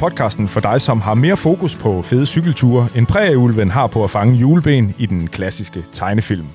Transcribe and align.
Podcasten 0.00 0.48
for 0.48 0.60
dig, 0.60 0.80
som 0.80 1.00
har 1.00 1.14
mere 1.14 1.36
fokus 1.36 1.74
på 1.74 2.02
fede 2.02 2.26
cykelture, 2.26 2.88
end 2.94 3.06
prærieulven 3.06 3.70
har 3.70 3.86
på 3.86 4.04
at 4.04 4.10
fange 4.10 4.34
juleben 4.34 4.94
i 4.98 5.06
den 5.06 5.28
klassiske 5.28 5.84
tegnefilm. 5.92 6.46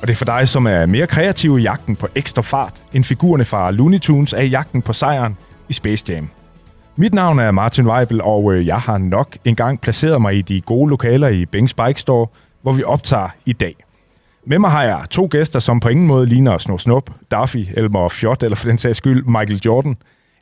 Og 0.00 0.06
det 0.06 0.10
er 0.10 0.16
for 0.16 0.24
dig, 0.24 0.48
som 0.48 0.66
er 0.66 0.86
mere 0.86 1.06
kreativ 1.06 1.58
i 1.58 1.62
jagten 1.62 1.96
på 1.96 2.08
ekstra 2.14 2.42
fart, 2.42 2.82
end 2.92 3.04
figurerne 3.04 3.44
fra 3.44 3.70
Looney 3.70 3.98
Tunes 3.98 4.32
er 4.32 4.40
i 4.40 4.46
jagten 4.46 4.82
på 4.82 4.92
sejren 4.92 5.36
i 5.68 5.72
Space 5.72 6.04
Jam. 6.08 6.28
Mit 6.96 7.14
navn 7.14 7.38
er 7.38 7.50
Martin 7.50 7.86
Weibel, 7.86 8.20
og 8.22 8.54
øh, 8.54 8.66
jeg 8.66 8.78
har 8.78 8.98
nok 8.98 9.36
engang 9.44 9.80
placeret 9.80 10.22
mig 10.22 10.34
i 10.34 10.42
de 10.42 10.60
gode 10.60 10.90
lokaler 10.90 11.28
i 11.28 11.46
Bengts 11.46 11.74
Bike 11.74 12.00
Store, 12.00 12.26
hvor 12.62 12.72
vi 12.72 12.84
optager 12.84 13.28
i 13.46 13.52
dag. 13.52 13.76
Med 14.46 14.58
mig 14.58 14.70
har 14.70 14.82
jeg 14.84 15.04
to 15.10 15.28
gæster, 15.30 15.58
som 15.58 15.80
på 15.80 15.88
ingen 15.88 16.06
måde 16.06 16.26
ligner 16.26 16.58
Snor 16.58 16.76
Snup, 16.76 17.10
Daffy, 17.30 17.66
Elmer 17.76 18.08
Fjot, 18.08 18.42
eller 18.42 18.56
for 18.56 18.68
den 18.68 18.78
sags 18.78 18.98
skyld 18.98 19.24
Michael 19.24 19.60
Jordan. 19.64 19.96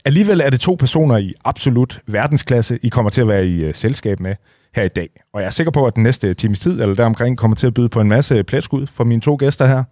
Alligevel 0.04 0.40
er 0.40 0.50
det 0.50 0.60
to 0.60 0.74
personer 0.74 1.16
i 1.16 1.34
absolut 1.44 2.00
verdensklasse, 2.06 2.78
I 2.82 2.88
kommer 2.88 3.10
til 3.10 3.20
at 3.20 3.28
være 3.28 3.46
i 3.46 3.68
uh, 3.68 3.74
selskab 3.74 4.20
med 4.20 4.34
her 4.74 4.82
i 4.82 4.88
dag. 4.88 5.08
Og 5.32 5.40
jeg 5.40 5.46
er 5.46 5.50
sikker 5.50 5.70
på, 5.70 5.86
at 5.86 5.94
den 5.94 6.02
næste 6.02 6.34
times 6.34 6.60
tid, 6.60 6.80
eller 6.80 6.94
deromkring, 6.94 7.38
kommer 7.38 7.54
til 7.54 7.66
at 7.66 7.74
byde 7.74 7.88
på 7.88 8.00
en 8.00 8.08
masse 8.08 8.44
pletskud 8.44 8.86
fra 8.86 9.04
mine 9.04 9.20
to 9.20 9.36
gæster 9.40 9.66
her. 9.66 9.84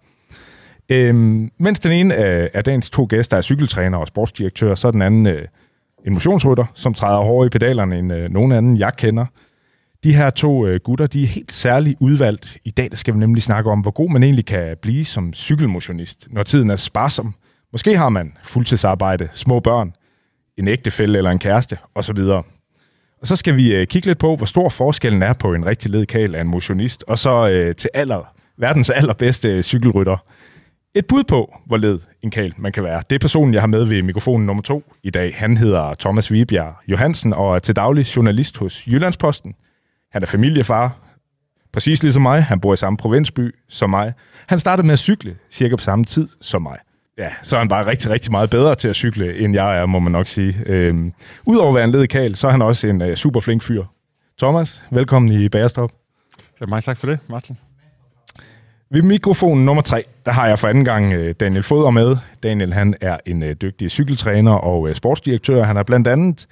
Øhm, 0.89 1.51
mens 1.57 1.79
den 1.79 1.91
ene 1.91 2.15
af, 2.15 2.49
af 2.53 2.63
dagens 2.63 2.89
to 2.89 3.07
gæster 3.09 3.37
er 3.37 3.41
cykeltræner 3.41 3.97
og 3.97 4.07
sportsdirektør, 4.07 4.75
så 4.75 4.87
er 4.87 4.91
den 4.91 5.01
anden 5.01 5.27
øh, 5.27 5.45
en 6.07 6.13
motionsrytter, 6.13 6.65
som 6.73 6.93
træder 6.93 7.19
hårdere 7.19 7.45
i 7.45 7.49
pedalerne 7.49 7.99
end 7.99 8.13
øh, 8.13 8.29
nogen 8.29 8.51
anden, 8.51 8.77
jeg 8.77 8.93
kender. 8.97 9.25
De 10.03 10.15
her 10.15 10.29
to 10.29 10.67
øh, 10.67 10.79
gutter, 10.83 11.07
de 11.07 11.23
er 11.23 11.27
helt 11.27 11.53
særligt 11.53 11.97
udvalgt. 11.99 12.57
I 12.65 12.71
dag 12.71 12.91
der 12.91 12.97
skal 12.97 13.13
vi 13.13 13.19
nemlig 13.19 13.43
snakke 13.43 13.71
om, 13.71 13.79
hvor 13.79 13.91
god 13.91 14.09
man 14.09 14.23
egentlig 14.23 14.45
kan 14.45 14.77
blive 14.81 15.05
som 15.05 15.33
cykelmotionist, 15.33 16.27
når 16.31 16.43
tiden 16.43 16.69
er 16.69 16.75
sparsom. 16.75 17.35
Måske 17.71 17.97
har 17.97 18.09
man 18.09 18.33
fuldtidsarbejde, 18.43 19.29
små 19.33 19.59
børn, 19.59 19.93
en 20.59 20.67
ægtefælle 20.67 21.17
eller 21.17 21.31
en 21.31 21.39
kæreste 21.39 21.77
osv. 21.95 22.19
Og 23.21 23.27
så 23.27 23.35
skal 23.35 23.55
vi 23.55 23.75
øh, 23.75 23.87
kigge 23.87 24.07
lidt 24.07 24.17
på, 24.17 24.35
hvor 24.35 24.45
stor 24.45 24.69
forskellen 24.69 25.23
er 25.23 25.33
på 25.33 25.53
en 25.53 25.65
rigtig 25.65 25.91
ledkal 25.91 26.35
af 26.35 26.41
en 26.41 26.47
motionist, 26.47 27.03
og 27.07 27.19
så 27.19 27.49
øh, 27.49 27.75
til 27.75 27.89
aller, 27.93 28.33
verdens 28.57 28.89
allerbedste 28.89 29.49
øh, 29.49 29.63
cykelrytter. 29.63 30.17
Et 30.95 31.05
bud 31.05 31.23
på, 31.23 31.55
hvor 31.65 31.77
led 31.77 31.99
en 32.21 32.31
kal 32.31 32.53
man 32.57 32.71
kan 32.71 32.83
være. 32.83 33.03
Det 33.09 33.15
er 33.15 33.19
personen, 33.19 33.53
jeg 33.53 33.61
har 33.61 33.67
med 33.67 33.85
ved 33.85 34.01
mikrofonen 34.01 34.45
nummer 34.45 34.63
to 34.63 34.93
i 35.03 35.09
dag. 35.09 35.35
Han 35.35 35.57
hedder 35.57 35.93
Thomas 35.99 36.31
Vibjerg 36.31 36.75
Johansen 36.87 37.33
og 37.33 37.55
er 37.55 37.59
til 37.59 37.75
daglig 37.75 38.15
journalist 38.15 38.57
hos 38.57 38.87
Jyllandsposten. 38.87 39.55
Han 40.11 40.21
er 40.21 40.27
familiefar, 40.27 40.97
præcis 41.73 42.03
ligesom 42.03 42.21
mig. 42.21 42.43
Han 42.43 42.59
bor 42.59 42.73
i 42.73 42.77
samme 42.77 42.97
provinsby 42.97 43.55
som 43.69 43.89
mig. 43.89 44.13
Han 44.47 44.59
startede 44.59 44.87
med 44.87 44.93
at 44.93 44.99
cykle 44.99 45.35
cirka 45.51 45.75
på 45.75 45.81
samme 45.83 46.05
tid 46.05 46.27
som 46.41 46.61
mig. 46.61 46.77
Ja, 47.19 47.29
så 47.41 47.55
er 47.55 47.59
han 47.59 47.67
bare 47.67 47.85
rigtig, 47.85 48.09
rigtig 48.11 48.31
meget 48.31 48.49
bedre 48.49 48.75
til 48.75 48.87
at 48.87 48.95
cykle, 48.95 49.39
end 49.39 49.53
jeg 49.53 49.79
er, 49.79 49.85
må 49.85 49.99
man 49.99 50.11
nok 50.11 50.27
sige. 50.27 50.55
Øhm, 50.65 51.13
Udover 51.45 51.69
at 51.69 51.75
være 51.75 51.83
en 51.83 51.91
led 51.91 52.07
kal, 52.07 52.35
så 52.35 52.47
er 52.47 52.51
han 52.51 52.61
også 52.61 52.87
en 52.87 53.01
uh, 53.01 53.13
super 53.13 53.39
flink 53.39 53.63
fyr. 53.63 53.83
Thomas, 54.37 54.83
velkommen 54.91 55.31
i 55.31 55.49
Bagerstop. 55.49 55.91
Ja, 56.61 56.65
mange 56.65 56.81
tak 56.81 56.97
for 56.97 57.07
det, 57.07 57.19
Martin. 57.29 57.57
Ved 58.91 59.01
mikrofonen 59.01 59.65
nummer 59.65 59.81
tre, 59.81 60.03
der 60.25 60.31
har 60.31 60.47
jeg 60.47 60.59
for 60.59 60.67
anden 60.67 60.85
gang 60.85 61.17
uh, 61.17 61.29
Daniel 61.29 61.63
Foder 61.63 61.89
med. 61.89 62.17
Daniel 62.43 62.73
han 62.73 62.95
er 63.01 63.17
en 63.25 63.43
uh, 63.43 63.51
dygtig 63.51 63.91
cykeltræner 63.91 64.51
og 64.51 64.81
uh, 64.81 64.93
sportsdirektør. 64.93 65.63
Han 65.63 65.75
har 65.75 65.83
blandt 65.83 66.07
andet 66.07 66.47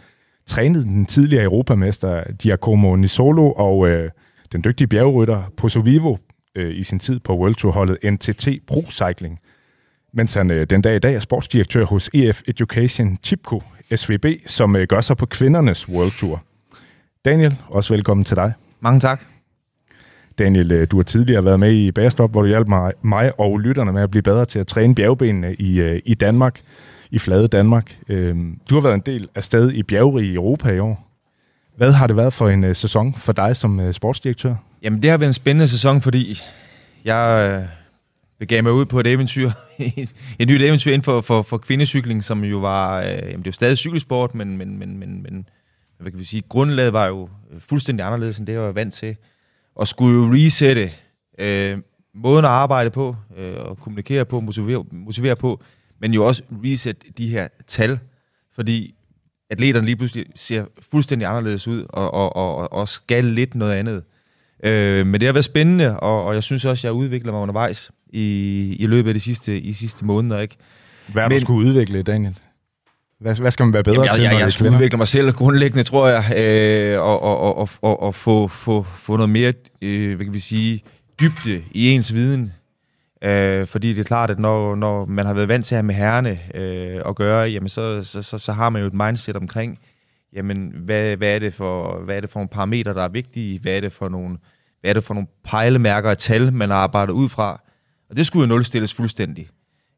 trænet 0.48 0.86
den 0.86 1.06
tidligere 1.06 1.44
europamester 1.44 2.24
Giacomo 2.40 2.96
Nisolo 2.96 3.52
og 3.52 3.78
uh, 3.78 3.90
den 4.52 4.64
dygtige 4.64 4.88
bjergrytter 4.88 5.44
Pozo 5.58 5.80
Vivo 5.80 6.18
uh, 6.60 6.70
i 6.70 6.84
sin 6.84 7.00
tid 7.00 7.20
på 7.20 7.38
World 7.38 7.56
Tour-holdet 7.56 7.98
NTT 8.14 8.48
Pro 8.68 8.84
Cycling 8.90 9.40
mens 10.18 10.34
han 10.34 10.52
øh, 10.52 10.68
den 10.70 10.82
dag 10.82 10.96
i 10.96 11.00
dag 11.00 11.16
er 11.16 11.20
sportsdirektør 11.20 11.86
hos 11.86 12.10
EF 12.14 12.42
Education 12.48 13.18
Chipco 13.24 13.64
SVB, 13.96 14.26
som 14.46 14.76
øh, 14.76 14.88
gør 14.88 15.02
sig 15.02 15.18
på 15.18 15.26
kvindernes 15.26 15.90
World 15.90 16.12
Tour. 16.12 16.44
Daniel, 17.26 17.58
også 17.68 17.94
velkommen 17.94 18.24
til 18.24 18.36
dig. 18.36 18.54
Mange 18.80 19.00
tak. 19.00 19.22
Daniel, 20.40 20.72
øh, 20.72 20.88
du 20.92 20.98
har 20.98 21.04
tidligere 21.04 21.46
været 21.46 21.60
med 21.60 21.74
i 21.74 21.92
Bærestop, 21.92 22.32
hvor 22.32 22.42
du 22.42 22.48
hjalp 22.48 22.68
mig, 22.68 22.94
mig 23.02 23.40
og 23.40 23.60
lytterne 23.60 23.92
med 23.92 24.02
at 24.02 24.12
blive 24.12 24.22
bedre 24.22 24.46
til 24.46 24.60
at 24.60 24.68
træne 24.68 24.96
bjergbenene 24.96 25.56
i, 25.56 25.80
øh, 25.80 26.02
i 26.06 26.14
Danmark, 26.14 26.60
i 27.12 27.20
flade 27.20 27.48
Danmark. 27.48 27.98
Øh, 28.10 28.36
du 28.70 28.76
har 28.76 28.82
været 28.82 28.96
en 28.96 29.04
del 29.06 29.30
af 29.36 29.44
sted 29.44 29.72
i 29.72 29.84
bjergeri 29.84 30.26
i 30.26 30.36
Europa 30.36 30.70
i 30.70 30.80
år. 30.80 31.08
Hvad 31.76 31.92
har 31.92 32.08
det 32.08 32.18
været 32.18 32.34
for 32.34 32.50
en 32.50 32.64
øh, 32.64 32.76
sæson 32.76 33.14
for 33.14 33.34
dig 33.34 33.56
som 33.56 33.94
sportsdirektør? 33.94 34.56
Jamen, 34.84 35.02
det 35.02 35.10
har 35.10 35.18
været 35.18 35.30
en 35.30 35.34
spændende 35.34 35.68
sæson, 35.68 36.02
fordi 36.02 36.40
jeg 37.06 37.68
begav 38.40 38.64
mig 38.64 38.72
ud 38.72 38.86
på 38.86 39.00
et 39.00 39.08
eventyr, 39.08 39.52
et 40.40 40.48
nyt 40.48 40.62
eventyr 40.62 40.92
inden 40.92 41.04
for, 41.04 41.22
for, 41.22 41.42
for 41.42 41.58
kvindecykling, 41.58 42.24
som 42.24 42.44
jo 42.44 42.58
var, 42.58 43.02
øh, 43.02 43.08
jamen 43.08 43.38
det 43.38 43.46
var 43.46 43.52
stadig 43.52 43.78
cykelsport, 43.78 44.36
men, 44.36 44.58
men, 44.58 44.80
men, 44.80 44.98
men, 44.98 45.24
men 45.24 45.50
hvad 46.00 46.12
kan 46.12 46.20
vi 46.20 46.26
sige, 46.26 46.44
grundlaget 46.50 46.94
var 46.94 47.08
jo 47.08 47.30
øh, 47.52 47.62
fuldstændig 47.62 48.06
anderledes, 48.06 48.38
end 48.38 48.48
det, 48.48 48.54
jeg 48.54 48.62
var 48.62 48.72
vant 48.72 48.94
til. 48.94 49.16
Og 49.76 49.88
skulle 49.88 50.16
jo 50.16 50.34
resette 50.34 50.92
øh, 51.40 51.78
måden 52.16 52.46
at 52.46 52.52
arbejde 52.52 52.90
på, 52.90 53.16
øh, 53.38 53.58
og 53.58 53.78
kommunikere 53.78 54.26
på, 54.26 54.40
motivere, 54.40 54.86
motivere 54.92 55.36
på, 55.36 55.62
men 56.02 56.14
jo 56.14 56.26
også 56.26 56.44
reset 56.52 57.04
de 57.18 57.28
her 57.28 57.48
tal, 57.68 58.00
fordi 58.56 58.96
atleterne 59.50 59.86
lige 59.86 59.96
pludselig 59.96 60.26
ser 60.36 60.66
fuldstændig 60.92 61.28
anderledes 61.28 61.68
ud, 61.68 61.86
og, 61.90 62.14
og, 62.14 62.36
og, 62.36 62.74
og 62.74 62.90
skal 62.90 63.26
lidt 63.26 63.56
noget 63.56 63.74
andet. 63.74 64.04
Øh, 64.64 65.08
men 65.08 65.22
det 65.22 65.26
har 65.26 65.34
været 65.34 65.46
spændende, 65.46 66.00
og, 66.00 66.26
og 66.26 66.34
jeg 66.34 66.44
synes 66.44 66.66
også, 66.66 66.88
at 66.88 66.92
jeg 66.92 67.00
udvikler 67.00 67.32
mig 67.32 67.42
undervejs 67.42 67.92
i, 68.10 68.76
i 68.80 68.88
løbet 68.88 69.10
af 69.10 69.14
de 69.14 69.20
sidste, 69.20 69.60
i 69.60 69.74
sidste 69.74 70.06
måneder. 70.06 70.40
Ikke? 70.40 70.56
Hvad 71.08 71.24
er 71.24 71.30
du 71.30 71.40
skulle 71.40 71.70
udvikle, 71.70 72.04
Daniel? 72.04 72.40
Hvad, 73.20 73.36
hvad 73.36 73.52
skal 73.52 73.66
man 73.66 73.74
være 73.74 73.84
bedre 73.84 73.96
Jamen, 73.96 74.06
jeg, 74.06 74.14
til, 74.16 74.24
jeg, 74.24 74.34
jeg, 74.34 74.40
jeg 74.40 74.54
kvinder? 74.54 74.78
udvikle 74.78 74.98
mig 74.98 75.08
selv 75.08 75.32
grundlæggende, 75.32 75.84
tror 75.84 76.08
jeg, 76.08 76.24
øh, 76.38 77.02
og, 77.02 77.22
og, 77.22 77.58
og, 77.58 77.70
og, 77.82 78.04
og 78.04 78.16
få, 78.16 78.48
få, 78.48 78.84
få 78.84 79.18
noget 79.18 79.30
mere, 79.30 79.54
øh, 79.82 80.16
hvad 80.16 80.26
kan 80.26 80.34
vi 80.34 80.40
sige, 80.40 80.84
dybde 81.22 81.64
i 81.72 81.90
ens 81.90 82.14
viden. 82.14 82.54
Øh, 83.24 83.68
fordi 83.68 83.90
det 83.90 84.00
er 84.00 84.04
klart, 84.04 84.30
at 84.30 84.40
når, 84.40 84.76
når 84.76 85.06
man 85.06 85.26
har 85.26 85.34
været 85.34 85.48
vant 85.48 85.66
til 85.66 85.76
at 85.76 85.78
have 85.78 85.86
med 85.86 85.96
herrene 85.96 86.40
øh, 86.56 87.02
at 87.06 87.16
gøre, 87.16 87.50
jamen 87.50 87.70
så, 87.70 88.04
så, 88.04 88.22
så, 88.22 88.38
så 88.38 88.54
har 88.54 88.70
man 88.70 88.82
jo 88.82 88.88
et 88.88 88.94
mindset 88.94 89.36
omkring, 89.36 89.80
jamen 90.34 90.74
hvad, 90.76 91.18
hvad, 91.18 91.36
er 91.36 91.40
det 91.40 91.54
for, 91.54 92.02
hvad 92.06 92.18
er 92.18 92.22
det 92.22 92.30
for 92.30 92.40
nogle 92.40 92.50
parametre, 92.50 92.94
der 92.94 93.04
er 93.04 93.10
vigtige? 93.10 93.60
Hvad 93.60 93.74
er 93.74 93.82
det 93.82 93.92
for 93.92 94.10
nogle, 94.10 94.38
hvad 94.82 94.90
er 94.92 94.94
det 94.94 95.04
for 95.04 95.14
nogle 95.14 95.28
pejlemærker 95.44 96.10
og 96.10 96.18
tal, 96.18 96.54
man 96.54 96.70
har 96.70 96.78
arbejdet 96.78 97.14
ud 97.14 97.30
fra? 97.30 97.62
Og 98.10 98.16
det 98.16 98.26
skulle 98.26 98.44
jo 98.44 98.48
nulstilles 98.48 98.94
fuldstændig. 98.94 99.50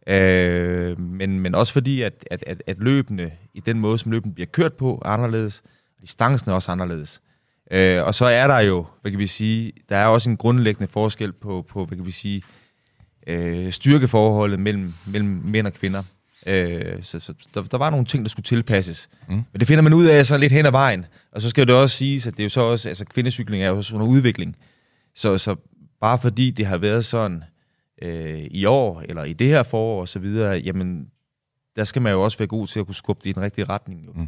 Øh, 0.08 1.00
men, 1.00 1.40
men 1.40 1.56
også 1.56 1.74
fordi, 1.74 2.02
at, 2.02 2.28
at, 2.32 2.44
at, 2.48 2.64
at 2.68 2.78
løbende, 2.80 3.32
i 3.54 3.60
den 3.60 3.80
måde, 3.80 3.98
som 3.98 4.12
løbende 4.12 4.36
bliver 4.36 4.48
kørt 4.48 4.74
på, 4.74 5.02
er 5.06 5.10
anderledes. 5.10 5.64
Distancen 6.02 6.52
er 6.52 6.56
også 6.56 6.72
anderledes. 6.72 7.22
Øh, 7.72 8.04
og 8.04 8.16
så 8.16 8.26
er 8.26 8.48
der 8.48 8.60
jo, 8.60 8.86
hvad 9.02 9.12
kan 9.12 9.20
vi 9.20 9.28
sige, 9.28 9.72
der 9.90 9.98
er 9.98 10.06
også 10.06 10.30
en 10.30 10.38
grundlæggende 10.38 10.88
forskel 10.88 11.32
på, 11.32 11.66
på 11.70 11.86
hvad 11.86 11.98
kan 11.98 12.06
vi 12.06 12.12
sige, 12.12 12.44
øh, 13.28 13.72
styrkeforholdet 13.72 14.60
mellem, 14.60 14.94
mellem 15.08 15.42
mænd 15.46 15.68
og 15.68 15.74
kvinder. 15.74 16.04
Øh, 16.46 17.04
så 17.04 17.20
så 17.20 17.34
der, 17.54 17.64
der 17.64 17.78
var 17.78 17.90
nogle 17.90 18.06
ting, 18.06 18.24
der 18.24 18.30
skulle 18.30 18.44
tilpasses. 18.44 19.10
Mm. 19.28 19.34
Men 19.34 19.60
det 19.60 19.68
finder 19.68 19.82
man 19.82 19.94
ud 19.94 20.06
af 20.06 20.26
så 20.26 20.38
lidt 20.38 20.52
hen 20.52 20.66
ad 20.66 20.72
vejen. 20.72 21.06
Og 21.32 21.42
så 21.42 21.50
skal 21.50 21.68
det 21.68 21.76
også 21.76 21.98
siges, 21.98 22.28
at 22.28 22.34
det 22.34 22.40
er 22.40 22.46
jo 22.46 22.50
så 22.50 22.62
også, 22.62 22.90
altså 22.90 23.06
kvindecykling 23.06 23.64
er 23.64 23.70
jo 23.70 23.78
også 23.78 23.96
under 23.96 24.08
udvikling. 24.08 24.56
Så, 25.16 25.38
så 25.38 25.56
bare 26.02 26.20
fordi 26.20 26.52
det 26.52 26.66
har 26.66 26.78
været 26.78 27.06
sådan 27.06 27.38
øh, 27.38 27.44
i 28.52 28.66
år, 28.66 29.04
eller 29.10 29.24
i 29.24 29.34
det 29.34 29.48
her 29.48 29.64
forår 29.64 30.02
og 30.02 30.08
så 30.08 30.20
videre, 30.20 30.58
jamen, 30.58 31.08
der 31.76 31.84
skal 31.84 32.02
man 32.02 32.12
jo 32.12 32.22
også 32.22 32.38
være 32.38 32.48
god 32.48 32.68
til 32.68 32.80
at 32.80 32.86
kunne 32.86 32.96
skubbe 32.96 33.22
det 33.24 33.30
i 33.30 33.34
den 33.34 33.42
rigtige 33.42 33.66
retning. 33.66 34.06
Jo. 34.06 34.12
Mm. 34.16 34.28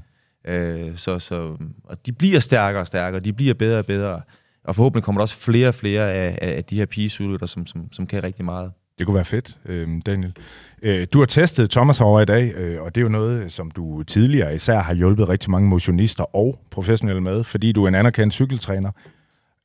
Øh, 0.51 0.97
så, 0.97 1.19
så, 1.19 1.57
og 1.83 2.05
de 2.05 2.11
bliver 2.11 2.39
stærkere 2.39 2.81
og 2.81 2.87
stærkere, 2.87 3.19
de 3.19 3.33
bliver 3.33 3.53
bedre 3.53 3.79
og 3.79 3.85
bedre. 3.85 4.21
Og 4.63 4.75
forhåbentlig 4.75 5.03
kommer 5.03 5.19
der 5.19 5.23
også 5.23 5.35
flere 5.35 5.67
og 5.67 5.75
flere 5.75 6.13
af, 6.13 6.37
af 6.41 6.63
de 6.63 6.75
her 6.75 6.85
pigecykelrytter, 6.85 7.45
som, 7.45 7.65
som, 7.65 7.93
som 7.93 8.07
kan 8.07 8.23
rigtig 8.23 8.45
meget. 8.45 8.71
Det 8.99 9.07
kunne 9.07 9.15
være 9.15 9.25
fedt, 9.25 9.57
øh, 9.65 10.01
Daniel. 10.05 10.35
Øh, 10.81 11.07
du 11.13 11.19
har 11.19 11.25
testet 11.25 11.71
Thomas 11.71 12.01
over 12.01 12.21
i 12.21 12.25
dag, 12.25 12.53
øh, 12.53 12.81
og 12.81 12.95
det 12.95 13.01
er 13.01 13.03
jo 13.03 13.09
noget, 13.09 13.51
som 13.51 13.71
du 13.71 14.03
tidligere 14.03 14.55
især 14.55 14.79
har 14.79 14.93
hjulpet 14.93 15.29
rigtig 15.29 15.51
mange 15.51 15.69
motionister 15.69 16.35
og 16.35 16.59
professionelle 16.71 17.21
med, 17.21 17.43
fordi 17.43 17.71
du 17.71 17.83
er 17.83 17.87
en 17.87 17.95
anerkendt 17.95 18.33
cykeltræner. 18.33 18.91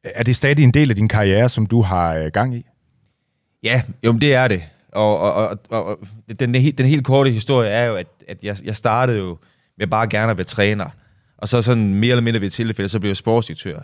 Er 0.05 0.23
det 0.23 0.37
stadig 0.37 0.65
en 0.65 0.75
del 0.75 0.91
af 0.91 0.97
din 0.97 1.09
karriere, 1.09 1.49
som 1.49 1.67
du 1.67 1.83
har 1.83 2.17
øh, 2.17 2.31
gang 2.33 2.57
i? 2.57 2.67
Ja, 3.63 3.83
jo, 4.05 4.13
men 4.13 4.21
det 4.21 4.35
er 4.35 4.49
det. 4.49 4.63
Og, 4.93 5.19
og, 5.19 5.59
og, 5.71 5.85
og 5.85 5.99
den, 6.41 6.55
den 6.55 6.87
helt 6.87 7.05
korte 7.05 7.31
historie 7.31 7.69
er 7.69 7.85
jo, 7.85 7.95
at, 7.95 8.07
at 8.29 8.39
jeg, 8.43 8.57
jeg 8.65 8.77
startede 8.77 9.19
jo 9.19 9.39
med 9.79 9.87
bare 9.87 10.09
gerne 10.09 10.31
at 10.31 10.39
være 10.39 10.45
træner. 10.45 10.89
Og 11.39 11.49
så 11.49 11.63
sådan 11.63 11.95
mere 11.95 12.11
eller 12.11 12.23
mindre 12.23 12.41
ved 12.41 12.47
et 12.47 12.53
tilfælde, 12.53 12.89
så 12.89 13.01
blev 13.01 13.11
jeg 13.11 13.17
sportsdirektør. 13.17 13.81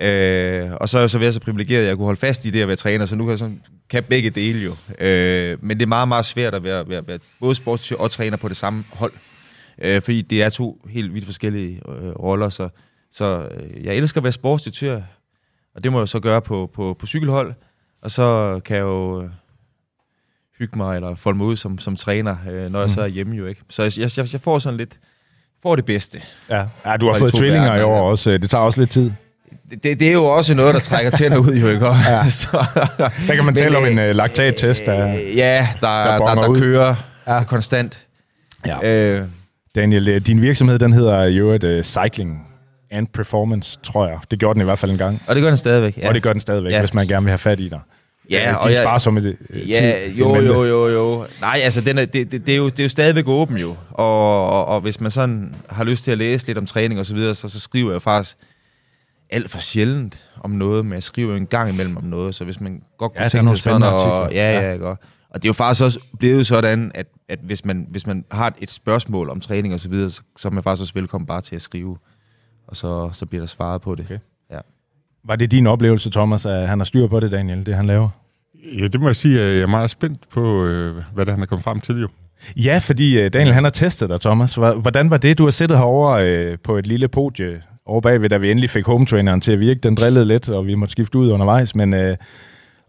Øh, 0.00 0.72
og 0.72 0.88
så 0.88 0.98
er 0.98 1.02
jeg 1.02 1.10
så 1.10 1.18
været 1.18 1.34
så 1.34 1.40
privilegeret, 1.40 1.82
at 1.82 1.88
jeg 1.88 1.96
kunne 1.96 2.04
holde 2.04 2.20
fast 2.20 2.44
i 2.44 2.50
det 2.50 2.62
at 2.62 2.68
være 2.68 2.76
træner, 2.76 3.06
så 3.06 3.16
nu 3.16 3.24
kan 3.24 3.30
jeg 3.30 3.38
sådan, 3.38 3.62
kan 3.90 4.04
begge 4.04 4.30
dele 4.30 4.60
jo. 4.60 4.76
Øh, 4.98 5.58
men 5.64 5.76
det 5.76 5.82
er 5.82 5.88
meget, 5.88 6.08
meget 6.08 6.24
svært 6.24 6.54
at 6.54 6.64
være, 6.64 6.88
være, 6.88 7.08
være 7.08 7.18
både 7.40 7.54
sportsdirektør 7.54 8.04
og 8.04 8.10
træner 8.10 8.36
på 8.36 8.48
det 8.48 8.56
samme 8.56 8.84
hold. 8.92 9.12
Øh, 9.82 10.02
fordi 10.02 10.22
det 10.22 10.42
er 10.42 10.48
to 10.48 10.86
helt 10.88 11.14
vidt 11.14 11.24
forskellige 11.24 11.80
øh, 11.88 12.10
roller, 12.10 12.48
så, 12.48 12.68
så 13.12 13.48
øh, 13.50 13.84
jeg 13.84 13.96
elsker 13.96 14.20
at 14.20 14.24
være 14.24 14.32
sportsdirektør, 14.32 15.02
og 15.74 15.84
det 15.84 15.92
må 15.92 15.98
jeg 15.98 16.08
så 16.08 16.20
gøre 16.20 16.42
på, 16.42 16.70
på, 16.74 16.96
på 16.98 17.06
cykelhold, 17.06 17.54
og 18.02 18.10
så 18.10 18.60
kan 18.64 18.76
jeg 18.76 18.82
jo 18.82 19.22
øh, 19.22 19.28
hygge 20.58 20.76
mig 20.78 20.96
eller 20.96 21.14
folde 21.14 21.38
mig 21.38 21.46
ud 21.46 21.56
som, 21.56 21.78
som 21.78 21.96
træner, 21.96 22.36
øh, 22.50 22.72
når 22.72 22.80
jeg 22.80 22.90
så 22.90 23.00
er 23.02 23.06
hjemme 23.06 23.36
jo 23.36 23.46
ikke. 23.46 23.60
Så 23.70 23.82
jeg, 23.82 23.92
jeg, 24.18 24.32
jeg 24.32 24.40
får 24.40 24.58
sådan 24.58 24.76
lidt, 24.76 24.98
får 25.62 25.76
det 25.76 25.84
bedste. 25.84 26.20
Ja, 26.50 26.64
ja 26.86 26.96
du 26.96 27.12
har 27.12 27.18
fået 27.18 27.34
tvillinger 27.34 27.76
i 27.76 27.82
år 27.82 28.10
også. 28.10 28.30
Det 28.38 28.50
tager 28.50 28.64
også 28.64 28.80
lidt 28.80 28.90
tid. 28.90 29.12
Det, 29.70 30.00
det, 30.00 30.08
er 30.08 30.12
jo 30.12 30.24
også 30.24 30.54
noget, 30.54 30.74
der 30.74 30.80
trækker 30.80 31.10
tænder 31.10 31.38
ud, 31.38 31.54
jo 31.54 31.68
ikke? 31.68 31.86
Ja. 31.86 32.28
så, 32.40 32.64
Der 33.26 33.34
kan 33.34 33.44
man 33.44 33.54
tale 33.54 33.76
om 33.76 33.84
øh, 33.84 33.92
en 33.92 33.98
uh, 33.98 34.04
laktattest. 34.04 34.86
Der, 34.86 35.14
Øh, 35.14 35.36
ja, 35.36 35.68
der, 35.80 36.04
der 36.04 36.18
der, 36.18 36.34
der, 36.34 36.54
kører 36.58 36.94
Ja. 37.26 37.44
konstant. 37.44 38.06
Ja. 38.66 39.12
Øh, 39.14 39.24
Daniel, 39.74 40.08
øh, 40.08 40.20
din 40.20 40.42
virksomhed, 40.42 40.78
den 40.78 40.92
hedder 40.92 41.24
jo 41.24 41.50
et 41.50 41.64
uh, 41.64 41.82
Cycling 41.82 42.45
and 42.90 43.06
Performance, 43.06 43.78
tror 43.82 44.06
jeg. 44.08 44.18
Det 44.30 44.38
gjorde 44.38 44.54
den 44.54 44.60
i 44.60 44.64
hvert 44.64 44.78
fald 44.78 44.90
en 44.92 44.98
gang. 44.98 45.22
og 45.26 45.34
det 45.34 45.42
gør 45.42 45.50
den 45.50 45.56
stadigvæk. 45.56 45.98
Ja. 45.98 46.08
Og 46.08 46.14
det 46.14 46.22
gør 46.22 46.32
den 46.32 46.40
stadigvæk, 46.40 46.70
ja. 46.70 46.76
Ja. 46.76 46.82
hvis 46.82 46.94
man 46.94 47.06
gerne 47.08 47.24
vil 47.24 47.30
have 47.30 47.38
fat 47.38 47.60
i 47.60 47.68
dig. 47.68 47.80
Ja, 48.30 48.50
Øh, 48.50 48.58
og 48.62 48.68
de 48.70 48.74
jeg- 48.74 48.82
sparer 48.84 48.98
som 48.98 49.16
et 49.16 49.36
Ja, 49.68 50.08
jo, 50.08 50.36
jo, 50.40 50.64
jo, 50.64 50.88
jo. 50.88 51.26
Nej, 51.40 51.60
altså, 51.62 51.80
den 51.80 51.98
er, 51.98 52.04
det, 52.04 52.32
det, 52.32 52.46
det, 52.46 52.52
er 52.52 52.56
jo, 52.56 52.68
det 52.68 52.80
er 52.80 52.84
jo 52.84 52.88
stadigvæk 52.88 53.28
åben 53.28 53.56
jo. 53.56 53.76
Og, 53.90 54.50
og, 54.50 54.64
og 54.66 54.80
hvis 54.80 55.00
man 55.00 55.10
sådan 55.10 55.54
har 55.70 55.84
lyst 55.84 56.04
til 56.04 56.10
at 56.10 56.18
læse 56.18 56.46
lidt 56.46 56.58
om 56.58 56.66
træning 56.66 57.00
og 57.00 57.06
så 57.06 57.14
videre, 57.14 57.34
så, 57.34 57.48
så 57.48 57.60
skriver 57.60 57.92
jeg 57.92 58.02
faktisk 58.02 58.36
alt 59.30 59.50
for 59.50 59.58
sjældent 59.58 60.18
om 60.40 60.50
noget, 60.50 60.84
men 60.86 60.92
jeg 60.94 61.02
skriver 61.02 61.30
jo 61.30 61.36
en 61.36 61.46
gang 61.46 61.72
imellem 61.72 61.96
om 61.96 62.04
noget, 62.04 62.34
så 62.34 62.44
hvis 62.44 62.60
man 62.60 62.82
godt 62.98 63.12
Ja, 63.14 63.18
kunne 63.18 63.24
er 63.24 63.28
tænke 63.28 63.48
sig 63.48 63.58
sådan, 63.58 63.82
og, 63.82 64.32
ja, 64.32 64.52
Ja. 64.52 64.60
ja, 64.60 64.70
ja, 64.70 64.76
godt. 64.76 65.00
Og 65.30 65.42
det 65.42 65.48
er 65.48 65.48
jo 65.48 65.52
faktisk 65.52 65.84
også 65.84 66.00
blevet 66.18 66.46
sådan, 66.46 66.90
at, 66.94 67.06
at 67.28 67.38
hvis, 67.42 67.64
man, 67.64 67.86
hvis 67.90 68.06
man 68.06 68.24
har 68.30 68.52
et 68.60 68.70
spørgsmål 68.70 69.30
om 69.30 69.40
træning 69.40 69.74
og 69.74 69.80
så 69.80 69.88
videre, 69.88 70.10
så, 70.10 70.22
så 70.36 70.48
er 70.48 70.52
man 70.52 70.62
faktisk 70.62 70.82
også 70.82 70.94
velkommen 70.94 71.26
bare 71.26 71.40
til 71.40 71.54
at 71.54 71.62
skrive, 71.62 71.96
og 72.68 72.76
så, 72.76 73.10
så 73.12 73.26
bliver 73.26 73.42
der 73.42 73.46
svaret 73.46 73.82
på 73.82 73.94
det. 73.94 74.04
Okay. 74.04 74.18
Ja. 74.50 74.58
Var 75.24 75.36
det 75.36 75.50
din 75.50 75.66
oplevelse, 75.66 76.10
Thomas, 76.10 76.46
at 76.46 76.68
han 76.68 76.78
har 76.78 76.84
styr 76.84 77.06
på 77.06 77.20
det, 77.20 77.32
Daniel, 77.32 77.66
det 77.66 77.74
han 77.74 77.86
laver? 77.86 78.08
Ja, 78.78 78.88
det 78.88 79.00
må 79.00 79.06
jeg 79.06 79.16
sige, 79.16 79.40
at 79.40 79.54
jeg 79.54 79.62
er 79.62 79.66
meget 79.66 79.90
spændt 79.90 80.28
på, 80.28 80.64
øh, 80.64 81.02
hvad 81.14 81.26
der 81.26 81.32
han 81.32 81.42
er 81.42 81.46
kommet 81.46 81.64
frem 81.64 81.80
til 81.80 82.00
jo. 82.00 82.08
Ja, 82.56 82.78
fordi 82.82 83.20
øh, 83.20 83.32
Daniel, 83.32 83.54
han 83.54 83.64
har 83.64 83.70
testet 83.70 84.10
dig, 84.10 84.20
Thomas. 84.20 84.54
Hvordan 84.54 85.10
var 85.10 85.16
det? 85.16 85.38
Du 85.38 85.44
har 85.44 85.50
siddet 85.50 85.78
herovre 85.78 86.28
øh, 86.28 86.58
på 86.58 86.76
et 86.76 86.86
lille 86.86 87.08
podie 87.08 87.62
over 87.86 88.00
bagved, 88.00 88.28
da 88.28 88.36
vi 88.36 88.50
endelig 88.50 88.70
fik 88.70 88.86
hometraineren 88.86 89.40
til 89.40 89.52
at 89.52 89.60
virke. 89.60 89.80
Den 89.80 89.94
drillede 89.94 90.24
lidt, 90.24 90.48
og 90.48 90.66
vi 90.66 90.74
måtte 90.74 90.92
skifte 90.92 91.18
ud 91.18 91.30
undervejs, 91.30 91.74
men 91.74 91.94
øh, 91.94 92.16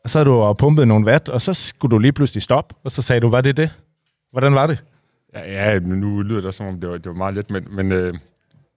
og 0.04 0.10
så 0.10 0.20
havde 0.20 0.30
du 0.30 0.36
og 0.36 0.58
pumpet 0.58 0.88
nogle 0.88 1.06
watt, 1.06 1.30
og 1.30 1.42
så 1.42 1.54
skulle 1.54 1.92
du 1.92 1.98
lige 1.98 2.12
pludselig 2.12 2.44
stoppe, 2.44 2.76
og 2.84 2.92
så 2.92 3.02
sagde 3.02 3.22
du, 3.22 3.30
var 3.30 3.42
det 3.42 3.58
det? 3.58 3.70
Hvordan 4.32 4.56
var 4.56 4.68
det? 4.68 4.84
Ja, 5.34 5.72
ja 5.74 5.80
nu 5.80 6.22
lyder 6.22 6.40
det 6.40 6.48
også, 6.48 6.58
som 6.58 6.68
om 6.68 6.80
det 6.80 6.90
var, 6.90 6.98
det 6.98 7.06
var 7.06 7.14
meget 7.14 7.36
let, 7.36 7.50
men, 7.50 7.68
men 7.72 7.92
øh, 7.92 8.14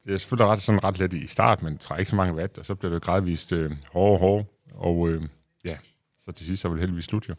det 0.06 0.14
er 0.14 0.18
selvfølgelig 0.18 0.46
ret, 0.46 0.60
sådan 0.62 0.84
ret 0.84 0.98
let 0.98 1.12
i 1.12 1.26
start, 1.26 1.62
men 1.62 1.78
trækker 1.78 2.00
ikke 2.00 2.10
så 2.10 2.16
mange 2.16 2.34
watt, 2.34 2.58
og 2.58 2.66
så 2.66 2.74
bliver 2.74 2.92
det 2.92 3.02
gradvist 3.02 3.52
øh, 3.52 3.70
hårdere 3.92 4.12
og 4.14 4.18
hårdere, 4.18 4.46
og 4.74 5.08
øh, 5.08 5.22
ja, 5.64 5.76
så 6.18 6.32
til 6.32 6.46
sidst 6.46 6.62
så 6.62 6.68
var 6.68 6.74
det 6.74 6.80
heldigvis 6.80 7.04
slut 7.04 7.28
jo. 7.28 7.34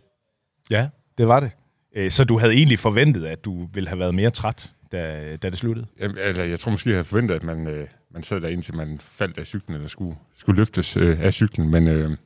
Ja, 0.69 0.89
det 1.17 1.27
var 1.27 1.39
det. 1.39 1.51
Øh, 1.95 2.11
Så 2.11 2.23
du 2.23 2.37
havde 2.39 2.53
egentlig 2.53 2.79
forventet, 2.79 3.25
at 3.25 3.45
du 3.45 3.65
ville 3.73 3.89
have 3.89 3.99
været 3.99 4.15
mere 4.15 4.29
træt, 4.29 4.71
da, 4.91 5.35
da 5.35 5.49
det 5.49 5.57
sluttede? 5.57 5.87
Jamen, 5.99 6.17
eller, 6.17 6.43
jeg 6.43 6.59
tror 6.59 6.71
måske, 6.71 6.89
jeg 6.89 6.95
havde 6.95 7.05
forventet, 7.05 7.35
at 7.35 7.43
man, 7.43 7.67
øh, 7.67 7.87
man 8.11 8.23
sad 8.23 8.41
der 8.41 8.47
indtil 8.47 8.75
man 8.75 8.99
faldt 8.99 9.37
af 9.37 9.45
cyklen, 9.45 9.75
eller 9.75 9.87
skulle, 9.87 10.17
skulle 10.35 10.57
løftes 10.57 10.97
øh, 10.97 11.21
af 11.21 11.33
cyklen, 11.33 11.69
men 11.71 11.87
øh, 11.87 12.17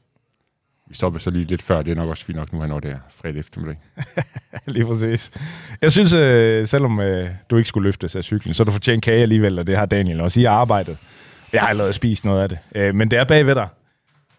vi 0.87 0.95
stopper 0.95 1.19
så 1.19 1.29
lige 1.29 1.45
lidt 1.45 1.61
før, 1.61 1.81
det 1.81 1.91
er 1.91 1.95
nok 1.95 2.09
også 2.09 2.25
fint 2.25 2.37
nok 2.37 2.53
nu, 2.53 2.59
han 2.59 2.69
når 2.69 2.79
det 2.79 2.91
er 2.91 2.99
fredag 3.09 3.39
eftermiddag. 3.39 3.77
Lige 4.67 4.85
præcis. 4.85 5.31
Jeg 5.81 5.91
synes, 5.91 6.13
øh, 6.13 6.67
selvom 6.67 6.99
øh, 6.99 7.29
du 7.49 7.57
ikke 7.57 7.67
skulle 7.67 7.87
løftes 7.87 8.15
af 8.15 8.23
cyklen, 8.23 8.53
så 8.53 8.63
du 8.63 8.71
fortjent 8.71 9.03
kage 9.03 9.21
alligevel, 9.21 9.59
og 9.59 9.67
det 9.67 9.77
har 9.77 9.85
Daniel 9.85 10.21
også 10.21 10.39
i 10.39 10.45
arbejdet. 10.45 10.97
Jeg 11.53 11.61
har 11.61 11.67
allerede 11.67 11.93
spist 11.93 12.25
noget 12.25 12.43
af 12.43 12.49
det. 12.49 12.57
Øh, 12.75 12.95
men 12.95 13.11
det 13.11 13.19
er 13.19 13.23
bagved 13.23 13.55
dig. 13.55 13.67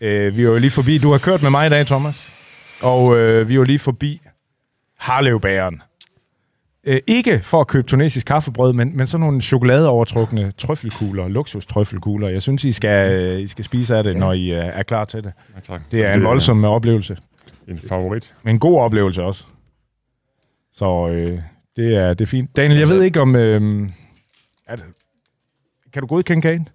Øh, 0.00 0.36
vi 0.36 0.42
er 0.42 0.46
jo 0.46 0.58
lige 0.58 0.70
forbi. 0.70 0.98
Du 0.98 1.10
har 1.10 1.18
kørt 1.18 1.42
med 1.42 1.50
mig 1.50 1.66
i 1.66 1.70
dag, 1.70 1.86
Thomas. 1.86 2.32
Og 2.82 3.16
øh, 3.18 3.48
vi 3.48 3.54
er 3.54 3.56
jo 3.56 3.62
lige 3.62 3.78
forbi 3.78 4.20
Harlevbæren. 4.98 5.82
Øh, 6.86 7.00
ikke 7.06 7.40
for 7.42 7.60
at 7.60 7.66
købe 7.66 7.86
tunesisk 7.86 8.26
kaffebrød, 8.26 8.72
men, 8.72 8.96
men 8.96 9.06
sådan 9.06 9.26
nogle 9.26 9.40
chokoladeovertrukne 9.40 10.52
trøffelkugler, 10.58 11.28
luksustrøffelkugler. 11.28 12.28
Jeg 12.28 12.42
synes, 12.42 12.64
I 12.64 12.72
skal, 12.72 13.22
øh, 13.22 13.40
I 13.40 13.46
skal 13.46 13.64
spise 13.64 13.96
af 13.96 14.04
det, 14.04 14.16
når 14.16 14.32
I 14.32 14.50
øh, 14.50 14.58
er 14.58 14.82
klar 14.82 15.04
til 15.04 15.24
det. 15.24 15.32
Ja, 15.54 15.60
tak. 15.60 15.82
Det 15.92 16.04
er 16.04 16.14
en 16.14 16.24
voldsom 16.24 16.64
øh, 16.64 16.70
oplevelse. 16.70 17.16
En 17.68 17.78
favorit. 17.88 18.34
Men 18.42 18.54
en 18.54 18.58
god 18.58 18.80
oplevelse 18.80 19.22
også. 19.22 19.44
Så 20.72 21.08
øh, 21.08 21.40
det, 21.76 21.96
er, 21.96 22.14
det 22.14 22.20
er 22.20 22.26
fint. 22.26 22.56
Daniel, 22.56 22.78
jeg 22.78 22.88
ved 22.88 23.02
ikke 23.02 23.20
om... 23.20 23.36
Øh, 23.36 23.88
er 24.68 24.76
det, 24.76 24.84
kan 25.92 26.02
du 26.02 26.06
godkende 26.06 26.42
kagen? 26.42 26.68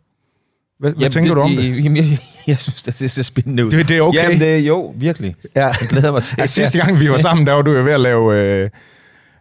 Hvad, 0.79 0.93
hvad 0.93 1.09
tænker 1.09 1.29
det, 1.29 1.35
du 1.35 1.41
om 1.41 1.49
det? 1.49 1.75
Jamen, 1.83 1.97
jeg, 1.97 2.17
jeg 2.47 2.57
synes, 2.57 2.83
det, 2.83 2.99
det 2.99 3.11
ser 3.11 3.23
spændende 3.23 3.65
ud. 3.65 3.71
Det, 3.71 3.89
det 3.89 3.97
er 3.97 4.01
okay. 4.01 4.23
Jamen, 4.23 4.39
det 4.39 4.53
er 4.55 4.57
jo, 4.57 4.93
virkelig. 4.97 5.35
ja. 5.55 5.65
Jeg 5.65 5.87
glæder 5.89 6.11
mig 6.11 6.23
til. 6.23 6.35
Ja, 6.39 6.45
sidste 6.61 6.79
gang 6.79 6.99
vi 6.99 7.09
var 7.09 7.17
sammen, 7.17 7.47
der 7.47 7.53
var 7.53 7.61
du 7.61 7.71
jo 7.71 7.83
ved 7.83 7.93
at 7.93 8.01
lave 8.01 8.35
øh, 8.35 8.69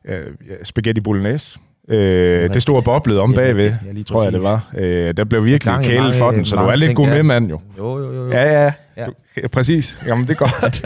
øh, 0.05 0.27
spaghetti 0.63 1.01
bolognese. 1.01 1.59
Øh, 1.89 2.55
det 2.55 2.63
store 2.63 2.83
boblede 2.83 3.21
om 3.21 3.31
Ja, 3.31 3.37
bagved, 3.37 3.75
ja, 3.97 4.03
tror 4.03 4.23
jeg 4.23 4.33
det 4.33 4.43
var. 4.43 4.71
Øh, 4.79 5.17
der 5.17 5.25
blev 5.25 5.45
virkelig 5.45 5.75
kælet 5.85 6.01
mange- 6.03 6.19
for 6.19 6.31
den, 6.31 6.45
så 6.45 6.57
du 6.57 6.63
er 6.63 6.77
lidt 6.77 6.95
god 6.97 7.07
ja. 7.07 7.15
med, 7.15 7.23
mand 7.23 7.49
jo. 7.49 7.61
Jo, 7.79 7.99
jo, 7.99 8.13
jo. 8.13 8.25
jo. 8.25 8.31
Ja, 8.31 8.63
ja. 8.65 8.73
Ja. 8.97 9.07
Du, 9.07 9.49
præcis. 9.49 9.99
Jamen, 10.07 10.27
det 10.27 10.31
er 10.41 10.51
godt. 10.61 10.85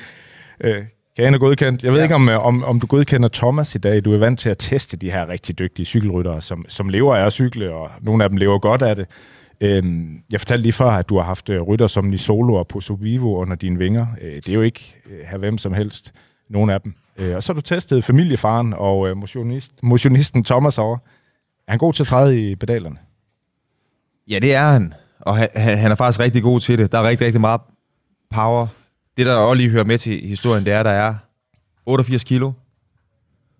øh, 0.64 0.82
kagen 1.16 1.34
er 1.34 1.38
godkendt. 1.38 1.82
Jeg 1.82 1.92
ved 1.92 1.98
ja. 1.98 2.04
Ikke, 2.04 2.14
om, 2.14 2.28
øh, 2.28 2.46
om, 2.46 2.64
om 2.64 2.80
du 2.80 2.86
godkender 2.86 3.28
Thomas 3.32 3.74
i 3.74 3.78
dag. 3.78 4.04
Du 4.04 4.12
er 4.14 4.18
vant 4.18 4.40
til 4.40 4.50
at 4.50 4.56
teste 4.58 4.96
de 4.96 5.10
her 5.10 5.28
rigtig 5.28 5.58
dygtige 5.58 5.86
cykelryttere, 5.86 6.42
som, 6.42 6.64
som 6.68 6.88
lever 6.88 7.16
af 7.16 7.26
at 7.26 7.32
cykle, 7.32 7.74
og 7.74 7.90
nogle 8.00 8.24
af 8.24 8.30
dem 8.30 8.36
lever 8.38 8.58
godt 8.58 8.82
af 8.82 8.96
det. 8.96 9.06
Øhm, 9.60 10.18
jeg 10.32 10.40
fortalte 10.40 10.62
lige 10.62 10.72
før, 10.72 10.90
at 10.90 11.08
du 11.08 11.16
har 11.16 11.24
haft 11.24 11.48
øh, 11.50 11.60
rytter 11.62 11.86
som 11.86 12.04
Nisolo 12.04 12.54
og 12.54 12.66
Poso 12.68 12.94
Vivo 13.00 13.36
under 13.36 13.54
dine 13.56 13.78
vinger. 13.78 14.06
Øh, 14.22 14.32
det 14.36 14.48
er 14.48 14.52
jo 14.54 14.62
ikke 14.62 14.96
øh, 15.10 15.26
her 15.30 15.38
hvem 15.38 15.58
som 15.58 15.72
helst, 15.72 16.12
nogen 16.50 16.70
af 16.70 16.80
dem. 16.80 16.94
Øh, 17.18 17.36
og 17.36 17.42
så 17.42 17.52
har 17.52 17.54
du 17.54 17.60
testet 17.60 18.04
familiefaren 18.04 18.74
og 18.76 19.08
øh, 19.08 19.16
motionist, 19.16 19.72
motionisten 19.82 20.44
Thomas 20.44 20.78
over. 20.78 20.96
Er 21.66 21.72
han 21.72 21.78
god 21.78 21.92
til 21.92 22.02
at 22.02 22.06
træde 22.06 22.50
i 22.50 22.54
pedalerne? 22.54 22.96
Ja, 24.28 24.38
det 24.38 24.54
er 24.54 24.72
han. 24.72 24.94
Og 25.20 25.36
han, 25.36 25.48
han 25.54 25.90
er 25.90 25.94
faktisk 25.94 26.20
rigtig 26.20 26.42
god 26.42 26.60
til 26.60 26.78
det. 26.78 26.92
Der 26.92 26.98
er 26.98 27.08
rigtig, 27.08 27.26
rigtig 27.26 27.40
meget 27.40 27.60
power. 28.30 28.66
Det, 29.16 29.26
der 29.26 29.36
også 29.36 29.54
lige 29.54 29.70
hører 29.70 29.84
med 29.84 29.98
til 29.98 30.28
historien, 30.28 30.64
det 30.64 30.72
er, 30.72 30.82
der 30.82 30.90
er 30.90 31.14
88 31.86 32.24
kilo. 32.24 32.52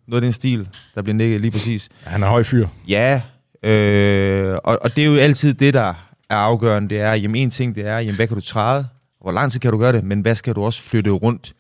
Noget 0.07 0.23
af 0.23 0.27
den 0.27 0.33
stil, 0.33 0.69
der 0.95 1.03
bliver 1.03 1.15
nikket 1.15 1.41
lige 1.41 1.50
præcis. 1.50 1.88
Han 2.05 2.23
er 2.23 2.27
høj 2.27 2.43
fyr. 2.43 2.69
Ja, 2.88 3.23
øh, 3.62 4.59
og, 4.65 4.79
og 4.83 4.97
det 4.97 5.05
er 5.05 5.09
jo 5.09 5.17
altid 5.17 5.55
det, 5.55 5.75
der 5.75 5.95
er 6.31 6.37
afgørende. 6.37 6.88
Det 6.88 7.00
er, 7.00 7.15
jamen 7.15 7.37
en 7.37 7.50
ting, 7.50 7.75
det 7.75 7.87
er, 7.87 7.99
jamen 7.99 8.17
hvad 8.17 8.27
kan 8.27 8.35
du 8.35 8.41
træde? 8.41 8.87
Hvor 9.21 9.33
lang 9.33 9.53
tid 9.53 9.61
kan 9.61 9.73
du 9.73 9.79
gøre 9.79 9.93
det? 9.93 10.05
Men 10.05 10.21
hvad 10.21 10.35
skal 10.35 10.55
du 10.55 10.65
også 10.65 10.83
flytte 10.83 11.11
rundt? 11.11 11.55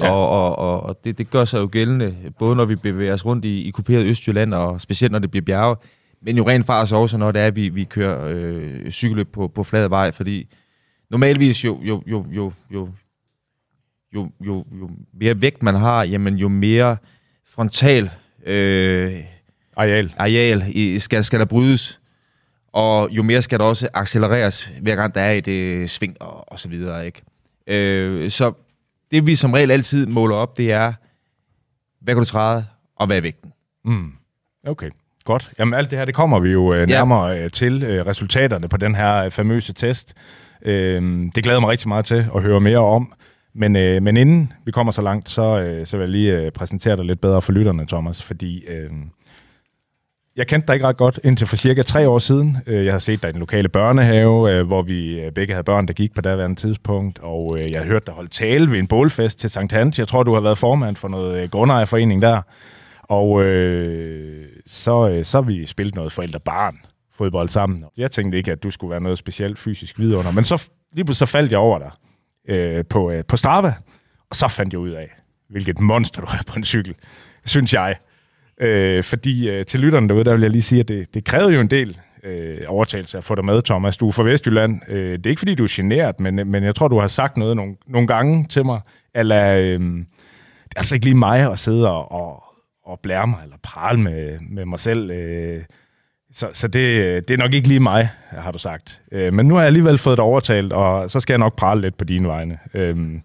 Ja. 0.00 0.10
Og, 0.10 0.56
og, 0.56 0.82
og 0.82 1.04
det, 1.04 1.18
det 1.18 1.30
gør 1.30 1.44
sig 1.44 1.58
jo 1.60 1.68
gældende, 1.72 2.16
både 2.38 2.56
når 2.56 2.64
vi 2.64 2.76
bevæger 2.76 3.14
os 3.14 3.24
rundt 3.24 3.44
i, 3.44 3.62
i 3.62 3.70
kuperet 3.70 4.06
Østjylland, 4.06 4.54
og 4.54 4.80
specielt 4.80 5.12
når 5.12 5.18
det 5.18 5.30
bliver 5.30 5.44
bjerge, 5.44 5.76
men 6.22 6.36
jo 6.36 6.48
rent 6.48 6.66
faktisk 6.66 6.94
også, 6.94 7.18
når 7.18 7.32
det 7.32 7.42
er, 7.42 7.46
at 7.46 7.56
vi, 7.56 7.68
vi 7.68 7.84
kører 7.84 8.26
øh, 8.26 8.90
cykelløb 8.90 9.32
på, 9.32 9.48
på 9.48 9.64
flad 9.64 9.88
vej, 9.88 10.12
fordi 10.12 10.46
normalvis 11.10 11.64
jo, 11.64 11.80
jo, 11.82 12.02
jo, 12.06 12.26
jo, 12.30 12.52
jo, 12.70 12.88
jo, 14.14 14.30
jo, 14.40 14.64
jo 14.80 14.90
mere 15.20 15.40
vægt 15.40 15.62
man 15.62 15.74
har, 15.74 16.04
jamen 16.04 16.36
jo 16.36 16.48
mere 16.48 16.96
frontal 17.46 18.10
øh, 18.46 19.24
Areal. 19.76 20.14
areal 20.18 20.64
i, 20.68 20.98
skal, 20.98 21.24
skal 21.24 21.38
der 21.38 21.44
brydes, 21.44 22.00
og 22.72 23.08
jo 23.10 23.22
mere 23.22 23.42
skal 23.42 23.58
der 23.58 23.64
også 23.64 23.88
accelereres, 23.94 24.72
hver 24.80 24.96
gang 24.96 25.14
der 25.14 25.20
er 25.20 25.32
et 25.32 25.48
øh, 25.48 25.88
sving 25.88 26.22
og, 26.22 26.52
og 26.52 26.58
så 26.60 26.68
videre. 26.68 27.06
Ikke? 27.06 27.22
Øh, 27.66 28.30
så 28.30 28.52
det 29.14 29.26
vi 29.26 29.34
som 29.34 29.52
regel 29.52 29.70
altid 29.70 30.06
måler 30.06 30.36
op, 30.36 30.56
det 30.56 30.72
er, 30.72 30.92
hvad 32.00 32.14
kan 32.14 32.20
du 32.20 32.24
træde, 32.24 32.66
og 32.96 33.06
hvad 33.06 33.16
er 33.16 33.20
vægten? 33.20 33.52
Mm. 33.84 34.12
Okay, 34.66 34.90
godt. 35.24 35.50
Jamen 35.58 35.74
alt 35.74 35.90
det 35.90 35.98
her, 35.98 36.04
det 36.04 36.14
kommer 36.14 36.38
vi 36.38 36.50
jo 36.50 36.74
øh, 36.74 36.88
nærmere 36.88 37.40
øh, 37.40 37.50
til 37.50 37.82
øh, 37.82 38.06
resultaterne 38.06 38.68
på 38.68 38.76
den 38.76 38.94
her 38.94 39.14
øh, 39.16 39.30
famøse 39.30 39.72
test. 39.72 40.14
Øh, 40.62 41.02
det 41.34 41.44
glæder 41.44 41.60
mig 41.60 41.70
rigtig 41.70 41.88
meget 41.88 42.04
til 42.04 42.26
at 42.36 42.42
høre 42.42 42.60
mere 42.60 42.78
om. 42.78 43.12
Men, 43.54 43.76
øh, 43.76 44.02
men 44.02 44.16
inden 44.16 44.52
vi 44.64 44.72
kommer 44.72 44.92
så 44.92 45.02
langt, 45.02 45.30
så, 45.30 45.58
øh, 45.58 45.86
så 45.86 45.96
vil 45.96 46.04
jeg 46.04 46.10
lige 46.10 46.40
øh, 46.40 46.50
præsentere 46.52 46.96
dig 46.96 47.04
lidt 47.04 47.20
bedre 47.20 47.42
for 47.42 47.52
lytterne, 47.52 47.86
Thomas, 47.86 48.22
fordi 48.22 48.64
øh, 48.64 48.90
jeg 50.36 50.46
kendte 50.46 50.66
dig 50.66 50.74
ikke 50.74 50.86
ret 50.86 50.96
godt 50.96 51.20
indtil 51.24 51.46
for 51.46 51.56
cirka 51.56 51.82
tre 51.82 52.08
år 52.08 52.18
siden. 52.18 52.56
Øh, 52.66 52.84
jeg 52.84 52.92
har 52.94 52.98
set 52.98 53.22
dig 53.22 53.28
i 53.28 53.32
den 53.32 53.40
lokale 53.40 53.68
børnehave, 53.68 54.52
øh, 54.52 54.66
hvor 54.66 54.82
vi 54.82 55.20
øh, 55.20 55.32
begge 55.32 55.54
havde 55.54 55.64
børn, 55.64 55.86
der 55.86 55.92
gik 55.92 56.14
på 56.14 56.20
daværende 56.20 56.60
tidspunkt, 56.60 57.18
og 57.18 57.58
jeg 57.72 57.80
har 57.80 57.86
hørt 57.86 58.06
dig 58.06 58.14
holde 58.14 58.30
tale 58.30 58.70
ved 58.70 58.78
en 58.78 58.86
bålfest 58.86 59.38
til 59.38 59.50
Sankt 59.50 59.72
Hans. 59.72 59.98
Jeg 59.98 60.08
tror, 60.08 60.22
du 60.22 60.34
har 60.34 60.40
været 60.40 60.58
formand 60.58 60.96
for 60.96 61.08
noget 61.08 61.50
grundejerforening 61.50 62.22
der. 62.22 62.42
Og 63.02 63.44
øh, 63.44 64.48
så, 64.66 65.20
så 65.22 65.36
har 65.36 65.42
vi 65.42 65.66
spillet 65.66 65.94
noget 65.94 66.12
forældre-barn 66.12 66.78
fodbold 67.12 67.48
sammen. 67.48 67.84
Jeg 67.96 68.10
tænkte 68.10 68.38
ikke, 68.38 68.52
at 68.52 68.62
du 68.62 68.70
skulle 68.70 68.90
være 68.90 69.00
noget 69.00 69.18
specielt 69.18 69.58
fysisk 69.58 69.98
vidunder, 69.98 70.30
men 70.30 70.44
så 70.44 70.68
lige 70.92 71.04
pludselig 71.04 71.28
så 71.28 71.32
faldt 71.32 71.52
jeg 71.52 71.58
over 71.58 71.78
dig 71.78 71.90
øh, 72.48 72.84
på, 72.84 73.10
øh, 73.10 73.24
på 73.24 73.36
Strava, 73.36 73.74
og 74.30 74.36
så 74.36 74.48
fandt 74.48 74.72
jeg 74.72 74.80
ud 74.80 74.90
af, 74.90 75.10
hvilket 75.50 75.80
monster 75.80 76.20
du 76.20 76.26
er 76.26 76.42
på 76.46 76.54
en 76.56 76.64
cykel, 76.64 76.94
synes 77.44 77.74
jeg. 77.74 77.96
Øh, 78.60 79.02
fordi 79.02 79.48
øh, 79.48 79.66
til 79.66 79.80
lytterne 79.80 80.08
derude, 80.08 80.24
der 80.24 80.32
vil 80.32 80.40
jeg 80.40 80.50
lige 80.50 80.62
sige, 80.62 80.80
at 80.80 80.88
det, 80.88 81.14
det 81.14 81.24
krævede 81.24 81.54
jo 81.54 81.60
en 81.60 81.70
del 81.70 81.98
øh, 82.24 82.60
overtagelse 82.66 83.18
at 83.18 83.24
få 83.24 83.34
dig 83.34 83.44
med, 83.44 83.62
Thomas. 83.62 83.96
Du 83.96 84.08
er 84.08 84.12
fra 84.12 84.22
Vestjylland. 84.22 84.80
Øh, 84.88 85.12
det 85.12 85.26
er 85.26 85.30
ikke, 85.30 85.40
fordi 85.40 85.54
du 85.54 85.64
er 85.64 85.68
generet, 85.70 86.20
men, 86.20 86.34
men 86.34 86.64
jeg 86.64 86.74
tror, 86.74 86.88
du 86.88 87.00
har 87.00 87.08
sagt 87.08 87.36
noget 87.36 87.56
nogle, 87.56 87.76
nogle 87.86 88.08
gange 88.08 88.46
til 88.48 88.64
mig, 88.64 88.80
eller 89.14 89.54
øh, 89.54 89.80
det 90.64 90.76
er 90.76 90.78
altså 90.78 90.94
ikke 90.94 91.06
lige 91.06 91.16
mig 91.16 91.50
at 91.52 91.58
sidde 91.58 91.90
og, 91.90 92.12
og, 92.12 92.44
og 92.84 93.00
blære 93.02 93.26
mig, 93.26 93.38
eller 93.42 93.56
prale 93.62 94.00
med, 94.00 94.38
med 94.50 94.64
mig 94.64 94.80
selv. 94.80 95.10
Øh, 95.10 95.62
så, 96.32 96.48
så 96.52 96.68
det, 96.68 97.04
øh, 97.04 97.22
det 97.28 97.30
er 97.30 97.38
nok 97.38 97.54
ikke 97.54 97.68
lige 97.68 97.80
mig, 97.80 98.08
har 98.30 98.52
du 98.52 98.58
sagt. 98.58 99.00
Øh, 99.12 99.32
men 99.32 99.46
nu 99.46 99.54
har 99.54 99.60
jeg 99.60 99.66
alligevel 99.66 99.98
fået 99.98 100.18
det 100.18 100.24
overtalt, 100.24 100.72
og 100.72 101.10
så 101.10 101.20
skal 101.20 101.32
jeg 101.32 101.38
nok 101.38 101.56
prale 101.56 101.80
lidt 101.80 101.96
på 101.96 102.04
dine 102.04 102.28
vegne. 102.28 102.58
Øh, 102.74 102.96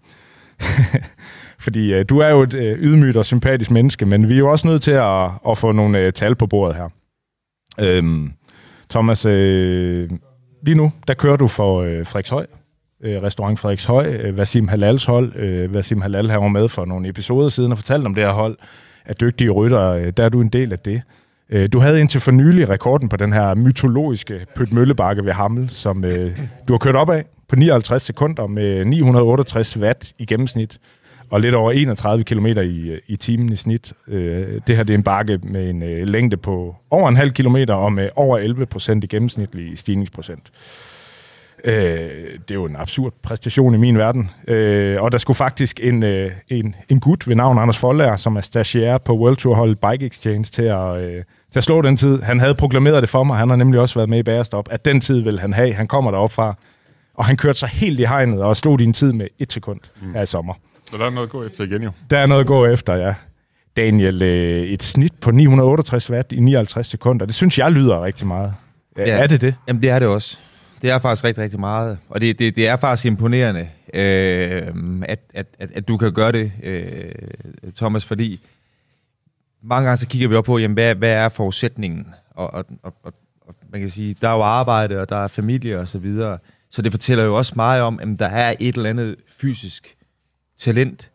fordi 1.60 1.94
øh, 1.94 2.04
du 2.08 2.18
er 2.18 2.28
jo 2.28 2.42
et 2.42 2.54
øh, 2.54 2.78
ydmygt 2.78 3.16
og 3.16 3.26
sympatisk 3.26 3.70
menneske, 3.70 4.06
men 4.06 4.28
vi 4.28 4.34
er 4.34 4.38
jo 4.38 4.50
også 4.50 4.68
nødt 4.68 4.82
til 4.82 4.90
at, 4.90 5.30
at 5.48 5.58
få 5.58 5.72
nogle 5.72 5.98
øh, 5.98 6.12
tal 6.12 6.34
på 6.34 6.46
bordet 6.46 6.76
her. 6.76 6.88
Øhm, 7.80 8.32
Thomas, 8.90 9.26
øh, 9.26 10.10
lige 10.62 10.74
nu, 10.74 10.92
der 11.08 11.14
kører 11.14 11.36
du 11.36 11.48
for 11.48 11.82
øh, 11.82 12.06
Frederikshøj, 12.06 12.46
øh, 13.02 13.22
restaurant 13.22 13.60
Frederikshøj, 13.60 14.06
øh, 14.06 14.38
Vasim 14.38 14.68
Halals 14.68 15.04
hold. 15.04 15.36
Øh, 15.36 15.74
Vasim 15.74 16.00
Halal 16.00 16.30
har 16.30 16.38
var 16.38 16.48
med 16.48 16.68
for 16.68 16.84
nogle 16.84 17.08
episoder 17.08 17.48
siden 17.48 17.72
og 17.72 17.78
fortalt 17.78 18.06
om 18.06 18.14
det 18.14 18.24
her 18.24 18.32
hold 18.32 18.58
af 19.04 19.16
dygtige 19.16 19.50
rytter. 19.50 19.90
Øh, 19.90 20.12
der 20.16 20.24
er 20.24 20.28
du 20.28 20.40
en 20.40 20.48
del 20.48 20.72
af 20.72 20.78
det. 20.78 21.02
Øh, 21.50 21.68
du 21.72 21.78
havde 21.78 22.00
indtil 22.00 22.20
for 22.20 22.30
nylig 22.30 22.68
rekorden 22.68 23.08
på 23.08 23.16
den 23.16 23.32
her 23.32 23.54
mytologiske 23.54 24.46
Pøtmøllebakke 24.56 25.24
ved 25.24 25.32
Hammel, 25.32 25.70
som 25.70 26.04
øh, 26.04 26.38
du 26.68 26.72
har 26.72 26.78
kørt 26.78 26.96
op 26.96 27.10
af 27.10 27.24
på 27.48 27.56
59 27.56 28.02
sekunder 28.02 28.46
med 28.46 28.84
968 28.84 29.78
watt 29.78 30.12
i 30.18 30.26
gennemsnit 30.26 30.78
og 31.30 31.40
lidt 31.40 31.54
over 31.54 31.72
31 31.72 32.24
km 32.24 32.46
i, 32.46 32.98
i 33.06 33.16
timen 33.16 33.52
i 33.52 33.56
snit. 33.56 33.92
Øh, 34.08 34.60
det 34.66 34.76
her 34.76 34.82
det 34.82 34.94
er 34.94 34.98
en 34.98 35.04
bakke 35.04 35.38
med 35.42 35.70
en 35.70 35.82
øh, 35.82 36.08
længde 36.08 36.36
på 36.36 36.76
over 36.90 37.08
en 37.08 37.16
halv 37.16 37.30
kilometer 37.30 37.74
og 37.74 37.92
med 37.92 38.08
over 38.16 38.38
11 38.38 38.66
procent 38.66 39.04
i 39.04 39.06
gennemsnitlig 39.06 39.78
stigningsprocent. 39.78 40.52
Øh, 41.64 41.72
det 42.48 42.50
er 42.50 42.54
jo 42.54 42.64
en 42.64 42.76
absurd 42.76 43.12
præstation 43.22 43.74
i 43.74 43.78
min 43.78 43.98
verden. 43.98 44.30
Øh, 44.48 45.02
og 45.02 45.12
der 45.12 45.18
skulle 45.18 45.36
faktisk 45.36 45.80
en, 45.82 46.02
øh, 46.02 46.32
en, 46.48 46.74
en 46.88 47.00
gut 47.00 47.28
ved 47.28 47.36
navn 47.36 47.58
Anders 47.58 47.78
Foldager, 47.78 48.16
som 48.16 48.36
er 48.36 48.40
stagiaire 48.40 48.98
på 48.98 49.16
World 49.18 49.36
Tour 49.36 49.54
hold 49.54 49.76
Bike 49.76 50.06
Exchange, 50.06 50.44
til 50.44 50.62
at, 50.62 51.00
øh, 51.00 51.24
til 51.52 51.58
at 51.58 51.64
slå 51.64 51.82
den 51.82 51.96
tid. 51.96 52.22
Han 52.22 52.40
havde 52.40 52.54
proklameret 52.54 53.02
det 53.02 53.10
for 53.10 53.24
mig, 53.24 53.36
han 53.36 53.48
har 53.48 53.56
nemlig 53.56 53.80
også 53.80 53.94
været 53.94 54.08
med 54.08 54.18
i 54.18 54.22
Bærestop, 54.22 54.68
at 54.70 54.84
den 54.84 55.00
tid 55.00 55.20
vil 55.20 55.40
han 55.40 55.52
have. 55.52 55.72
Han 55.72 55.86
kommer 55.86 56.10
derop 56.10 56.32
fra, 56.32 56.54
og 57.14 57.24
han 57.24 57.36
kørte 57.36 57.58
sig 57.58 57.68
helt 57.68 58.00
i 58.00 58.04
hegnet 58.04 58.42
og 58.42 58.56
slog 58.56 58.78
din 58.78 58.92
tid 58.92 59.12
med 59.12 59.26
et 59.38 59.52
sekund 59.52 59.80
mm. 60.02 60.14
her 60.14 60.22
i 60.22 60.26
sommer. 60.26 60.54
Så 60.90 60.98
der 60.98 61.06
er 61.06 61.10
noget 61.10 61.26
at 61.26 61.32
gå 61.32 61.44
efter 61.44 61.64
igen 61.64 61.82
jo. 61.82 61.90
Der 62.10 62.18
er 62.18 62.26
noget 62.26 62.40
at 62.40 62.46
gå 62.46 62.66
efter, 62.66 62.94
ja. 62.94 63.14
Daniel, 63.76 64.22
øh, 64.22 64.62
et 64.62 64.82
snit 64.82 65.12
på 65.20 65.30
968 65.30 66.10
watt 66.10 66.32
i 66.32 66.40
59 66.40 66.86
sekunder, 66.86 67.26
det 67.26 67.34
synes 67.34 67.58
jeg 67.58 67.72
lyder 67.72 68.04
rigtig 68.04 68.26
meget. 68.26 68.54
Ja, 68.96 69.22
er 69.22 69.26
det 69.26 69.40
det? 69.40 69.54
Jamen 69.68 69.82
det 69.82 69.90
er 69.90 69.98
det 69.98 70.08
også. 70.08 70.38
Det 70.82 70.90
er 70.90 70.98
faktisk 70.98 71.24
rigtig, 71.24 71.44
rigtig 71.44 71.60
meget. 71.60 71.98
Og 72.08 72.20
det, 72.20 72.38
det, 72.38 72.56
det 72.56 72.68
er 72.68 72.76
faktisk 72.76 73.06
imponerende, 73.06 73.68
øh, 73.94 74.62
at, 75.02 75.20
at, 75.34 75.46
at, 75.58 75.70
at 75.74 75.88
du 75.88 75.96
kan 75.96 76.12
gøre 76.12 76.32
det, 76.32 76.52
øh, 76.62 77.12
Thomas, 77.76 78.04
fordi 78.04 78.40
mange 79.62 79.86
gange 79.86 79.98
så 79.98 80.08
kigger 80.08 80.28
vi 80.28 80.34
op 80.34 80.44
på, 80.44 80.58
jamen, 80.58 80.74
hvad, 80.74 80.94
hvad 80.94 81.10
er 81.10 81.28
forudsætningen? 81.28 82.06
Og, 82.30 82.54
og, 82.54 82.64
og, 82.82 82.94
og 83.02 83.12
man 83.72 83.80
kan 83.80 83.90
sige, 83.90 84.16
der 84.20 84.28
er 84.28 84.34
jo 84.34 84.42
arbejde, 84.42 85.00
og 85.00 85.08
der 85.08 85.16
er 85.16 85.28
familie 85.28 85.78
og 85.78 85.88
så 85.88 85.98
videre. 85.98 86.38
Så 86.70 86.82
det 86.82 86.92
fortæller 86.92 87.24
jo 87.24 87.36
også 87.36 87.52
meget 87.56 87.82
om, 87.82 88.00
at 88.02 88.08
der 88.18 88.26
er 88.26 88.54
et 88.60 88.74
eller 88.74 88.90
andet 88.90 89.16
fysisk 89.40 89.96
talent. 90.60 91.10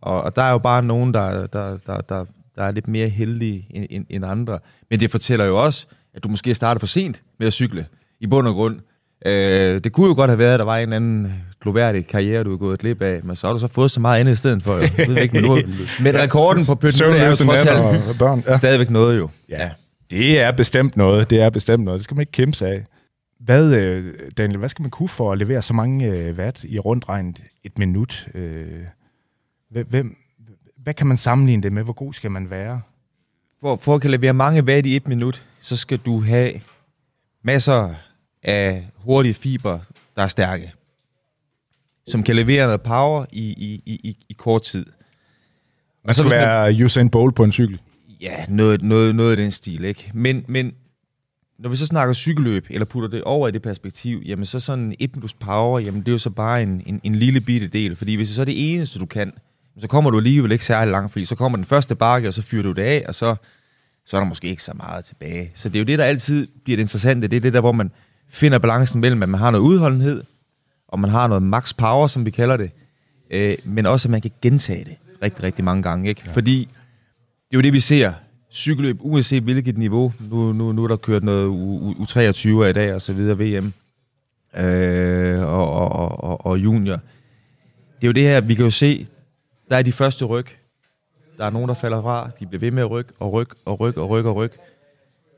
Og, 0.00 0.22
og 0.22 0.36
der 0.36 0.42
er 0.42 0.52
jo 0.52 0.58
bare 0.58 0.82
nogen, 0.82 1.14
der, 1.14 1.46
der, 1.46 1.76
der, 1.86 2.00
der, 2.00 2.24
der 2.56 2.62
er 2.62 2.70
lidt 2.70 2.88
mere 2.88 3.08
heldige 3.08 3.66
end, 3.70 3.86
end, 3.90 4.06
end 4.10 4.24
andre. 4.24 4.58
Men 4.90 5.00
det 5.00 5.10
fortæller 5.10 5.44
jo 5.44 5.64
også, 5.64 5.86
at 6.14 6.24
du 6.24 6.28
måske 6.28 6.54
starter 6.54 6.78
for 6.78 6.86
sent 6.86 7.22
med 7.38 7.46
at 7.46 7.52
cykle, 7.52 7.86
i 8.20 8.26
bund 8.26 8.48
og 8.48 8.54
grund. 8.54 8.80
Øh, 9.26 9.80
det 9.84 9.92
kunne 9.92 10.08
jo 10.08 10.14
godt 10.14 10.30
have 10.30 10.38
været, 10.38 10.52
at 10.52 10.58
der 10.58 10.64
var 10.64 10.76
en 10.76 10.92
anden 10.92 11.32
gloværdig 11.62 12.06
karriere, 12.06 12.44
du 12.44 12.52
er 12.52 12.56
gået 12.56 12.78
glip 12.78 13.02
af, 13.02 13.20
men 13.24 13.36
så 13.36 13.46
har 13.46 13.54
du 13.54 13.60
så 13.60 13.68
fået 13.68 13.90
så 13.90 14.00
meget 14.00 14.20
andet 14.20 14.32
i 14.32 14.36
stedet 14.36 14.62
for. 14.62 14.76
Jeg 14.78 15.08
ved 15.08 15.16
ikke, 15.16 15.34
men 15.34 15.44
nu, 15.44 15.54
med 16.02 16.14
rekorden 16.14 16.66
på 16.66 16.74
Pøtten, 16.74 17.12
det 17.12 17.20
er 17.20 17.28
jo 17.28 17.34
trods 17.34 17.64
alt 17.64 18.18
børn. 18.18 18.44
Ja. 18.48 18.54
stadigvæk 18.54 18.90
noget 18.90 19.18
jo. 19.18 19.28
Ja, 19.48 19.70
det 20.10 20.40
er 20.40 20.52
bestemt 20.52 20.96
noget. 20.96 21.30
Det 21.30 21.40
er 21.40 21.50
bestemt 21.50 21.84
noget. 21.84 21.98
Det 21.98 22.04
skal 22.04 22.14
man 22.14 22.22
ikke 22.22 22.32
kæmpe 22.32 22.56
sig 22.56 22.68
af. 22.68 22.84
Hvad, 23.46 23.74
øh, 23.74 24.14
Daniel, 24.38 24.58
hvad 24.58 24.68
skal 24.68 24.82
man 24.82 24.90
kunne 24.90 25.08
for 25.08 25.32
at 25.32 25.38
levere 25.38 25.62
så 25.62 25.74
mange 25.74 26.06
øh, 26.06 26.38
watt 26.38 26.64
i 26.64 26.78
rundt 26.78 27.08
regnet 27.08 27.42
et 27.64 27.78
minut? 27.78 28.28
Øh, 28.34 28.84
hvem, 29.68 30.16
hvad 30.76 30.94
kan 30.94 31.06
man 31.06 31.16
sammenligne 31.16 31.62
det 31.62 31.72
med? 31.72 31.82
Hvor 31.82 31.92
god 31.92 32.12
skal 32.12 32.30
man 32.30 32.50
være? 32.50 32.80
For, 33.60 33.76
for 33.76 33.94
at 33.94 34.00
kan 34.00 34.10
levere 34.10 34.32
mange 34.34 34.64
watt 34.64 34.86
i 34.86 34.96
et 34.96 35.08
minut, 35.08 35.46
så 35.60 35.76
skal 35.76 35.98
du 35.98 36.20
have 36.20 36.60
masser 37.42 37.94
af 38.42 38.86
hurtige 38.94 39.34
fiber, 39.34 39.78
der 40.16 40.22
er 40.22 40.28
stærke. 40.28 40.72
Som 42.06 42.22
kan 42.22 42.36
levere 42.36 42.66
noget 42.66 42.82
power 42.82 43.26
i, 43.32 43.44
i, 43.48 43.82
i, 43.86 44.16
i 44.28 44.32
kort 44.32 44.62
tid. 44.62 44.86
Man 46.04 46.14
skal 46.14 46.30
være 46.30 46.84
Usain 46.84 47.10
Bolt 47.10 47.34
på 47.34 47.44
en 47.44 47.52
cykel. 47.52 47.80
Ja, 48.20 48.44
noget, 48.48 48.82
noget, 48.82 49.14
noget 49.14 49.30
af 49.30 49.36
den 49.36 49.50
stil, 49.50 49.84
ikke? 49.84 50.10
Men, 50.14 50.44
men 50.48 50.74
når 51.58 51.70
vi 51.70 51.76
så 51.76 51.86
snakker 51.86 52.14
cykelløb, 52.14 52.66
eller 52.70 52.84
putter 52.84 53.08
det 53.08 53.24
over 53.24 53.48
i 53.48 53.50
det 53.50 53.62
perspektiv, 53.62 54.22
jamen 54.26 54.46
så 54.46 54.60
sådan 54.60 54.94
et 54.98 55.12
plus 55.12 55.32
power, 55.32 55.78
jamen 55.78 56.00
det 56.00 56.08
er 56.08 56.12
jo 56.12 56.18
så 56.18 56.30
bare 56.30 56.62
en, 56.62 56.82
en, 56.86 57.00
en 57.04 57.14
lille 57.14 57.40
bitte 57.40 57.68
del. 57.68 57.96
Fordi 57.96 58.14
hvis 58.14 58.28
det 58.28 58.34
så 58.34 58.40
er 58.40 58.44
det 58.44 58.72
eneste, 58.72 58.98
du 58.98 59.06
kan, 59.06 59.32
så 59.78 59.88
kommer 59.88 60.10
du 60.10 60.16
alligevel 60.16 60.52
ikke 60.52 60.64
særlig 60.64 60.92
langt, 60.92 61.12
fordi 61.12 61.24
så 61.24 61.34
kommer 61.34 61.56
den 61.56 61.64
første 61.64 61.94
bakke, 61.94 62.28
og 62.28 62.34
så 62.34 62.42
fyrer 62.42 62.62
du 62.62 62.72
det 62.72 62.82
af, 62.82 63.04
og 63.08 63.14
så, 63.14 63.36
så 64.06 64.16
er 64.16 64.20
der 64.20 64.28
måske 64.28 64.48
ikke 64.48 64.62
så 64.62 64.72
meget 64.74 65.04
tilbage. 65.04 65.50
Så 65.54 65.68
det 65.68 65.76
er 65.76 65.80
jo 65.80 65.86
det, 65.86 65.98
der 65.98 66.04
altid 66.04 66.48
bliver 66.64 66.76
det 66.76 66.82
interessante. 66.82 67.28
Det 67.28 67.36
er 67.36 67.40
det 67.40 67.52
der, 67.52 67.60
hvor 67.60 67.72
man 67.72 67.90
finder 68.28 68.58
balancen 68.58 69.00
mellem, 69.00 69.22
at 69.22 69.28
man 69.28 69.40
har 69.40 69.50
noget 69.50 69.64
udholdenhed, 69.64 70.22
og 70.88 71.00
man 71.00 71.10
har 71.10 71.26
noget 71.26 71.42
max 71.42 71.76
power, 71.76 72.06
som 72.06 72.24
vi 72.24 72.30
kalder 72.30 72.56
det, 72.56 72.70
øh, 73.30 73.56
men 73.64 73.86
også, 73.86 74.08
at 74.08 74.10
man 74.10 74.20
kan 74.20 74.30
gentage 74.42 74.84
det 74.84 74.96
rigtig, 75.22 75.42
rigtig 75.42 75.64
mange 75.64 75.82
gange. 75.82 76.08
Ikke? 76.08 76.22
Ja. 76.26 76.32
Fordi 76.32 76.68
det 77.50 77.56
er 77.56 77.58
jo 77.58 77.60
det, 77.60 77.72
vi 77.72 77.80
ser 77.80 78.12
cykelløb, 78.56 78.96
uanset 79.00 79.42
hvilket 79.42 79.78
niveau. 79.78 80.12
Nu, 80.30 80.52
nu, 80.52 80.72
nu 80.72 80.84
er 80.84 80.88
der 80.88 80.96
kørt 80.96 81.24
noget 81.24 81.48
U23 82.00 82.48
i 82.48 82.72
dag, 82.72 82.94
og 82.94 83.00
så 83.00 83.12
videre 83.12 83.38
VM 83.38 83.72
øh, 84.56 85.40
og, 85.40 85.70
og, 85.72 86.24
og, 86.24 86.46
og 86.46 86.58
junior. 86.58 87.00
Det 87.96 88.04
er 88.04 88.06
jo 88.06 88.12
det 88.12 88.22
her, 88.22 88.40
vi 88.40 88.54
kan 88.54 88.64
jo 88.64 88.70
se, 88.70 89.06
der 89.70 89.76
er 89.76 89.82
de 89.82 89.92
første 89.92 90.24
ryg. 90.24 90.46
Der 91.38 91.44
er 91.44 91.50
nogen, 91.50 91.68
der 91.68 91.74
falder 91.74 92.02
fra. 92.02 92.30
De 92.40 92.46
bliver 92.46 92.60
ved 92.60 92.70
med 92.70 92.82
at 92.82 92.90
rykke 92.90 93.12
og 93.18 93.32
rykke 93.32 93.54
og 93.64 93.80
rykke 93.80 94.00
og 94.00 94.10
rykke 94.10 94.30
og 94.30 94.36
rykke. 94.36 94.56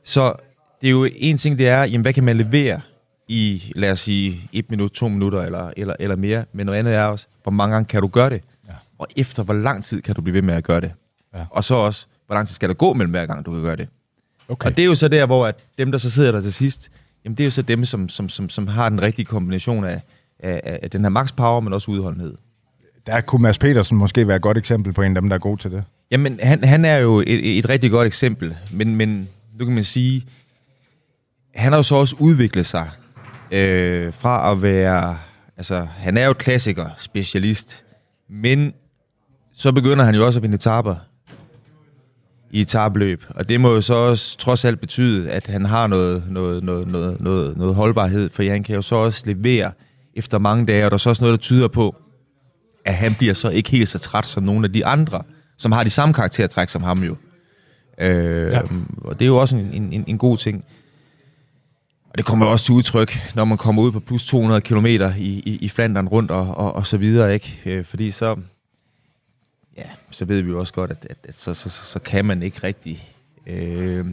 Så 0.03 0.33
det 0.81 0.87
er 0.87 0.91
jo 0.91 1.09
en 1.15 1.37
ting, 1.37 1.57
det 1.57 1.67
er, 1.67 1.83
jamen, 1.83 2.01
hvad 2.01 2.13
kan 2.13 2.23
man 2.23 2.37
levere 2.37 2.81
i, 3.27 3.71
lad 3.75 3.91
os 3.91 3.99
sige, 3.99 4.49
et 4.53 4.71
minut, 4.71 4.91
to 4.91 5.07
minutter 5.07 5.41
eller, 5.41 5.71
eller, 5.77 5.95
eller 5.99 6.15
mere. 6.15 6.45
Men 6.53 6.65
noget 6.65 6.79
andet 6.79 6.93
er 6.93 7.03
også, 7.03 7.27
hvor 7.43 7.51
mange 7.51 7.73
gange 7.73 7.87
kan 7.87 8.01
du 8.01 8.07
gøre 8.07 8.29
det? 8.29 8.41
Ja. 8.67 8.73
Og 8.97 9.07
efter 9.15 9.43
hvor 9.43 9.53
lang 9.53 9.83
tid 9.83 10.01
kan 10.01 10.15
du 10.15 10.21
blive 10.21 10.33
ved 10.33 10.41
med 10.41 10.53
at 10.53 10.63
gøre 10.63 10.81
det? 10.81 10.91
Ja. 11.35 11.45
Og 11.49 11.63
så 11.63 11.75
også, 11.75 12.07
hvor 12.29 12.35
lang 12.35 12.47
tid 12.47 12.55
skal 12.55 12.69
der 12.69 12.75
gå 12.75 12.93
mellem 12.93 13.11
hver 13.11 13.25
gang, 13.25 13.45
du 13.45 13.51
kan 13.51 13.61
gøre 13.61 13.75
det. 13.75 13.87
Okay. 14.49 14.69
Og 14.69 14.77
det 14.77 14.83
er 14.83 14.85
jo 14.85 14.95
så 14.95 15.07
der, 15.07 15.25
hvor 15.25 15.47
at 15.47 15.55
dem, 15.77 15.91
der 15.91 15.97
så 15.97 16.09
sidder 16.09 16.31
der 16.31 16.41
til 16.41 16.53
sidst, 16.53 16.91
jamen 17.25 17.37
det 17.37 17.43
er 17.43 17.45
jo 17.45 17.51
så 17.51 17.61
dem, 17.61 17.85
som, 17.85 18.09
som, 18.09 18.29
som, 18.29 18.49
som 18.49 18.67
har 18.67 18.89
den 18.89 19.01
rigtige 19.01 19.25
kombination 19.25 19.83
af, 19.85 20.01
af, 20.39 20.79
af 20.83 20.91
den 20.91 21.01
her 21.01 21.09
max 21.09 21.35
power, 21.35 21.59
men 21.59 21.73
også 21.73 21.91
udholdenhed. 21.91 22.35
Der 23.05 23.21
kunne 23.21 23.41
Mads 23.41 23.57
Petersen 23.57 23.97
måske 23.97 24.27
være 24.27 24.35
et 24.35 24.41
godt 24.41 24.57
eksempel 24.57 24.93
på 24.93 25.01
en 25.01 25.15
af 25.17 25.21
dem, 25.21 25.29
der 25.29 25.35
er 25.35 25.39
god 25.39 25.57
til 25.57 25.71
det. 25.71 25.83
Jamen, 26.11 26.39
han, 26.43 26.63
han 26.63 26.85
er 26.85 26.97
jo 26.97 27.19
et, 27.19 27.57
et 27.57 27.69
rigtig 27.69 27.91
godt 27.91 28.07
eksempel, 28.07 28.55
men, 28.71 28.95
men 28.95 29.29
nu 29.59 29.65
kan 29.65 29.73
man 29.73 29.83
sige, 29.83 30.25
han 31.55 31.71
har 31.71 31.79
jo 31.79 31.83
så 31.83 31.95
også 31.95 32.15
udviklet 32.19 32.65
sig 32.65 32.89
øh, 33.51 34.13
fra 34.13 34.51
at 34.51 34.61
være, 34.61 35.17
altså 35.57 35.87
han 35.97 36.17
er 36.17 36.25
jo 36.25 36.33
klassiker, 36.33 36.89
specialist, 36.97 37.85
men 38.29 38.73
så 39.53 39.71
begynder 39.71 40.05
han 40.05 40.15
jo 40.15 40.25
også 40.25 40.39
at 40.39 40.43
vinde 40.43 40.55
etaper 40.55 40.95
i 42.51 42.61
etabløb. 42.61 43.23
Og 43.29 43.49
det 43.49 43.61
må 43.61 43.73
jo 43.73 43.81
så 43.81 43.93
også 43.93 44.37
trods 44.37 44.65
alt 44.65 44.79
betyde, 44.79 45.31
at 45.31 45.47
han 45.47 45.65
har 45.65 45.87
noget, 45.87 46.23
noget, 46.29 46.63
noget, 46.63 46.87
noget, 46.87 47.21
noget, 47.21 47.57
noget 47.57 47.75
holdbarhed, 47.75 48.29
for 48.29 48.43
han 48.43 48.63
kan 48.63 48.75
jo 48.75 48.81
så 48.81 48.95
også 48.95 49.23
levere 49.25 49.71
efter 50.15 50.39
mange 50.39 50.65
dage, 50.65 50.85
og 50.85 50.91
der 50.91 50.95
er 50.95 50.99
så 50.99 51.09
også 51.09 51.23
noget, 51.23 51.31
der 51.39 51.41
tyder 51.41 51.67
på, 51.67 51.95
at 52.85 52.95
han 52.95 53.15
bliver 53.15 53.33
så 53.33 53.49
ikke 53.49 53.69
helt 53.69 53.89
så 53.89 53.99
træt 53.99 54.25
som 54.25 54.43
nogle 54.43 54.65
af 54.65 54.73
de 54.73 54.85
andre, 54.85 55.21
som 55.57 55.71
har 55.71 55.83
de 55.83 55.89
samme 55.89 56.13
karaktertræk 56.13 56.69
som 56.69 56.83
ham 56.83 57.03
jo. 57.03 57.15
Øh, 58.01 58.51
ja. 58.51 58.61
Og 58.97 59.19
det 59.19 59.25
er 59.25 59.27
jo 59.27 59.37
også 59.37 59.55
en, 59.55 59.93
en, 59.93 60.03
en 60.07 60.17
god 60.17 60.37
ting. 60.37 60.63
Og 62.09 62.17
det 62.17 62.25
kommer 62.25 62.45
også 62.45 62.65
til 62.65 62.73
udtryk, 62.73 63.17
når 63.35 63.45
man 63.45 63.57
kommer 63.57 63.81
ud 63.81 63.91
på 63.91 63.99
plus 63.99 64.25
200 64.25 64.61
km 64.61 64.85
i, 64.85 64.99
i, 65.19 65.57
i 65.61 65.69
Flandern 65.69 66.07
rundt 66.07 66.31
og, 66.31 66.57
og, 66.57 66.75
og 66.75 66.87
så 66.87 66.97
videre, 66.97 67.33
ikke? 67.33 67.61
Øh, 67.65 67.85
fordi 67.85 68.11
så, 68.11 68.35
ja, 69.79 69.89
så 70.11 70.25
ved 70.25 70.41
vi 70.41 70.49
jo 70.49 70.59
også 70.59 70.73
godt, 70.73 70.91
at, 70.91 71.07
at, 71.09 71.17
at 71.23 71.35
så, 71.35 71.53
så, 71.53 71.69
så, 71.69 71.83
så 71.83 71.99
kan 71.99 72.25
man 72.25 72.43
ikke 72.43 72.59
rigtig... 72.63 73.09
Øh, 73.47 74.05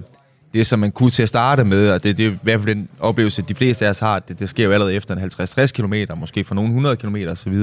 det, 0.55 0.67
som 0.67 0.79
man 0.79 0.93
kunne 0.93 1.11
til 1.11 1.23
at 1.23 1.29
starte 1.29 1.65
med, 1.65 1.91
og 1.91 2.05
det, 2.05 2.19
det 2.19 2.27
er 2.27 2.31
i 2.31 2.39
hvert 2.43 2.61
fald 2.61 2.75
den 2.75 2.89
oplevelse, 3.01 3.43
de 3.43 3.55
fleste 3.55 3.87
af 3.87 3.91
os 3.91 3.99
har, 3.99 4.19
det, 4.19 4.39
det 4.39 4.49
sker 4.49 4.65
jo 4.65 4.73
allerede 4.73 4.95
efter 4.95 5.17
en 5.17 5.23
50-60 5.23 5.67
km, 5.67 6.19
måske 6.21 6.45
for 6.45 6.55
nogle 6.55 6.69
100 6.69 6.97
km 6.97 7.17
osv. 7.17 7.55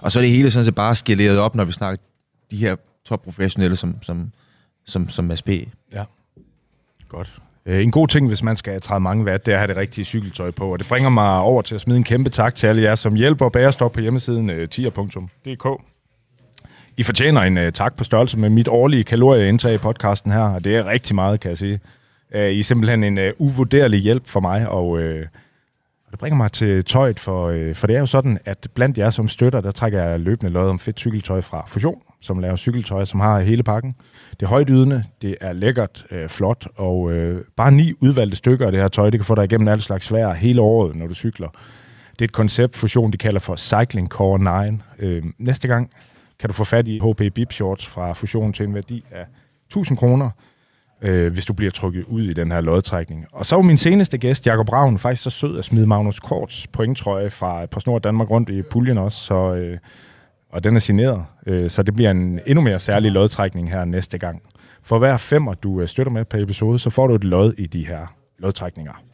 Og 0.00 0.12
så 0.12 0.18
er 0.18 0.22
det 0.22 0.30
hele 0.30 0.50
sådan 0.50 0.64
set 0.64 0.74
bare 0.74 0.94
skaleret 0.94 1.38
op, 1.38 1.54
når 1.54 1.64
vi 1.64 1.72
snakker 1.72 2.04
de 2.50 2.56
her 2.56 2.76
topprofessionelle 3.04 3.76
som, 3.76 4.02
som, 4.02 4.32
som, 4.86 5.08
som 5.08 5.36
SP. 5.40 5.50
Ja. 5.92 6.04
Godt. 7.08 7.32
Øh, 7.66 7.82
en 7.82 7.90
god 7.90 8.08
ting, 8.08 8.28
hvis 8.28 8.42
man 8.42 8.56
skal 8.56 8.80
træde 8.80 9.00
mange 9.00 9.24
watt, 9.24 9.46
det 9.46 9.52
er 9.52 9.56
at 9.56 9.60
have 9.60 9.68
det 9.68 9.76
rigtige 9.76 10.04
cykeltøj 10.04 10.50
på. 10.50 10.72
Og 10.72 10.78
det 10.78 10.88
bringer 10.88 11.10
mig 11.10 11.38
over 11.38 11.62
til 11.62 11.74
at 11.74 11.80
smide 11.80 11.96
en 11.96 12.04
kæmpe 12.04 12.30
tak 12.30 12.54
til 12.54 12.66
alle 12.66 12.82
jer, 12.82 12.94
som 12.94 13.14
hjælper 13.14 13.48
Bærestop 13.48 13.92
på 13.92 14.00
hjemmesiden 14.00 14.50
øh, 14.50 14.68
tier.dk. 14.68 15.82
I 16.98 17.02
fortjener 17.02 17.40
en 17.40 17.58
uh, 17.58 17.64
tak 17.74 17.96
på 17.96 18.04
størrelse 18.04 18.38
med 18.38 18.50
mit 18.50 18.68
årlige 18.68 19.04
kalorieindtag 19.04 19.74
i 19.74 19.78
podcasten 19.78 20.32
her, 20.32 20.40
og 20.40 20.64
det 20.64 20.76
er 20.76 20.86
rigtig 20.86 21.14
meget, 21.14 21.40
kan 21.40 21.48
jeg 21.48 21.58
sige. 21.58 21.80
Uh, 22.34 22.40
I 22.40 22.58
er 22.58 22.62
simpelthen 22.62 23.04
en 23.04 23.18
uh, 23.18 23.24
uvurderlig 23.38 24.00
hjælp 24.00 24.26
for 24.26 24.40
mig, 24.40 24.68
og 24.68 24.88
uh, 24.90 25.00
det 26.10 26.18
bringer 26.18 26.36
mig 26.36 26.52
til 26.52 26.84
tøjet, 26.84 27.20
for, 27.20 27.50
uh, 27.50 27.74
for 27.74 27.86
det 27.86 27.96
er 27.96 28.00
jo 28.00 28.06
sådan, 28.06 28.38
at 28.44 28.68
blandt 28.74 28.98
jer 28.98 29.10
som 29.10 29.28
støtter, 29.28 29.60
der 29.60 29.70
trækker 29.70 30.02
jeg 30.02 30.20
løbende 30.20 30.52
løjet 30.52 30.70
om 30.70 30.78
fedt 30.78 31.00
cykeltøj 31.00 31.40
fra 31.40 31.64
Fusion, 31.68 32.02
som 32.20 32.38
laver 32.38 32.56
cykeltøj, 32.56 33.04
som 33.04 33.20
har 33.20 33.40
hele 33.40 33.62
pakken. 33.62 33.94
Det 34.30 34.42
er 34.42 34.50
højdydende, 34.50 35.04
det 35.22 35.36
er 35.40 35.52
lækkert, 35.52 36.06
øh, 36.10 36.28
flot, 36.28 36.68
og 36.76 37.12
øh, 37.12 37.44
bare 37.56 37.72
ni 37.72 37.92
udvalgte 38.00 38.36
stykker 38.36 38.66
af 38.66 38.72
det 38.72 38.80
her 38.80 38.88
tøj, 38.88 39.10
det 39.10 39.20
kan 39.20 39.24
få 39.24 39.34
dig 39.34 39.44
igennem 39.44 39.68
alle 39.68 39.82
slags 39.82 40.12
vejr 40.12 40.32
hele 40.32 40.60
året, 40.60 40.96
når 40.96 41.06
du 41.06 41.14
cykler. 41.14 41.48
Det 42.12 42.20
er 42.20 42.24
et 42.24 42.32
koncept, 42.32 42.76
Fusion, 42.76 43.12
de 43.12 43.16
kalder 43.16 43.40
for 43.40 43.56
Cycling 43.56 44.08
Core 44.08 44.68
9. 44.68 44.78
Øh, 44.98 45.22
næste 45.38 45.68
gang 45.68 45.90
kan 46.38 46.48
du 46.48 46.54
få 46.54 46.64
fat 46.64 46.88
i 46.88 46.98
HP 46.98 47.34
Bip 47.34 47.52
Shorts 47.52 47.86
fra 47.86 48.12
Fusion 48.12 48.52
til 48.52 48.66
en 48.66 48.74
værdi 48.74 49.04
af 49.10 49.26
1000 49.66 49.98
kroner, 49.98 50.30
øh, 51.02 51.32
hvis 51.32 51.46
du 51.46 51.52
bliver 51.52 51.70
trykket 51.70 52.04
ud 52.04 52.22
i 52.22 52.32
den 52.32 52.52
her 52.52 52.60
lodtrækning. 52.60 53.26
Og 53.32 53.46
så 53.46 53.56
var 53.56 53.62
min 53.62 53.76
seneste 53.76 54.18
gæst, 54.18 54.46
Jakob 54.46 54.72
Ravn, 54.72 54.98
faktisk 54.98 55.22
så 55.22 55.30
sød 55.30 55.58
at 55.58 55.64
smide 55.64 55.86
Magnus 55.86 56.20
Korts 56.20 56.66
pointtrøje 56.66 57.30
fra 57.30 57.62
øh, 57.62 57.68
på 57.68 57.80
Snor 57.80 57.98
Danmark 57.98 58.30
rundt 58.30 58.48
i 58.48 58.62
puljen 58.62 58.98
også, 58.98 59.18
så, 59.18 59.54
øh, 59.54 59.78
og 60.50 60.64
den 60.64 60.76
er 60.76 60.80
signeret, 60.80 61.24
øh, 61.46 61.70
så 61.70 61.82
det 61.82 61.94
bliver 61.94 62.10
en 62.10 62.40
endnu 62.46 62.62
mere 62.62 62.78
særlig 62.78 63.12
lodtrækning 63.12 63.70
her 63.70 63.84
næste 63.84 64.18
gang. 64.18 64.42
For 64.82 64.98
hver 64.98 65.16
femmer, 65.16 65.54
du 65.54 65.80
øh, 65.80 65.88
støtter 65.88 66.12
med 66.12 66.24
per 66.24 66.42
episode, 66.42 66.78
så 66.78 66.90
får 66.90 67.06
du 67.06 67.14
et 67.14 67.24
lod 67.24 67.52
i 67.58 67.66
de 67.66 67.86
her 67.86 68.06
lodtrækninger. 68.38 69.05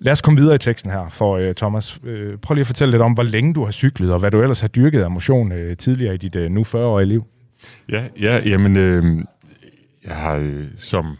Lad 0.00 0.12
os 0.12 0.22
komme 0.22 0.40
videre 0.40 0.54
i 0.54 0.58
teksten 0.58 0.90
her, 0.90 1.08
for 1.08 1.36
øh, 1.36 1.54
Thomas. 1.54 2.00
Øh, 2.04 2.38
prøv 2.38 2.54
lige 2.54 2.60
at 2.60 2.66
fortælle 2.66 2.92
lidt 2.92 3.02
om, 3.02 3.12
hvor 3.12 3.22
længe 3.22 3.54
du 3.54 3.64
har 3.64 3.72
cyklet, 3.72 4.12
og 4.12 4.18
hvad 4.18 4.30
du 4.30 4.42
ellers 4.42 4.60
har 4.60 4.68
dyrket 4.68 5.02
af 5.02 5.10
motion 5.10 5.52
øh, 5.52 5.76
tidligere 5.76 6.14
i 6.14 6.16
dit 6.16 6.36
øh, 6.36 6.50
nu 6.50 6.62
40-årige 6.62 7.06
liv. 7.06 7.26
Ja, 7.88 8.04
ja 8.20 8.40
jamen, 8.48 8.76
øh, 8.76 9.24
jeg 10.04 10.16
har 10.16 10.34
øh, 10.34 10.66
som 10.78 11.16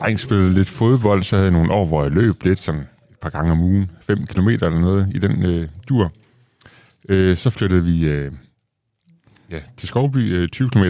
dreng 0.00 0.20
spillet 0.20 0.50
lidt 0.50 0.68
fodbold, 0.68 1.22
så 1.22 1.36
havde 1.36 1.46
jeg 1.46 1.52
nogle 1.52 1.72
år, 1.72 1.84
hvor 1.84 2.02
jeg 2.02 2.12
løb 2.12 2.42
lidt, 2.42 2.58
sådan 2.58 2.80
et 2.80 3.18
par 3.22 3.30
gange 3.30 3.52
om 3.52 3.60
ugen, 3.60 3.90
5 4.00 4.26
km 4.26 4.48
eller 4.48 4.80
noget 4.80 5.08
i 5.14 5.18
den 5.18 5.44
øh, 5.44 5.68
dur. 5.88 6.12
Øh, 7.08 7.36
så 7.36 7.50
flyttede 7.50 7.84
vi 7.84 8.08
øh, 8.08 8.32
ja, 9.50 9.60
til 9.76 9.88
Skovby, 9.88 10.34
øh, 10.34 10.48
20 10.48 10.70
km 10.70 10.84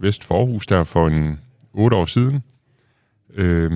vest 0.00 0.24
for 0.24 0.38
Aarhus, 0.38 0.66
der 0.66 0.84
for 0.84 1.06
en 1.06 1.40
8 1.72 1.96
år 1.96 2.04
siden. 2.04 2.42
Øh, 3.34 3.72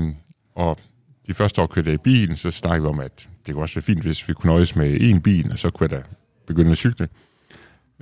og 0.55 0.79
de 1.27 1.35
første 1.35 1.62
år 1.62 1.67
kørte 1.67 1.91
jeg 1.91 1.95
i 1.95 2.03
bilen, 2.05 2.37
så 2.37 2.50
snakkede 2.50 2.83
vi 2.83 2.89
om, 2.89 3.00
at 3.00 3.29
det 3.47 3.55
kunne 3.55 3.65
også 3.65 3.75
være 3.75 3.83
fint, 3.83 4.03
hvis 4.03 4.29
vi 4.29 4.33
kunne 4.33 4.53
nøjes 4.53 4.77
med 4.77 5.00
én 5.00 5.21
bil, 5.21 5.53
og 5.53 5.59
så 5.59 5.71
kunne 5.71 5.89
jeg 5.91 5.99
da 5.99 6.03
begynde 6.47 6.71
at 6.71 6.79
cykle. 6.79 7.09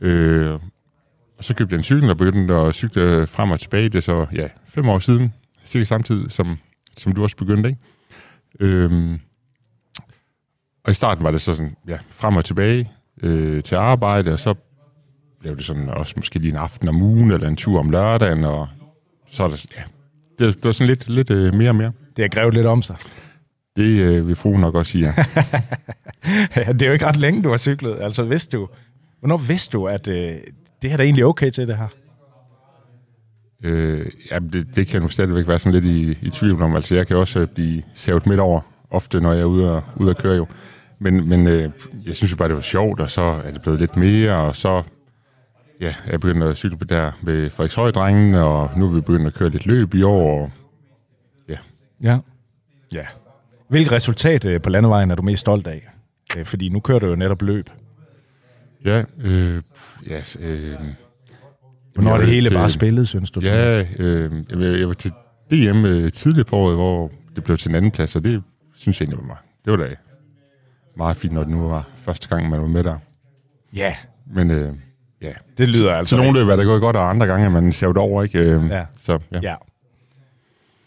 Øh, 0.02 0.58
og 1.38 1.44
så 1.44 1.54
købte 1.54 1.72
jeg 1.72 1.78
en 1.78 1.84
cykel 1.84 2.10
og 2.10 2.16
begyndte 2.16 2.54
at 2.54 2.74
cykle 2.74 3.26
frem 3.26 3.50
og 3.50 3.60
tilbage. 3.60 3.88
Det 3.88 3.94
er 3.94 4.00
så 4.00 4.26
ja, 4.32 4.48
fem 4.66 4.88
år 4.88 4.98
siden, 4.98 5.32
cirka 5.64 5.84
samtidig, 5.84 6.30
som, 6.30 6.58
som 6.96 7.12
du 7.12 7.22
også 7.22 7.36
begyndte. 7.36 7.68
Ikke? 7.68 7.80
Øhm, 8.60 9.20
og 10.84 10.90
i 10.90 10.94
starten 10.94 11.24
var 11.24 11.30
det 11.30 11.40
så 11.40 11.54
sådan, 11.54 11.76
ja, 11.88 11.98
frem 12.10 12.36
og 12.36 12.44
tilbage 12.44 12.90
øh, 13.22 13.62
til 13.62 13.74
arbejde, 13.74 14.32
og 14.32 14.40
så 14.40 14.54
blev 15.40 15.56
det 15.56 15.64
sådan 15.64 15.88
også 15.88 16.12
måske 16.16 16.38
lige 16.38 16.50
en 16.50 16.56
aften 16.56 16.88
om 16.88 17.02
ugen, 17.02 17.30
eller 17.30 17.48
en 17.48 17.56
tur 17.56 17.78
om 17.78 17.90
lørdagen, 17.90 18.44
og 18.44 18.68
så 19.30 19.44
er 19.44 19.48
det, 19.48 19.66
ja, 19.76 19.82
det 20.38 20.60
blev 20.60 20.72
sådan 20.72 20.86
lidt, 20.86 21.08
lidt 21.08 21.30
øh, 21.30 21.54
mere 21.54 21.70
og 21.70 21.76
mere. 21.76 21.92
Det 22.18 22.24
har 22.24 22.40
grevet 22.40 22.54
lidt 22.54 22.66
om 22.66 22.82
sig. 22.82 22.96
Det 23.76 24.00
øh, 24.00 24.28
vil 24.28 24.36
fruen 24.36 24.60
nok 24.60 24.74
også 24.74 24.92
sige, 24.92 25.04
ja. 25.06 25.14
Ja, 26.56 26.72
det 26.72 26.82
er 26.82 26.86
jo 26.86 26.92
ikke 26.92 27.06
ret 27.06 27.16
længe, 27.16 27.42
du 27.42 27.50
har 27.50 27.56
cyklet. 27.56 27.96
Altså, 28.00 28.22
vidste 28.22 28.56
du, 28.56 28.68
hvornår 29.18 29.36
vidste 29.36 29.72
du, 29.72 29.88
at 29.88 30.08
øh, 30.08 30.36
det 30.82 30.90
her 30.90 30.98
er 30.98 31.02
egentlig 31.02 31.24
okay 31.24 31.50
til 31.50 31.68
det 31.68 31.76
her? 31.76 31.88
Øh, 33.64 34.06
jamen, 34.30 34.52
det, 34.52 34.76
det 34.76 34.86
kan 34.86 35.02
nu 35.02 35.08
stadigvæk 35.08 35.48
være 35.48 35.58
sådan 35.58 35.80
lidt 35.80 35.84
i, 35.84 36.26
i 36.26 36.30
tvivl 36.30 36.62
om. 36.62 36.76
Altså, 36.76 36.94
jeg 36.94 37.06
kan 37.06 37.16
også 37.16 37.40
øh, 37.40 37.46
blive 37.46 37.82
savet 37.94 38.26
midt 38.26 38.40
over, 38.40 38.60
ofte 38.90 39.20
når 39.20 39.32
jeg 39.32 39.40
er 39.40 39.46
ude 39.46 39.72
og, 39.72 39.82
ude 39.96 40.10
at 40.10 40.18
køre 40.18 40.36
jo. 40.36 40.46
Men, 40.98 41.28
men 41.28 41.46
øh, 41.46 41.70
jeg 42.06 42.16
synes 42.16 42.32
jo 42.32 42.36
bare, 42.36 42.48
det 42.48 42.56
var 42.56 42.62
sjovt, 42.62 43.00
og 43.00 43.10
så 43.10 43.22
er 43.22 43.50
det 43.50 43.62
blevet 43.62 43.80
lidt 43.80 43.96
mere, 43.96 44.36
og 44.36 44.56
så 44.56 44.82
ja, 45.80 45.94
jeg 46.10 46.20
begyndt 46.20 46.42
at 46.42 46.56
cykle 46.56 46.78
på 46.78 46.84
der 46.84 47.12
med 47.22 47.50
Frederikszhøj-drengene, 47.50 48.42
og 48.42 48.70
nu 48.76 48.84
er 48.84 48.94
vi 48.94 49.00
begyndt 49.00 49.26
at 49.26 49.34
køre 49.34 49.50
lidt 49.50 49.66
løb 49.66 49.94
i 49.94 50.02
år, 50.02 50.42
og 50.42 50.50
Ja. 52.02 52.18
Ja. 52.92 53.06
Hvilket 53.68 53.92
resultat 53.92 54.44
øh, 54.44 54.60
på 54.60 54.70
landevejen 54.70 55.10
er 55.10 55.14
du 55.14 55.22
mest 55.22 55.40
stolt 55.40 55.66
af? 55.66 55.88
Øh, 56.36 56.44
fordi 56.46 56.68
nu 56.68 56.80
kører 56.80 56.98
du 56.98 57.06
jo 57.06 57.14
netop 57.16 57.42
løb. 57.42 57.70
ja, 58.84 59.04
øh, 59.18 59.62
ja, 60.08 60.20
øh, 60.40 60.76
Hvornår 61.94 62.18
det 62.18 62.26
hele 62.26 62.48
til- 62.50 62.54
bare 62.54 62.70
spillet, 62.70 63.08
synes 63.08 63.30
du? 63.30 63.40
Ja, 63.40 63.84
øh, 63.98 64.32
jeg, 64.50 64.58
var- 64.58 64.64
jeg 64.78 64.88
var 64.88 64.94
til 64.94 65.12
DM 65.50 65.84
øh, 65.84 66.12
tidligere 66.12 66.44
på 66.44 66.56
året, 66.56 66.74
hvor 66.76 67.10
det 67.36 67.44
blev 67.44 67.56
til 67.58 67.68
en 67.68 67.74
anden 67.74 67.90
plads, 67.90 68.16
og 68.16 68.24
det 68.24 68.42
synes 68.76 69.00
jeg 69.00 69.04
egentlig 69.06 69.18
var 69.22 69.26
mig. 69.26 69.36
Det 69.64 69.70
var 69.72 69.76
da 69.86 69.94
meget 70.96 71.16
fint, 71.16 71.32
når 71.34 71.40
det 71.42 71.50
nu 71.52 71.68
var 71.68 71.88
første 71.96 72.28
gang, 72.28 72.48
man 72.48 72.60
var 72.60 72.66
med 72.66 72.84
der. 72.84 72.96
Ja, 73.76 73.94
Men 74.26 74.50
øh, 74.50 74.72
ja, 75.22 75.32
det 75.58 75.68
lyder 75.68 75.92
altså... 75.94 76.16
så 76.16 76.22
nogle 76.22 76.38
løb 76.40 76.48
er 76.48 76.56
det 76.56 76.64
gået 76.66 76.80
godt, 76.80 76.96
og 76.96 77.10
andre 77.10 77.26
gange 77.26 77.46
er 77.46 77.50
man 77.50 77.72
savet 77.72 77.96
over, 77.96 78.22
ikke? 78.22 78.38
Øh, 78.38 78.70
Ja. 78.70 78.84
Så 79.02 79.18
ja. 79.32 79.38
Ja. 79.42 79.54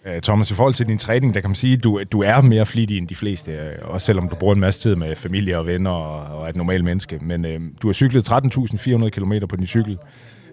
Øh, 0.05 0.21
Thomas, 0.21 0.51
i 0.51 0.53
forhold 0.53 0.73
til 0.73 0.87
din 0.87 0.97
træning, 0.97 1.33
der 1.33 1.41
kan 1.41 1.49
man 1.49 1.55
sige, 1.55 1.73
at 1.73 1.83
du, 1.83 2.03
du 2.11 2.21
er 2.21 2.41
mere 2.41 2.65
flittig 2.65 2.97
end 2.97 3.07
de 3.07 3.15
fleste, 3.15 3.51
øh, 3.51 3.75
også 3.81 4.05
selvom 4.05 4.29
du 4.29 4.35
bruger 4.35 4.53
en 4.53 4.59
masse 4.59 4.81
tid 4.81 4.95
med 4.95 5.15
familie 5.15 5.57
og 5.57 5.65
venner 5.65 5.91
og, 5.91 6.37
og 6.37 6.45
er 6.45 6.49
et 6.49 6.55
normalt 6.55 6.83
menneske. 6.83 7.19
Men 7.21 7.45
øh, 7.45 7.59
du 7.81 7.87
har 7.87 7.93
cyklet 7.93 8.31
13.400 8.31 9.09
km 9.09 9.33
på 9.49 9.55
din 9.55 9.67
cykel, 9.67 9.97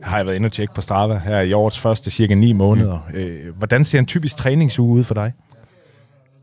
har 0.03 0.17
jeg 0.17 0.27
været 0.27 0.37
inde 0.37 0.47
og 0.47 0.53
tjekke 0.53 0.75
på 0.75 0.81
Strava 0.81 1.21
her 1.25 1.41
i 1.41 1.53
årets 1.53 1.79
første 1.79 2.11
cirka 2.11 2.35
9 2.35 2.53
måneder. 2.53 3.09
Mm. 3.11 3.19
Øh, 3.19 3.57
hvordan 3.57 3.85
ser 3.85 3.99
en 3.99 4.07
typisk 4.07 4.37
træningsuge 4.37 4.99
ud 4.99 5.05
for 5.05 5.15
dig? 5.15 5.33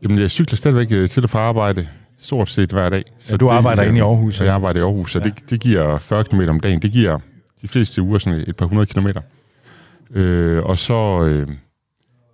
Jamen, 0.02 0.18
jeg 0.18 0.30
cykler 0.30 0.56
stadigvæk 0.56 0.92
øh, 0.92 1.08
til 1.08 1.22
og 1.22 1.30
fra 1.30 1.38
arbejde 1.38 1.88
stort 2.18 2.50
set 2.50 2.72
hver 2.72 2.88
dag. 2.88 3.04
Så 3.18 3.36
du 3.36 3.48
arbejder 3.48 3.82
inde 3.82 3.98
i 3.98 4.00
Aarhus, 4.00 4.40
ja? 4.40 4.44
jeg 4.44 4.54
arbejder 4.54 4.80
i 4.80 4.82
Aarhus, 4.82 5.12
så 5.12 5.18
ja. 5.18 5.24
det, 5.24 5.50
det 5.50 5.60
giver 5.60 5.98
40 5.98 6.24
km 6.24 6.40
om 6.48 6.60
dagen. 6.60 6.82
Det 6.82 6.92
giver 6.92 7.18
de 7.62 7.68
fleste 7.68 8.02
uger 8.02 8.18
sådan 8.18 8.44
et 8.46 8.56
par 8.56 8.66
hundrede 8.66 8.86
kilometer. 8.86 9.20
Øh, 10.10 10.62
og 10.64 10.78
så, 10.78 11.24
øh, 11.24 11.48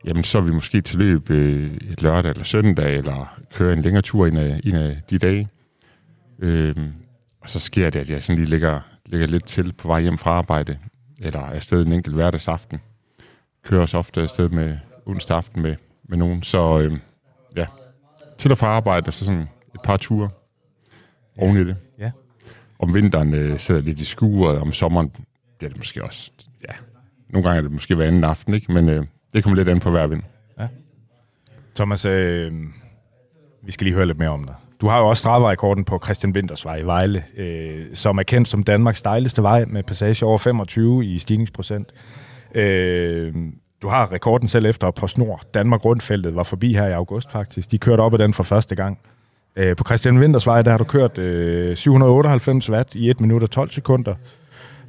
jamen, 0.05 0.25
så 0.25 0.39
er 0.39 0.43
vi 0.43 0.53
måske 0.53 0.81
til 0.81 0.99
løb 0.99 1.31
øh, 1.31 1.75
et 1.75 2.03
lørdag 2.03 2.31
eller 2.31 2.45
søndag, 2.45 2.95
eller 2.95 3.39
kører 3.55 3.73
en 3.73 3.83
længere 3.83 4.03
tur 4.03 4.27
en 4.27 4.37
af, 4.37 4.61
en 4.65 4.75
af 4.75 5.03
de 5.11 5.19
dage. 5.19 5.49
Øh, 6.39 6.77
og 7.41 7.49
så 7.49 7.59
sker 7.59 7.91
det, 7.91 8.01
at 8.01 8.11
jeg 8.11 8.23
sådan 8.23 8.39
lige 8.39 8.51
ligger, 8.51 8.81
ligger 9.07 9.27
lidt 9.27 9.45
til 9.45 9.73
på 9.73 9.89
vej 9.89 10.01
hjem 10.01 10.19
fra 10.19 10.31
arbejde, 10.31 10.79
eller 11.21 11.41
er 11.41 11.55
afsted 11.55 11.87
en 11.87 11.93
enkelt 11.93 12.15
hverdagsaften. 12.15 12.81
Kører 13.65 13.83
også 13.83 13.99
ofte 13.99 14.23
afsted 14.23 14.49
med 14.49 14.79
onsdag 15.07 15.37
aften 15.37 15.63
med, 15.63 15.77
med 16.05 16.19
nogen. 16.19 16.43
Så 16.43 16.81
øh, 16.81 16.99
ja, 17.57 17.67
til 18.39 18.51
og 18.51 18.59
fra 18.59 18.67
arbejde, 18.67 19.07
og 19.07 19.15
så 19.15 19.25
sådan 19.25 19.49
et 19.75 19.81
par 19.85 19.97
ture 19.97 20.31
oven 21.39 21.57
i 21.57 21.65
det. 21.65 21.77
Ja. 21.99 22.11
Om 22.79 22.95
vinteren 22.95 23.35
øh, 23.35 23.59
sidder 23.59 23.81
jeg 23.81 23.85
lidt 23.85 23.99
i 23.99 24.05
skuret, 24.05 24.59
om 24.59 24.73
sommeren, 24.73 25.09
det 25.61 25.67
er 25.67 25.69
det 25.69 25.77
måske 25.77 26.05
også. 26.05 26.31
Ja, 26.69 26.75
nogle 27.29 27.49
gange 27.49 27.59
er 27.59 27.63
det 27.63 27.73
måske 27.73 27.95
hver 27.95 28.07
anden 28.07 28.25
aften, 28.25 28.55
ikke? 28.55 28.73
men 28.73 28.89
øh, 28.89 29.05
det 29.33 29.43
kommer 29.43 29.57
lidt 29.57 29.69
an 29.69 29.81
på 29.81 29.91
hver 29.91 30.07
vind. 30.07 30.23
Thomas, 31.75 32.05
øh, 32.05 32.53
vi 33.63 33.73
skal 33.73 33.85
lige 33.85 33.95
høre 33.95 34.07
lidt 34.07 34.19
mere 34.19 34.29
om 34.29 34.45
dig. 34.45 34.55
Du 34.81 34.89
har 34.89 34.99
jo 34.99 35.09
også 35.09 35.21
strafferekorden 35.21 35.85
på 35.85 36.01
Christian 36.05 36.33
Winters 36.33 36.65
vej 36.65 36.77
i 36.77 36.87
Vejle, 36.87 37.25
øh, 37.37 37.87
som 37.95 38.19
er 38.19 38.23
kendt 38.23 38.49
som 38.49 38.63
Danmarks 38.63 38.99
stejleste 38.99 39.43
vej 39.43 39.65
med 39.65 39.83
passage 39.83 40.27
over 40.27 40.39
25 40.39 41.05
i 41.05 41.19
stigningsprocent. 41.19 41.93
Øh, 42.55 43.35
du 43.83 43.89
har 43.89 44.13
rekorden 44.13 44.49
selv 44.49 44.67
efter 44.67 44.91
på 44.91 45.07
Snor. 45.07 45.41
Danmark 45.55 45.85
Rundfeltet 45.85 46.35
var 46.35 46.43
forbi 46.43 46.75
her 46.75 46.87
i 46.87 46.93
august 46.93 47.33
faktisk. 47.33 47.71
De 47.71 47.79
kørte 47.79 48.01
op 48.01 48.15
ad 48.15 48.19
den 48.19 48.35
for 48.35 48.43
første 48.43 48.75
gang. 48.75 48.99
Øh, 49.57 49.77
på 49.77 49.85
Christian 49.85 50.19
Winters 50.19 50.47
vej, 50.47 50.63
der 50.63 50.71
har 50.71 50.79
du 50.79 50.85
kørt 50.85 51.19
øh, 51.19 51.77
798 51.77 52.71
watt 52.71 52.95
i 52.95 53.11
1 53.11 53.21
minut 53.21 53.43
og 53.43 53.51
12 53.51 53.71
sekunder. 53.71 54.15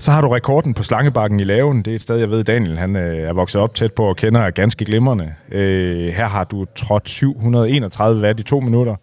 Så 0.04 0.12
har 0.12 0.22
du 0.22 0.28
rekorden 0.28 0.74
på 0.74 0.84
Slangebakken 0.84 1.39
i 1.39 1.44
Laven. 1.44 1.82
Det 1.82 1.92
er 1.92 1.96
et 1.96 2.02
sted, 2.02 2.16
jeg 2.16 2.30
ved, 2.30 2.44
Daniel 2.44 2.78
han, 2.78 2.96
øh, 2.96 3.18
er 3.18 3.34
vokset 3.34 3.62
op 3.62 3.76
tæt 3.76 3.94
på 3.94 4.04
og 4.04 4.16
kender 4.16 4.42
er 4.42 4.52
ganske 4.52 4.86
glimrende. 4.86 5.34
Øh, 5.52 6.13
her 6.13 6.28
har 6.28 6.44
du 6.44 6.66
trådt 6.76 7.10
731 7.10 8.22
watt 8.22 8.39
i 8.39 8.44
to 8.44 8.60
minutter. 8.60 8.96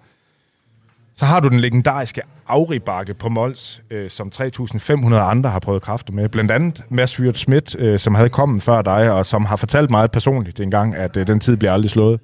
Så 1.17 1.25
har 1.25 1.41
du 1.41 1.49
den 1.49 1.61
legendariske 1.61 2.23
Auribakke 2.47 3.15
på 3.15 3.29
Mols, 3.29 3.83
øh, 3.91 4.11
som 4.11 4.33
3.500 4.35 5.15
andre 5.15 5.51
har 5.51 5.59
prøvet 5.59 5.83
kræfter 5.83 6.13
med. 6.13 6.29
Blandt 6.29 6.51
andet 6.51 6.83
Mads 6.89 7.17
Fyrt 7.17 7.39
Schmidt, 7.39 7.77
øh, 7.79 7.99
som 7.99 8.15
havde 8.15 8.29
kommet 8.29 8.63
før 8.63 8.83
dig, 8.83 9.13
og 9.13 9.27
som 9.27 9.45
har 9.45 9.57
fortalt 9.57 9.91
mig 9.91 10.11
personligt 10.11 10.61
engang, 10.61 10.95
at 10.95 11.17
øh, 11.17 11.27
den 11.27 11.41
tid 11.41 11.57
bliver 11.57 11.73
aldrig 11.73 11.91
slået. 11.91 12.21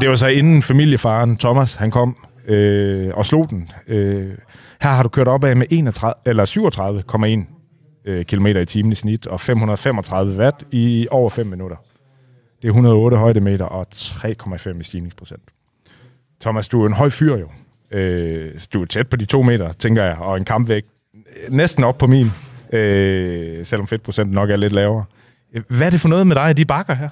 Det 0.00 0.08
var 0.08 0.16
så 0.16 0.26
inden 0.26 0.62
familiefaren 0.62 1.36
Thomas, 1.36 1.74
han 1.74 1.90
kom 1.90 2.16
øh, 2.46 3.10
og 3.14 3.26
slog 3.26 3.50
den. 3.50 3.70
Øh, 3.86 4.30
her 4.80 4.90
har 4.90 5.02
du 5.02 5.08
kørt 5.08 5.28
op 5.28 5.44
af 5.44 5.56
med 5.56 5.66
31, 5.70 6.14
eller 6.24 6.44
37,1 7.46 7.59
øh, 8.04 8.24
km 8.24 8.46
i 8.46 8.64
timen 8.64 8.92
i 8.92 8.94
snit, 8.94 9.26
og 9.26 9.40
535 9.40 10.36
watt 10.38 10.64
i 10.70 11.06
over 11.10 11.30
5 11.30 11.46
minutter. 11.46 11.76
Det 12.62 12.68
er 12.68 12.72
108 12.72 13.16
højdemeter 13.16 13.64
og 13.64 13.86
3,5 13.94 14.80
i 14.80 14.82
stigningsprocent. 14.82 15.42
Thomas, 16.40 16.68
du 16.68 16.82
er 16.82 16.86
en 16.86 16.92
høj 16.92 17.08
fyr 17.08 17.36
jo. 17.36 17.48
Øh, 17.90 18.58
du 18.72 18.82
er 18.82 18.86
tæt 18.86 19.08
på 19.08 19.16
de 19.16 19.24
to 19.24 19.42
meter, 19.42 19.72
tænker 19.72 20.04
jeg, 20.04 20.16
og 20.18 20.36
en 20.36 20.44
kampvægt 20.44 20.86
øh, 21.16 21.52
næsten 21.54 21.84
op 21.84 21.98
på 21.98 22.06
min, 22.06 22.30
øh, 22.72 23.66
selvom 23.66 23.86
fedtprocenten 23.86 24.34
nok 24.34 24.50
er 24.50 24.56
lidt 24.56 24.72
lavere. 24.72 25.04
Øh, 25.54 25.62
hvad 25.68 25.86
er 25.86 25.90
det 25.90 26.00
for 26.00 26.08
noget 26.08 26.26
med 26.26 26.36
dig 26.36 26.50
i 26.50 26.54
de 26.54 26.64
bakker 26.64 26.94
her? 26.94 27.08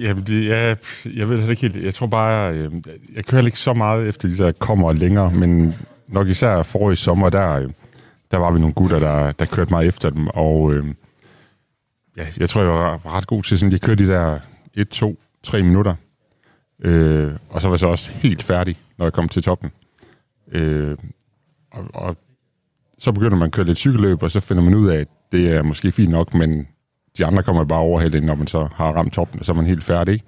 Jamen, 0.00 0.24
det, 0.24 0.46
jeg, 0.46 0.76
jeg 1.16 1.28
ved 1.28 1.42
det 1.42 1.50
ikke 1.50 1.62
helt. 1.62 1.84
Jeg 1.84 1.94
tror 1.94 2.06
bare, 2.06 2.32
jeg, 2.32 2.70
jeg 3.14 3.24
kører 3.24 3.46
ikke 3.46 3.58
så 3.58 3.72
meget 3.72 4.08
efter 4.08 4.28
de 4.28 4.38
der 4.38 4.52
kommer 4.52 4.92
længere, 4.92 5.30
men 5.30 5.74
nok 6.08 6.28
især 6.28 6.62
forrige 6.62 6.96
sommer, 6.96 7.30
der, 7.30 7.68
der 8.30 8.38
var 8.38 8.50
vi 8.50 8.58
nogle 8.58 8.74
gutter, 8.74 8.98
der, 8.98 9.32
der 9.32 9.44
kørte 9.44 9.74
mig 9.74 9.86
efter 9.86 10.10
dem, 10.10 10.28
og 10.28 10.74
øh, 10.74 10.94
ja, 12.16 12.26
jeg 12.36 12.48
tror, 12.48 12.62
jeg 12.62 12.70
var 12.70 13.14
ret 13.14 13.26
god 13.26 13.42
til 13.42 13.58
sådan, 13.58 13.72
jeg 13.72 13.80
kørte 13.80 14.04
de 14.04 14.10
der 14.10 14.38
1, 14.74 14.88
2, 14.88 15.18
3 15.42 15.62
minutter, 15.62 15.94
øh, 16.84 17.32
og 17.50 17.60
så 17.60 17.68
var 17.68 17.74
jeg 17.74 17.80
så 17.80 17.86
også 17.86 18.12
helt 18.12 18.42
færdig, 18.42 18.78
når 18.98 19.06
jeg 19.06 19.12
kom 19.12 19.28
til 19.28 19.42
toppen. 19.42 19.70
Øh, 20.52 20.96
og, 21.72 21.84
og 21.94 22.16
så 22.98 23.12
begynder 23.12 23.36
man 23.36 23.46
at 23.46 23.52
køre 23.52 23.66
lidt 23.66 23.78
cykelløb, 23.78 24.22
og 24.22 24.30
så 24.30 24.40
finder 24.40 24.62
man 24.62 24.74
ud 24.74 24.88
af, 24.88 25.00
at 25.00 25.08
det 25.32 25.52
er 25.56 25.62
måske 25.62 25.92
fint 25.92 26.10
nok, 26.10 26.34
men 26.34 26.68
de 27.18 27.26
andre 27.26 27.42
kommer 27.42 27.64
bare 27.64 27.78
overhælde, 27.78 28.20
når 28.20 28.34
man 28.34 28.46
så 28.46 28.68
har 28.74 28.92
ramt 28.92 29.12
toppen, 29.12 29.40
og 29.40 29.46
så 29.46 29.52
er 29.52 29.56
man 29.56 29.66
helt 29.66 29.84
færdig. 29.84 30.12
Ikke? 30.12 30.24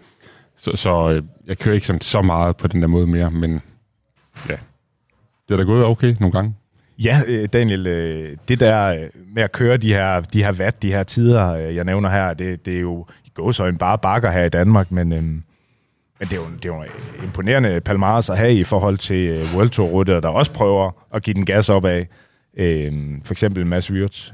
Så, 0.57 0.77
så 0.77 1.11
øh, 1.11 1.23
jeg 1.47 1.59
kører 1.59 1.75
ikke 1.75 1.87
sådan 1.87 2.01
så 2.01 2.23
meget 2.23 2.57
på 2.57 2.69
den 2.69 2.83
der 2.83 2.89
måde 2.89 3.07
mere, 3.07 3.31
men 3.31 3.61
ja, 4.49 4.57
det 5.49 5.55
er 5.55 5.57
da 5.57 5.63
gået 5.63 5.85
okay 5.85 6.15
nogle 6.21 6.33
gange. 6.33 6.55
Ja, 6.99 7.21
øh, 7.27 7.49
Daniel, 7.53 7.87
øh, 7.87 8.37
det 8.49 8.61
der 8.61 8.87
øh, 8.87 9.09
med 9.35 9.43
at 9.43 9.53
køre 9.53 9.77
de 9.77 9.93
her, 9.93 10.21
de 10.21 10.45
her 10.45 10.53
watt, 10.53 10.83
de 10.83 10.93
her 10.93 11.03
tider, 11.03 11.55
jeg 11.55 11.85
nævner 11.85 12.11
her, 12.11 12.35
det, 12.35 12.67
det 12.67 12.77
er 12.77 12.81
jo 12.81 13.07
i 13.25 13.31
gåsøjne 13.35 13.79
bare 13.79 13.99
bakker 13.99 14.31
her 14.31 14.45
i 14.45 14.49
Danmark, 14.49 14.93
men, 14.93 15.13
øhm, 15.13 15.23
men 15.23 15.43
det, 16.21 16.33
er 16.33 16.37
jo, 16.37 16.47
det 16.63 16.65
er 16.65 16.75
jo 16.75 16.85
imponerende 17.23 17.81
palmares 17.81 18.31
at 18.31 18.39
have 18.39 18.55
i 18.55 18.65
forhold 18.65 18.99
til 18.99 19.45
World 19.55 19.71
Tour 19.71 19.91
Rytter, 19.91 20.21
der 20.21 20.29
også 20.29 20.53
prøver 20.53 20.91
at 21.15 21.23
give 21.23 21.35
den 21.35 21.47
gas 21.47 21.69
op 21.69 21.85
af. 21.85 22.09
Øhm, 22.57 23.23
for 23.25 23.35
eksempel 23.35 23.67
Mads 23.67 23.91
Wirtz. 23.91 24.31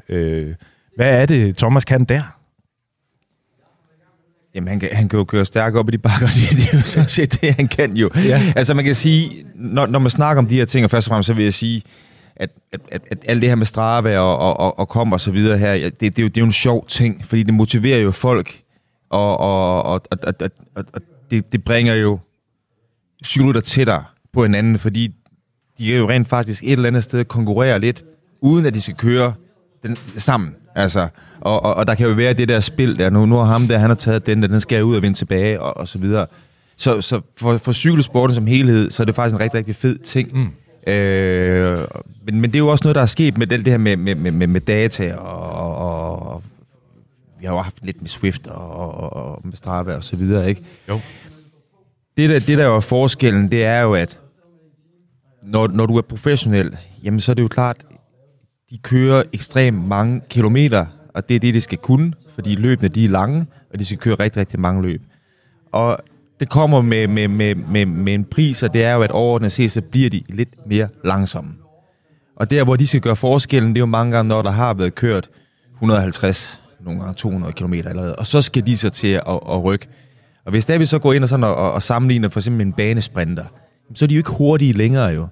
hvad 0.96 1.20
er 1.20 1.26
det, 1.26 1.56
Thomas 1.56 1.84
kan 1.84 2.04
der? 2.04 2.38
Jamen, 4.54 4.68
han 4.68 4.80
kan, 4.80 4.88
han 4.92 5.08
kan 5.08 5.18
jo 5.18 5.24
køre 5.24 5.44
stærkt 5.44 5.76
op 5.76 5.88
i 5.88 5.92
de 5.92 5.98
bakker, 5.98 6.26
det, 6.36 6.56
det 6.56 6.68
er 6.72 6.78
jo 6.78 6.86
sådan 6.86 7.08
set 7.08 7.40
det, 7.40 7.54
han 7.54 7.68
kan 7.68 7.96
jo. 7.96 8.10
Ja. 8.16 8.52
Altså, 8.56 8.74
man 8.74 8.84
kan 8.84 8.94
sige, 8.94 9.44
når, 9.54 9.86
når 9.86 9.98
man 9.98 10.10
snakker 10.10 10.38
om 10.38 10.46
de 10.46 10.56
her 10.56 10.64
ting, 10.64 10.84
og 10.84 10.90
først 10.90 11.08
og 11.08 11.10
fremmest, 11.10 11.26
så 11.26 11.34
vil 11.34 11.44
jeg 11.44 11.54
sige, 11.54 11.82
at, 12.38 12.50
at, 12.72 12.80
at, 12.90 13.02
at 13.10 13.18
alt 13.24 13.40
det 13.40 13.48
her 13.48 13.56
med 13.56 13.66
Strava 13.66 14.18
og, 14.18 14.38
og, 14.38 14.60
og, 14.60 14.78
og 14.78 14.88
kom 14.88 15.12
og 15.12 15.20
så 15.20 15.30
videre 15.30 15.58
her, 15.58 15.74
det, 15.74 16.00
det, 16.00 16.18
er 16.18 16.22
jo, 16.22 16.28
det 16.28 16.36
er 16.36 16.40
jo 16.40 16.46
en 16.46 16.52
sjov 16.52 16.86
ting, 16.86 17.26
fordi 17.26 17.42
det 17.42 17.54
motiverer 17.54 17.98
jo 17.98 18.10
folk, 18.10 18.62
og, 19.10 19.38
og, 19.38 19.82
og, 19.82 20.02
og, 20.10 20.18
og, 20.22 20.50
og, 20.74 20.84
og 20.94 21.00
det, 21.30 21.52
det 21.52 21.64
bringer 21.64 21.94
jo 21.94 22.18
cyklutter 23.24 23.60
tættere 23.60 24.04
på 24.32 24.42
hinanden, 24.42 24.78
fordi 24.78 25.14
de 25.78 25.94
er 25.94 25.98
jo 25.98 26.08
rent 26.08 26.28
faktisk 26.28 26.62
et 26.62 26.72
eller 26.72 26.88
andet 26.88 27.04
sted 27.04 27.24
konkurrere 27.24 27.78
lidt, 27.78 28.04
uden 28.40 28.66
at 28.66 28.74
de 28.74 28.80
skal 28.80 28.94
køre 28.94 29.34
den 29.82 29.96
sammen. 30.16 30.54
Altså, 30.74 31.08
og, 31.40 31.62
og, 31.62 31.74
og 31.74 31.86
der 31.86 31.94
kan 31.94 32.08
jo 32.08 32.14
være 32.14 32.32
det 32.32 32.48
der 32.48 32.60
spil 32.60 32.98
der, 32.98 33.10
nu, 33.10 33.26
nu 33.26 33.36
har 33.36 33.44
ham 33.44 33.68
der, 33.68 33.78
han 33.78 33.90
har 33.90 33.94
taget 33.94 34.26
den 34.26 34.42
der, 34.42 34.48
den 34.48 34.60
skal 34.60 34.84
ud 34.84 34.96
og 34.96 35.02
vinde 35.02 35.16
tilbage, 35.16 35.60
og, 35.60 35.76
og 35.76 35.88
så 35.88 35.98
videre. 35.98 36.26
Så, 36.76 37.00
så 37.00 37.20
for, 37.36 37.58
for 37.58 37.72
cykelsporten 37.72 38.34
som 38.34 38.46
helhed, 38.46 38.90
så 38.90 39.02
er 39.02 39.04
det 39.04 39.14
faktisk 39.14 39.34
en 39.34 39.40
rigtig, 39.40 39.58
rigtig 39.58 39.76
fed 39.76 39.98
ting. 39.98 40.30
Mm. 40.32 40.48
Øh, 40.86 41.78
men, 42.24 42.40
men 42.40 42.50
det 42.50 42.56
er 42.56 42.58
jo 42.58 42.68
også 42.68 42.84
noget, 42.84 42.94
der 42.94 43.02
er 43.02 43.06
sket 43.06 43.38
med 43.38 43.46
det, 43.46 43.58
det 43.58 43.72
her 43.72 43.78
med, 43.78 43.96
med, 43.96 44.14
med, 44.14 44.46
med 44.46 44.60
data, 44.60 45.14
og, 45.14 45.52
og, 45.52 46.18
og 46.18 46.42
vi 47.40 47.46
har 47.46 47.52
jo 47.52 47.58
haft 47.58 47.78
lidt 47.82 48.00
med 48.00 48.08
Swift 48.08 48.46
og, 48.46 48.70
og, 48.70 49.12
og 49.12 49.40
med 49.44 49.56
Strava 49.56 49.94
og 49.94 50.04
så 50.04 50.16
videre, 50.16 50.48
ikke? 50.48 50.62
Jo. 50.88 51.00
Det 52.16 52.30
der, 52.30 52.38
det 52.38 52.58
der 52.58 52.66
jo 52.66 52.76
er 52.76 52.80
forskellen, 52.80 53.50
det 53.50 53.64
er 53.64 53.80
jo, 53.80 53.94
at 53.94 54.20
når, 55.42 55.68
når 55.68 55.86
du 55.86 55.96
er 55.96 56.02
professionel, 56.02 56.76
jamen 57.04 57.20
så 57.20 57.32
er 57.32 57.34
det 57.34 57.42
jo 57.42 57.48
klart, 57.48 57.84
de 58.70 58.78
kører 58.78 59.22
ekstremt 59.32 59.88
mange 59.88 60.20
kilometer, 60.28 60.86
og 61.14 61.28
det 61.28 61.34
er 61.34 61.40
det, 61.40 61.54
de 61.54 61.60
skal 61.60 61.78
kunne, 61.78 62.12
fordi 62.34 62.54
løbene 62.54 62.88
de 62.88 63.04
er 63.04 63.08
lange, 63.08 63.46
og 63.72 63.78
de 63.78 63.84
skal 63.84 63.98
køre 63.98 64.14
rigtig, 64.14 64.40
rigtig 64.40 64.60
mange 64.60 64.82
løb. 64.82 65.02
Og 65.72 65.98
det 66.40 66.48
kommer 66.48 66.80
med, 66.80 67.08
med, 67.08 67.28
med, 67.28 67.54
med, 67.54 67.86
med 67.86 68.14
en 68.14 68.24
pris, 68.24 68.62
og 68.62 68.74
det 68.74 68.84
er 68.84 68.94
jo, 68.94 69.02
at 69.02 69.10
overordnet 69.10 69.52
set, 69.52 69.70
så 69.70 69.82
bliver 69.82 70.10
de 70.10 70.22
lidt 70.28 70.68
mere 70.68 70.88
langsomme. 71.04 71.50
Og 72.36 72.50
der, 72.50 72.64
hvor 72.64 72.76
de 72.76 72.86
skal 72.86 73.00
gøre 73.00 73.16
forskellen, 73.16 73.70
det 73.70 73.76
er 73.76 73.80
jo 73.80 73.86
mange 73.86 74.12
gange, 74.12 74.28
når 74.28 74.42
der 74.42 74.50
har 74.50 74.74
været 74.74 74.94
kørt 74.94 75.28
150, 75.74 76.62
nogle 76.84 77.00
gange 77.00 77.14
200 77.14 77.52
km 77.52 77.72
allerede, 77.72 78.16
og 78.16 78.26
så 78.26 78.42
skal 78.42 78.66
de 78.66 78.76
så 78.76 78.90
til 78.90 79.08
at, 79.08 79.22
at, 79.28 79.40
at 79.50 79.64
rykke. 79.64 79.88
Og 80.44 80.50
hvis 80.50 80.66
der 80.66 80.78
vi 80.78 80.86
så 80.86 80.98
går 80.98 81.12
ind 81.12 81.22
og, 81.22 81.28
sådan 81.28 81.44
og, 81.44 81.72
og 81.72 81.82
sammenligner 81.82 82.28
for 82.28 82.40
eksempel 82.40 82.66
en 82.66 82.72
banesprinter, 82.72 83.44
så 83.94 84.04
er 84.04 84.06
de 84.06 84.14
jo 84.14 84.18
ikke 84.18 84.30
hurtige 84.30 84.72
længere 84.72 85.06
jo. 85.06 85.26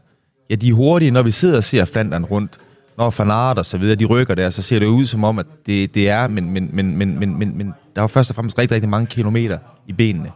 Ja, 0.50 0.54
de 0.54 0.68
er 0.68 0.72
hurtige, 0.72 1.10
når 1.10 1.22
vi 1.22 1.30
sidder 1.30 1.56
og 1.56 1.64
ser 1.64 1.84
Flandern 1.84 2.24
rundt, 2.24 2.58
når 2.98 3.10
fanart 3.10 3.58
og 3.58 3.66
så 3.66 3.78
videre, 3.78 3.96
de 3.96 4.04
rykker 4.04 4.34
der, 4.34 4.50
så 4.50 4.62
ser 4.62 4.78
det 4.78 4.86
ud 4.86 5.06
som 5.06 5.24
om, 5.24 5.38
at 5.38 5.46
det, 5.66 5.94
det 5.94 6.08
er, 6.08 6.28
men, 6.28 6.50
men, 6.50 6.70
men, 6.72 6.96
men, 6.96 7.18
men, 7.18 7.38
men, 7.38 7.58
men 7.58 7.66
der 7.66 8.00
er 8.00 8.02
jo 8.02 8.06
først 8.06 8.30
og 8.30 8.36
fremmest 8.36 8.58
rigtig, 8.58 8.74
rigtig 8.74 8.90
mange 8.90 9.06
kilometer 9.06 9.58
i 9.86 9.92
benene. 9.92 10.30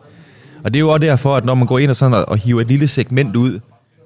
Og 0.65 0.73
det 0.75 0.79
er 0.79 0.81
jo 0.81 0.89
også 0.89 1.07
derfor, 1.07 1.37
at 1.37 1.45
når 1.45 1.55
man 1.55 1.67
går 1.67 1.79
ind 1.79 1.91
og, 1.91 1.97
sådan 1.97 2.15
og, 2.15 2.29
og 2.29 2.37
hiver 2.39 2.61
et 2.61 2.69
lille 2.69 2.89
segment 2.89 3.37
ud, 3.37 3.61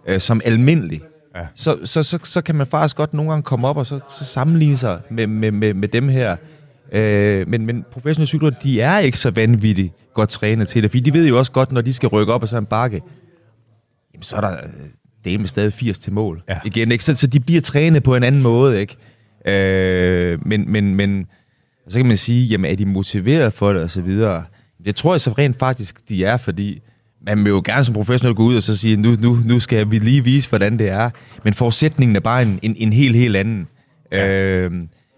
øh, 0.07 0.21
som 0.21 0.41
almindelig, 0.45 1.01
ja. 1.37 1.47
så, 1.55 1.79
så, 1.85 2.03
så, 2.03 2.19
så 2.23 2.43
kan 2.43 2.55
man 2.55 2.67
faktisk 2.67 2.97
godt 2.97 3.15
nogle 3.15 3.31
gange 3.31 3.43
komme 3.43 3.69
op 3.69 3.77
og 3.77 3.87
så, 3.87 4.01
så 4.11 4.25
sammenligne 4.25 4.77
sig 4.77 5.01
med, 5.11 5.27
med, 5.27 5.51
med, 5.51 5.75
med 5.75 5.89
dem 5.89 6.09
her. 6.09 6.37
Øh, 6.93 7.49
men, 7.49 7.67
men 7.67 7.85
professionelle 7.93 8.27
cykler, 8.27 8.51
de 8.51 8.81
er 8.81 8.99
ikke 8.99 9.19
så 9.19 9.31
vanvittigt 9.31 9.93
godt 10.15 10.29
trænet 10.31 10.69
til 10.69 10.83
det, 10.83 10.91
fordi 10.91 11.01
de 11.01 11.15
ved 11.15 11.29
jo 11.29 11.39
også 11.39 11.53
godt, 11.53 11.73
når 11.73 11.81
de 11.81 11.93
skal 11.93 12.09
rykke 12.09 12.33
op 12.33 12.43
og 12.43 12.49
så 12.49 12.59
en 12.59 12.67
bakke, 12.67 13.03
jamen 14.15 14.23
så 14.23 14.37
er 14.37 14.41
der 14.41 14.57
det 15.25 15.35
er 15.35 15.39
med 15.39 15.49
stadig 15.49 15.73
80 15.73 15.99
til 15.99 16.13
mål. 16.13 16.43
Ja. 16.49 16.59
Igen, 16.65 16.93
ikke? 16.93 17.05
Så, 17.05 17.15
så 17.15 17.27
de 17.27 17.41
bliver 17.41 17.61
trænet 17.61 18.03
på 18.03 18.17
en 18.17 18.23
anden 18.23 18.43
måde, 18.43 18.81
ikke? 18.81 18.97
Øh, 19.47 20.47
men, 20.47 20.73
men, 20.73 20.95
men 20.95 21.27
så 21.89 21.99
kan 21.99 22.07
man 22.07 22.17
sige, 22.17 22.47
jamen 22.47 22.71
er 22.71 22.77
de 22.77 22.87
motiveret 22.87 23.53
for 23.53 23.73
det, 23.73 23.83
og 23.83 23.91
så 23.91 24.03
videre. 24.03 24.45
Det 24.85 24.97
tror 24.97 25.15
jeg 25.15 25.21
så 25.21 25.33
rent 25.39 25.59
faktisk, 25.59 26.09
de 26.09 26.25
er, 26.25 26.37
fordi 26.37 26.83
man 27.27 27.45
vil 27.45 27.51
jo 27.51 27.63
gerne 27.65 27.85
som 27.85 27.95
professionel 27.95 28.35
gå 28.35 28.43
ud 28.43 28.57
og 28.57 28.63
så 28.63 28.77
sige, 28.77 28.97
nu, 28.97 29.17
nu, 29.21 29.39
nu 29.47 29.61
skal 29.61 29.91
vi 29.91 29.99
lige 29.99 30.25
vise, 30.25 30.49
hvordan 30.49 30.79
det 30.79 30.89
er. 30.89 31.11
Men 31.45 31.55
forudsætningen 31.55 32.17
er 32.17 32.21
bare 32.21 32.43
en, 32.43 32.59
en, 32.63 32.75
en 32.77 32.93
helt, 32.93 33.17
helt 33.17 33.37
anden. 33.37 33.67
Ja. 34.13 34.33
Øh, 34.33 34.73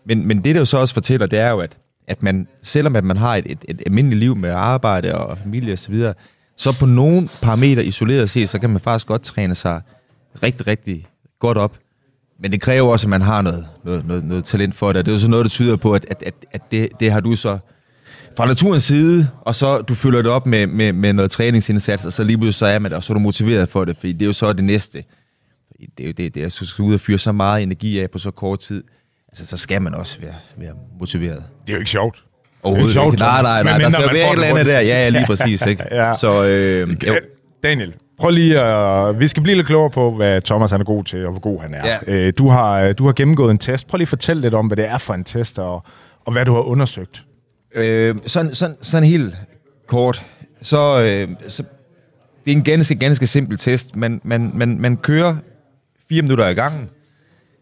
men, 0.07 0.27
men 0.27 0.45
det, 0.45 0.55
der 0.55 0.61
jo 0.61 0.65
så 0.65 0.79
også 0.79 0.95
fortæller, 0.95 1.27
det 1.27 1.39
er 1.39 1.51
jo, 1.51 1.59
at, 1.59 1.79
at 2.07 2.23
man, 2.23 2.47
selvom 2.63 2.97
at 2.97 3.05
man 3.05 3.17
har 3.17 3.37
et, 3.37 3.45
et, 3.47 3.65
et 3.69 3.83
almindeligt 3.87 4.21
liv 4.21 4.37
med 4.37 4.51
arbejde 4.51 5.15
og 5.15 5.39
familie 5.39 5.73
osv., 5.73 5.77
så, 5.77 5.91
videre, 5.91 6.15
så 6.57 6.79
på 6.79 6.87
nogle 6.87 7.29
parametre 7.43 7.85
isoleret 7.85 8.31
set, 8.31 8.49
så 8.49 8.59
kan 8.59 8.71
man 8.71 8.81
faktisk 8.81 9.07
godt 9.07 9.23
træne 9.23 9.55
sig 9.55 9.81
rigtig, 10.43 10.67
rigtig 10.67 11.07
godt 11.41 11.59
op. 11.59 11.79
Men 12.41 12.53
det 12.53 12.61
kræver 12.61 12.93
også, 12.93 13.07
at 13.07 13.11
man 13.11 13.23
har 13.23 13.43
noget, 13.43 13.67
noget, 13.85 14.07
noget, 14.07 14.25
noget 14.25 14.45
talent 14.45 14.75
for 14.75 14.93
det. 14.93 15.07
Det 15.07 15.13
er 15.13 15.17
jo 15.17 15.21
så 15.21 15.29
noget, 15.29 15.45
der 15.45 15.51
tyder 15.51 15.77
på, 15.77 15.95
at, 15.95 16.07
at, 16.11 16.23
at, 16.27 16.35
at 16.53 16.61
det, 16.71 16.89
det 17.01 17.13
har 17.13 17.21
du 17.21 17.37
så 17.37 17.59
fra 18.37 18.47
naturens 18.47 18.83
side, 18.83 19.29
og 19.41 19.55
så 19.55 19.79
du 19.79 19.95
fylder 19.95 20.23
det 20.23 20.31
op 20.31 20.47
med, 20.47 20.67
med, 20.67 20.93
med 20.93 21.13
noget 21.13 21.31
træningsindsats, 21.31 22.07
og 22.07 22.13
så 22.13 22.25
lige 22.25 22.39
pludselig 22.39 22.55
så 22.55 22.67
er 22.67 22.79
man 22.79 22.91
der, 22.91 22.97
og 22.97 23.05
så 23.05 23.13
er 23.13 23.15
du 23.15 23.21
motiveret 23.21 23.69
for 23.69 23.85
det, 23.85 23.97
fordi 23.97 24.13
det 24.13 24.23
er 24.23 24.27
jo 24.27 24.33
så 24.33 24.53
det 24.53 24.65
næste. 24.65 25.05
Det 25.79 26.05
er 26.05 26.07
jo 26.07 26.13
det, 26.13 26.35
det 26.35 26.43
er, 26.43 26.47
at 26.47 26.53
skal 26.53 26.83
ud 26.83 26.95
og 26.95 27.01
fyre 27.01 27.19
så 27.19 27.33
meget 27.33 27.63
energi 27.63 28.01
af 28.01 28.11
på 28.11 28.19
så 28.19 28.31
kort 28.31 28.59
tid, 28.59 28.85
altså 29.29 29.47
så 29.47 29.57
skal 29.57 29.83
man 29.83 29.95
også 29.95 30.21
være, 30.21 30.35
være 30.57 30.73
motiveret. 30.99 31.43
Det 31.67 31.73
er 31.73 31.73
jo 31.73 31.79
ikke 31.79 31.91
sjovt. 31.91 32.23
Overhovedet 32.63 32.91
ikke. 32.91 32.93
Sjovt, 32.93 33.19
nej, 33.19 33.43
nej, 33.43 33.63
nej. 33.63 33.79
Der 33.79 33.91
skal 33.91 34.15
være 34.15 34.29
et 34.29 34.35
eller 34.35 34.47
andet 34.47 34.67
der. 34.67 34.81
Ja, 34.81 35.05
ja, 35.05 35.09
lige 35.09 35.27
præcis. 35.37 35.67
Ikke? 35.67 35.85
ja. 35.91 36.15
Så, 36.15 36.45
øh, 36.45 36.97
jo. 37.07 37.15
Daniel, 37.63 37.95
Prøv 38.19 38.31
lige 38.31 38.61
at... 38.61 39.21
Vi 39.21 39.29
skal 39.29 39.43
blive 39.43 39.57
lidt 39.57 39.67
klogere 39.67 39.91
på, 39.91 40.11
hvad 40.11 40.41
Thomas 40.41 40.71
han 40.71 40.81
er 40.81 40.85
god 40.85 41.05
til, 41.05 41.27
og 41.27 41.31
hvor 41.31 41.41
god 41.41 41.61
han 41.61 41.75
er. 41.75 41.87
Ja. 41.87 42.13
Øh, 42.13 42.33
du, 42.39 42.49
har, 42.49 42.93
du 42.93 43.07
har 43.07 43.13
gennemgået 43.13 43.51
en 43.51 43.59
test. 43.59 43.87
Prøv 43.87 43.99
lige 43.99 44.05
at 44.05 44.09
fortælle 44.09 44.43
lidt 44.43 44.55
om, 44.55 44.67
hvad 44.67 44.77
det 44.77 44.89
er 44.89 44.99
for 44.99 45.15
en 45.15 45.25
test, 45.25 45.59
og, 45.59 45.85
og 46.25 46.33
hvad 46.33 46.45
du 46.45 46.53
har 46.53 46.61
undersøgt. 46.61 47.25
Øh, 47.77 48.15
sådan, 48.27 48.55
sådan, 48.55 48.77
sådan 48.81 49.09
helt 49.09 49.37
kort. 49.87 50.27
Så, 50.63 51.03
øh, 51.03 51.29
så 51.49 51.63
det 52.45 52.53
er 52.53 52.57
en 52.57 52.65
ganske, 52.65 52.95
ganske 52.95 53.27
simpel 53.27 53.59
test. 53.59 53.97
Man, 53.97 54.21
man, 54.25 54.51
man, 54.55 54.81
man 54.81 54.97
kører 54.97 55.37
fire 56.09 56.23
minutter 56.23 56.49
i 56.49 56.55
gangen. 56.55 56.89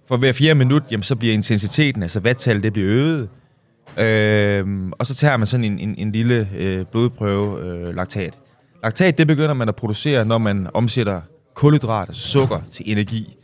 For 0.08 0.16
hver 0.16 0.32
fire 0.32 0.54
minut, 0.54 0.82
jamen, 0.90 1.02
så 1.02 1.16
bliver 1.16 1.34
intensiteten, 1.34 2.02
altså 2.02 2.20
vattal, 2.20 2.62
det 2.62 2.72
bliver 2.72 2.88
øget. 2.90 3.28
Øh, 3.98 4.66
og 4.90 5.06
så 5.06 5.14
tager 5.14 5.36
man 5.36 5.46
sådan 5.46 5.64
en, 5.64 5.78
en, 5.78 5.94
en 5.98 6.12
lille 6.12 6.48
øh, 6.56 6.84
blodprøve, 6.92 7.64
øh, 7.64 7.96
laktat. 7.96 8.38
Laktat, 8.82 9.18
det 9.18 9.26
begynder 9.26 9.54
man 9.54 9.68
at 9.68 9.76
producere, 9.76 10.24
når 10.24 10.38
man 10.38 10.68
omsætter 10.74 11.20
kulhydrat, 11.54 12.08
altså 12.08 12.28
sukker, 12.28 12.60
til 12.72 12.92
energi. 12.92 13.36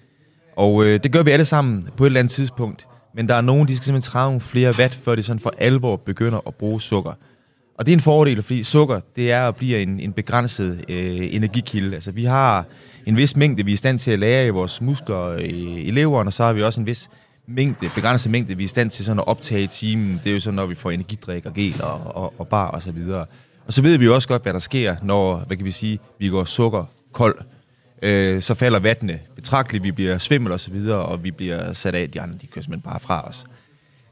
Og 0.57 0.85
øh, 0.85 1.03
det 1.03 1.13
gør 1.13 1.23
vi 1.23 1.31
alle 1.31 1.45
sammen 1.45 1.89
på 1.97 2.05
et 2.05 2.09
eller 2.09 2.21
andet 2.21 2.33
tidspunkt. 2.33 2.87
Men 3.15 3.29
der 3.29 3.35
er 3.35 3.41
nogen, 3.41 3.69
de 3.69 3.77
skal 3.77 3.85
simpelthen 3.85 4.11
træde 4.11 4.27
nogle 4.27 4.41
flere 4.41 4.75
watt, 4.79 4.95
før 4.95 5.15
de 5.15 5.23
sådan 5.23 5.41
for 5.41 5.53
alvor 5.59 5.97
begynder 5.97 6.41
at 6.47 6.55
bruge 6.55 6.81
sukker. 6.81 7.13
Og 7.79 7.87
det 7.87 7.93
er 7.93 7.97
en 7.97 8.01
fordel, 8.01 8.43
fordi 8.43 8.63
sukker, 8.63 9.01
det 9.17 9.33
er 9.33 9.49
at 9.49 9.57
blive 9.57 9.83
en, 9.83 10.01
en 10.01 10.13
begrænset 10.13 10.85
øh, 10.89 11.35
energikilde. 11.35 11.95
Altså 11.95 12.13
vi 12.13 12.25
har 12.25 12.65
en 13.07 13.17
vis 13.17 13.37
mængde, 13.37 13.65
vi 13.65 13.71
er 13.71 13.75
i 13.75 13.77
stand 13.77 13.99
til 13.99 14.11
at 14.11 14.19
lære 14.19 14.47
i 14.47 14.51
vores 14.51 14.81
muskler 14.81 15.23
øh, 15.23 15.41
i, 15.41 15.81
i 15.81 15.91
leveren, 15.91 16.27
og 16.27 16.33
så 16.33 16.45
har 16.45 16.53
vi 16.53 16.63
også 16.63 16.81
en 16.81 16.87
vis 16.87 17.11
mængde, 17.49 17.91
begrænset 17.95 18.33
mængde, 18.33 18.57
vi 18.57 18.63
er 18.63 18.65
i 18.65 18.69
stand 18.69 18.91
til 18.91 19.05
sådan 19.05 19.19
at 19.21 19.27
optage 19.27 19.63
i 19.63 19.67
timen. 19.67 20.21
Det 20.25 20.31
er 20.31 20.35
jo 20.35 20.41
sådan, 20.41 20.55
når 20.55 20.67
vi 20.67 20.75
får 20.75 20.91
energidrik 20.91 21.47
og 21.47 21.55
gel 21.55 21.83
og, 21.83 22.17
og, 22.17 22.35
og 22.39 22.49
bar 22.49 22.67
og 22.67 22.83
så 22.83 22.93
videre. 22.93 23.27
Og 23.67 23.73
så 23.73 23.83
ved 23.83 23.99
vi 23.99 24.05
jo 24.05 24.15
også 24.15 24.29
godt, 24.29 24.43
hvad 24.43 24.53
der 24.53 24.59
sker, 24.59 24.97
når, 25.03 25.37
hvad 25.37 25.57
kan 25.57 25.67
vi 25.67 25.71
sige, 25.71 25.99
vi 26.19 26.29
går 26.29 26.45
sukker 26.45 26.85
kold. 27.13 27.39
Øh, 28.03 28.43
så 28.43 28.55
falder 28.55 28.79
vattene 28.79 29.19
betragteligt, 29.37 29.85
vi 29.85 29.93
bliver 29.93 30.19
svimmel 30.19 30.53
og 30.53 30.61
så 30.61 30.71
videre, 30.71 30.99
og 30.99 31.25
vi 31.25 31.31
bliver 31.31 31.73
sat 31.73 31.95
af, 31.95 32.11
de 32.11 32.21
andre, 32.21 32.39
de 32.43 32.47
kører 32.47 32.63
simpelthen 32.63 32.91
bare 32.91 33.01
fra 33.01 33.29
os. 33.29 33.45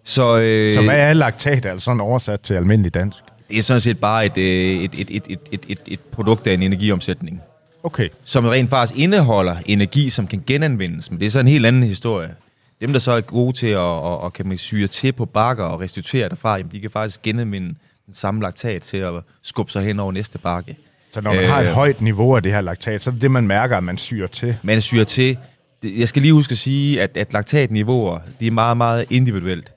Så, 0.05 0.38
øh, 0.38 0.74
så 0.74 0.83
hvad 0.83 1.01
er 1.01 1.12
laktat, 1.12 1.66
altså 1.66 1.85
sådan 1.85 2.01
oversat 2.01 2.40
til 2.40 2.55
almindelig 2.55 2.94
dansk? 2.94 3.18
Det 3.51 3.59
er 3.59 3.62
sådan 3.62 3.81
set 3.81 3.98
bare 4.01 4.27
et, 4.27 4.38
et, 4.85 4.94
et, 4.94 5.11
et, 5.11 5.22
et, 5.31 5.40
et, 5.53 5.66
et, 5.68 5.81
et 5.87 6.01
produkt 6.01 6.46
af 6.46 6.55
en 6.55 6.62
energiomsætning. 6.62 7.40
Okay. 7.83 8.09
Som 8.24 8.44
rent 8.44 8.70
faktisk 8.70 8.98
indeholder 8.98 9.57
energi, 9.66 10.11
som 10.11 10.27
kan 10.27 10.42
genanvendes. 10.46 11.11
Men 11.11 11.20
det 11.20 11.27
er 11.27 11.31
så 11.31 11.40
en 11.40 11.48
helt 11.48 11.66
anden 11.66 11.83
historie. 11.83 12.35
Dem, 12.81 12.92
der 12.92 13.01
så 13.01 13.12
er 13.12 13.20
gode 13.20 13.57
til 13.57 13.66
at, 13.66 14.07
at, 14.07 14.24
at 14.24 14.33
kan 14.33 14.48
man 14.48 14.57
syre 14.57 14.87
til 14.87 15.12
på 15.12 15.24
bakker 15.24 15.64
og 15.64 15.81
restituere 15.81 16.29
derfra, 16.29 16.57
jamen, 16.57 16.72
de 16.72 16.81
kan 16.81 16.90
faktisk 16.90 17.22
genanvende 17.22 17.74
den 18.07 18.14
samme 18.14 18.42
laktat 18.42 18.83
til 18.83 18.96
at 18.96 19.12
skubbe 19.42 19.72
sig 19.72 19.83
hen 19.83 20.01
over 20.01 20.12
næste 20.12 20.38
bakke. 20.38 20.77
Så 21.12 21.21
når 21.21 21.33
man 21.35 21.44
øh, 21.44 21.51
har 21.51 21.61
et 21.61 21.68
højt 21.68 22.01
niveau 22.01 22.37
af 22.37 22.42
det 22.42 22.53
her 22.53 22.61
laktat, 22.61 23.03
så 23.03 23.11
er 23.11 23.12
det 23.12 23.23
det, 23.23 23.31
man 23.31 23.47
mærker, 23.47 23.77
at 23.77 23.85
man 23.85 23.99
syrer 23.99 24.27
til? 24.27 24.57
Man 24.62 24.81
syrer 24.81 25.05
til. 25.05 25.37
Jeg 25.83 26.09
skal 26.09 26.23
lige 26.23 26.33
huske 26.33 26.53
at 26.53 26.59
sige, 26.59 27.03
at, 27.03 27.16
at 27.16 27.33
laktatniveauer, 27.33 28.18
de 28.40 28.47
er 28.47 28.51
meget, 28.51 28.77
meget 28.77 29.07
individuelt. 29.11 29.73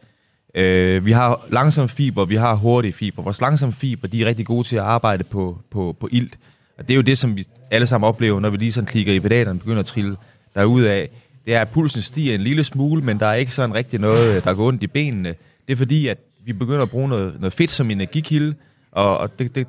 Øh, 0.55 1.05
vi 1.05 1.11
har 1.11 1.45
langsom 1.49 1.89
fiber, 1.89 2.25
vi 2.25 2.35
har 2.35 2.55
hurtige 2.55 2.93
fiber. 2.93 3.23
Vores 3.23 3.41
langsomme 3.41 3.73
fiber, 3.73 4.07
de 4.07 4.21
er 4.21 4.25
rigtig 4.25 4.45
gode 4.45 4.67
til 4.67 4.75
at 4.75 4.83
arbejde 4.83 5.23
på, 5.23 5.57
på, 5.71 5.95
på 5.99 6.09
ilt. 6.11 6.37
Og 6.77 6.87
det 6.87 6.93
er 6.93 6.95
jo 6.95 7.01
det, 7.01 7.17
som 7.17 7.35
vi 7.35 7.45
alle 7.71 7.87
sammen 7.87 8.07
oplever, 8.07 8.39
når 8.39 8.49
vi 8.49 8.57
lige 8.57 8.71
sådan 8.71 8.87
klikker 8.87 9.13
i 9.13 9.19
pedalerne 9.19 9.57
og 9.57 9.59
begynder 9.59 9.79
at 9.79 9.85
trille 9.85 10.17
af. 10.55 11.09
Det 11.45 11.55
er, 11.55 11.61
at 11.61 11.69
pulsen 11.69 12.01
stiger 12.01 12.35
en 12.35 12.41
lille 12.41 12.63
smule, 12.63 13.01
men 13.01 13.19
der 13.19 13.25
er 13.25 13.33
ikke 13.33 13.53
sådan 13.53 13.75
rigtig 13.75 13.99
noget, 13.99 14.43
der 14.43 14.53
går 14.53 14.67
ondt 14.67 14.83
i 14.83 14.87
benene. 14.87 15.35
Det 15.67 15.73
er 15.73 15.77
fordi, 15.77 16.07
at 16.07 16.17
vi 16.45 16.53
begynder 16.53 16.81
at 16.81 16.89
bruge 16.89 17.09
noget, 17.09 17.35
noget 17.39 17.53
fedt 17.53 17.71
som 17.71 17.91
energikilde, 17.91 18.55
og, 18.91 19.17
og 19.17 19.39
det, 19.39 19.55
det, 19.55 19.67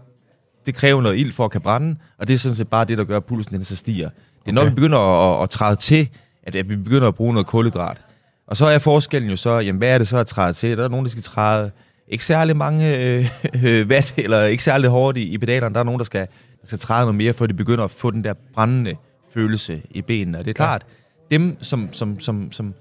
det 0.66 0.74
kræver 0.74 1.02
noget 1.02 1.18
ild 1.18 1.32
for 1.32 1.44
at 1.44 1.50
kan 1.50 1.60
brænde, 1.60 1.96
og 2.18 2.28
det 2.28 2.34
er 2.34 2.38
sådan 2.38 2.56
set 2.56 2.68
bare 2.68 2.84
det, 2.84 2.98
der 2.98 3.04
gør, 3.04 3.16
at 3.16 3.24
pulsen 3.24 3.54
den 3.54 3.64
så 3.64 3.76
stiger. 3.76 4.10
Det 4.44 4.48
er 4.48 4.52
når 4.52 4.64
vi 4.64 4.70
begynder 4.70 4.98
at, 4.98 5.42
at, 5.42 5.50
træde 5.50 5.76
til, 5.76 6.08
at, 6.42 6.56
at 6.56 6.68
vi 6.68 6.76
begynder 6.76 7.08
at 7.08 7.14
bruge 7.14 7.32
noget 7.32 7.46
kulhydrat. 7.46 8.00
Og 8.46 8.56
så 8.56 8.66
er 8.66 8.78
forskellen 8.78 9.30
jo 9.30 9.36
så, 9.36 9.50
jamen 9.50 9.78
hvad 9.78 9.88
er 9.88 9.98
det 9.98 10.08
så 10.08 10.18
at 10.18 10.26
træde 10.26 10.52
til? 10.52 10.78
Der 10.78 10.84
er 10.84 10.88
nogen, 10.88 11.04
der 11.04 11.10
skal 11.10 11.22
træde 11.22 11.70
ikke 12.08 12.24
særlig 12.24 12.56
mange 12.56 12.98
øh, 12.98 13.26
øh, 13.64 13.86
watt, 13.86 14.14
eller 14.16 14.44
ikke 14.44 14.64
særlig 14.64 14.90
hårdt 14.90 15.18
i, 15.18 15.22
i 15.22 15.38
pedalerne. 15.38 15.74
Der 15.74 15.80
er 15.80 15.84
nogen, 15.84 15.98
der 15.98 16.04
skal, 16.04 16.20
der 16.60 16.66
skal 16.66 16.78
træde 16.78 17.00
noget 17.00 17.14
mere, 17.14 17.32
før 17.32 17.46
de 17.46 17.54
begynder 17.54 17.84
at 17.84 17.90
få 17.90 18.10
den 18.10 18.24
der 18.24 18.34
brændende 18.54 18.96
følelse 19.34 19.82
i 19.90 20.02
benene. 20.02 20.38
Og 20.38 20.44
det 20.44 20.50
er 20.50 20.54
klart, 20.54 20.86
ja. 21.30 21.36
dem, 21.36 21.56
som, 21.60 21.88
som, 21.92 22.20
som, 22.20 22.52
som, 22.52 22.74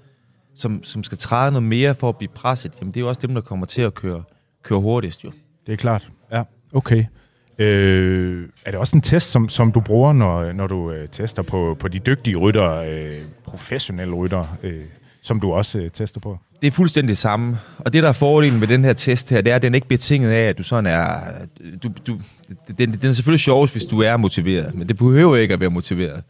som, 0.54 0.84
som 0.84 1.04
skal 1.04 1.18
træde 1.18 1.52
noget 1.52 1.62
mere 1.62 1.94
for 1.94 2.08
at 2.08 2.16
blive 2.16 2.30
presset, 2.34 2.72
jamen 2.80 2.94
det 2.94 3.00
er 3.00 3.04
jo 3.04 3.08
også 3.08 3.20
dem, 3.20 3.34
der 3.34 3.40
kommer 3.40 3.66
til 3.66 3.82
at 3.82 3.94
køre, 3.94 4.22
køre 4.62 4.80
hurtigst 4.80 5.24
jo. 5.24 5.32
Det 5.66 5.72
er 5.72 5.76
klart, 5.76 6.08
ja. 6.32 6.42
Okay. 6.72 7.04
Øh, 7.62 8.48
er 8.64 8.70
det 8.70 8.80
også 8.80 8.96
en 8.96 9.02
test, 9.02 9.30
som, 9.30 9.48
som 9.48 9.72
du 9.72 9.80
bruger, 9.80 10.12
når, 10.12 10.52
når 10.52 10.66
du 10.66 10.90
øh, 10.90 11.08
tester 11.08 11.42
på, 11.42 11.76
på 11.80 11.88
de 11.88 11.98
dygtige 11.98 12.36
rytter, 12.36 12.70
øh, 12.72 13.18
professionelle 13.44 14.14
rytter, 14.14 14.56
øh, 14.62 14.84
som 15.22 15.40
du 15.40 15.52
også 15.52 15.78
øh, 15.78 15.90
tester 15.90 16.20
på? 16.20 16.38
Det 16.62 16.68
er 16.68 16.72
fuldstændig 16.72 17.08
det 17.08 17.18
samme. 17.18 17.58
Og 17.78 17.92
det, 17.92 18.02
der 18.02 18.08
er 18.08 18.12
fordelen 18.12 18.60
med 18.60 18.68
den 18.68 18.84
her 18.84 18.92
test 18.92 19.30
her, 19.30 19.40
det 19.40 19.50
er, 19.50 19.56
at 19.56 19.62
den 19.62 19.74
ikke 19.74 19.84
ikke 19.84 19.88
betinget 19.88 20.30
af, 20.30 20.48
at 20.48 20.58
du 20.58 20.62
sådan 20.62 20.86
er... 20.86 21.20
Du, 21.82 21.90
du, 22.06 22.18
den, 22.78 22.92
den 22.92 23.08
er 23.08 23.12
selvfølgelig 23.12 23.40
sjovest, 23.40 23.74
hvis 23.74 23.84
du 23.84 24.00
er 24.00 24.16
motiveret, 24.16 24.74
men 24.74 24.88
det 24.88 24.96
behøver 24.96 25.36
ikke 25.36 25.54
at 25.54 25.60
være 25.60 25.70
motiveret. 25.70 26.22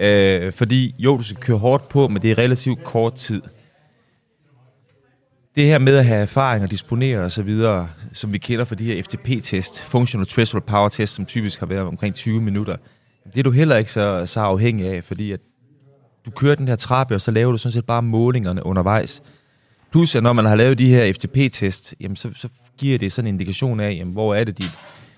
Øh, 0.00 0.52
fordi 0.52 0.94
jo, 0.98 1.16
du 1.16 1.22
skal 1.22 1.36
køre 1.36 1.58
hårdt 1.58 1.88
på, 1.88 2.08
men 2.08 2.22
det 2.22 2.30
er 2.30 2.38
relativt 2.38 2.84
kort 2.84 3.14
tid 3.14 3.42
det 5.56 5.64
her 5.64 5.78
med 5.78 5.96
at 5.96 6.04
have 6.04 6.22
erfaring 6.22 6.64
og 6.64 6.70
disponere 6.70 7.24
og 7.24 7.32
så 7.32 7.42
videre, 7.42 7.88
som 8.12 8.32
vi 8.32 8.38
kender 8.38 8.64
fra 8.64 8.74
de 8.74 8.84
her 8.84 9.02
FTP-test, 9.02 9.82
Functional 9.82 10.26
Threshold 10.26 10.62
Power 10.62 10.88
Test, 10.88 11.14
som 11.14 11.24
typisk 11.24 11.60
har 11.60 11.66
været 11.66 11.82
omkring 11.82 12.14
20 12.14 12.40
minutter, 12.40 12.76
det 13.24 13.38
er 13.38 13.42
du 13.42 13.50
heller 13.50 13.76
ikke 13.76 13.92
så, 13.92 14.26
så 14.26 14.40
afhængig 14.40 14.86
af, 14.86 15.04
fordi 15.04 15.32
at 15.32 15.40
du 16.26 16.30
kører 16.30 16.54
den 16.54 16.68
her 16.68 16.76
trappe, 16.76 17.14
og 17.14 17.20
så 17.20 17.30
laver 17.30 17.52
du 17.52 17.58
sådan 17.58 17.72
set 17.72 17.84
bare 17.84 18.02
målingerne 18.02 18.66
undervejs. 18.66 19.22
Plus, 19.90 20.14
at 20.14 20.22
når 20.22 20.32
man 20.32 20.44
har 20.44 20.56
lavet 20.56 20.78
de 20.78 20.88
her 20.88 21.12
FTP-test, 21.12 21.94
jamen 22.00 22.16
så, 22.16 22.30
så 22.34 22.48
giver 22.78 22.98
det 22.98 23.12
sådan 23.12 23.28
en 23.28 23.34
indikation 23.34 23.80
af, 23.80 23.92
jamen, 23.92 24.12
hvor 24.12 24.34
er 24.34 24.44
det 24.44 24.58
dit, 24.58 24.70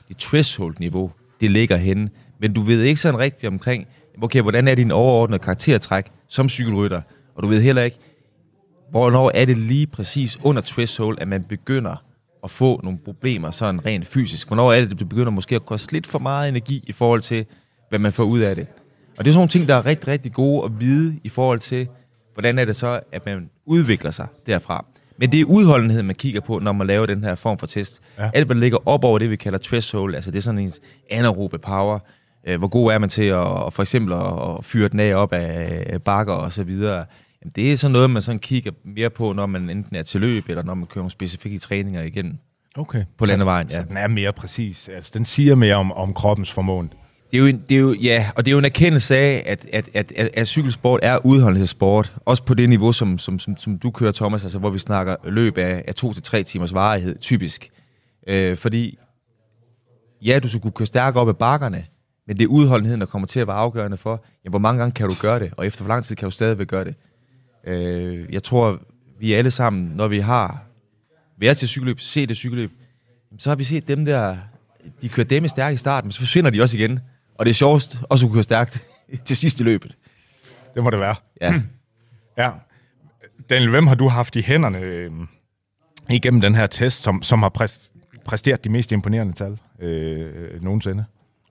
dit 0.08 0.16
threshold-niveau, 0.18 1.12
det 1.40 1.50
ligger 1.50 1.76
henne. 1.76 2.10
Men 2.40 2.52
du 2.52 2.62
ved 2.62 2.82
ikke 2.82 3.00
sådan 3.00 3.18
rigtigt 3.20 3.48
omkring, 3.48 3.86
okay, 4.22 4.42
hvordan 4.42 4.68
er 4.68 4.74
din 4.74 4.90
overordnede 4.90 5.38
karaktertræk 5.38 6.06
som 6.28 6.48
cykelrytter, 6.48 7.00
og 7.34 7.42
du 7.42 7.48
ved 7.48 7.62
heller 7.62 7.82
ikke, 7.82 7.98
hvornår 8.90 9.30
er 9.34 9.44
det 9.44 9.58
lige 9.58 9.86
præcis 9.86 10.38
under 10.42 10.62
threshold, 10.62 11.18
at 11.20 11.28
man 11.28 11.42
begynder 11.42 12.04
at 12.44 12.50
få 12.50 12.80
nogle 12.82 12.98
problemer 13.04 13.50
sådan 13.50 13.86
rent 13.86 14.06
fysisk? 14.06 14.46
Hvornår 14.46 14.72
er 14.72 14.80
det, 14.80 14.92
at 14.92 14.98
det 14.98 15.08
begynder 15.08 15.30
måske 15.30 15.54
at 15.54 15.66
koste 15.66 15.92
lidt 15.92 16.06
for 16.06 16.18
meget 16.18 16.48
energi 16.48 16.84
i 16.86 16.92
forhold 16.92 17.20
til, 17.20 17.46
hvad 17.88 17.98
man 17.98 18.12
får 18.12 18.24
ud 18.24 18.40
af 18.40 18.56
det? 18.56 18.66
Og 19.18 19.24
det 19.24 19.30
er 19.30 19.32
sådan 19.32 19.38
nogle 19.38 19.48
ting, 19.48 19.68
der 19.68 19.74
er 19.74 19.86
rigtig, 19.86 20.08
rigtig 20.08 20.32
gode 20.32 20.64
at 20.64 20.80
vide 20.80 21.18
i 21.24 21.28
forhold 21.28 21.58
til, 21.58 21.88
hvordan 22.34 22.58
er 22.58 22.64
det 22.64 22.76
så, 22.76 23.00
at 23.12 23.26
man 23.26 23.50
udvikler 23.66 24.10
sig 24.10 24.26
derfra. 24.46 24.84
Men 25.18 25.32
det 25.32 25.40
er 25.40 25.44
udholdenhed, 25.44 26.02
man 26.02 26.14
kigger 26.14 26.40
på, 26.40 26.58
når 26.58 26.72
man 26.72 26.86
laver 26.86 27.06
den 27.06 27.24
her 27.24 27.34
form 27.34 27.58
for 27.58 27.66
test. 27.66 28.02
Ja. 28.18 28.30
Alt, 28.34 28.46
hvad 28.46 28.56
der 28.56 28.60
ligger 28.60 28.88
op 28.88 29.04
over 29.04 29.18
det, 29.18 29.30
vi 29.30 29.36
kalder 29.36 29.58
threshold, 29.58 30.14
altså 30.14 30.30
det 30.30 30.38
er 30.38 30.42
sådan 30.42 30.60
en 30.60 30.72
anaerobe 31.10 31.58
power. 31.58 31.98
Øh, 32.46 32.58
hvor 32.58 32.68
god 32.68 32.92
er 32.92 32.98
man 32.98 33.08
til 33.08 33.24
at, 33.24 33.72
for 33.72 33.80
eksempel 33.80 34.12
at, 34.12 34.64
fyre 34.64 34.88
den 34.88 35.00
af 35.00 35.14
op 35.14 35.32
af 35.32 36.02
bakker 36.02 36.32
og 36.32 36.52
så 36.52 36.64
videre. 36.64 37.04
Det 37.56 37.72
er 37.72 37.76
sådan 37.76 37.92
noget, 37.92 38.10
man 38.10 38.22
sådan 38.22 38.38
kigger 38.38 38.70
mere 38.84 39.10
på, 39.10 39.32
når 39.32 39.46
man 39.46 39.70
enten 39.70 39.96
er 39.96 40.02
til 40.02 40.20
løb, 40.20 40.48
eller 40.48 40.62
når 40.62 40.74
man 40.74 40.86
kører 40.86 41.02
nogle 41.02 41.10
specifikke 41.10 41.58
træninger 41.58 42.02
igen. 42.02 42.40
Okay. 42.76 43.04
På 43.18 43.26
landevejen, 43.26 43.68
ja. 43.70 43.74
Så 43.74 43.82
den 43.88 43.96
er 43.96 44.08
mere 44.08 44.32
præcis. 44.32 44.88
Altså, 44.88 45.10
den 45.14 45.24
siger 45.24 45.54
mere 45.54 45.74
om, 45.74 45.92
om 45.92 46.14
kroppens 46.14 46.52
formåen. 46.52 46.92
Det 47.30 47.36
er, 47.36 47.40
jo 47.40 47.46
en, 47.46 47.62
det 47.68 47.74
er 47.74 47.80
jo, 47.80 47.94
ja, 47.94 48.30
og 48.36 48.44
det 48.44 48.50
er 48.50 48.52
jo 48.52 48.58
en 48.58 48.64
erkendelse 48.64 49.16
af, 49.16 49.42
at, 49.46 49.66
at, 49.72 49.88
at, 49.94 50.12
at, 50.16 50.30
at 50.34 50.48
cykelsport 50.48 51.00
er 51.02 51.26
udholdenhedssport. 51.26 52.14
Også 52.24 52.42
på 52.42 52.54
det 52.54 52.68
niveau, 52.68 52.92
som, 52.92 53.18
som, 53.18 53.38
som, 53.38 53.56
som 53.56 53.78
du 53.78 53.90
kører, 53.90 54.12
Thomas, 54.12 54.44
altså, 54.44 54.58
hvor 54.58 54.70
vi 54.70 54.78
snakker 54.78 55.16
løb 55.24 55.58
af, 55.58 55.84
af 55.88 55.94
to 55.94 56.12
til 56.12 56.22
tre 56.22 56.42
timers 56.42 56.74
varighed, 56.74 57.18
typisk. 57.18 57.70
Øh, 58.28 58.56
fordi, 58.56 58.98
ja, 60.22 60.38
du 60.38 60.48
skal 60.48 60.60
kunne 60.60 60.72
køre 60.72 60.86
stærkere 60.86 61.22
op 61.22 61.28
ad 61.28 61.34
bakkerne, 61.34 61.84
men 62.26 62.36
det 62.36 62.44
er 62.44 62.48
udholdenheden, 62.48 63.00
der 63.00 63.06
kommer 63.06 63.26
til 63.28 63.40
at 63.40 63.46
være 63.46 63.56
afgørende 63.56 63.96
for, 63.96 64.24
jamen, 64.44 64.52
hvor 64.52 64.58
mange 64.58 64.78
gange 64.78 64.92
kan 64.92 65.08
du 65.08 65.14
gøre 65.20 65.40
det, 65.40 65.52
og 65.56 65.66
efter 65.66 65.84
hvor 65.84 65.94
lang 65.94 66.04
tid 66.04 66.16
kan 66.16 66.26
du 66.26 66.30
stadigvæk 66.30 66.66
gøre 66.66 66.84
det. 66.84 66.94
Øh, 67.66 68.32
jeg 68.32 68.42
tror, 68.42 68.80
vi 69.18 69.32
alle 69.32 69.50
sammen, 69.50 69.92
når 69.96 70.08
vi 70.08 70.18
har 70.18 70.64
været 71.38 71.56
til 71.56 71.68
cykelløb, 71.68 72.00
set 72.00 72.28
det 72.28 72.36
cykelløb, 72.36 72.70
så 73.38 73.50
har 73.50 73.56
vi 73.56 73.64
set 73.64 73.88
dem 73.88 74.04
der, 74.04 74.36
de 75.02 75.08
kører 75.08 75.26
dem 75.26 75.48
stærkt 75.48 75.74
i 75.74 75.76
starten, 75.76 76.06
men 76.06 76.12
så 76.12 76.20
forsvinder 76.20 76.50
de 76.50 76.62
også 76.62 76.78
igen. 76.78 77.00
Og 77.34 77.46
det 77.46 77.50
er 77.50 77.54
sjovest 77.54 77.98
også 78.08 78.26
at 78.26 78.32
køre 78.32 78.42
stærkt 78.42 78.86
til 79.26 79.36
sidst 79.36 79.60
i 79.60 79.62
løbet. 79.62 79.96
Det 80.74 80.82
må 80.82 80.90
det 80.90 81.00
være. 81.00 81.14
Ja. 81.40 81.54
ja. 82.38 82.50
Daniel, 83.50 83.70
hvem 83.70 83.86
har 83.86 83.94
du 83.94 84.08
haft 84.08 84.36
i 84.36 84.42
hænderne 84.42 84.78
øh, 84.78 85.10
igennem 86.10 86.40
den 86.40 86.54
her 86.54 86.66
test, 86.66 87.02
som, 87.02 87.22
som 87.22 87.42
har 87.42 87.48
præst, 87.48 87.92
præsteret 88.24 88.64
de 88.64 88.68
mest 88.68 88.92
imponerende 88.92 89.32
tal 89.32 89.58
øh, 89.78 90.62
nogensinde? 90.62 91.04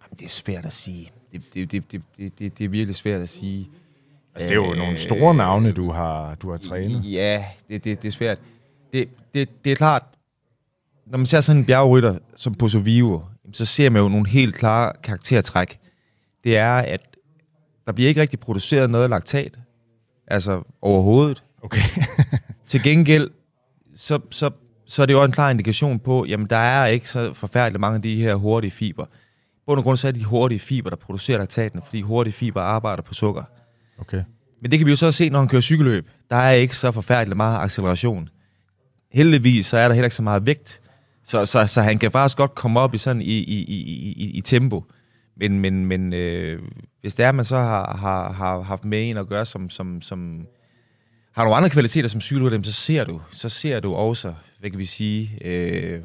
Jamen, 0.04 0.18
det 0.20 0.26
er 0.26 0.30
svært 0.30 0.66
at 0.66 0.74
sige. 0.74 1.12
Det, 1.32 1.54
det, 1.54 1.72
det, 1.72 1.92
det, 1.92 2.40
det, 2.40 2.58
det 2.58 2.66
er 2.66 2.70
virkelig 2.70 2.96
svært 2.96 3.22
at 3.22 3.30
sige. 3.30 3.70
Altså, 4.36 4.48
det 4.48 4.52
er 4.52 4.56
jo 4.56 4.72
øh, 4.72 4.78
nogle 4.78 4.98
store 4.98 5.36
navne, 5.36 5.72
du 5.72 5.92
har, 5.92 6.36
du 6.36 6.52
har 6.52 6.58
trænet. 6.58 7.02
Ja, 7.06 7.46
det, 7.70 7.84
det, 7.84 8.02
det 8.02 8.08
er 8.08 8.12
svært. 8.12 8.38
Det, 8.94 9.10
det, 9.34 9.50
det 9.66 9.72
er 9.72 9.76
klart, 9.76 10.04
når 11.06 11.18
man 11.18 11.28
ser 11.28 11.42
sådan 11.42 11.60
en 11.60 11.66
bjergrytter 11.66 12.18
som 12.36 12.56
Pozo 12.56 12.80
Vivo, 12.80 13.20
så 13.54 13.66
ser 13.66 13.90
man 13.90 14.02
jo 14.02 14.10
nogle 14.10 14.28
helt 14.28 14.56
klare 14.56 14.94
karaktertræk. 15.04 15.80
Det 16.44 16.58
er, 16.58 16.74
at 16.74 17.02
der 17.86 17.92
bliver 17.92 18.08
ikke 18.08 18.22
rigtig 18.22 18.40
produceret 18.40 18.90
noget 18.90 19.10
laktat. 19.10 19.60
Altså 20.28 20.62
overhovedet. 20.82 21.44
Okay. 21.62 21.82
Til 22.68 22.84
gengæld, 22.84 23.30
så, 23.96 24.20
så, 24.32 24.52
så 24.86 25.02
er 25.02 25.06
det 25.06 25.14
jo 25.14 25.24
en 25.24 25.32
klar 25.32 25.50
indikation 25.50 26.00
på, 26.00 26.26
jamen 26.26 26.48
der 26.48 26.58
er 26.58 26.86
ikke 26.86 27.10
så 27.10 27.34
forfærdeligt 27.34 27.80
mange 27.80 27.96
af 27.96 28.02
de 28.02 28.16
her 28.16 28.36
hurtige 28.36 28.72
fiber. 28.72 29.06
På 29.06 29.12
grund 29.66 29.84
grund 29.84 29.98
så 29.98 30.08
er 30.08 30.12
det 30.12 30.20
de 30.20 30.26
hurtige 30.26 30.60
fiber, 30.60 30.90
der 30.90 30.98
producerer 30.98 31.38
laktaten, 31.38 31.82
fordi 31.86 32.02
hurtige 32.02 32.34
fiber 32.34 32.62
arbejder 32.62 33.04
på 33.04 33.14
sukker. 33.14 33.44
Okay. 34.00 34.24
Men 34.62 34.72
det 34.72 34.80
kan 34.80 34.86
vi 34.86 34.92
jo 34.92 34.98
så 34.98 35.12
se, 35.12 35.30
når 35.30 35.40
han 35.40 35.48
kører 35.48 35.62
cykelløb. 35.62 36.10
Der 36.30 36.36
er 36.36 36.52
ikke 36.52 36.76
så 36.76 36.92
forfærdeligt 36.92 37.38
meget 37.38 37.60
acceleration. 37.60 38.30
Heldigvis 39.12 39.66
så 39.66 39.78
er 39.78 39.88
der 39.88 39.96
heller 39.96 40.06
ikke 40.06 40.16
så 40.16 40.24
meget 40.24 40.46
vægt, 40.46 40.82
så, 41.24 41.46
så, 41.46 41.68
så 41.68 41.82
han 41.82 42.00
kan 42.00 42.12
faktisk 42.12 42.38
godt 42.38 42.56
komme 42.56 42.80
op 42.80 42.94
i 42.94 42.98
sådan 42.98 43.22
i, 43.22 43.26
i, 43.26 43.64
i, 43.64 43.78
i, 44.18 44.32
i 44.38 44.42
tempo. 44.42 44.84
Men, 45.38 45.60
men, 45.60 45.86
men 45.86 46.14
øh, 46.14 46.62
hvis 47.02 47.16
det 47.16 47.26
er, 47.26 47.32
man 47.32 47.46
så 47.46 47.58
har, 47.58 47.98
har, 47.98 48.32
har 48.32 48.62
haft 48.62 48.86
med 48.86 49.10
en 49.10 49.18
at 49.18 49.28
gøre, 49.28 49.46
som, 49.46 49.70
som, 49.70 50.02
som 50.02 50.48
har 51.32 51.44
nogle 51.44 51.56
andre 51.58 51.70
kvaliteter 51.70 52.10
som 52.10 52.22
cykelrytter, 52.22 52.62
så 52.64 52.72
ser 52.72 53.04
du, 53.04 53.22
så 53.32 53.50
ser 53.50 53.80
du 53.80 53.94
også, 53.94 54.34
hvad 54.60 54.70
kan 54.70 54.80
vi 54.80 54.86
sige, 54.86 55.38
øh, 55.42 56.02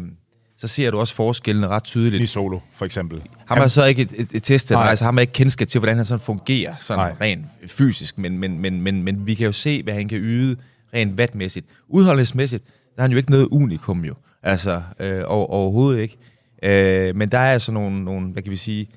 så 0.60 0.66
ser 0.66 0.90
du 0.90 0.98
også 0.98 1.14
forskellene 1.14 1.68
ret 1.68 1.84
tydeligt. 1.84 2.22
I 2.22 2.26
solo, 2.26 2.58
for 2.74 2.84
eksempel. 2.84 3.22
Har 3.46 3.68
så 3.68 3.84
ikke 3.84 4.02
et, 4.02 4.12
et, 4.16 4.28
et 4.34 4.42
testet, 4.42 4.74
Nej. 4.74 4.88
altså 4.88 5.04
har 5.04 5.20
ikke 5.20 5.32
kendskab 5.32 5.68
til, 5.68 5.78
hvordan 5.78 5.96
han 5.96 6.04
sådan 6.04 6.20
fungerer, 6.20 6.74
sådan 6.78 6.98
Nej. 6.98 7.16
rent 7.20 7.46
fysisk, 7.66 8.18
men, 8.18 8.38
men, 8.38 8.58
men, 8.58 8.82
men, 8.82 9.02
men 9.02 9.26
vi 9.26 9.34
kan 9.34 9.46
jo 9.46 9.52
se, 9.52 9.82
hvad 9.82 9.94
han 9.94 10.08
kan 10.08 10.18
yde 10.18 10.56
rent 10.94 11.18
vatmæssigt. 11.18 11.66
Udholdenhedsmæssigt, 11.88 12.64
der 12.66 12.98
er 12.98 13.02
han 13.02 13.10
jo 13.10 13.16
ikke 13.16 13.30
noget 13.30 13.48
unikum 13.50 14.04
jo, 14.04 14.14
altså 14.42 14.82
øh, 14.98 15.22
over, 15.26 15.46
overhovedet 15.46 16.00
ikke. 16.00 16.16
Øh, 16.62 17.16
men 17.16 17.28
der 17.28 17.38
er 17.38 17.52
altså 17.52 17.72
nogle, 17.72 18.04
nogle, 18.04 18.32
hvad 18.32 18.42
kan 18.42 18.50
vi 18.50 18.56
sige, 18.56 18.88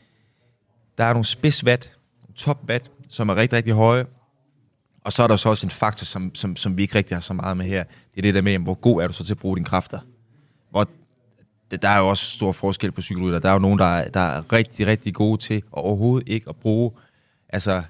der 0.98 1.04
er 1.04 1.14
nogle 1.14 1.26
spidsvat, 1.26 1.92
topvat, 2.36 2.92
som 3.10 3.30
er 3.30 3.36
rigtig, 3.36 3.58
rigtig 3.58 3.74
høje, 3.74 4.06
og 5.04 5.14
så 5.14 5.24
er 5.24 5.28
der 5.28 5.36
så 5.36 5.50
også 5.50 5.68
en 5.68 5.72
faktor, 5.72 6.06
som, 6.06 6.36
som, 6.36 6.56
som 6.56 6.78
vi 6.78 6.82
ikke 6.82 6.96
rigtig 6.96 7.18
har 7.18 7.22
så 7.22 7.34
meget 7.34 7.58
med 7.58 7.66
her. 7.66 7.84
Det 7.84 8.18
er 8.18 8.22
det 8.22 8.34
der 8.34 8.42
med, 8.42 8.60
hvor 8.60 8.74
god 8.74 9.02
er 9.02 9.08
du 9.08 9.14
så 9.14 9.24
til 9.24 9.34
at 9.34 9.38
bruge 9.38 9.56
dine 9.56 9.66
kræfter? 9.66 10.00
Hvor 10.72 10.88
der 11.82 11.90
er 11.90 12.00
jo 12.00 12.08
også 12.08 12.26
stor 12.26 12.52
forskel 12.52 12.92
på 12.92 13.02
psykologer. 13.02 13.40
Der 13.40 13.50
er 13.50 13.54
jo 13.54 13.60
nogen, 13.60 13.80
der 13.80 13.86
er, 13.86 14.08
der 14.08 14.20
er 14.20 14.54
rigtig, 14.54 14.88
rigtig 14.88 15.14
gode 15.14 15.42
til 15.42 15.56
at 15.56 15.64
overhovedet 15.72 16.30
ikke 16.30 16.50
at 16.50 16.56
bruge 16.56 16.92
altså, 17.50 17.82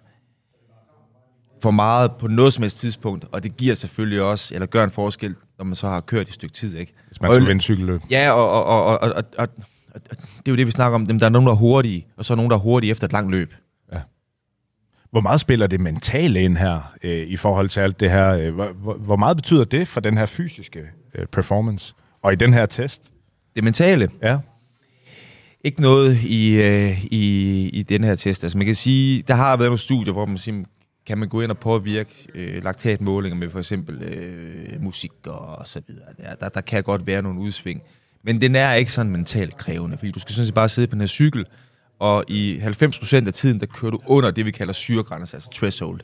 for 1.61 1.71
meget 1.71 2.11
på 2.19 2.27
noget 2.27 2.53
som 2.53 2.61
helst 2.61 2.79
tidspunkt, 2.79 3.25
og 3.31 3.43
det 3.43 3.57
giver 3.57 3.73
selvfølgelig 3.73 4.21
også, 4.21 4.53
eller 4.55 4.65
gør 4.65 4.83
en 4.83 4.91
forskel, 4.91 5.35
når 5.57 5.65
man 5.65 5.75
så 5.75 5.87
har 5.87 6.01
kørt 6.01 6.27
i 6.27 6.29
et 6.29 6.33
stykke 6.33 6.53
tid, 6.53 6.77
ikke? 6.77 6.93
Hvis 7.07 7.21
man 7.21 7.29
og, 7.31 7.35
skal 7.35 7.47
vinde 7.47 7.61
cykelløb. 7.61 8.01
Ja, 8.11 8.31
og, 8.31 8.49
og, 8.49 8.65
og, 8.65 8.85
og, 8.85 8.99
og, 9.15 9.23
og, 9.37 9.47
og, 9.93 10.01
det 10.11 10.47
er 10.47 10.51
jo 10.51 10.55
det, 10.55 10.65
vi 10.65 10.71
snakker 10.71 10.95
om. 10.95 11.05
Der 11.05 11.25
er 11.25 11.29
nogen, 11.29 11.45
der 11.45 11.53
er 11.53 11.57
hurtige, 11.57 12.07
og 12.17 12.25
så 12.25 12.33
er 12.33 12.35
nogen, 12.35 12.51
der 12.51 12.57
er 12.57 12.61
hurtige 12.61 12.91
efter 12.91 13.05
et 13.07 13.11
langt 13.11 13.31
løb. 13.31 13.53
Ja. 13.93 13.99
Hvor 15.11 15.21
meget 15.21 15.41
spiller 15.41 15.67
det 15.67 15.79
mentale 15.79 16.41
ind 16.41 16.57
her, 16.57 16.93
øh, 17.03 17.27
i 17.27 17.37
forhold 17.37 17.69
til 17.69 17.79
alt 17.79 17.99
det 17.99 18.11
her? 18.11 18.29
Øh, 18.29 18.53
hvor, 18.53 18.93
hvor 18.93 19.15
meget 19.15 19.37
betyder 19.37 19.63
det 19.63 19.87
for 19.87 19.99
den 19.99 20.17
her 20.17 20.25
fysiske 20.25 20.81
øh, 21.15 21.25
performance? 21.25 21.93
Og 22.21 22.33
i 22.33 22.35
den 22.35 22.53
her 22.53 22.65
test? 22.65 23.12
Det 23.55 23.63
mentale, 23.63 24.09
Ja. 24.23 24.37
ikke 25.63 25.81
noget 25.81 26.17
i, 26.23 26.61
øh, 26.61 27.05
i, 27.05 27.69
i 27.69 27.83
den 27.83 28.03
her 28.03 28.15
test. 28.15 28.43
Altså 28.43 28.57
man 28.57 28.65
kan 28.67 28.75
sige, 28.75 29.23
der 29.27 29.33
har 29.33 29.57
været 29.57 29.67
nogle 29.69 29.79
studier, 29.79 30.13
hvor 30.13 30.25
man 30.25 30.37
siger, 30.37 30.63
kan 31.07 31.17
man 31.17 31.29
gå 31.29 31.41
ind 31.41 31.51
og 31.51 31.57
påvirke 31.57 32.27
øh, 32.35 32.63
laktatmålinger 32.63 33.37
med 33.39 33.49
for 33.49 33.59
eksempel 33.59 34.01
øh, 34.03 34.81
musik 34.81 35.11
og 35.25 35.67
så 35.67 35.81
videre. 35.87 36.05
Der, 36.17 36.35
der, 36.35 36.49
der 36.49 36.61
kan 36.61 36.83
godt 36.83 37.07
være 37.07 37.21
nogle 37.21 37.39
udsving. 37.39 37.81
Men 38.23 38.41
den 38.41 38.55
er 38.55 38.73
ikke 38.73 38.91
sådan 38.91 39.11
mentalt 39.11 39.57
krævende, 39.57 39.97
fordi 39.97 40.11
du 40.11 40.19
skal 40.19 40.35
sådan 40.35 40.45
set 40.45 40.55
bare 40.55 40.69
sidde 40.69 40.87
på 40.87 40.91
den 40.91 41.01
her 41.01 41.07
cykel, 41.07 41.45
og 41.99 42.23
i 42.27 42.59
90% 42.63 43.27
af 43.27 43.33
tiden, 43.33 43.59
der 43.59 43.65
kører 43.65 43.91
du 43.91 43.99
under 44.05 44.31
det, 44.31 44.45
vi 44.45 44.51
kalder 44.51 44.73
syregrænse, 44.73 45.35
altså 45.37 45.49
threshold. 45.53 45.99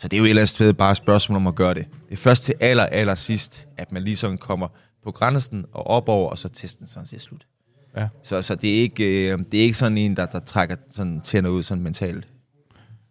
Så 0.00 0.08
det 0.08 0.16
er 0.16 0.18
jo 0.18 0.24
et 0.24 0.28
eller 0.28 0.42
andet 0.42 0.48
sted 0.48 0.72
bare 0.72 0.90
et 0.90 0.96
spørgsmål 0.96 1.36
om 1.36 1.46
at 1.46 1.54
gøre 1.54 1.74
det. 1.74 1.86
Det 2.08 2.12
er 2.12 2.16
først 2.16 2.44
til 2.44 2.54
aller, 2.60 2.86
aller 2.86 3.14
sidst, 3.14 3.68
at 3.76 3.92
man 3.92 4.02
lige 4.02 4.16
sådan 4.16 4.38
kommer 4.38 4.68
på 5.04 5.10
grænsen 5.10 5.64
og 5.72 5.86
op 5.86 6.08
over, 6.08 6.30
og 6.30 6.38
så 6.38 6.48
testen 6.48 6.86
sådan 6.86 7.06
set 7.06 7.20
slut. 7.20 7.46
Ja. 7.96 8.08
Så, 8.22 8.42
så 8.42 8.54
det, 8.54 8.78
er 8.78 8.80
ikke, 8.80 9.32
øh, 9.32 9.38
det 9.52 9.60
er 9.60 9.64
ikke 9.64 9.78
sådan 9.78 9.98
en, 9.98 10.16
der, 10.16 10.26
der 10.26 10.40
trækker 10.40 10.76
sådan 10.88 11.20
tænder 11.20 11.50
ud 11.50 11.62
sådan 11.62 11.82
mentalt. 11.82 12.28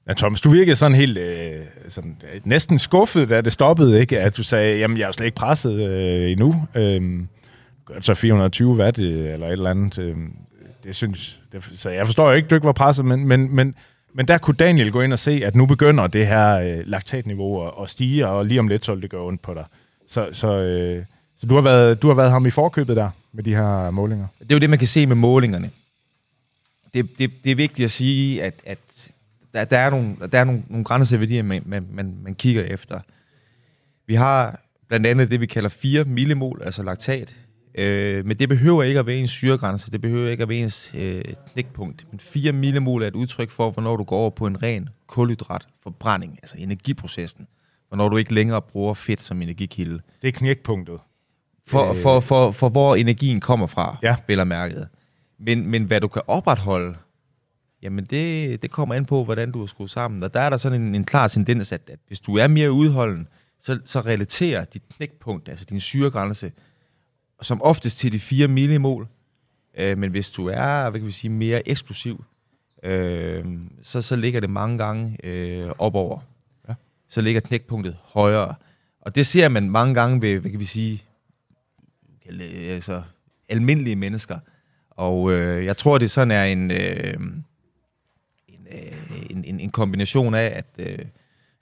Ja, 0.07 0.13
Thomas, 0.13 0.41
du 0.41 0.49
virkede 0.49 0.75
sådan 0.75 0.95
helt 0.95 1.17
øh, 1.17 1.65
sådan, 1.87 2.21
næsten 2.43 2.79
skuffet, 2.79 3.29
da 3.29 3.41
det 3.41 3.53
stoppede, 3.53 3.99
ikke? 3.99 4.19
At 4.19 4.37
du 4.37 4.43
sagde, 4.43 4.77
jamen, 4.77 4.97
jeg 4.97 5.07
er 5.07 5.11
slet 5.11 5.25
ikke 5.25 5.35
presset 5.35 5.89
øh, 5.89 6.31
endnu. 6.31 6.67
Øh, 6.75 7.25
gør 7.85 7.95
det 7.95 8.05
så 8.05 8.13
420 8.13 8.75
watt 8.75 8.99
øh, 8.99 9.33
eller 9.33 9.47
et 9.47 9.51
eller 9.51 9.69
andet. 9.69 9.99
Øh, 9.99 10.15
det 10.83 10.95
synes, 10.95 11.41
det, 11.51 11.71
så 11.75 11.89
jeg 11.89 12.05
forstår 12.05 12.29
jo 12.29 12.35
ikke, 12.35 12.47
du 12.47 12.55
ikke 12.55 12.65
var 12.65 12.71
presset, 12.71 13.05
men, 13.05 13.27
men, 13.27 13.55
men, 13.55 13.75
men 14.13 14.27
der 14.27 14.37
kunne 14.37 14.55
Daniel 14.55 14.91
gå 14.91 15.01
ind 15.01 15.13
og 15.13 15.19
se, 15.19 15.41
at 15.45 15.55
nu 15.55 15.65
begynder 15.65 16.07
det 16.07 16.27
her 16.27 16.55
øh, 16.55 16.79
laktatniveau 16.85 17.67
at, 17.67 17.73
at 17.81 17.89
stige, 17.89 18.27
og 18.27 18.45
lige 18.45 18.59
om 18.59 18.67
lidt 18.67 18.85
så 18.85 18.93
vil 18.93 19.01
det 19.01 19.09
gøre 19.09 19.23
ondt 19.23 19.41
på 19.41 19.53
dig. 19.53 19.65
Så, 20.07 20.29
så, 20.31 20.47
øh, 20.47 21.03
så 21.37 21.45
du, 21.47 21.55
har 21.55 21.61
været, 21.61 22.01
du 22.01 22.07
har 22.07 22.15
været 22.15 22.31
ham 22.31 22.45
i 22.45 22.49
forkøbet 22.49 22.95
der 22.95 23.09
med 23.33 23.43
de 23.43 23.55
her 23.55 23.91
målinger. 23.91 24.27
Det 24.39 24.51
er 24.51 24.55
jo 24.55 24.59
det, 24.59 24.69
man 24.69 24.79
kan 24.79 24.87
se 24.87 25.05
med 25.05 25.15
målingerne. 25.15 25.71
Det, 26.93 27.19
det, 27.19 27.31
det 27.43 27.51
er 27.51 27.55
vigtigt 27.55 27.85
at 27.85 27.91
sige, 27.91 28.43
at, 28.43 28.53
at 28.65 29.11
der, 29.53 29.65
der 29.65 29.77
er 29.77 29.89
nogle, 29.89 30.15
der 30.31 30.39
er 30.39 30.43
nogle, 30.43 30.63
nogle 30.69 30.85
grænseværdier, 30.85 31.43
man, 31.43 31.63
man, 31.65 31.87
man, 31.91 32.17
man 32.23 32.35
kigger 32.35 32.63
efter. 32.63 32.99
Vi 34.07 34.15
har 34.15 34.59
blandt 34.87 35.07
andet 35.07 35.31
det, 35.31 35.41
vi 35.41 35.45
kalder 35.45 35.69
4 35.69 36.03
millimol, 36.03 36.61
altså 36.65 36.83
laktat. 36.83 37.35
Øh, 37.75 38.25
men 38.25 38.37
det 38.37 38.49
behøver 38.49 38.83
ikke 38.83 38.99
at 38.99 39.05
være 39.05 39.15
ens 39.15 39.31
syregrænse, 39.31 39.91
det 39.91 40.01
behøver 40.01 40.29
ikke 40.29 40.43
at 40.43 40.49
være 40.49 40.57
ens 40.57 40.91
øh, 40.97 41.23
knækpunkt. 41.53 42.05
Men 42.11 42.19
4 42.19 42.51
millimol 42.51 43.03
er 43.03 43.07
et 43.07 43.15
udtryk 43.15 43.49
for, 43.49 43.71
hvornår 43.71 43.97
du 43.97 44.03
går 44.03 44.17
over 44.17 44.29
på 44.29 44.47
en 44.47 44.63
ren 44.63 44.89
kulhydratforbrænding, 45.07 46.39
altså 46.41 46.55
energiprocessen. 46.57 47.47
Hvornår 47.87 48.09
du 48.09 48.17
ikke 48.17 48.33
længere 48.33 48.61
bruger 48.61 48.93
fedt 48.93 49.21
som 49.21 49.41
energikilde. 49.41 50.01
Det 50.21 50.27
er 50.27 50.31
knækpunktet. 50.31 50.99
For, 51.67 51.89
Øh. 51.89 51.95
for, 51.95 52.19
for, 52.19 52.51
for 52.51 52.69
hvor 52.69 52.95
energien 52.95 53.39
kommer 53.39 53.67
fra, 53.67 53.97
Ja. 54.03 54.15
vel 54.27 54.39
og 54.39 54.47
mærket. 54.47 54.87
Men, 55.39 55.67
men 55.67 55.83
hvad 55.83 56.01
du 56.01 56.07
kan 56.07 56.21
opretholde, 56.27 56.95
jamen 57.81 58.05
det, 58.05 58.61
det 58.61 58.71
kommer 58.71 58.95
an 58.95 59.05
på, 59.05 59.23
hvordan 59.23 59.51
du 59.51 59.63
er 59.63 59.67
skruet 59.67 59.89
sammen. 59.91 60.23
Og 60.23 60.33
der 60.33 60.39
er 60.39 60.49
der 60.49 60.57
sådan 60.57 60.81
en, 60.81 60.95
en 60.95 61.03
klar 61.03 61.27
tendens, 61.27 61.71
at, 61.71 61.81
at 61.89 61.99
hvis 62.07 62.19
du 62.19 62.35
er 62.37 62.47
mere 62.47 62.71
udholden, 62.71 63.27
så, 63.59 63.79
så 63.85 63.99
relaterer 64.01 64.65
dit 64.65 64.83
knækpunkt, 64.95 65.49
altså 65.49 65.65
din 65.65 65.79
syregrænse, 65.79 66.51
som 67.41 67.61
oftest 67.61 67.97
til 67.97 68.11
de 68.13 68.19
4 68.19 68.47
millimol. 68.47 69.07
Øh, 69.77 69.97
men 69.97 70.11
hvis 70.11 70.29
du 70.29 70.47
er, 70.47 70.89
hvad 70.89 70.99
kan 70.99 71.07
vi 71.07 71.11
sige, 71.11 71.31
mere 71.31 71.69
eksplosiv, 71.69 72.23
øh, 72.83 73.45
så, 73.81 74.01
så 74.01 74.15
ligger 74.15 74.39
det 74.39 74.49
mange 74.49 74.77
gange 74.77 75.17
øh, 75.25 75.69
opover. 75.79 76.19
Ja. 76.69 76.73
Så 77.09 77.21
ligger 77.21 77.41
knækpunktet 77.41 77.97
højere. 78.03 78.55
Og 79.01 79.15
det 79.15 79.25
ser 79.25 79.49
man 79.49 79.69
mange 79.69 79.93
gange 79.93 80.21
ved, 80.21 80.39
hvad 80.39 80.51
kan 80.51 80.59
vi 80.59 80.65
sige, 80.65 81.03
altså, 82.29 83.01
almindelige 83.49 83.95
mennesker. 83.95 84.39
Og 84.89 85.31
øh, 85.31 85.65
jeg 85.65 85.77
tror, 85.77 85.97
det 85.97 86.11
sådan 86.11 86.31
er 86.31 86.43
en, 86.43 86.71
øh, 86.71 87.13
en, 88.47 88.67
øh, 88.71 89.21
en, 89.29 89.43
en, 89.45 89.59
en 89.59 89.69
kombination 89.69 90.33
af, 90.33 90.53
at 90.55 90.87
øh, 90.87 91.05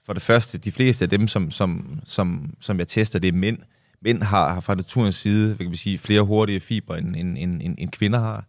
for 0.06 0.12
det 0.12 0.22
første, 0.22 0.58
de 0.58 0.72
fleste 0.72 1.04
af 1.04 1.10
dem, 1.10 1.28
som, 1.28 1.50
som, 1.50 2.00
som, 2.04 2.54
som 2.60 2.78
jeg 2.78 2.88
tester, 2.88 3.18
det 3.18 3.28
er 3.28 3.32
mænd. 3.32 3.58
Mænd 4.00 4.22
har, 4.22 4.54
har 4.54 4.60
fra 4.60 4.74
naturens 4.74 5.14
side, 5.16 5.54
hvad 5.54 5.64
kan 5.64 5.72
vi 5.72 5.76
sige, 5.76 5.98
flere 5.98 6.22
hurtige 6.22 6.60
fiber, 6.60 6.96
end, 6.96 7.16
end, 7.16 7.38
end, 7.38 7.62
end, 7.62 7.74
end 7.78 7.90
kvinder 7.90 8.18
har. 8.18 8.44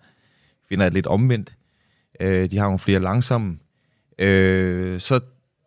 Kvinder 0.67 0.85
er 0.85 0.89
lidt 0.89 1.07
omvendt. 1.07 1.55
Øh, 2.19 2.51
de 2.51 2.57
har 2.57 2.65
nogle 2.65 2.79
flere 2.79 2.99
langsomme. 2.99 3.57
Øh, 4.19 4.99
så 4.99 5.19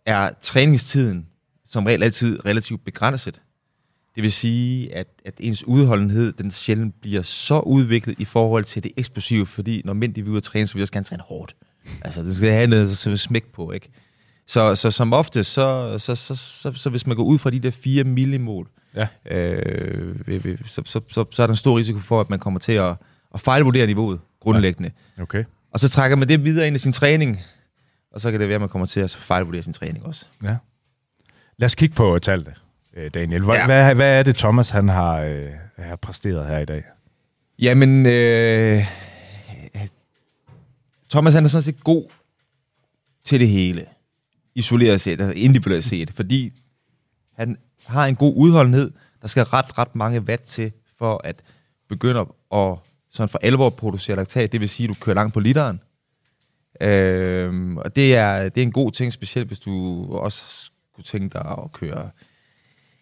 er 0.07 0.31
træningstiden 0.43 1.27
som 1.65 1.87
regel 1.87 2.03
altid 2.03 2.45
relativt 2.47 2.85
begrænset. 2.85 3.43
Det 4.15 4.23
vil 4.23 4.33
sige, 4.33 4.95
at, 4.95 5.07
at 5.25 5.35
ens 5.41 5.65
udholdenhed, 5.65 6.33
den 6.33 6.51
sjældent 6.51 7.01
bliver 7.01 7.23
så 7.23 7.61
udviklet 7.61 8.21
i 8.21 8.25
forhold 8.25 8.65
til 8.65 8.83
det 8.83 8.93
eksplosive, 8.97 9.47
fordi 9.47 9.83
når 9.85 9.93
mænd 9.93 10.15
de 10.15 10.23
vil 10.23 10.31
ud 10.31 10.37
og 10.37 10.43
træne, 10.43 10.67
så 10.67 10.75
vil 10.75 10.81
de 10.81 10.85
også 10.85 10.93
gerne 10.93 11.05
træne 11.05 11.23
hårdt. 11.23 11.57
Altså, 12.03 12.23
det 12.23 12.37
skal 12.37 12.53
have 12.53 12.67
noget 12.67 12.97
så 12.97 13.17
smæk 13.17 13.45
på, 13.53 13.73
ikke? 13.73 13.89
Så, 14.47 14.75
så 14.75 14.91
som 14.91 15.13
ofte, 15.13 15.45
så, 15.45 15.99
så, 15.99 16.15
så, 16.15 16.35
så, 16.35 16.73
så 16.73 16.91
hvis 16.91 17.07
man 17.07 17.17
går 17.17 17.25
ud 17.25 17.39
fra 17.39 17.51
de 17.51 17.59
der 17.61 17.71
4 17.71 18.05
millimol, 18.05 18.69
Ja. 18.95 19.07
øh, 19.31 20.27
ved- 20.29 20.59
så, 20.67 20.83
så, 20.87 21.01
så, 21.09 21.25
så 21.31 21.43
er 21.43 21.47
der 21.47 21.53
en 21.53 21.57
stor 21.57 21.79
risiko 21.79 21.99
for, 21.99 22.21
at 22.21 22.31
man 22.31 22.39
kommer 22.39 22.61
til 22.61 22.73
at, 22.73 22.97
at 23.35 23.41
fejlvurdere 23.41 23.87
niveauet 23.87 24.21
grundlæggende. 24.41 24.91
Okay. 25.21 25.45
Og 25.73 25.81
så 25.81 25.89
trækker 25.89 26.17
man 26.17 26.29
det 26.29 26.45
videre 26.45 26.67
ind 26.67 26.77
i 26.77 26.79
sin 26.79 26.93
træning, 26.93 27.39
og 28.13 28.21
så 28.21 28.31
kan 28.31 28.41
det 28.41 28.49
være, 28.49 28.55
at 28.55 28.61
man 28.61 28.69
kommer 28.71 28.87
til 28.87 29.01
at 29.01 29.11
fejlvurdere 29.11 29.63
sin 29.63 29.73
træning 29.73 30.07
også. 30.07 30.27
Ja. 30.43 30.57
Lad 31.59 31.67
os 31.67 31.75
kigge 31.75 31.95
på 31.95 32.19
tallene, 32.19 32.55
øh, 32.97 33.11
Daniel. 33.15 33.43
Hvad, 33.43 33.57
ja. 33.57 33.67
Hvad, 33.67 33.95
hvad 33.95 34.19
er 34.19 34.23
det, 34.23 34.37
Thomas 34.37 34.71
han 34.71 34.89
har, 34.89 35.19
øh, 35.21 35.49
har 35.79 35.97
præsteret 35.97 36.47
her 36.47 36.59
i 36.59 36.65
dag? 36.65 36.85
Jamen, 37.59 38.07
øh, 38.07 38.85
Thomas 41.11 41.35
han 41.35 41.45
er 41.45 41.49
sådan 41.49 41.63
set 41.63 41.85
god 41.85 42.05
til 43.25 43.41
det 43.41 43.49
hele, 43.49 43.87
isoleret 44.55 45.01
set, 45.01 45.21
altså 45.21 45.33
individuelt 45.33 45.85
set, 45.85 46.11
fordi 46.11 46.53
han 47.35 47.57
har 47.87 48.07
en 48.07 48.17
god 48.17 48.33
udholdenhed. 48.37 48.91
Der 49.23 49.29
skal 49.29 49.43
ret, 49.43 49.79
ret 49.79 49.95
mange 49.97 50.21
watt 50.21 50.43
til, 50.43 50.73
for 50.99 51.21
at 51.25 51.43
begynde 51.89 52.27
at 52.53 52.79
sådan 53.11 53.29
for 53.29 53.39
alvor 53.43 53.71
producere 53.71 54.17
laktat. 54.17 54.53
Det 54.53 54.61
vil 54.61 54.69
sige, 54.69 54.85
at 54.85 54.89
du 54.89 55.05
kører 55.05 55.15
langt 55.15 55.35
på 55.35 55.41
literen. 55.41 55.81
Øh, 56.81 57.77
og 57.77 57.97
det 57.97 58.17
er, 58.17 58.49
det 58.49 58.61
er 58.61 58.63
en 58.63 58.73
god 58.73 58.93
ting, 58.93 59.13
specielt 59.13 59.49
hvis 59.49 59.59
du 59.59 60.07
også 60.13 60.71
kunne 60.95 61.05
tænke 61.05 61.33
dig 61.33 61.59
at 61.65 61.73
køre 61.73 62.11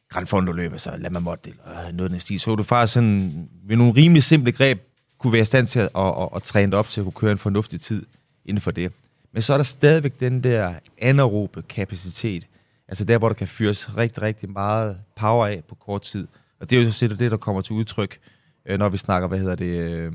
Grand 0.09 0.27
Fondo 0.27 0.53
løb, 0.53 0.73
altså 0.73 0.97
Lama 0.99 1.19
Mod 1.19 1.37
eller 1.45 1.87
øh, 1.87 1.93
noget 1.93 2.11
den 2.11 2.21
stil. 2.21 2.41
Så 2.41 2.55
du 2.55 2.63
faktisk 2.63 2.93
sådan, 2.93 3.49
ved 3.65 3.77
nogle 3.77 3.95
rimelig 3.97 4.23
simple 4.23 4.53
greb, 4.53 4.81
kunne 5.19 5.33
være 5.33 5.43
i 5.43 5.45
stand 5.45 5.67
til 5.67 5.81
at, 5.81 5.91
at, 5.97 6.23
at, 6.23 6.29
at 6.37 6.43
træne 6.43 6.73
dig 6.73 6.79
op 6.79 6.89
til 6.89 7.01
at 7.01 7.05
kunne 7.05 7.13
køre 7.13 7.33
en 7.33 7.39
fornuftig 7.39 7.81
tid 7.81 8.07
inden 8.45 8.61
for 8.61 8.71
det. 8.71 8.93
Men 9.33 9.43
så 9.43 9.53
er 9.53 9.57
der 9.57 9.65
stadigvæk 9.65 10.21
den 10.21 10.43
der 10.43 10.75
anaerobe 10.99 11.63
kapacitet, 11.63 12.47
altså 12.89 13.05
der, 13.05 13.19
hvor 13.19 13.29
der 13.29 13.35
kan 13.35 13.49
fyres 13.49 13.97
rigtig, 13.97 14.23
rigtig 14.23 14.51
meget 14.51 14.99
power 15.17 15.47
af 15.47 15.63
på 15.69 15.75
kort 15.75 16.03
tid. 16.03 16.27
Og 16.61 16.71
det 16.71 16.79
er 16.79 16.85
jo 16.85 16.91
så 16.91 17.09
det, 17.09 17.31
der 17.31 17.37
kommer 17.37 17.63
til 17.63 17.75
udtryk, 17.75 18.19
øh, 18.67 18.79
når 18.79 18.89
vi 18.89 18.97
snakker, 18.97 19.29
hvad 19.29 19.39
hedder 19.39 19.55
det, 19.55 19.67
øh, 19.67 20.13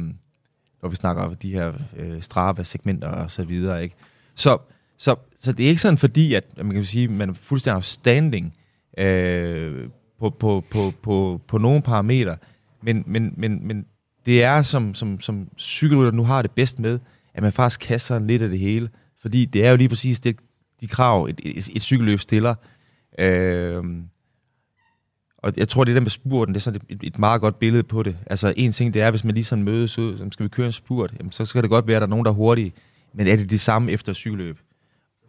når 0.82 0.89
vi 0.89 0.96
snakker 0.96 1.24
om 1.24 1.36
de 1.36 1.52
her 1.52 1.74
øh, 1.98 2.24
Strava-segmenter 2.24 3.08
og 3.08 3.32
så 3.32 3.44
videre, 3.44 3.84
ikke? 3.84 3.96
Så, 4.36 4.58
så, 4.98 5.16
så 5.36 5.52
det 5.52 5.66
er 5.66 5.70
ikke 5.70 5.82
sådan 5.82 5.98
fordi, 5.98 6.34
at 6.34 6.44
man 6.58 6.72
kan 6.72 6.86
sige, 6.86 7.08
man 7.08 7.30
er 7.30 7.34
fuldstændig 7.34 7.76
outstanding 7.76 8.54
øh, 8.98 9.89
på, 10.20 10.30
på, 10.30 10.64
på, 10.72 10.94
på, 11.02 11.41
på 11.48 11.58
nogle 11.58 11.82
parametre, 11.82 12.38
men, 12.84 13.04
men, 13.08 13.34
men, 13.38 13.68
men 13.68 13.86
det 14.26 14.44
er 14.44 14.62
som, 14.62 14.94
som, 14.94 15.20
som 15.20 15.48
cykelrytter 15.58 16.12
nu 16.12 16.24
har 16.24 16.41
det 16.41 16.52
bedst 16.52 16.80
med, 16.80 17.00
at 17.34 17.44
man 17.44 17.54
faktisk 17.54 17.80
kaster 17.80 18.20
lidt 18.20 18.41
af 18.41 18.50
det 18.50 18.60
hele. 18.60 18.89
Fordi 19.22 19.46
det 19.46 19.66
er 19.66 19.70
jo 19.72 19.78
lige 19.78 19.89
præcis 19.89 20.20
det, 20.20 20.36
de 20.82 20.88
krav, 20.88 21.26
et, 21.26 21.41
et, 21.44 21.70
et 21.74 21.82
cykelløb 21.82 22.20
stiller. 22.20 22.56
Øh, 23.20 23.84
og 25.38 25.54
jeg 25.58 25.70
tror, 25.70 25.84
det 25.84 25.96
der 25.96 26.02
med 26.02 26.10
spurten, 26.10 26.54
det 26.54 26.60
er 26.60 26.62
sådan 26.62 26.82
et, 26.89 27.00
et 27.04 27.20
meget 27.20 27.41
godt 27.41 27.60
billede 27.60 27.84
på 27.84 28.04
det. 28.04 28.18
Altså 28.28 28.54
en 28.58 28.72
ting, 28.72 28.94
det 28.94 29.02
er, 29.02 29.10
hvis 29.10 29.24
man 29.24 29.34
lige 29.34 29.44
sådan 29.44 29.64
mødes 29.64 30.00
ud, 30.00 30.18
så 30.18 30.28
skal 30.32 30.44
vi 30.44 30.50
køre 30.50 30.66
en 30.66 30.72
spurt, 30.72 31.14
jamen, 31.20 31.32
så 31.32 31.46
skal 31.46 31.62
det 31.62 31.70
godt 31.70 31.88
være, 31.88 31.96
at 31.96 32.02
der 32.02 32.08
er 32.08 32.10
nogen, 32.10 32.26
der 32.26 32.32
er 32.32 32.36
hurtige. 32.36 32.74
Men 33.14 33.28
er 33.28 33.36
det 33.36 33.52
det 33.52 33.60
samme 33.60 33.91
efter 33.91 34.14
cykelløb? 34.14 34.60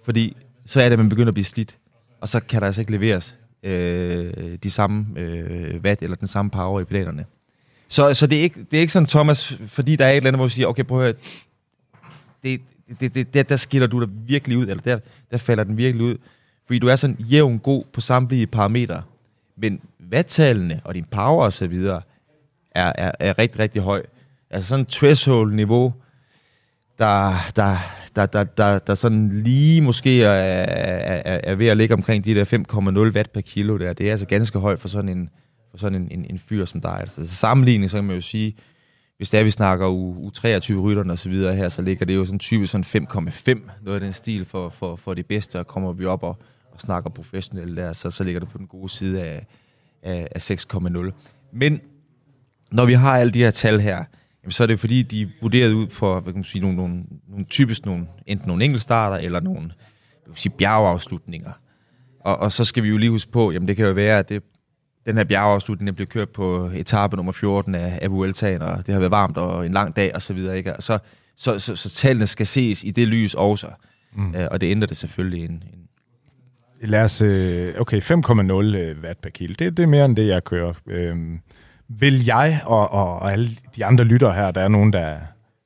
Fordi 0.05 0.37
så 0.67 0.81
er 0.81 0.85
det, 0.85 0.93
at 0.93 0.99
man 0.99 1.09
begynder 1.09 1.29
at 1.29 1.35
blive 1.35 1.45
slidt, 1.45 1.79
og 2.21 2.29
så 2.29 2.41
kan 2.41 2.61
der 2.61 2.67
altså 2.67 2.81
ikke 2.81 2.93
leveres 2.93 3.39
øh, 3.65 4.59
de 4.63 4.71
samme 4.71 5.07
øh, 5.17 5.81
watt 5.81 6.03
eller 6.03 6.17
den 6.17 6.29
samme 6.29 6.51
power 6.51 6.81
i 6.81 6.85
pedalerne. 6.85 7.25
Så, 7.89 8.15
så 8.15 8.27
det, 8.27 8.39
er 8.39 8.43
ikke, 8.43 8.67
det 8.71 8.77
er 8.77 8.81
ikke 8.81 8.93
sådan, 8.93 9.07
Thomas, 9.07 9.59
fordi 9.67 9.97
der 9.97 10.05
er 10.05 10.11
et 10.11 10.17
eller 10.17 10.29
andet, 10.29 10.39
hvor 10.39 10.47
vi 10.47 10.51
siger, 10.51 10.67
okay, 10.67 10.85
prøv 10.85 10.99
at 10.99 11.05
høre, 11.05 11.15
det, 12.43 12.61
det, 13.01 13.15
det, 13.15 13.35
der, 13.35 13.43
der 13.43 13.57
skiller 13.57 13.87
du 13.87 14.01
dig 14.01 14.09
virkelig 14.27 14.59
ud, 14.59 14.67
eller 14.67 14.83
der, 14.83 14.99
der 15.31 15.39
falder 15.39 15.65
den 15.65 15.77
virkelig 15.77 16.07
ud, 16.07 16.17
fordi 16.67 16.79
du 16.79 16.89
er 16.89 16.97
sådan 16.97 17.17
jævn 17.19 17.59
god 17.59 17.85
på 17.93 18.01
samtlige 18.01 18.47
parametre, 18.47 19.03
men 19.57 19.81
vattallene 19.99 20.81
og 20.85 20.95
din 20.95 21.05
power 21.05 21.45
og 21.45 21.53
så 21.53 21.67
videre 21.67 22.03
er, 22.71 22.93
er, 22.95 23.13
er 23.21 23.39
rigtig, 23.39 23.61
rigtig 23.61 23.83
høj. 23.83 24.03
Altså 24.51 24.69
sådan 24.69 24.85
en 24.85 24.87
threshold-niveau, 24.87 25.95
der, 26.99 27.37
der, 27.57 27.77
der, 28.17 28.27
der, 28.27 28.45
der, 28.45 28.79
der 28.79 28.95
sådan 28.95 29.43
lige 29.43 29.81
måske 29.81 30.23
er, 30.23 30.31
er, 30.31 31.41
er 31.45 31.55
ved 31.55 31.67
at 31.67 31.77
ligge 31.77 31.95
omkring 31.95 32.25
de 32.25 32.35
der 32.35 33.09
5,0 33.11 33.15
watt 33.17 33.33
per 33.33 33.41
kilo 33.41 33.79
der. 33.79 33.93
Det 33.93 34.07
er 34.07 34.11
altså 34.11 34.27
ganske 34.27 34.59
højt 34.59 34.79
for 34.81 34.89
sådan 34.89 35.09
en, 35.09 35.31
for 35.71 35.79
sådan 35.79 36.03
en, 36.03 36.09
en, 36.11 36.27
en 36.31 36.39
fyr 36.39 36.65
som 36.65 36.81
dig. 36.81 36.97
Altså 37.01 37.27
sammenligning, 37.27 37.91
så 37.91 37.97
kan 37.97 38.05
man 38.05 38.17
jo 38.17 38.21
sige, 38.21 38.57
hvis 39.17 39.31
det 39.31 39.41
er, 39.41 39.45
vi 39.45 39.51
snakker 39.51 39.87
u, 39.89 40.31
U23 40.31 40.75
rytterne 40.75 41.13
og 41.13 41.19
så 41.19 41.29
videre 41.29 41.57
her, 41.57 41.69
så 41.69 41.83
ligger 41.83 42.07
det 42.07 42.15
jo 42.15 42.25
sådan 42.25 42.39
typisk 42.39 42.73
sådan 42.73 43.09
5,5, 43.11 43.71
noget 43.83 43.95
af 43.95 44.01
den 44.01 44.13
stil 44.13 44.45
for, 44.45 44.69
for, 44.69 44.97
for 44.97 45.15
det 45.15 45.27
bedste, 45.27 45.59
og 45.59 45.67
kommer 45.67 45.93
vi 45.93 46.05
op 46.05 46.23
og, 46.23 46.39
og 46.73 46.81
snakker 46.81 47.11
professionelt 47.11 47.77
der, 47.77 47.93
så, 47.93 48.11
så 48.11 48.25
ligger 48.25 48.41
det 48.41 48.49
på 48.49 48.59
den 48.59 48.67
gode 48.67 48.89
side 48.89 49.23
af, 49.23 49.47
af, 50.03 50.29
af 50.31 50.51
6,0. 50.51 51.11
Men 51.53 51.81
når 52.71 52.85
vi 52.85 52.93
har 52.93 53.19
alle 53.19 53.33
de 53.33 53.39
her 53.39 53.51
tal 53.51 53.81
her, 53.81 54.05
jamen, 54.45 54.53
så 54.53 54.63
er 54.63 54.67
det 54.67 54.81
fordi, 54.81 55.03
de 55.03 55.23
er 55.23 55.27
vurderet 55.43 55.73
ud 55.73 55.91
for 55.91 56.21
hvad 56.21 56.33
kan 56.33 56.39
man 56.39 56.45
sige, 56.45 56.63
nogle, 56.63 56.77
nogle, 56.77 57.03
nogle 57.29 57.45
typisk 57.45 57.87
nogle, 57.87 58.07
enten 58.27 58.49
nogle 58.49 58.65
enkeltstarter 58.65 59.17
eller 59.17 59.41
nogle 59.41 59.61
hvad 59.61 60.23
kan 60.25 60.31
man 60.31 60.37
sige, 60.37 60.53
bjergeafslutninger. 60.59 61.53
Og, 62.21 62.37
og 62.37 62.53
så 62.53 62.65
skal 62.65 62.83
vi 62.83 62.89
jo 62.89 62.97
lige 62.97 63.11
huske 63.11 63.33
på, 63.33 63.53
jamen 63.53 63.69
det 63.69 63.77
kan 63.77 63.87
jo 63.87 63.93
være, 63.93 64.19
at 64.19 64.29
det, 64.29 64.43
den 65.07 65.17
her 65.17 65.25
bjergeafslutning 65.25 65.97
blev 65.97 66.07
kørt 66.07 66.31
på 66.31 66.71
etape 66.75 67.17
nummer 67.17 67.33
14 67.33 67.75
af, 67.75 67.99
af 68.03 68.11
Vueltaen, 68.11 68.63
og 68.63 68.87
det 68.87 68.93
har 68.93 69.01
været 69.01 69.11
varmt 69.11 69.37
og 69.37 69.67
en 69.67 69.73
lang 69.73 69.97
dag 69.97 70.15
og 70.15 70.23
så 70.23 70.33
videre. 70.33 70.57
Ikke? 70.57 70.73
Så, 70.79 70.99
så, 71.37 71.59
så, 71.59 71.77
så 71.77 71.91
tallene 71.91 72.27
skal 72.27 72.47
ses 72.47 72.85
i 72.85 72.91
det 72.91 73.09
lys 73.09 73.35
også. 73.35 73.69
Mm. 74.17 74.35
Øh, 74.35 74.49
og 74.51 74.61
det 74.61 74.71
ændrer 74.71 74.87
det 74.87 74.97
selvfølgelig 74.97 75.45
en, 75.45 75.51
en 75.51 75.85
Lad 76.81 77.03
os... 77.03 77.23
Øh, 77.23 77.75
okay, 77.79 78.01
5,0 78.01 79.05
watt 79.05 79.21
per 79.21 79.31
kilo. 79.31 79.55
Det, 79.59 79.77
det 79.77 79.83
er 79.83 79.87
mere 79.87 80.05
end 80.05 80.17
det, 80.17 80.29
jeg 80.29 80.45
kører. 80.45 80.73
Øhm, 80.87 81.41
vil 81.89 82.25
jeg 82.25 82.63
og, 82.65 82.91
og, 82.91 83.19
og 83.19 83.33
alle 83.33 83.49
de 83.77 83.85
andre 83.85 84.05
lytter 84.05 84.33
her, 84.33 84.51
der 84.51 84.61
er 84.61 84.69
nogen, 84.69 84.93
der 84.93 85.17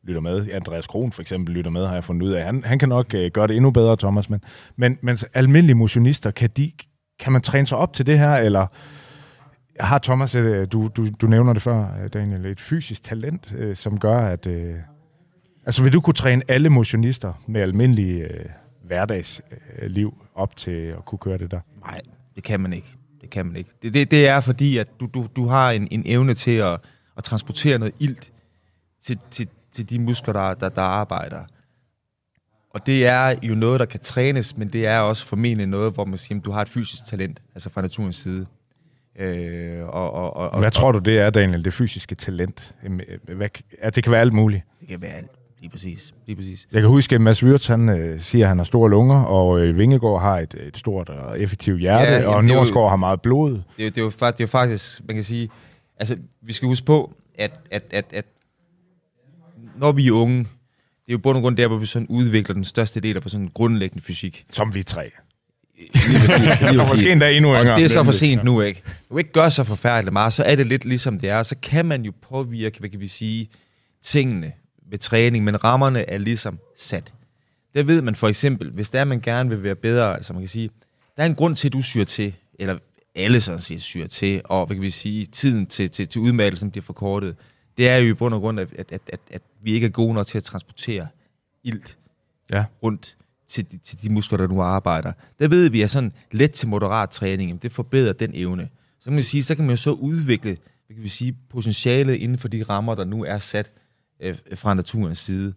lytter 0.04 0.20
med. 0.20 0.50
Andreas 0.52 0.86
Kron 0.86 1.12
for 1.12 1.22
eksempel 1.22 1.54
lytter 1.54 1.70
med, 1.70 1.86
har 1.86 1.94
jeg 1.94 2.04
fundet 2.04 2.26
ud 2.26 2.32
af. 2.32 2.44
Han, 2.44 2.64
han 2.64 2.78
kan 2.78 2.88
nok 2.88 3.14
øh, 3.14 3.30
gøre 3.30 3.46
det 3.46 3.56
endnu 3.56 3.70
bedre, 3.70 3.96
Thomas. 3.96 4.30
Men, 4.30 4.40
men, 4.76 4.98
men 5.02 5.18
almindelige 5.34 5.74
motionister, 5.74 6.30
kan, 6.30 6.50
de, 6.56 6.72
kan 7.20 7.32
man 7.32 7.42
træne 7.42 7.66
sig 7.66 7.78
op 7.78 7.92
til 7.92 8.06
det 8.06 8.18
her, 8.18 8.34
eller 8.34 8.66
har 9.80 9.98
Thomas, 9.98 10.34
øh, 10.34 10.66
du, 10.72 10.88
du, 10.96 11.06
du 11.20 11.26
nævner 11.26 11.52
det 11.52 11.62
før, 11.62 11.86
øh, 12.02 12.08
Daniel, 12.12 12.46
et 12.46 12.60
fysisk 12.60 13.02
talent, 13.02 13.54
øh, 13.56 13.76
som 13.76 13.98
gør, 13.98 14.18
at... 14.18 14.46
Øh, 14.46 14.74
altså 15.66 15.82
vil 15.82 15.92
du 15.92 16.00
kunne 16.00 16.14
træne 16.14 16.42
alle 16.48 16.68
motionister 16.68 17.42
med 17.46 17.60
almindelige 17.60 18.22
øh, 18.22 18.44
hverdagsliv 18.84 20.14
op 20.34 20.56
til 20.56 20.70
at 20.70 21.04
kunne 21.04 21.18
køre 21.18 21.38
det 21.38 21.50
der? 21.50 21.60
Nej, 21.80 22.00
det 22.34 22.44
kan 22.44 22.60
man 22.60 22.72
ikke. 22.72 22.97
Det 23.28 23.34
kan 23.34 23.46
man 23.46 23.56
ikke. 23.56 23.70
Det, 23.82 23.94
det, 23.94 24.10
det 24.10 24.28
er 24.28 24.40
fordi, 24.40 24.78
at 24.78 24.88
du, 25.00 25.06
du, 25.14 25.26
du 25.36 25.46
har 25.46 25.70
en, 25.70 25.88
en 25.90 26.02
evne 26.06 26.34
til 26.34 26.56
at, 26.56 26.80
at 27.16 27.24
transportere 27.24 27.78
noget 27.78 27.94
ilt 28.00 28.32
til, 29.02 29.18
til, 29.30 29.48
til 29.72 29.90
de 29.90 29.98
muskler, 29.98 30.32
der, 30.32 30.54
der, 30.54 30.68
der 30.68 30.82
arbejder. 30.82 31.44
Og 32.70 32.86
det 32.86 33.06
er 33.06 33.34
jo 33.42 33.54
noget, 33.54 33.80
der 33.80 33.86
kan 33.86 34.00
trænes, 34.00 34.56
men 34.56 34.68
det 34.68 34.86
er 34.86 34.98
også 34.98 35.26
formentlig 35.26 35.66
noget, 35.66 35.94
hvor 35.94 36.04
man 36.04 36.18
siger, 36.18 36.38
at 36.38 36.44
du 36.44 36.50
har 36.50 36.62
et 36.62 36.68
fysisk 36.68 37.06
talent, 37.06 37.42
altså 37.54 37.70
fra 37.70 37.82
naturens 37.82 38.16
side. 38.16 38.46
Øh, 39.18 39.86
og, 39.86 40.12
og, 40.12 40.36
og, 40.36 40.60
Hvad 40.60 40.70
tror 40.70 40.92
du, 40.92 40.98
det 40.98 41.18
er, 41.18 41.30
Daniel, 41.30 41.64
det 41.64 41.72
fysiske 41.72 42.14
talent? 42.14 42.74
Hvad, 43.36 43.48
at 43.78 43.96
det 43.96 44.04
kan 44.04 44.10
være 44.10 44.20
alt 44.20 44.32
muligt? 44.32 44.62
Det 44.80 44.88
kan 44.88 45.02
være 45.02 45.12
alt. 45.12 45.30
Lige 45.61 45.70
præcis. 45.70 46.14
Lige 46.26 46.36
præcis. 46.36 46.68
Jeg 46.72 46.80
kan 46.80 46.88
huske, 46.88 47.14
at 47.14 47.20
Mads 47.20 47.44
Wirtz, 47.44 47.66
han 47.66 47.88
øh, 47.88 48.20
siger, 48.20 48.44
at 48.44 48.48
han 48.48 48.59
har 48.59 48.64
store 48.64 48.90
lunger, 48.90 49.22
og 49.22 49.61
øh, 49.61 49.78
Vingegaard 49.78 50.20
har 50.20 50.38
et, 50.38 50.54
et 50.54 50.76
stort 50.76 51.09
og 51.09 51.40
effektivt 51.40 51.80
hjerte, 51.80 52.12
ja, 52.12 52.28
og 52.28 52.44
Nordsgaard 52.44 52.88
har 52.88 52.96
meget 52.96 53.20
blod. 53.20 53.52
Det, 53.52 53.62
det, 53.76 53.98
er 53.98 54.02
jo, 54.02 54.11
det 54.11 54.22
er 54.22 54.34
jo 54.40 54.46
faktisk, 54.46 55.00
man 55.06 55.16
kan 55.16 55.24
sige, 55.24 55.48
altså, 55.96 56.16
vi 56.42 56.52
skal 56.52 56.68
huske 56.68 56.86
på, 56.86 57.14
at, 57.38 57.61
at, 57.70 57.82
at, 57.90 58.04
at 58.12 58.24
når 59.76 59.92
vi 59.92 60.09
er 60.09 60.12
unge, 60.12 60.38
det 60.38 60.44
er 61.09 61.12
jo 61.12 61.18
bund 61.18 61.36
og 61.36 61.42
grund 61.42 61.56
der, 61.56 61.68
hvor 61.68 61.76
vi 61.76 61.86
sådan 61.86 62.06
udvikler 62.09 62.54
den 62.54 62.64
største 62.64 63.00
del 63.00 63.16
af 63.16 63.22
på 63.22 63.28
sådan 63.28 63.44
en 63.44 63.50
grundlæggende 63.54 64.04
fysik. 64.04 64.44
Som 64.50 64.74
vi 64.74 64.82
tre. 64.82 65.11
Lige 65.78 65.90
præcis, 66.20 66.61
lige 66.61 66.78
præcis. 66.78 66.92
Måske 66.92 67.12
endda 67.12 67.30
endnu 67.30 67.54
Og 67.54 67.64
det 67.64 67.84
er 67.84 67.88
så 67.88 68.04
for 68.04 68.12
sent 68.12 68.44
nu, 68.44 68.61
ikke? 68.61 68.82
Du 69.11 69.18
ikke 69.18 69.32
gør 69.32 69.48
så 69.48 69.64
forfærdeligt 69.64 70.12
meget, 70.12 70.32
så 70.32 70.42
er 70.42 70.56
det 70.56 70.66
lidt 70.66 70.84
ligesom 70.84 71.20
det 71.20 71.30
er, 71.30 71.42
så 71.42 71.56
kan 71.62 71.86
man 71.86 72.02
jo 72.02 72.12
påvirke, 72.28 72.78
hvad 72.78 72.90
kan 72.90 73.00
vi 73.00 73.09
sige, 73.09 73.48
tingene 74.02 74.52
ved 74.91 74.99
træning, 74.99 75.45
men 75.45 75.64
rammerne 75.64 76.11
er 76.11 76.18
ligesom 76.18 76.59
sat. 76.76 77.12
Der 77.74 77.82
ved 77.82 78.03
man 78.03 78.14
for 78.14 78.28
eksempel, 78.28 78.70
hvis 78.70 78.91
der 78.91 79.05
man 79.05 79.20
gerne 79.20 79.51
vil 79.51 79.62
være 79.62 79.74
bedre, 79.74 80.14
altså 80.14 80.32
man 80.32 80.43
kan 80.43 80.49
sige, 80.49 80.70
der 81.16 81.22
er 81.22 81.26
en 81.26 81.34
grund 81.34 81.57
til, 81.57 81.68
at 81.68 81.72
du 81.72 81.82
syr 81.82 82.05
til, 82.05 82.34
eller 82.59 82.78
alle 83.14 83.41
sådan 83.41 83.61
set 83.61 83.82
syr 83.82 84.07
til, 84.07 84.43
og 84.45 84.66
hvad 84.66 84.76
kan 84.76 84.82
vi 84.82 84.91
sige, 84.91 85.26
tiden 85.26 85.66
til, 85.66 85.91
til, 85.91 86.09
til 86.09 86.20
udmattelsen 86.20 86.70
bliver 86.70 86.84
forkortet. 86.84 87.36
Det 87.78 87.89
er 87.89 87.97
jo 87.97 88.11
i 88.11 88.14
bund 88.14 88.34
og 88.34 88.41
grund, 88.41 88.61
at, 88.61 88.72
at, 88.78 88.93
at, 88.93 89.01
at, 89.12 89.20
at 89.30 89.43
vi 89.62 89.72
ikke 89.72 89.86
er 89.86 89.91
gode 89.91 90.14
nok 90.14 90.26
til 90.26 90.39
at 90.39 90.45
transportere 90.45 91.09
ilt 91.64 91.99
ja. 92.51 92.64
rundt 92.82 93.16
til, 93.47 93.66
til 93.84 94.03
de 94.03 94.11
muskler, 94.11 94.39
der 94.39 94.49
nu 94.49 94.62
arbejder. 94.62 95.12
Der 95.39 95.49
ved 95.49 95.70
vi, 95.70 95.82
at 95.82 95.91
sådan 95.91 96.12
let 96.32 96.53
til 96.53 96.68
moderat 96.68 97.11
træning, 97.11 97.62
det 97.62 97.72
forbedrer 97.72 98.12
den 98.12 98.30
evne. 98.34 98.68
Så 98.99 99.05
kan 99.05 99.12
man 99.12 99.22
sige, 99.22 99.45
så 99.45 99.55
kan 99.55 99.64
man 99.64 99.70
jo 99.70 99.76
så 99.76 99.91
udvikle, 99.91 100.57
hvad 100.86 100.95
kan 100.95 101.05
vi 101.05 101.09
sige, 101.09 101.36
potentialet 101.51 102.14
inden 102.14 102.39
for 102.39 102.49
de 102.49 102.62
rammer, 102.62 102.95
der 102.95 103.05
nu 103.05 103.24
er 103.24 103.39
sat 103.39 103.70
øh, 104.20 104.36
fra 104.54 104.74
naturens 104.74 105.18
side. 105.18 105.54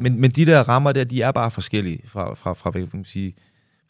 Men, 0.00 0.20
men 0.20 0.30
de 0.30 0.46
der 0.46 0.68
rammer 0.68 0.92
der, 0.92 1.04
de 1.04 1.22
er 1.22 1.32
bare 1.32 1.50
forskellige 1.50 2.00
fra, 2.04 2.34
fra, 2.34 2.52
fra, 2.52 2.70
hvad 2.70 2.80
kan 2.80 2.90
man 2.92 3.04
sige, 3.04 3.34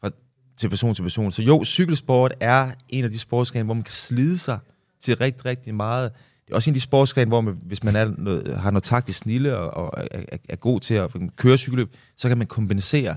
fra 0.01 0.11
til 0.57 0.69
person 0.69 0.95
til 0.95 1.03
person. 1.03 1.33
Så 1.33 1.43
jo, 1.43 1.65
cykelsport 1.65 2.35
er 2.41 2.71
en 2.89 3.05
af 3.05 3.11
de 3.11 3.19
sportsgrene, 3.19 3.65
hvor 3.65 3.75
man 3.75 3.83
kan 3.83 3.93
slide 3.93 4.39
sig 4.39 4.59
til 5.01 5.17
rigtig, 5.17 5.45
rigtig 5.45 5.75
meget. 5.75 6.13
Det 6.47 6.53
er 6.53 6.57
også 6.57 6.71
en 6.71 6.73
af 6.73 6.75
de 6.75 6.81
sportsgrene, 6.81 7.29
hvor 7.29 7.41
man, 7.41 7.59
hvis 7.63 7.83
man 7.83 7.97
er 7.97 8.13
noget, 8.19 8.57
har 8.57 8.71
noget 8.71 8.85
taktisk 8.85 9.19
snille 9.19 9.57
og, 9.57 9.71
og 9.95 10.05
er, 10.11 10.37
er 10.49 10.57
god 10.57 10.81
til 10.81 10.95
at 10.95 11.11
køre 11.37 11.59
cykelløb, 11.59 11.95
så 12.17 12.29
kan 12.29 12.39
man 12.39 12.47
kompensere. 12.47 13.17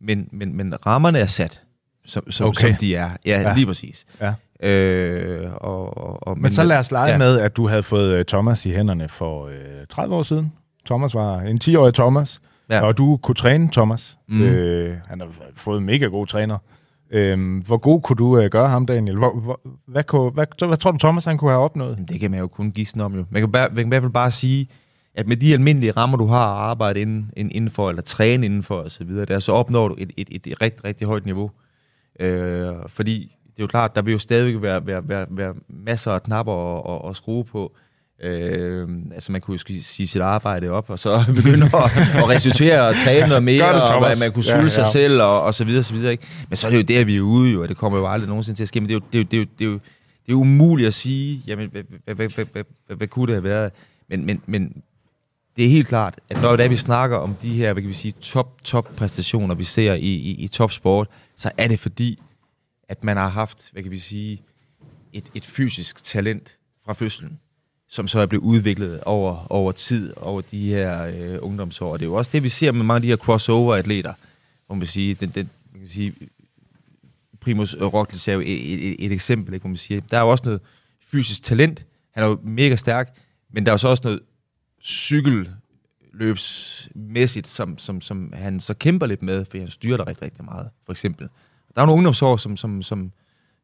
Men, 0.00 0.28
men, 0.32 0.56
men 0.56 0.86
rammerne 0.86 1.18
er 1.18 1.26
sat, 1.26 1.62
som, 2.04 2.30
som, 2.30 2.48
okay. 2.48 2.70
som 2.70 2.76
de 2.80 2.96
er. 2.96 3.10
Ja, 3.26 3.40
ja. 3.40 3.54
lige 3.54 3.66
præcis. 3.66 4.06
Ja. 4.20 4.34
Øh, 4.64 5.46
og, 5.54 5.98
og, 6.28 6.36
men, 6.36 6.42
men 6.42 6.52
så 6.52 6.64
lad 6.64 6.78
os 6.78 6.90
lege 6.90 7.10
ja. 7.10 7.18
med, 7.18 7.38
at 7.40 7.56
du 7.56 7.68
havde 7.68 7.82
fået 7.82 8.18
uh, 8.18 8.24
Thomas 8.24 8.66
i 8.66 8.72
hænderne 8.72 9.08
for 9.08 9.44
uh, 9.44 9.50
30 9.90 10.14
år 10.14 10.22
siden. 10.22 10.52
Thomas 10.86 11.14
var 11.14 11.40
en 11.40 11.60
10-årig 11.64 11.94
Thomas, 11.94 12.40
ja. 12.70 12.80
og 12.80 12.98
du 12.98 13.16
kunne 13.16 13.34
træne 13.34 13.68
Thomas. 13.72 14.18
Mm. 14.28 14.42
Øh, 14.42 14.96
han 15.08 15.20
har 15.20 15.28
fået 15.56 15.78
en 15.78 15.84
mega 15.84 16.06
god 16.06 16.26
træner. 16.26 16.58
Øh, 17.10 17.62
hvor 17.66 17.76
god 17.76 18.00
kunne 18.00 18.16
du 18.16 18.38
uh, 18.38 18.44
gøre 18.44 18.68
ham, 18.68 18.86
Daniel? 18.86 19.16
Hvor, 19.16 19.40
hvor, 19.40 19.60
hvad, 19.86 20.04
kunne, 20.04 20.30
hvad, 20.30 20.46
hvad, 20.58 20.68
hvad 20.68 20.76
tror 20.76 20.90
du, 20.90 20.98
Thomas 20.98 21.24
han 21.24 21.38
kunne 21.38 21.50
have 21.50 21.62
opnået? 21.62 21.98
Det 22.08 22.20
kan 22.20 22.30
man 22.30 22.40
jo 22.40 22.46
kun 22.46 22.70
gisne 22.70 23.04
om 23.04 23.14
jo. 23.14 23.24
Man 23.30 23.42
kan, 23.42 23.52
bare, 23.52 23.68
man 23.68 23.76
kan 23.76 23.86
i 23.86 23.88
hvert 23.88 24.02
fald 24.02 24.12
bare 24.12 24.30
sige, 24.30 24.68
at 25.14 25.26
med 25.26 25.36
de 25.36 25.52
almindelige 25.52 25.92
rammer, 25.92 26.16
du 26.16 26.26
har 26.26 26.54
at 26.54 26.70
arbejde 26.70 27.00
inden, 27.00 27.30
indenfor, 27.36 27.88
eller 27.88 28.02
træne 28.02 28.46
indenfor 28.46 28.74
osv., 28.74 29.10
der, 29.10 29.38
så 29.38 29.52
opnår 29.52 29.88
du 29.88 29.94
et, 29.98 30.12
et, 30.16 30.28
et, 30.30 30.46
et 30.46 30.62
rigtig, 30.62 30.84
rigtig 30.84 31.06
højt 31.06 31.24
niveau. 31.24 31.50
Øh, 32.20 32.72
fordi 32.86 33.36
det 33.56 33.60
er 33.60 33.64
jo 33.64 33.66
klart, 33.66 33.94
der 33.94 34.02
vil 34.02 34.12
jo 34.12 34.18
stadig 34.18 34.62
være, 34.62 34.86
være, 34.86 35.08
være, 35.08 35.26
være 35.30 35.54
masser 35.68 36.12
af 36.12 36.22
knapper 36.22 36.52
at, 36.52 37.04
at, 37.04 37.10
at 37.10 37.16
skrue 37.16 37.44
på. 37.44 37.72
Øh, 38.22 38.88
altså 39.14 39.32
man 39.32 39.40
kunne 39.40 39.58
jo 39.68 39.80
sige 39.82 40.06
sit 40.06 40.22
arbejde 40.22 40.70
op, 40.70 40.90
og 40.90 40.98
så 40.98 41.24
begynde 41.36 41.66
at, 41.66 41.74
at 42.14 42.28
restituere 42.28 42.88
og 42.88 42.94
træne 43.04 43.26
noget 43.26 43.42
mere, 43.42 43.74
det, 43.74 43.82
og 43.82 44.18
man 44.18 44.32
kunne 44.32 44.44
sulte 44.44 44.58
ja, 44.58 44.62
ja. 44.62 44.68
sig 44.68 44.86
selv, 44.86 45.22
og, 45.22 45.42
og 45.42 45.54
så 45.54 45.64
videre, 45.64 45.82
så 45.82 45.94
videre. 45.94 46.12
Ikke? 46.12 46.26
Men 46.48 46.56
så 46.56 46.66
er 46.66 46.70
det 46.70 46.78
jo 46.78 46.82
der, 46.82 47.04
vi 47.04 47.16
er 47.16 47.20
ude, 47.20 47.52
jo, 47.52 47.62
og 47.62 47.68
det 47.68 47.76
kommer 47.76 47.98
jo 47.98 48.08
aldrig 48.08 48.28
nogensinde 48.28 48.58
til 48.58 48.64
at 48.64 48.68
ske, 48.68 48.80
men 48.80 48.88
det 48.88 48.94
er 48.94 48.98
jo, 48.98 49.04
det 49.12 49.18
er 49.18 49.20
jo, 49.20 49.24
det 49.30 49.36
er 49.36 49.38
jo, 49.38 49.46
det 49.58 49.64
er 49.64 49.70
jo, 49.70 49.78
det 50.26 50.32
er 50.32 50.36
umuligt 50.36 50.86
at 50.86 50.94
sige, 50.94 51.42
jamen, 51.46 51.68
hvad, 51.70 51.82
hvad, 52.04 52.14
hvad, 52.14 52.28
hvad, 52.28 52.44
hvad, 52.52 52.64
hvad, 52.86 52.96
hvad 52.96 53.06
kunne 53.06 53.26
det 53.26 53.34
have 53.34 53.44
været? 53.44 53.72
Men, 54.08 54.26
men, 54.26 54.42
men 54.46 54.82
det 55.56 55.64
er 55.64 55.68
helt 55.68 55.88
klart, 55.88 56.20
at 56.30 56.42
når 56.42 56.56
det 56.56 56.64
er, 56.64 56.68
vi 56.68 56.76
snakker 56.76 57.16
om 57.16 57.34
de 57.42 57.48
her, 57.48 57.72
hvad 57.72 57.82
kan 57.82 57.88
vi 57.88 57.94
sige, 57.94 58.14
top, 58.20 58.64
top 58.64 58.88
præstationer, 58.96 59.54
vi 59.54 59.64
ser 59.64 59.94
i, 59.94 59.98
i, 59.98 60.30
i 60.30 60.48
topsport, 60.48 61.08
så 61.36 61.50
er 61.58 61.68
det 61.68 61.80
fordi, 61.80 62.22
at 62.88 63.04
man 63.04 63.16
har 63.16 63.28
haft, 63.28 63.68
hvad 63.72 63.82
kan 63.82 63.92
vi 63.92 63.98
sige, 63.98 64.42
et, 65.12 65.30
et 65.34 65.44
fysisk 65.44 66.04
talent 66.04 66.58
fra 66.84 66.92
fødslen, 66.92 67.40
som 67.88 68.08
så 68.08 68.20
er 68.20 68.26
blevet 68.26 68.42
udviklet 68.42 69.00
over, 69.00 69.52
over 69.52 69.72
tid, 69.72 70.12
over 70.16 70.40
de 70.40 70.68
her 70.68 71.04
øh, 71.04 71.38
ungdomsår. 71.40 71.92
Og 71.92 71.98
det 71.98 72.04
er 72.04 72.08
jo 72.08 72.14
også 72.14 72.30
det, 72.34 72.42
vi 72.42 72.48
ser 72.48 72.72
med 72.72 72.84
mange 72.84 72.96
af 72.96 73.02
de 73.02 73.08
her 73.08 73.16
crossover-atleter, 73.16 74.14
hvor 74.66 74.74
man 74.74 74.86
siger, 74.86 75.14
den, 75.14 75.30
den, 75.30 75.50
man 75.72 75.80
kan 75.80 75.90
sige, 75.90 76.14
Primus 77.40 77.76
Roglic 77.80 78.28
er 78.28 78.32
jo 78.32 78.40
et, 78.40 78.72
et, 78.72 79.06
et 79.06 79.12
eksempel, 79.12 79.54
ikke, 79.54 79.62
hvor 79.62 79.68
man 79.68 79.76
siger, 79.76 80.00
der 80.10 80.16
er 80.16 80.20
jo 80.22 80.28
også 80.28 80.44
noget 80.44 80.60
fysisk 81.06 81.42
talent, 81.42 81.86
han 82.10 82.22
er 82.22 82.26
jo 82.26 82.38
mega 82.42 82.76
stærk, 82.76 83.16
men 83.50 83.66
der 83.66 83.72
er 83.72 83.74
jo 83.74 83.78
så 83.78 83.88
også 83.88 84.02
noget 84.04 84.20
cykelløbsmæssigt, 84.82 87.48
som, 87.48 87.78
som, 87.78 88.00
som 88.00 88.32
han 88.32 88.60
så 88.60 88.74
kæmper 88.74 89.06
lidt 89.06 89.22
med, 89.22 89.44
for 89.44 89.58
han 89.58 89.70
styrer 89.70 89.96
der 89.96 90.06
rigtig, 90.06 90.24
rigtig 90.24 90.44
meget, 90.44 90.70
for 90.86 90.92
eksempel. 90.92 91.28
Der 91.74 91.82
er 91.82 91.86
nogle 91.86 91.98
ungdomsår, 91.98 92.36
som, 92.36 92.56
som, 92.56 92.82
som, 92.82 93.12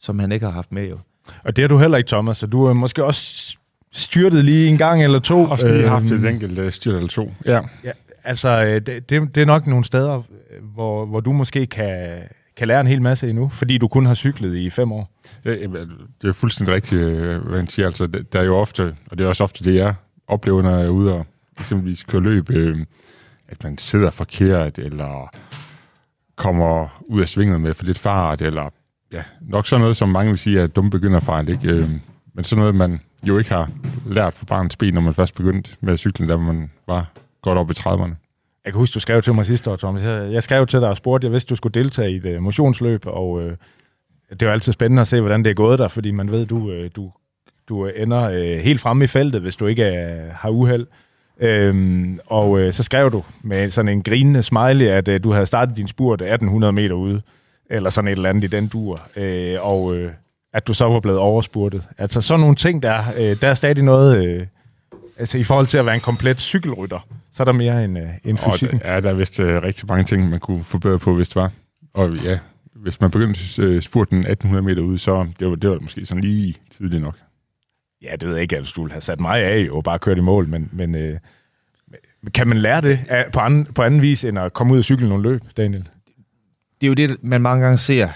som 0.01 0.19
han 0.19 0.33
ikke 0.33 0.47
har 0.47 0.53
haft 0.53 0.73
med, 0.73 0.89
jo. 0.89 0.99
Og 1.45 1.57
det 1.57 1.65
er 1.65 1.69
du 1.69 1.79
heller 1.79 1.99
ikke, 1.99 2.09
Thomas, 2.09 2.37
så 2.39 2.47
du 2.47 2.65
er 2.65 2.73
måske 2.73 3.05
også 3.05 3.57
styrtet 3.93 4.45
lige 4.45 4.69
en 4.69 4.79
gang 4.79 5.05
eller 5.05 5.19
to. 5.19 5.45
Også 5.45 5.69
lige 5.69 5.89
haft 5.89 6.05
Øhm, 6.05 6.25
et 6.25 6.31
enkelt 6.31 6.59
øh, 6.59 6.73
styrt 6.73 6.95
eller 6.95 7.09
to. 7.09 7.33
Ja. 7.47 7.61
Ja, 7.85 7.91
altså, 8.25 8.49
øh, 8.65 8.81
det, 8.81 9.09
det, 9.35 9.37
er 9.39 9.45
nok 9.47 9.67
nogle 9.67 9.85
steder, 9.85 10.17
øh, 10.19 10.65
hvor, 10.75 11.07
hvor 11.07 11.21
du 11.21 11.33
måske 11.33 11.67
kan, 11.67 12.19
kan 12.57 12.69
lære 12.69 12.81
en 12.81 12.87
hel 12.87 13.03
masse 13.03 13.29
endnu, 13.31 13.49
fordi 13.49 13.79
du 13.79 13.89
kun 13.89 14.07
har 14.07 14.15
cyklet 14.15 14.57
i 14.57 14.71
fem 14.71 14.93
år. 14.93 15.11
Ja, 15.45 15.51
det 16.23 16.29
er 16.29 16.33
fuldstændig 16.33 16.75
rigtigt, 16.75 17.03
hvad 17.41 17.57
han 17.59 17.69
siger. 17.69 17.87
Altså, 17.87 18.07
det- 18.07 18.33
der 18.33 18.41
er 18.41 18.45
jo 18.45 18.57
ofte, 18.57 18.97
og 19.11 19.19
det 19.19 19.25
er 19.25 19.29
også 19.29 19.45
ofte 19.45 19.65
det, 19.65 19.75
jeg 19.75 19.95
oplever, 20.29 20.63
når 20.63 20.71
jeg 20.71 20.85
er 20.85 20.89
ude 20.89 21.15
og 21.15 21.27
eksempelvis 21.61 22.03
kører 22.03 22.23
løb, 22.23 22.51
øh, 22.51 22.79
at 23.49 23.65
man 23.65 23.79
sidder 23.79 24.11
forkert, 24.11 24.79
eller 24.79 25.31
kommer 26.41 27.03
ud 27.07 27.21
af 27.21 27.29
svinget 27.29 27.61
med 27.61 27.75
for 27.75 27.85
lidt 27.85 27.99
fart, 27.99 28.43
eller 28.43 28.71
ja, 29.13 29.23
nok 29.41 29.67
sådan 29.67 29.81
noget, 29.81 29.97
som 29.97 30.09
mange 30.09 30.31
vil 30.31 30.39
sige 30.39 30.61
er 30.61 30.67
dumme 30.67 30.91
begynderfejl, 30.91 31.49
ikke? 31.49 31.69
Øh, 31.69 31.91
men 32.35 32.45
sådan 32.45 32.61
noget, 32.61 32.75
man 32.75 33.01
jo 33.25 33.39
ikke 33.39 33.51
har 33.51 33.71
lært 34.07 34.35
fra 34.35 34.45
barnets 34.45 34.77
ben, 34.77 34.95
når 34.95 35.01
man 35.01 35.15
først 35.15 35.35
begyndte 35.35 35.71
med 35.81 35.97
cyklen, 35.97 36.29
da 36.29 36.37
man 36.37 36.71
var 36.87 37.13
godt 37.43 37.59
op 37.59 37.71
i 37.71 37.75
30'erne. 37.79 38.15
Jeg 38.65 38.73
kan 38.73 38.75
huske, 38.75 38.95
du 38.95 39.01
skrev 39.01 39.23
til 39.23 39.35
mig 39.35 39.47
sidste 39.47 39.71
år, 39.71 39.77
Thomas. 39.77 40.05
Jeg, 40.05 40.33
jeg 40.33 40.43
skrev 40.43 40.67
til 40.67 40.81
dig 40.81 40.89
og 40.89 40.97
spurgte, 40.97 41.25
jeg 41.25 41.33
vidste, 41.33 41.51
du 41.51 41.57
skulle 41.57 41.75
deltage 41.85 42.13
i 42.13 42.17
et 42.17 42.37
uh, 42.37 42.43
motionsløb, 42.43 43.03
og 43.07 43.43
øh, 43.43 43.57
det 44.31 44.43
er 44.43 44.47
jo 44.47 44.53
altid 44.53 44.73
spændende 44.73 45.01
at 45.01 45.09
se, 45.09 45.21
hvordan 45.21 45.45
det 45.45 45.51
er 45.51 45.55
gået 45.55 45.79
der, 45.79 45.89
fordi 45.89 46.11
man 46.11 46.31
ved, 46.31 46.47
du, 46.47 46.71
øh, 46.71 46.91
du, 46.97 47.13
du 47.69 47.87
ender 47.87 48.23
øh, 48.23 48.59
helt 48.59 48.81
fremme 48.81 49.05
i 49.05 49.07
feltet, 49.07 49.41
hvis 49.41 49.57
du 49.57 49.67
ikke 49.67 49.85
øh, 49.85 50.33
har 50.35 50.51
uheld. 50.51 50.87
Øhm, 51.41 52.19
og 52.27 52.61
øh, 52.61 52.73
så 52.73 52.83
skrev 52.83 53.13
du 53.13 53.25
med 53.43 53.71
sådan 53.71 53.89
en 53.89 54.03
grinende 54.03 54.43
smiley, 54.43 54.87
at 54.87 55.09
øh, 55.09 55.25
du 55.25 55.33
havde 55.33 55.47
startet 55.47 55.77
din 55.77 55.89
spurt 55.89 56.21
1800 56.23 56.73
meter 56.73 56.95
ude, 56.95 57.23
eller 57.71 57.91
sådan 57.91 58.09
et 58.09 58.13
eller 58.17 58.29
andet 58.29 58.45
i 58.45 58.47
den 58.47 58.69
dur, 58.69 58.99
øh, 59.17 59.57
og 59.61 59.97
øh, 59.97 60.13
at 60.55 60.67
du 60.67 60.75
så 60.75 60.85
var 60.85 61.01
blevet 61.01 61.19
overspurtet. 61.19 61.83
Altså 61.99 62.21
sådan 62.21 62.41
nogle 62.41 62.57
ting, 62.57 62.83
der, 62.83 62.99
øh, 62.99 63.37
der 63.41 63.49
er 63.49 63.55
stadig 63.55 63.85
noget, 63.85 64.25
øh, 64.25 64.47
altså 65.19 65.39
i 65.39 65.45
forhold 65.45 65.67
til 65.67 65.79
at 65.79 65.87
være 65.87 65.95
en 65.95 66.01
komplet 66.01 66.41
cykelrytter, 66.41 67.07
så 67.33 67.43
er 67.43 67.45
der 67.45 67.53
mere 67.53 67.85
end, 67.85 67.99
øh, 67.99 68.09
end 68.25 68.39
Og 68.39 68.53
fysikken. 68.53 68.79
der, 68.79 68.93
ja, 68.93 69.01
der 69.01 69.09
er 69.09 69.15
vist 69.15 69.41
øh, 69.41 69.63
rigtig 69.63 69.87
mange 69.89 70.05
ting, 70.05 70.31
man 70.31 70.41
kunne 70.41 70.65
forbedre 70.65 70.99
på, 70.99 71.15
hvis 71.15 71.29
det 71.29 71.37
var. 71.37 71.53
Og 71.95 72.17
ja, 72.17 72.39
hvis 72.75 73.01
man 73.01 73.11
begyndte 73.11 73.63
øh, 73.63 73.83
spurten 73.83 74.19
1800 74.19 74.65
meter 74.65 74.83
ud, 74.83 74.99
så 74.99 75.27
det 75.41 75.49
var 75.49 75.55
det 75.55 75.71
var 75.71 75.79
måske 75.79 76.07
sådan 76.07 76.25
lige 76.25 76.55
tidligt 76.77 77.03
nok. 77.03 77.15
Ja, 78.03 78.13
det 78.17 78.29
ved 78.29 78.35
jeg 78.35 78.43
ikke, 78.43 78.57
at 78.57 78.73
du 78.77 78.83
ville 78.83 78.93
have 78.93 79.01
sat 79.01 79.21
mig 79.21 79.43
af 79.43 79.69
og 79.71 79.85
bare 79.85 79.99
kørt 79.99 80.19
i 80.19 80.21
mål, 80.21 80.49
men, 80.49 80.69
men 80.73 80.95
øh, 80.95 81.19
kan 82.35 82.49
man 82.49 82.57
lære 82.57 82.81
det 82.81 83.01
af- 83.09 83.31
på 83.33 83.41
anden, 83.41 83.65
på 83.65 83.83
anden 83.83 84.03
vis, 84.03 84.25
end 84.25 84.39
at 84.39 84.53
komme 84.53 84.73
ud 84.73 84.79
og 84.79 84.85
cykle 84.85 85.09
nogle 85.09 85.23
løb, 85.31 85.43
Daniel? 85.57 85.89
det 86.81 86.87
er 86.87 86.89
jo 86.89 86.95
det, 86.95 87.17
man 87.25 87.41
mange 87.41 87.65
gange 87.65 87.79
ser 87.79 88.09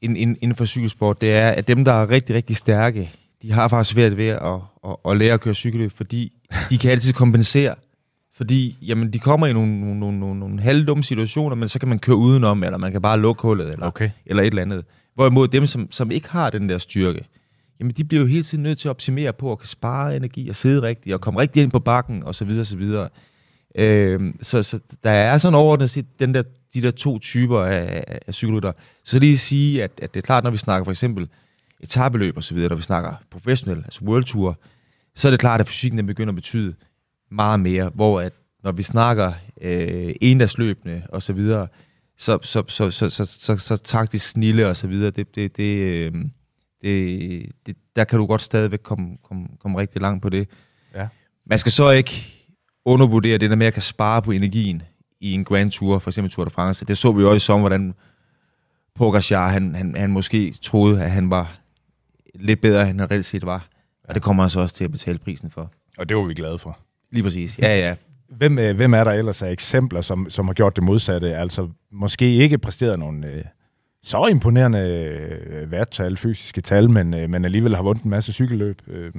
inden, 0.00 0.16
inden 0.16 0.36
inden 0.40 0.56
for 0.56 0.64
cykelsport, 0.64 1.20
det 1.20 1.32
er, 1.32 1.48
at 1.50 1.68
dem, 1.68 1.84
der 1.84 1.92
er 1.92 2.10
rigtig, 2.10 2.36
rigtig 2.36 2.56
stærke, 2.56 3.10
de 3.42 3.52
har 3.52 3.68
faktisk 3.68 3.94
svært 3.94 4.16
ved 4.16 4.26
at, 4.28 4.42
at, 4.86 4.96
at 5.10 5.16
lære 5.16 5.34
at 5.34 5.40
køre 5.40 5.54
cykelløb, 5.54 5.92
fordi 5.92 6.32
de 6.70 6.78
kan 6.78 6.90
altid 6.90 7.12
kompensere. 7.12 7.74
Fordi 8.36 8.78
jamen, 8.82 9.12
de 9.12 9.18
kommer 9.18 9.46
i 9.46 9.52
nogle, 9.52 9.80
nogle, 9.80 10.00
nogle, 10.00 10.18
nogle, 10.20 10.40
nogle 10.40 10.60
halvdumme 10.60 11.04
situationer, 11.04 11.56
men 11.56 11.68
så 11.68 11.78
kan 11.78 11.88
man 11.88 11.98
køre 11.98 12.16
udenom, 12.16 12.64
eller 12.64 12.78
man 12.78 12.92
kan 12.92 13.02
bare 13.02 13.20
lukke 13.20 13.42
hullet, 13.42 13.72
eller, 13.72 13.86
Okay. 13.86 14.10
eller 14.26 14.42
et 14.42 14.46
eller 14.46 14.62
andet. 14.62 14.84
Hvorimod 15.14 15.48
dem, 15.48 15.66
som, 15.66 15.88
som 15.90 16.10
ikke 16.10 16.30
har 16.30 16.50
den 16.50 16.68
der 16.68 16.78
styrke, 16.78 17.24
jamen 17.80 17.92
de 17.92 18.04
bliver 18.04 18.20
jo 18.20 18.26
hele 18.26 18.42
tiden 18.42 18.62
nødt 18.62 18.78
til 18.78 18.88
at 18.88 18.90
optimere 18.90 19.32
på 19.32 19.52
at 19.52 19.58
kan 19.58 19.68
spare 19.68 20.16
energi 20.16 20.48
og 20.48 20.56
sidde 20.56 20.82
rigtigt 20.82 21.14
og 21.14 21.20
komme 21.20 21.40
rigtig 21.40 21.62
ind 21.62 21.70
på 21.70 21.80
bakken 21.80 22.24
og 22.24 22.34
så 22.34 22.44
videre, 22.44 22.64
så 22.64 22.76
videre. 22.76 23.08
Øh, 23.78 24.32
så, 24.42 24.62
så 24.62 24.80
der 25.04 25.10
er 25.10 25.38
sådan 25.38 25.54
overordnet 25.54 25.90
set 25.90 26.06
den 26.20 26.34
der, 26.34 26.42
de 26.74 26.82
der 26.82 26.90
to 26.90 27.18
typer 27.18 27.60
af, 27.60 28.04
af- 28.08 28.34
cykelrytter. 28.34 28.72
Så 29.04 29.18
lige 29.18 29.38
sige, 29.38 29.84
at, 29.84 29.90
at 30.02 30.14
det 30.14 30.20
er 30.20 30.24
klart, 30.24 30.44
når 30.44 30.50
vi 30.50 30.56
snakker 30.56 30.84
for 30.84 30.90
eksempel 30.90 31.28
etabeløb 31.80 32.36
og 32.36 32.44
så 32.44 32.54
videre, 32.54 32.68
når 32.68 32.76
vi 32.76 32.82
snakker 32.82 33.14
professionel, 33.30 33.78
altså 33.78 34.04
World 34.04 34.24
Tour, 34.24 34.58
så 35.14 35.28
er 35.28 35.30
det 35.30 35.40
klart, 35.40 35.60
at 35.60 35.68
fysikken 35.68 35.98
den 35.98 36.06
begynder 36.06 36.30
at 36.30 36.34
betyde 36.36 36.74
meget 37.30 37.60
mere, 37.60 37.90
hvor 37.94 38.20
at 38.20 38.32
når 38.64 38.72
vi 38.72 38.82
snakker 38.82 39.32
øh, 39.60 40.14
endagsløbende 40.20 41.02
og 41.08 41.22
så 41.22 41.32
videre, 41.32 41.68
så, 42.18 42.38
så, 42.42 42.62
så, 42.68 42.90
så, 42.90 43.10
så, 43.10 43.24
så, 43.26 43.56
så 43.56 43.76
taktisk 43.76 44.28
snille 44.28 44.68
og 44.68 44.76
så 44.76 44.86
videre, 44.86 45.10
det, 45.10 45.34
det, 45.34 45.56
det, 45.56 45.82
øh, 45.82 46.12
det, 46.82 47.52
det, 47.66 47.76
der 47.96 48.04
kan 48.04 48.18
du 48.18 48.26
godt 48.26 48.42
stadigvæk 48.42 48.80
komme, 48.82 49.16
komme, 49.22 49.46
komme 49.60 49.78
rigtig 49.78 50.00
langt 50.00 50.22
på 50.22 50.28
det. 50.28 50.48
Ja. 50.94 51.08
Man 51.46 51.58
skal 51.58 51.72
så 51.72 51.90
ikke 51.90 52.26
undervurdere 52.84 53.38
det 53.38 53.50
der 53.50 53.56
med 53.56 53.66
at 53.66 53.72
kan 53.72 53.82
spare 53.82 54.22
på 54.22 54.30
energien 54.30 54.82
i 55.20 55.32
en 55.32 55.44
Grand 55.44 55.70
Tour, 55.70 55.98
for 55.98 56.10
eksempel 56.10 56.30
Tour 56.30 56.44
de 56.44 56.50
France. 56.50 56.84
Det 56.84 56.98
så 56.98 57.12
vi 57.12 57.22
jo 57.22 57.28
også 57.28 57.36
i 57.36 57.46
sommer, 57.46 57.68
hvordan 57.68 57.94
Pogacar, 58.94 59.48
han, 59.48 59.74
han, 59.74 59.96
han 59.96 60.10
måske 60.10 60.54
troede, 60.62 61.02
at 61.02 61.10
han 61.10 61.30
var 61.30 61.58
lidt 62.34 62.60
bedre, 62.60 62.90
end 62.90 63.00
han 63.00 63.10
reelt 63.10 63.24
set 63.24 63.46
var. 63.46 63.68
Og 64.08 64.14
det 64.14 64.22
kommer 64.22 64.42
han 64.42 64.50
så 64.50 64.60
også 64.60 64.74
til 64.74 64.84
at 64.84 64.90
betale 64.90 65.18
prisen 65.18 65.50
for. 65.50 65.72
Og 65.98 66.08
det 66.08 66.16
var 66.16 66.22
vi 66.22 66.34
glade 66.34 66.58
for. 66.58 66.78
Lige 67.10 67.22
præcis. 67.22 67.58
Ja, 67.58 67.78
ja. 67.78 67.94
Hvem, 68.28 68.58
øh, 68.58 68.76
hvem 68.76 68.94
er 68.94 69.04
der 69.04 69.10
ellers 69.10 69.42
af 69.42 69.50
eksempler, 69.50 70.00
som, 70.00 70.30
som 70.30 70.46
har 70.46 70.54
gjort 70.54 70.76
det 70.76 70.84
modsatte? 70.84 71.36
Altså 71.36 71.68
måske 71.90 72.34
ikke 72.34 72.58
præsteret 72.58 72.98
nogle 72.98 73.26
øh, 73.26 73.44
så 74.04 74.26
imponerende 74.26 74.78
øh, 74.78 75.70
værttal, 75.70 76.16
fysiske 76.16 76.60
tal, 76.60 76.90
men, 76.90 77.14
øh, 77.14 77.30
men 77.30 77.44
alligevel 77.44 77.76
har 77.76 77.82
vundet 77.82 78.04
en 78.04 78.10
masse 78.10 78.32
cykelløb. 78.32 78.82
Øh, 78.88 79.12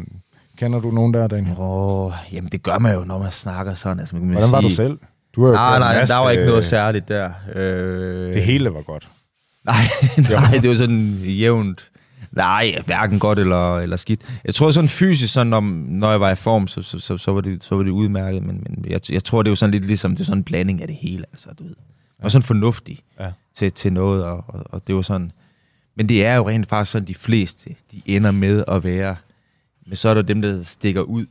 kender 0.58 0.80
du 0.80 0.92
nogen 0.92 1.14
der, 1.14 1.28
Daniel? 1.28 1.56
Åh, 1.60 2.14
jamen 2.34 2.52
det 2.52 2.64
gør 2.64 2.80
man 2.80 2.96
jo, 2.96 3.04
når 3.04 3.20
man 3.20 3.32
snakker 3.32 3.74
sådan. 3.74 4.00
Altså, 4.00 4.16
man 4.16 4.24
kan 4.24 4.32
Hvordan 4.32 4.52
var 4.52 4.62
du 4.62 4.68
sige, 4.68 4.76
selv? 4.76 5.00
Du 5.36 5.42
har 5.42 5.48
jo 5.50 5.54
Nej, 5.54 5.80
nej, 5.80 6.00
masse, 6.00 6.14
der 6.14 6.20
var 6.20 6.32
ikke 6.32 6.46
noget 6.46 6.66
særligt 6.66 7.08
der. 7.08 7.32
Øh, 7.56 8.34
Det 8.34 8.44
hele 8.44 8.74
var 8.74 8.82
godt. 8.82 9.08
Nej, 9.66 9.76
nej, 10.30 10.60
det 10.62 10.70
var 10.70 10.76
sådan 10.76 11.10
jævnt. 11.24 11.90
Nej, 12.32 12.76
hverken 12.86 13.20
godt 13.20 13.40
eller, 13.40 13.78
eller 13.78 13.96
skidt. 13.98 14.22
Jeg 14.46 14.56
tror 14.56 14.72
sådan 14.72 14.88
fysisk, 14.88 15.34
sådan, 15.34 15.48
når, 15.48 15.62
når 15.88 16.12
jeg 16.12 16.20
var 16.20 16.32
i 16.32 16.36
form, 16.36 16.68
så, 16.68 16.82
så, 16.82 17.00
så, 17.00 17.18
så, 17.18 17.32
var, 17.32 17.42
det, 17.42 17.64
så 17.64 17.76
var 17.76 17.84
det 17.84 17.92
udmærket, 17.92 18.44
men, 18.44 18.68
men 18.70 18.86
jeg, 18.90 19.00
jeg 19.12 19.24
tror, 19.24 19.42
det 19.44 19.48
er 19.48 19.52
jo 19.52 19.56
sådan 19.56 19.72
lidt 19.72 19.86
ligesom, 19.86 20.12
det 20.12 20.20
er 20.20 20.26
sådan 20.26 20.40
en 20.40 20.44
blanding 20.44 20.82
af 20.82 20.88
det 20.88 20.96
hele, 21.02 21.24
altså, 21.32 21.50
du 21.60 21.64
ved. 21.64 21.76
Og 22.24 22.32
sådan 22.32 22.44
fornuftig 22.44 23.00
Ja. 23.20 23.32
til, 23.54 23.72
til 23.72 23.94
noget, 23.94 24.24
og, 24.24 24.44
og, 24.48 24.64
og 24.70 24.88
det 24.88 24.96
var 24.96 25.02
sådan... 25.02 25.32
Men 25.96 26.10
det 26.10 26.26
er 26.26 26.36
jo 26.36 26.50
rent 26.50 26.68
faktisk 26.68 26.92
sådan, 26.92 27.08
de 27.08 27.16
fleste, 27.16 27.76
de 27.92 28.02
ender 28.06 28.32
med 28.32 28.64
at 28.68 28.84
være. 28.84 29.16
Men 29.88 29.96
så 29.96 30.10
er 30.10 30.14
der 30.14 30.22
dem, 30.22 30.42
der 30.42 30.64
stikker 30.64 31.02
ud, 31.02 31.26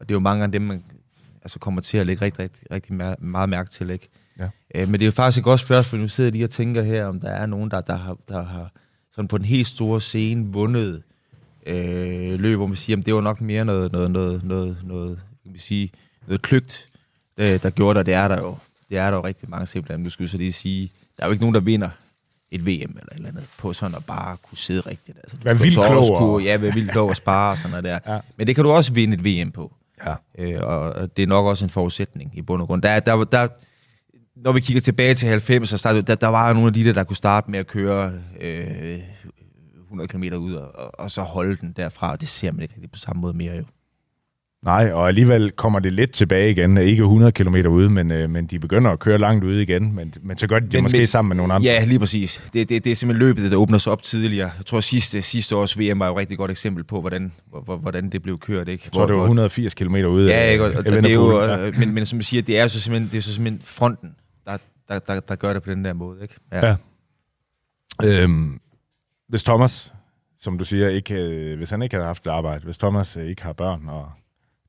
og 0.00 0.08
det 0.08 0.10
er 0.10 0.14
jo 0.14 0.20
mange 0.20 0.44
af 0.44 0.52
dem, 0.52 0.62
man 0.62 0.84
altså 1.42 1.58
kommer 1.58 1.80
til 1.80 1.98
at 1.98 2.06
lægge 2.06 2.24
rigtig, 2.24 2.38
rigtig, 2.42 2.70
rigtig 2.70 2.94
meget 3.18 3.48
mærke 3.48 3.70
til, 3.70 3.90
ikke? 3.90 4.08
Ja. 4.38 4.48
Øh, 4.74 4.88
men 4.88 4.92
det 4.92 5.02
er 5.02 5.06
jo 5.06 5.12
faktisk 5.12 5.38
et 5.38 5.44
godt 5.44 5.60
spørgsmål. 5.60 6.00
Nu 6.00 6.08
sidder 6.08 6.28
jeg 6.28 6.32
lige 6.32 6.44
og 6.44 6.50
tænker 6.50 6.82
her, 6.82 7.04
om 7.06 7.20
der 7.20 7.30
er 7.30 7.46
nogen, 7.46 7.70
der, 7.70 7.80
der, 7.80 7.96
har, 7.96 8.16
der 8.28 8.44
har 8.44 8.72
sådan 9.10 9.28
på 9.28 9.38
den 9.38 9.46
helt 9.46 9.66
store 9.66 10.00
scene 10.00 10.52
vundet 10.52 11.02
øh, 11.66 12.40
løb, 12.40 12.56
hvor 12.56 12.66
man 12.66 12.76
siger, 12.76 12.96
at 12.96 13.06
det 13.06 13.14
var 13.14 13.20
nok 13.20 13.40
mere 13.40 13.64
noget, 13.64 13.92
noget, 13.92 14.10
noget, 14.10 14.44
noget, 14.44 14.78
noget, 14.84 15.22
kan 15.42 15.54
vi 15.54 15.58
sige, 15.58 15.90
noget 16.26 16.42
klygt, 16.42 16.88
der, 17.38 17.58
der 17.58 17.70
gjorde 17.70 17.94
det, 17.94 18.00
og 18.00 18.06
det 18.06 18.14
er 18.14 18.28
der 18.28 18.36
jo. 18.36 18.56
Det 18.90 18.98
er 18.98 19.10
der 19.10 19.16
jo 19.16 19.24
rigtig 19.24 19.50
mange 19.50 19.66
simpelthen. 19.66 20.00
Nu 20.02 20.10
skal 20.10 20.28
så 20.28 20.36
lige 20.36 20.52
sige, 20.52 20.90
der 21.16 21.22
er 21.22 21.26
jo 21.26 21.32
ikke 21.32 21.42
nogen, 21.42 21.54
der 21.54 21.60
vinder 21.60 21.88
et 22.50 22.60
VM 22.66 22.68
eller 22.70 22.86
et 22.90 23.14
eller 23.14 23.28
andet 23.28 23.44
på 23.58 23.72
sådan 23.72 23.94
at 23.96 24.04
bare 24.04 24.36
kunne 24.36 24.58
sidde 24.58 24.80
rigtigt. 24.80 25.18
Altså, 25.18 25.36
du 25.36 25.42
Vær 25.44 25.54
vildt 25.54 25.74
klog 25.74 26.10
og- 26.12 26.18
Kunne, 26.18 26.44
ja, 26.44 26.56
være 26.56 26.72
vildt 26.74 26.90
klog 26.90 27.08
og 27.08 27.16
spare 27.16 27.52
og 27.52 27.58
sådan 27.58 27.70
noget 27.70 27.84
der. 27.84 27.98
Ja. 28.14 28.20
Men 28.36 28.46
det 28.46 28.54
kan 28.54 28.64
du 28.64 28.70
også 28.70 28.92
vinde 28.92 29.14
et 29.14 29.24
VM 29.44 29.50
på. 29.52 29.74
Ja. 30.06 30.14
Øh, 30.38 30.60
og 30.62 31.16
det 31.16 31.22
er 31.22 31.26
nok 31.26 31.46
også 31.46 31.64
en 31.64 31.70
forudsætning 31.70 32.30
i 32.38 32.42
bund 32.42 32.62
og 32.62 32.68
grund. 32.68 32.82
Der, 32.82 32.88
er- 32.88 33.00
der, 33.00 33.24
der, 33.24 33.48
når 34.36 34.52
vi 34.52 34.60
kigger 34.60 34.80
tilbage 34.80 35.14
til 35.14 35.28
90, 35.28 35.68
så 35.68 35.76
startede, 35.76 36.02
der, 36.02 36.14
der 36.14 36.26
var 36.26 36.52
nogle 36.52 36.66
af 36.66 36.72
de 36.74 36.84
der, 36.84 36.92
der 36.92 37.04
kunne 37.04 37.16
starte 37.16 37.50
med 37.50 37.58
at 37.58 37.66
køre 37.66 38.12
øh, 38.40 38.98
100 39.84 40.08
km 40.08 40.22
ud, 40.22 40.52
og, 40.54 40.74
og, 40.74 40.90
og 41.00 41.10
så 41.10 41.22
holde 41.22 41.56
den 41.56 41.72
derfra, 41.76 42.10
og 42.10 42.20
det 42.20 42.28
ser 42.28 42.52
man 42.52 42.62
ikke 42.62 42.74
rigtig 42.74 42.90
på 42.90 42.98
samme 42.98 43.20
måde 43.22 43.34
mere 43.34 43.56
jo. 43.56 43.64
Nej, 44.64 44.90
og 44.92 45.08
alligevel 45.08 45.50
kommer 45.50 45.78
det 45.78 45.92
lidt 45.92 46.12
tilbage 46.12 46.50
igen. 46.50 46.78
Ikke 46.78 47.02
100 47.02 47.32
km 47.32 47.54
ude, 47.54 47.90
men, 47.90 48.10
øh, 48.10 48.30
men 48.30 48.46
de 48.46 48.58
begynder 48.58 48.90
at 48.90 48.98
køre 48.98 49.18
langt 49.18 49.44
ude 49.44 49.62
igen. 49.62 49.94
Men, 49.94 50.14
men 50.22 50.38
så 50.38 50.46
gør 50.46 50.58
de 50.58 50.64
det 50.64 50.72
Men- 50.72 50.82
måske 50.82 50.98
men- 50.98 51.06
sammen 51.06 51.28
med 51.28 51.36
nogle 51.36 51.54
andre. 51.54 51.64
Ja, 51.70 51.84
lige 51.84 51.98
præcis. 51.98 52.50
Det, 52.52 52.68
det, 52.68 52.84
det 52.84 52.90
er 52.92 52.96
simpelthen 52.96 53.26
løbet, 53.28 53.50
der 53.50 53.56
åbner 53.56 53.78
sig 53.78 53.92
op 53.92 54.02
tidligere. 54.02 54.50
Jeg 54.58 54.66
tror, 54.66 54.80
sidste, 54.80 55.22
sidste 55.22 55.56
års 55.56 55.78
VM 55.78 55.98
var 55.98 56.06
jo 56.06 56.12
et 56.12 56.18
rigtig 56.18 56.38
godt 56.38 56.50
eksempel 56.50 56.84
på, 56.84 57.00
hvordan, 57.00 57.32
hvor- 57.50 57.60
hvor- 57.60 57.76
hvordan 57.76 58.10
det 58.10 58.22
blev 58.22 58.38
kørt. 58.38 58.68
Ikke? 58.68 58.82
Jeg 58.86 58.92
tror, 58.92 59.06
det 59.06 59.14
var 59.16 59.22
180 59.22 59.74
km 59.74 59.94
ude. 59.94 60.28
Ja, 60.30 60.36
af- 60.36 60.52
ikke? 60.52 60.64
Og, 60.64 60.72
og 60.76 60.84
det 60.84 60.92
er 61.06 61.10
jo, 61.12 61.30
Evenepoel. 61.30 61.48
Ja. 61.50 61.66
øh, 61.66 61.78
men, 61.78 61.94
men 61.94 62.06
som 62.06 62.18
du 62.18 62.24
siger, 62.24 62.42
det 62.42 62.58
er 62.58 62.62
jo 62.62 62.68
så 62.68 62.80
simpelthen, 62.80 63.10
det 63.12 63.18
er 63.18 63.22
så 63.22 63.34
simpelthen 63.34 63.62
fronten, 63.64 64.14
der, 64.46 64.56
der, 64.88 64.98
der, 64.98 65.20
der 65.20 65.36
gør 65.36 65.52
det 65.52 65.62
på 65.62 65.70
den 65.70 65.84
der 65.84 65.92
måde. 65.92 66.18
Ikke? 66.22 66.34
Ja. 66.52 66.76
Øhm, 68.04 68.60
hvis 69.28 69.42
Thomas, 69.42 69.92
som 70.40 70.58
du 70.58 70.64
siger, 70.64 70.88
ikke, 70.88 71.14
øh, 71.14 71.56
hvis 71.58 71.70
han 71.70 71.82
ikke 71.82 71.94
havde 71.94 72.06
haft 72.06 72.26
arbejde, 72.26 72.64
hvis 72.64 72.78
Thomas 72.78 73.16
øh, 73.16 73.24
ikke 73.26 73.42
har 73.42 73.52
børn 73.52 73.88
og 73.88 74.10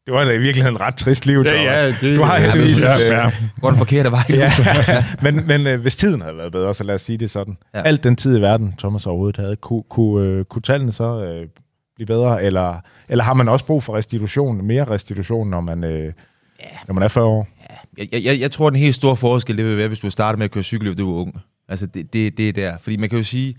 Det 0.06 0.14
var 0.14 0.26
da 0.26 0.32
i 0.32 0.38
virkeligheden 0.38 0.76
et 0.76 0.82
ret 0.82 0.96
trist 0.96 1.26
liv. 1.26 1.44
Ja, 1.46 1.64
ja, 1.64 1.88
det, 1.88 2.18
Du 2.18 2.24
har 2.24 2.38
ja, 2.38 2.42
heldigvis 2.42 2.84
ja, 2.84 2.94
ja. 3.12 3.32
Går 3.62 3.70
den 3.70 3.78
forkerte 3.78 4.12
vej. 4.12 4.24
Ja, 4.30 4.52
men, 5.24 5.48
men 5.48 5.68
øh, 5.68 5.82
hvis 5.82 5.96
tiden 5.96 6.22
havde 6.22 6.38
været 6.38 6.52
bedre, 6.52 6.74
så 6.74 6.84
lad 6.84 6.96
os 6.96 7.02
sige 7.02 7.18
det 7.18 7.32
sådan. 7.32 7.58
Ja. 7.74 7.80
Ja. 7.80 7.86
Alt 7.86 8.04
den 8.04 8.16
tid 8.16 8.38
i 8.38 8.42
verden, 8.42 8.76
Thomas 8.80 9.06
overhovedet 9.08 9.38
havde, 9.38 9.56
kunne, 9.56 9.84
kunne, 9.90 10.28
øh, 10.28 10.46
kunne 10.46 10.62
tallene 10.62 10.92
så 10.92 11.24
øh, 11.24 11.48
blive 11.96 12.06
bedre? 12.08 12.44
Eller, 12.44 12.80
eller 13.10 13.24
har 13.24 13.34
man 13.34 13.50
også 13.50 13.66
brug 13.66 13.84
for 13.84 13.98
restitution, 13.98 14.66
mere 14.66 14.84
restitution, 14.84 15.50
når 15.50 15.62
man, 15.62 15.84
øh, 15.84 16.04
ja. 16.04 16.12
når 16.88 16.94
man 16.94 17.04
er 17.04 17.08
40 17.08 17.26
år? 17.26 17.48
Jeg, 17.98 18.08
jeg, 18.26 18.40
jeg 18.40 18.52
tror, 18.52 18.70
den 18.70 18.80
helt 18.80 18.96
store 18.96 19.16
forskel, 19.16 19.58
det 19.58 19.66
vil 19.66 19.78
være, 19.78 19.88
hvis 19.88 20.00
du 20.00 20.10
starter 20.10 20.38
med 20.38 20.46
at 20.46 20.52
køre 20.52 20.64
cykel, 20.64 20.90
da 20.90 20.94
du 20.94 21.14
var 21.14 21.22
ung. 21.22 21.42
Altså, 21.70 21.86
det, 21.86 22.14
det, 22.14 22.38
det 22.38 22.50
er 22.50 22.54
der. 22.54 22.78
Fordi 22.78 22.98
man 22.98 23.10
kan 23.10 23.18
jo 23.18 23.24
sige, 23.24 23.56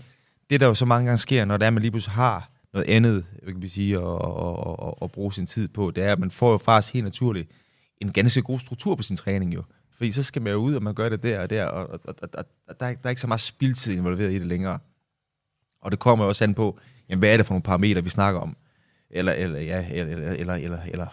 det 0.49 0.61
der 0.61 0.67
jo 0.67 0.73
så 0.73 0.85
mange 0.85 1.05
gange 1.05 1.17
sker, 1.17 1.45
når 1.45 1.57
det 1.57 1.63
er, 1.63 1.67
at 1.67 1.73
man 1.73 1.81
lige 1.81 1.91
pludselig 1.91 2.13
har 2.13 2.49
noget 2.73 2.87
andet, 2.89 3.25
kan 3.45 3.61
vi 3.61 3.67
sige, 3.67 3.95
at, 3.97 4.03
at, 4.03 4.87
at, 4.87 4.93
at 5.01 5.11
bruge 5.11 5.33
sin 5.33 5.45
tid 5.47 5.67
på, 5.67 5.91
det 5.91 6.03
er, 6.03 6.11
at 6.11 6.19
man 6.19 6.31
får 6.31 6.51
jo 6.51 6.57
faktisk 6.57 6.93
helt 6.93 7.03
naturligt 7.03 7.49
en 8.01 8.11
ganske 8.11 8.41
god 8.41 8.59
struktur 8.59 8.95
på 8.95 9.03
sin 9.03 9.15
træning 9.15 9.53
jo. 9.55 9.63
Fordi 9.97 10.11
så 10.11 10.23
skal 10.23 10.41
man 10.41 10.51
jo 10.53 10.57
ud, 10.59 10.75
og 10.75 10.83
man 10.83 10.93
gør 10.93 11.09
det 11.09 11.23
der 11.23 11.39
og 11.39 11.49
der, 11.49 11.65
og, 11.65 11.89
og, 11.89 11.99
og, 12.03 12.15
og, 12.33 12.45
og 12.67 12.79
der, 12.79 12.85
er- 12.85 12.93
der 12.93 12.99
er 13.03 13.09
ikke 13.09 13.21
så 13.21 13.27
meget 13.27 13.41
spildtid 13.41 13.93
involveret 13.97 14.31
i 14.31 14.39
det 14.39 14.45
længere. 14.47 14.79
Og 15.81 15.91
det 15.91 15.99
kommer 15.99 16.25
jo 16.25 16.29
også 16.29 16.43
an 16.43 16.53
på, 16.53 16.79
jamen, 17.09 17.19
hvad 17.19 17.33
er 17.33 17.37
det 17.37 17.45
for 17.45 17.53
nogle 17.53 17.63
parametre, 17.63 18.03
vi 18.03 18.09
snakker 18.09 18.41
om? 18.41 18.57
Eller, 19.09 19.31
eller, 19.31 19.59
ja, 19.59 19.85
eller, 19.91 20.15
eller, 20.17 20.31
eller, 20.33 20.53
eller, 20.53 20.79
eller 20.87 21.07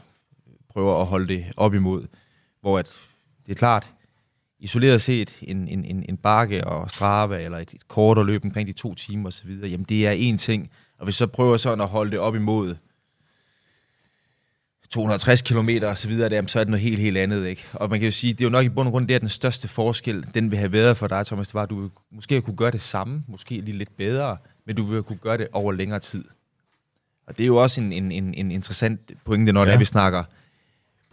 prøver 0.68 1.00
at 1.00 1.06
holde 1.06 1.28
det 1.28 1.44
op 1.56 1.74
imod. 1.74 2.06
Hvor 2.60 2.78
at, 2.78 2.96
det 3.46 3.52
er 3.52 3.56
klart, 3.56 3.92
isoleret 4.58 5.02
set 5.02 5.38
en, 5.42 5.68
en, 5.68 5.84
en, 5.84 6.04
en 6.08 6.16
bakke 6.16 6.66
og 6.66 6.90
strave, 6.90 7.42
eller 7.42 7.58
et, 7.58 7.74
et 7.74 7.88
kortere 7.88 8.26
løb 8.26 8.44
omkring 8.44 8.66
de 8.68 8.72
to 8.72 8.94
timer 8.94 9.28
osv., 9.28 9.50
jamen 9.50 9.84
det 9.88 10.06
er 10.06 10.10
en 10.10 10.38
ting. 10.38 10.70
Og 11.00 11.04
hvis 11.04 11.14
så 11.14 11.26
prøver 11.26 11.56
sådan 11.56 11.80
at 11.80 11.88
holde 11.88 12.10
det 12.10 12.18
op 12.18 12.34
imod 12.34 12.74
260 14.90 15.42
km 15.42 15.68
og 15.82 15.98
så 15.98 16.08
videre, 16.08 16.28
der, 16.28 16.46
så 16.46 16.60
er 16.60 16.64
det 16.64 16.70
noget 16.70 16.82
helt, 16.82 17.00
helt 17.00 17.16
andet. 17.18 17.46
Ikke? 17.46 17.64
Og 17.72 17.90
man 17.90 18.00
kan 18.00 18.06
jo 18.06 18.12
sige, 18.12 18.32
det 18.32 18.40
er 18.40 18.44
jo 18.44 18.50
nok 18.50 18.64
i 18.64 18.68
bund 18.68 18.88
og 18.88 18.92
grund, 18.92 19.08
det 19.08 19.14
er 19.14 19.18
den 19.18 19.28
største 19.28 19.68
forskel, 19.68 20.26
den 20.34 20.50
vil 20.50 20.58
have 20.58 20.72
været 20.72 20.96
for 20.96 21.06
dig, 21.06 21.26
Thomas, 21.26 21.48
det 21.48 21.54
var, 21.54 21.62
at 21.62 21.70
du 21.70 21.90
måske 22.12 22.40
kunne 22.40 22.56
gøre 22.56 22.70
det 22.70 22.82
samme, 22.82 23.24
måske 23.28 23.60
lige 23.60 23.78
lidt 23.78 23.96
bedre, 23.96 24.36
men 24.66 24.76
du 24.76 24.84
vil 24.84 25.02
kunne 25.02 25.18
gøre 25.18 25.38
det 25.38 25.48
over 25.52 25.72
længere 25.72 25.98
tid. 25.98 26.24
Og 27.26 27.38
det 27.38 27.44
er 27.44 27.46
jo 27.46 27.56
også 27.56 27.80
en, 27.80 27.92
en, 27.92 28.12
en, 28.12 28.34
en 28.34 28.50
interessant 28.50 29.12
pointe, 29.24 29.52
når 29.52 29.60
ja. 29.60 29.66
det 29.66 29.74
er, 29.74 29.78
vi 29.78 29.84
snakker 29.84 30.24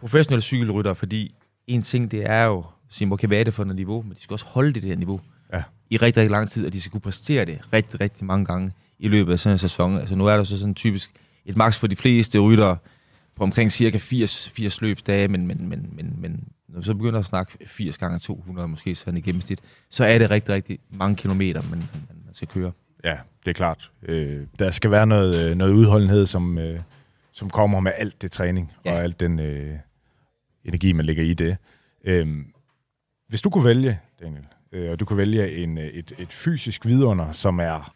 professionelle 0.00 0.42
cykelrytter, 0.42 0.94
fordi 0.94 1.34
en 1.66 1.82
ting, 1.82 2.10
det 2.10 2.30
er 2.30 2.44
jo 2.44 2.58
at 2.58 2.64
sige, 2.88 3.12
okay, 3.12 3.28
hvad 3.28 3.40
er 3.40 3.44
det 3.44 3.54
for 3.54 3.64
noget 3.64 3.76
niveau, 3.76 4.02
men 4.02 4.12
de 4.12 4.20
skal 4.20 4.34
også 4.34 4.46
holde 4.46 4.72
det, 4.72 4.82
det 4.82 4.88
her 4.88 4.96
niveau 4.96 5.20
Ja. 5.52 5.62
i 5.90 5.96
rigtig, 5.96 6.20
rigtig 6.20 6.30
lang 6.30 6.50
tid, 6.50 6.66
og 6.66 6.72
de 6.72 6.80
skal 6.80 6.92
kunne 6.92 7.00
præstere 7.00 7.44
det 7.44 7.60
rigtig, 7.72 8.00
rigtig 8.00 8.26
mange 8.26 8.44
gange 8.44 8.72
i 8.98 9.08
løbet 9.08 9.32
af 9.32 9.38
sådan 9.38 9.54
en 9.54 9.58
sæson. 9.58 9.98
Altså 9.98 10.14
nu 10.16 10.26
er 10.26 10.36
der 10.36 10.44
så 10.44 10.58
sådan 10.58 10.74
typisk 10.74 11.10
et 11.44 11.56
max 11.56 11.78
for 11.78 11.86
de 11.86 11.96
fleste 11.96 12.38
ryttere 12.38 12.76
på 13.36 13.42
omkring 13.44 13.72
cirka 13.72 13.98
80, 13.98 14.48
80 14.48 14.80
løbsdage, 14.80 15.28
men, 15.28 15.46
men, 15.46 15.68
men, 15.68 15.88
men, 15.92 16.14
men 16.18 16.48
når 16.68 16.80
vi 16.80 16.84
så 16.86 16.94
begynder 16.94 17.18
at 17.20 17.26
snakke 17.26 17.58
80 17.66 17.98
gange 17.98 18.18
200 18.18 18.68
måske 18.68 18.94
sådan 18.94 19.18
i 19.18 19.20
gennemsnit, 19.20 19.60
så 19.90 20.04
er 20.04 20.18
det 20.18 20.30
rigtig, 20.30 20.54
rigtig 20.54 20.78
mange 20.90 21.16
kilometer, 21.16 21.62
man, 21.62 21.70
man, 21.70 22.16
man 22.24 22.34
skal 22.34 22.48
køre. 22.48 22.72
Ja, 23.04 23.16
det 23.44 23.50
er 23.50 23.54
klart. 23.54 23.90
Øh, 24.02 24.46
der 24.58 24.70
skal 24.70 24.90
være 24.90 25.06
noget, 25.06 25.34
øh, 25.50 25.56
noget 25.56 25.72
udholdenhed, 25.72 26.26
som, 26.26 26.58
øh, 26.58 26.80
som 27.32 27.50
kommer 27.50 27.80
med 27.80 27.92
alt 27.96 28.22
det 28.22 28.32
træning, 28.32 28.72
Ja. 28.84 28.90
ja. 28.90 28.96
og 28.96 29.02
alt 29.02 29.20
den 29.20 29.38
øh, 29.38 29.76
energi, 30.64 30.92
man 30.92 31.06
lægger 31.06 31.22
i 31.22 31.34
det. 31.34 31.56
Øh, 32.04 32.28
hvis 33.28 33.42
du 33.42 33.50
kunne 33.50 33.64
vælge, 33.64 34.00
Daniel, 34.20 34.44
øh, 34.72 34.90
og 34.90 35.00
du 35.00 35.04
kunne 35.04 35.16
vælge 35.16 35.56
en, 35.56 35.78
øh, 35.78 35.86
et, 35.86 36.12
et 36.18 36.32
fysisk 36.32 36.86
vidunder, 36.86 37.32
som 37.32 37.60
er 37.60 37.94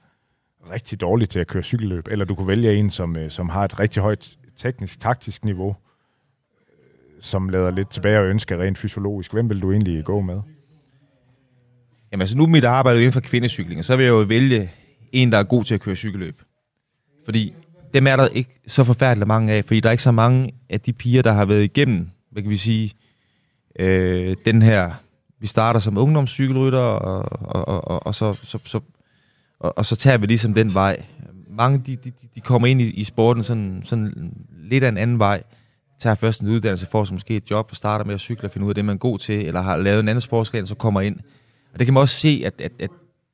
rigtig 0.71 1.01
dårlig 1.01 1.29
til 1.29 1.39
at 1.39 1.47
køre 1.47 1.63
cykelløb, 1.63 2.09
eller 2.11 2.25
du 2.25 2.35
kunne 2.35 2.49
vælge 2.49 2.75
en, 2.75 2.91
som, 2.91 3.17
øh, 3.17 3.31
som 3.31 3.49
har 3.49 3.65
et 3.65 3.81
rigtig 3.81 4.03
højt 4.03 4.39
teknisk-taktisk 4.57 5.45
niveau, 5.45 5.69
øh, 5.69 5.75
som 7.21 7.49
lader 7.49 7.71
lidt 7.71 7.91
tilbage 7.91 8.19
og 8.19 8.27
ønsker 8.27 8.63
rent 8.63 8.79
fysiologisk. 8.79 9.33
Hvem 9.33 9.49
vil 9.49 9.63
du 9.63 9.73
egentlig 9.73 10.05
gå 10.05 10.21
med? 10.21 10.41
Jamen 12.13 12.21
altså 12.21 12.37
nu 12.37 12.43
er 12.43 12.49
mit 12.49 12.65
arbejde 12.65 12.99
inden 12.99 13.13
for 13.13 13.21
kvindecykling, 13.21 13.79
og 13.79 13.85
så 13.85 13.97
vil 13.97 14.05
jeg 14.05 14.11
jo 14.11 14.19
vælge 14.19 14.71
en, 15.13 15.33
der 15.33 15.39
er 15.39 15.43
god 15.43 15.65
til 15.65 15.75
at 15.75 15.81
køre 15.81 15.97
cykelløb. 15.97 16.43
Fordi 17.25 17.55
dem 17.95 18.07
er 18.07 18.17
der 18.17 18.29
ikke 18.29 18.61
så 18.67 18.85
forfærdeligt 18.85 19.29
mange 19.29 19.53
af, 19.53 19.65
fordi 19.65 19.81
der 19.81 19.89
er 19.89 19.93
ikke 19.93 20.03
så 20.03 20.11
mange 20.11 20.53
af 20.71 20.81
de 20.81 20.93
piger, 20.93 21.23
der 21.23 21.33
har 21.33 21.45
været 21.45 21.65
igennem, 21.65 22.11
hvad 22.31 22.43
kan 22.43 22.51
vi 22.51 22.57
sige, 22.57 22.93
øh, 23.79 24.37
den 24.45 24.63
her, 24.63 24.91
vi 25.41 25.47
starter 25.47 25.81
som 25.81 25.99
ungdomscykelrytter, 25.99 26.79
og, 26.79 27.25
og, 27.41 27.69
og, 27.69 27.89
og, 27.89 28.07
og, 28.07 28.15
så, 28.15 28.39
så, 28.43 28.59
så, 28.65 28.81
og, 29.63 29.79
og 29.79 29.87
så 29.87 29.97
tager 29.97 30.19
vi 30.19 30.27
ligesom 30.27 30.55
den 30.55 30.75
vej. 30.75 31.03
Mange, 31.51 31.79
de, 31.79 31.97
de, 31.97 32.13
de 32.35 32.41
kommer 32.41 32.69
ind 32.69 32.83
i, 32.83 32.91
i 32.91 33.05
sporten 33.05 33.43
sådan, 33.43 33.81
sådan 33.85 34.33
lidt 34.63 34.85
af 34.85 34.89
en 34.89 34.97
anden 34.97 35.19
vej, 35.19 35.43
tager 36.01 36.15
først 36.15 36.41
en 36.41 36.49
uddannelse, 36.49 36.87
får 36.87 37.05
så 37.05 37.15
måske 37.15 37.37
et 37.37 37.51
job, 37.51 37.67
og 37.71 37.77
starter 37.77 38.05
med 38.05 38.15
at 38.15 38.21
cykle 38.21 38.49
og 38.49 38.53
finde 38.53 38.65
ud 38.65 38.71
af 38.71 38.75
det, 38.75 38.85
man 38.85 38.95
er 38.95 38.99
god 38.99 39.19
til, 39.19 39.47
eller 39.47 39.61
har 39.61 39.77
lavet 39.77 40.01
en 40.01 40.09
anden 40.09 40.21
sportsgren, 40.21 40.67
så 40.67 40.75
kommer 40.75 41.01
ind. 41.01 41.17
Og 41.73 41.79
det 41.79 41.87
kan 41.87 41.95
man 41.95 42.01
også 42.01 42.21
se, 42.21 42.43
at, 42.45 42.61
at, 42.61 42.73
at 42.81 42.91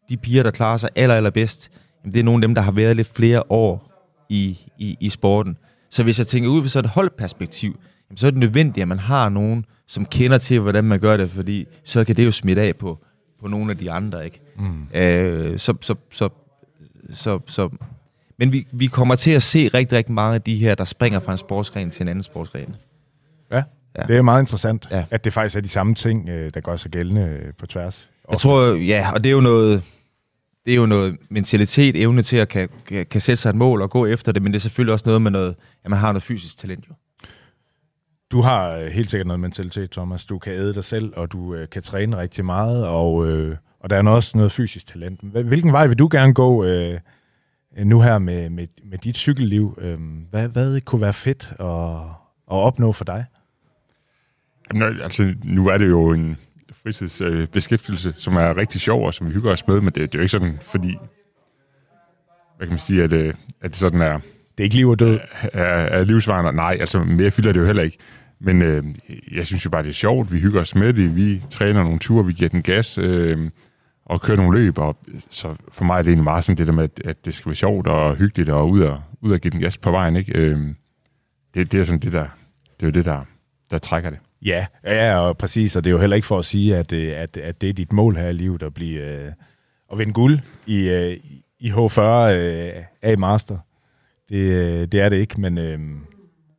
de 0.08 0.16
piger, 0.16 0.42
der 0.42 0.50
klarer 0.50 0.76
sig 0.76 0.90
aller, 0.96 1.14
aller 1.14 1.30
bedst, 1.30 1.70
jamen 2.04 2.14
det 2.14 2.20
er 2.20 2.24
nogle 2.24 2.44
af 2.44 2.48
dem, 2.48 2.54
der 2.54 2.62
har 2.62 2.72
været 2.72 2.96
lidt 2.96 3.08
flere 3.14 3.42
år 3.48 3.92
i, 4.28 4.58
i, 4.78 4.96
i 5.00 5.10
sporten. 5.10 5.56
Så 5.90 6.02
hvis 6.02 6.18
jeg 6.18 6.26
tænker 6.26 6.50
ud 6.50 6.62
på 6.62 6.68
sådan 6.68 6.84
et 6.84 6.90
holdperspektiv, 6.90 7.80
jamen 8.10 8.16
så 8.16 8.26
er 8.26 8.30
det 8.30 8.40
nødvendigt, 8.40 8.82
at 8.82 8.88
man 8.88 8.98
har 8.98 9.28
nogen, 9.28 9.64
som 9.86 10.06
kender 10.06 10.38
til, 10.38 10.60
hvordan 10.60 10.84
man 10.84 11.00
gør 11.00 11.16
det, 11.16 11.30
fordi 11.30 11.66
så 11.84 12.04
kan 12.04 12.16
det 12.16 12.24
jo 12.24 12.32
smitte 12.32 12.62
af 12.62 12.76
på, 12.76 12.98
på 13.41 13.49
nogle 13.49 13.70
af 13.70 13.78
de 13.78 13.91
andre, 13.91 14.24
ikke? 14.24 14.41
Mm. 14.57 14.86
Øh, 14.95 15.59
så, 15.59 15.74
så, 15.80 15.95
så, 16.11 16.28
så, 17.12 17.39
så, 17.47 17.68
men 18.39 18.53
vi, 18.53 18.66
vi 18.72 18.86
kommer 18.86 19.16
til 19.16 19.30
at 19.30 19.43
se 19.43 19.68
rigtig, 19.68 19.99
rigtig 19.99 20.14
mange 20.14 20.34
af 20.34 20.43
de 20.43 20.55
her, 20.57 20.74
der 20.74 20.84
springer 20.84 21.20
fra 21.20 21.32
en 21.32 21.39
sportsgren 21.39 21.91
til 21.91 22.03
en 22.03 22.09
anden 22.09 22.22
sportsgren. 22.22 22.76
Ja, 23.53 23.62
Ja. 23.99 24.03
det 24.03 24.16
er 24.16 24.22
meget 24.22 24.43
interessant, 24.43 24.89
Ja. 24.91 24.97
ja. 24.97 25.05
at 25.11 25.24
det 25.24 25.32
faktisk 25.32 25.57
er 25.57 25.61
de 25.61 25.68
samme 25.68 25.95
ting, 25.95 26.28
øh, 26.28 26.51
der 26.55 26.61
gør 26.61 26.76
sig 26.76 26.91
gældende 26.91 27.22
øh, 27.22 27.53
på 27.59 27.66
tværs. 27.66 28.11
Jeg 28.30 28.39
tror, 28.39 28.74
ja, 28.74 29.11
og 29.14 29.24
det 29.24 29.30
er 29.30 29.34
jo 29.34 29.41
noget, 29.41 29.82
det 30.66 30.72
er 30.72 30.76
jo 30.76 30.86
noget 30.86 31.16
mentalitet, 31.30 31.97
evne 31.97 32.22
til 32.22 32.36
at 32.36 32.49
kan, 32.49 32.68
kan, 32.86 33.07
kan 33.07 33.20
sætte 33.20 33.43
sig 33.43 33.51
et 33.51 33.57
mål 33.57 33.82
og 33.82 33.91
gå 33.91 34.07
efter 34.07 34.32
det, 34.32 34.43
men 34.43 34.53
det 34.53 34.59
er 34.59 34.61
selvfølgelig 34.61 34.93
også 34.93 35.03
noget 35.07 35.22
med 35.22 35.30
noget, 35.30 35.55
at 35.84 35.91
man 35.91 35.99
har 35.99 36.12
noget 36.12 36.22
fysisk 36.22 36.59
talent 36.59 36.84
jo. 36.89 36.95
Du 38.32 38.40
har 38.40 38.70
øh, 38.70 38.86
helt 38.86 39.10
sikkert 39.10 39.26
noget 39.26 39.40
mentalitet, 39.40 39.90
Thomas. 39.90 40.26
Du 40.26 40.38
kan 40.38 40.52
æde 40.52 40.74
dig 40.74 40.84
selv, 40.84 41.12
og 41.16 41.32
du 41.32 41.54
øh, 41.54 41.68
kan 41.68 41.82
træne 41.82 42.16
rigtig 42.16 42.44
meget, 42.44 42.86
og, 42.86 43.26
øh, 43.26 43.56
og 43.80 43.90
der 43.90 43.96
er 43.96 44.10
også 44.10 44.36
noget 44.36 44.52
fysisk 44.52 44.86
talent. 44.86 45.20
Hvilken 45.20 45.72
vej 45.72 45.86
vil 45.86 45.98
du 45.98 46.08
gerne 46.12 46.34
gå 46.34 46.64
øh, 46.64 47.00
nu 47.76 48.00
her 48.00 48.18
med, 48.18 48.50
med, 48.50 48.66
med 48.84 48.98
dit 48.98 49.16
cykelliv? 49.16 49.78
Øh, 49.80 49.98
hvad, 50.30 50.48
hvad 50.48 50.80
kunne 50.80 51.00
være 51.00 51.12
fedt 51.12 51.52
at, 51.60 52.00
at 52.50 52.56
opnå 52.64 52.92
for 52.92 53.04
dig? 53.04 53.24
Jamen, 54.72 54.82
øh, 54.82 55.04
altså, 55.04 55.34
nu 55.44 55.68
er 55.68 55.78
det 55.78 55.88
jo 55.88 56.12
en 56.12 56.36
fritidsbeskæftigelse, 56.72 57.24
øh, 57.24 57.46
beskæftigelse, 57.46 58.14
som 58.16 58.36
er 58.36 58.56
rigtig 58.56 58.80
sjov, 58.80 59.06
og 59.06 59.14
som 59.14 59.26
vi 59.26 59.32
hygger 59.32 59.52
os 59.52 59.66
med, 59.66 59.80
men 59.80 59.86
det, 59.86 59.94
det 59.94 60.14
er 60.14 60.18
jo 60.18 60.22
ikke 60.22 60.32
sådan, 60.32 60.58
fordi, 60.60 60.96
hvad 62.56 62.66
kan 62.66 62.72
man 62.72 62.78
sige, 62.78 63.02
at, 63.02 63.12
øh, 63.12 63.34
at 63.60 63.70
det 63.70 63.76
sådan 63.76 64.00
er, 64.00 64.20
det 64.59 64.62
er 64.62 64.64
ikke 64.64 64.76
liv 64.76 64.88
og 64.88 64.98
død. 64.98 65.18
er, 65.52 65.64
er 65.64 66.04
livsvarende. 66.04 66.52
Nej, 66.52 66.76
altså 66.80 66.98
mere 66.98 67.30
fylder 67.30 67.52
det 67.52 67.61
jo 67.61 67.66
heller 67.66 67.82
ikke. 67.82 67.98
Men 68.40 68.62
øh, 68.62 68.84
jeg 69.34 69.46
synes 69.46 69.64
jo 69.64 69.70
bare, 69.70 69.82
det 69.82 69.88
er 69.88 69.92
sjovt. 69.92 70.32
Vi 70.32 70.38
hygger 70.38 70.61
os 70.61 70.74
med 70.74 70.92
det. 70.92 71.16
Vi 71.16 71.42
træner 71.50 71.82
nogle 71.82 71.98
ture, 71.98 72.26
vi 72.26 72.32
giver 72.32 72.48
den 72.48 72.62
gas 72.62 72.98
øh, 72.98 73.50
og 74.04 74.20
kører 74.20 74.36
nogle 74.36 74.59
løb. 74.59 74.78
Og, 74.78 74.96
så 75.30 75.54
for 75.72 75.84
mig 75.84 75.98
er 75.98 76.02
det 76.02 76.09
egentlig 76.09 76.24
meget 76.24 76.44
sådan 76.44 76.59
det 76.59 76.66
der 76.66 76.72
med, 76.72 76.84
at, 76.84 77.00
at 77.04 77.24
det 77.24 77.34
skal 77.34 77.50
være 77.50 77.56
sjovt 77.56 77.86
og 77.86 78.16
hyggeligt 78.16 78.48
og 78.48 78.70
ud 78.70 78.80
og, 78.80 79.02
ud 79.20 79.32
og 79.32 79.40
give 79.40 79.50
den 79.50 79.61
gas 79.61 79.78
på 79.78 79.90
vejen. 79.90 80.16
Ikke? 80.16 80.38
Øh, 80.38 80.61
det, 81.54 81.72
det 81.72 81.80
er 81.80 81.84
sådan 81.84 82.00
det 82.00 82.12
der, 82.12 82.26
det 82.80 82.82
er 82.82 82.86
jo 82.86 82.92
det, 82.92 83.04
der, 83.04 83.20
der 83.70 83.78
trækker 83.78 84.11
det. 84.11 84.18
Ja, 84.42 84.66
ja, 84.84 85.18
og 85.18 85.38
præcis, 85.38 85.76
og 85.76 85.84
det 85.84 85.90
er 85.90 85.92
jo 85.92 86.00
heller 86.00 86.16
ikke 86.16 86.26
for 86.26 86.38
at 86.38 86.44
sige, 86.44 86.76
at, 86.76 86.92
øh, 86.92 87.12
at, 87.16 87.36
at 87.36 87.61
det 87.61 87.68
er 87.68 87.72
dit 87.72 87.92
mål 87.92 88.16
her 88.16 88.28
i 88.28 88.32
livet 88.32 88.62
at 88.62 88.74
blive 88.74 89.00
øh, 89.00 89.32
at 89.92 89.98
vinde 89.98 90.12
guld 90.12 90.38
i, 90.66 90.88
øh, 90.88 91.16
i 91.61 91.70
H40 91.70 92.00
øh, 92.00 92.72
A-master. 93.02 93.59
Det, 94.28 94.36
øh, 94.36 94.88
det 94.92 95.00
er 95.00 95.08
det 95.08 95.16
ikke, 95.16 95.40
men, 95.40 95.58
øh, 95.58 95.78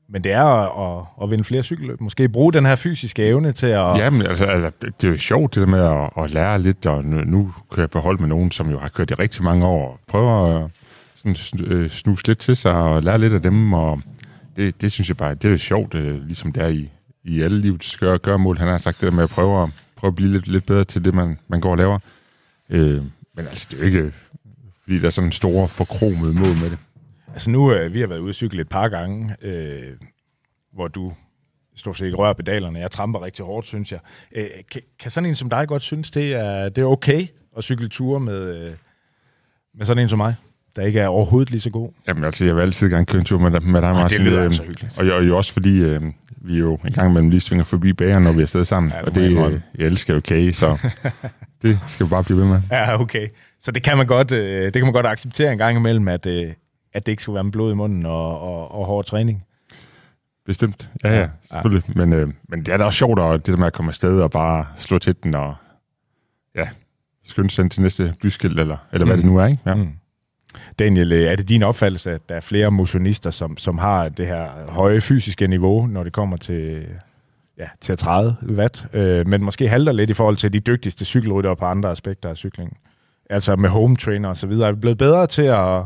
men 0.10 0.24
det 0.24 0.32
er 0.32 0.44
at, 0.44 1.00
at, 1.00 1.24
at 1.24 1.32
vinde 1.32 1.44
flere 1.44 1.64
cykelløb. 1.64 2.02
Måske 2.02 2.30
bruge 2.30 2.54
den 2.54 2.66
her 2.66 2.76
fysiske 2.76 3.26
evne 3.26 3.52
til 3.52 3.68
at... 3.68 3.98
Ja, 3.98 4.10
men 4.10 4.22
altså, 4.22 4.46
altså, 4.46 4.72
det 5.02 5.08
er 5.08 5.12
jo 5.12 5.18
sjovt 5.18 5.56
det 5.56 5.62
der 5.62 5.68
med 5.68 5.80
at, 5.80 6.24
at 6.24 6.32
lære 6.32 6.62
lidt, 6.62 6.86
og 6.86 7.06
nu, 7.06 7.22
nu 7.22 7.54
kan 7.74 7.82
jeg 7.82 7.90
beholde 7.90 8.22
med 8.22 8.30
nogen, 8.30 8.52
som 8.52 8.70
jo 8.70 8.80
har 8.80 8.90
kørt 8.90 9.12
i 9.12 9.14
rigtig 9.14 9.44
mange 9.44 9.66
år, 9.66 10.00
prøver 10.08 10.64
at 10.64 10.72
sådan, 11.16 11.36
øh, 11.68 11.90
snuse 11.90 12.28
lidt 12.28 12.40
til 12.40 12.56
sig 12.56 12.74
og 12.74 13.04
lære 13.04 13.18
lidt 13.18 13.34
af 13.34 13.42
dem, 13.42 13.74
og 13.74 14.02
det, 14.56 14.82
det 14.82 14.92
synes 14.92 15.10
jeg 15.10 15.18
bare, 15.18 15.34
det 15.34 15.54
er 15.54 15.58
sjovt, 15.58 15.96
øh, 15.96 16.26
ligesom 16.26 16.54
det 16.54 16.64
er 16.64 16.68
i, 16.68 16.90
i 17.24 17.42
alle 17.42 17.62
livets 17.62 17.98
gør, 17.98 18.38
mål. 18.38 18.58
Han 18.58 18.68
har 18.68 18.78
sagt 18.78 19.02
det 19.02 19.06
der 19.06 19.16
med 19.16 19.24
at 19.24 19.30
prøve 19.30 19.64
at, 19.64 19.70
prøve 19.96 20.10
at 20.10 20.16
blive 20.16 20.32
lidt, 20.32 20.48
lidt 20.48 20.66
bedre 20.66 20.84
til 20.84 21.06
det, 21.06 21.14
man, 21.14 21.38
man 21.48 21.62
går 21.62 21.72
og 21.72 21.78
laver. 21.78 22.00
Øh, 22.70 23.04
men 23.36 23.48
altså, 23.48 23.68
det 23.72 23.78
er 23.78 23.80
jo 23.80 23.86
ikke, 23.86 24.12
fordi 24.84 25.00
der 25.00 25.08
er 25.08 25.12
sådan 25.12 25.28
en 25.28 25.32
store 25.32 25.68
forkromede 25.68 26.34
mål 26.34 26.56
med 26.58 26.70
det. 26.70 26.78
Altså 27.34 27.50
nu, 27.50 27.74
øh, 27.74 27.94
vi 27.94 28.00
har 28.00 28.08
været 28.08 28.20
ude 28.20 28.30
at 28.30 28.36
cykle 28.36 28.62
et 28.62 28.70
par 28.70 28.88
gange, 28.88 29.36
øh, 29.42 29.94
hvor 30.74 30.88
du 30.88 31.14
stort 31.76 31.98
set 31.98 32.06
ikke 32.06 32.18
rører 32.18 32.34
pedalerne. 32.34 32.80
Jeg 32.80 32.92
tramper 32.92 33.24
rigtig 33.24 33.46
hårdt, 33.46 33.68
synes 33.68 33.92
jeg. 33.92 34.00
Øh, 34.36 34.48
kan, 34.72 34.82
kan 35.00 35.12
sådan 35.12 35.30
en 35.30 35.36
som 35.36 35.50
dig 35.50 35.68
godt 35.68 35.82
synes, 35.82 36.12
det 36.12 36.36
er, 36.36 36.70
det 36.70 36.82
er 36.82 36.86
okay 36.86 37.28
at 37.58 37.64
cykle 37.64 37.88
ture 37.88 38.20
med, 38.20 38.56
øh, 38.56 38.74
med 39.74 39.86
sådan 39.86 40.04
en 40.04 40.10
som 40.10 40.18
mig? 40.18 40.36
der 40.76 40.86
ikke 40.86 41.00
er 41.00 41.08
overhovedet 41.08 41.52
lige 41.52 41.62
så 41.62 41.70
god? 41.70 41.90
Jamen 42.08 42.24
altså, 42.24 42.46
jeg 42.46 42.56
vil 42.56 42.62
altid 42.62 42.90
gerne 42.90 43.06
køre 43.06 43.20
en 43.20 43.26
tur 43.26 43.40
med, 43.40 43.52
med 43.52 43.82
dig, 43.82 43.94
Martin. 43.94 44.18
det 44.18 44.26
lyder 44.26 44.40
Øh, 44.40 44.46
altså 44.46 44.64
hyggeligt. 44.64 45.00
Og, 45.00 45.06
og 45.06 45.28
jo 45.28 45.38
også 45.38 45.54
fordi, 45.54 45.78
øh, 45.78 46.02
vi 46.42 46.58
jo 46.58 46.80
en 46.86 46.92
gang 46.94 47.10
imellem 47.10 47.30
lige 47.30 47.40
svinger 47.42 47.64
forbi 47.64 47.94
bageren, 47.94 48.24
når 48.24 48.32
vi 48.32 48.38
er 48.38 48.42
afsted 48.42 48.66
sammen. 48.66 48.92
Ja, 48.92 48.98
Ja, 48.98 49.02
det 49.02 49.10
og 49.10 49.16
det, 49.16 49.36
jeg 49.36 49.52
øh, 49.52 49.62
jeg 49.78 49.88
elsker 49.88 50.14
jo 50.14 50.20
kage, 50.20 50.54
så 50.54 50.78
det 51.62 51.80
skal 51.88 52.06
vi 52.06 52.10
bare 52.10 52.24
blive 52.24 52.38
ved 52.38 52.46
med. 52.46 52.62
Ja, 52.72 53.02
okay. 53.02 53.28
Så 53.62 53.72
det 53.72 53.84
kan 53.84 53.98
man 53.98 54.08
godt, 54.08 54.32
øh, 54.32 54.64
det 54.66 54.74
kan 54.74 54.84
man 54.84 54.94
godt 54.94 55.06
acceptere 55.06 55.52
en 55.52 55.58
gang 55.58 55.78
imellem, 55.78 56.08
at, 56.08 56.26
øh, 56.26 56.54
at 56.94 57.06
det 57.06 57.12
ikke 57.12 57.22
skal 57.22 57.34
være 57.34 57.44
med 57.44 57.52
blod 57.52 57.72
i 57.72 57.76
munden 57.76 58.06
og, 58.06 58.40
og, 58.40 58.72
og 58.72 58.86
hård 58.86 59.06
træning. 59.06 59.46
Bestemt. 60.46 60.90
Ja, 61.04 61.20
ja, 61.20 61.28
selvfølgelig. 61.52 61.84
Ja. 61.88 62.06
Men, 62.06 62.14
øh, 62.14 62.34
men 62.50 62.60
det 62.60 62.74
er 62.74 62.78
da 62.78 62.84
også 62.84 62.98
sjovt, 62.98 63.20
at 63.20 63.46
det 63.46 63.54
der 63.54 63.58
med 63.58 63.68
at 63.68 63.74
komme 63.74 63.90
afsted 63.90 64.22
og 64.22 64.32
bare 64.32 64.66
slå 64.78 65.00
til 65.00 65.16
den 65.24 65.36
og 65.36 65.56
ja, 66.56 66.70
skynde 67.26 67.50
sig 67.50 67.72
til 67.72 67.82
næste 67.82 68.16
byskilt, 68.22 68.60
eller, 68.60 68.78
eller 68.92 69.06
hvad 69.06 69.16
Mm. 69.16 69.22
det 69.22 69.32
nu 69.32 69.38
er, 69.38 69.46
ikke? 69.46 69.62
Ja. 69.66 69.76
Mm. 69.76 69.90
Daniel, 70.80 71.12
øh, 71.12 71.32
er 71.32 71.36
det 71.36 71.50
din 71.50 71.64
opfattelse, 71.64 72.12
at 72.12 72.30
der 72.30 72.36
er 72.36 72.40
flere 72.40 72.72
motionister, 72.72 73.32
som, 73.32 73.58
som 73.58 73.78
har 73.78 74.10
det 74.10 74.28
her 74.28 74.50
høje 74.70 75.02
fysiske 75.02 75.48
niveau, 75.48 75.88
når 75.88 76.04
det 76.04 76.14
kommer 76.14 76.38
til, 76.38 76.86
ja, 77.58 77.68
til 77.82 77.94
at 77.94 78.00
træde 78.00 78.36
watt, 78.48 78.86
øh, 78.94 79.28
men 79.28 79.44
måske 79.44 79.68
halter 79.70 79.92
lidt 79.92 80.10
i 80.10 80.14
forhold 80.14 80.36
til 80.38 80.54
de 80.54 80.60
dygtigste 80.60 81.06
cykelryttere 81.06 81.56
på 81.56 81.66
andre 81.66 81.92
aspekter 81.92 82.30
af 82.30 82.38
cyklingen? 82.38 82.78
Altså 83.30 83.56
med 83.56 83.70
home 83.70 83.96
trainer 83.98 84.30
og 84.30 84.38
så 84.38 84.48
videre. 84.48 84.68
Er 84.68 84.72
vi 84.72 84.80
blevet 84.80 84.98
bedre 84.98 85.28
til 85.28 85.42
at, 85.42 85.84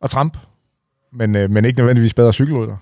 og 0.00 0.10
tramp, 0.10 0.36
men, 1.12 1.36
øh, 1.36 1.50
men 1.50 1.64
ikke 1.64 1.78
nødvendigvis 1.78 2.14
bedre 2.14 2.32
cykelrytter? 2.32 2.76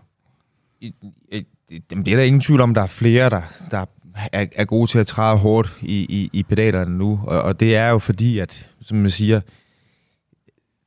Det- 0.83 1.45
Jamen, 1.91 2.05
det 2.05 2.13
er 2.13 2.17
der 2.17 2.25
ingen 2.25 2.41
tvivl 2.41 2.61
om, 2.61 2.75
der 2.75 2.83
er 2.83 2.87
flere, 2.87 3.31
der, 3.31 3.43
der 3.71 3.85
er, 4.33 4.47
er 4.57 4.65
gode 4.65 4.91
til 4.91 4.99
at 4.99 5.07
træde 5.07 5.37
hårdt 5.39 5.77
i, 5.83 5.95
i, 5.95 6.31
i 6.33 6.43
pedalerne 6.43 6.99
nu. 6.99 7.21
Og, 7.27 7.43
og 7.43 7.61
det 7.61 7.77
er 7.77 7.89
jo 7.89 7.99
fordi, 7.99 8.39
at, 8.39 8.71
som 8.83 8.99
man 8.99 9.11
siger, 9.11 9.41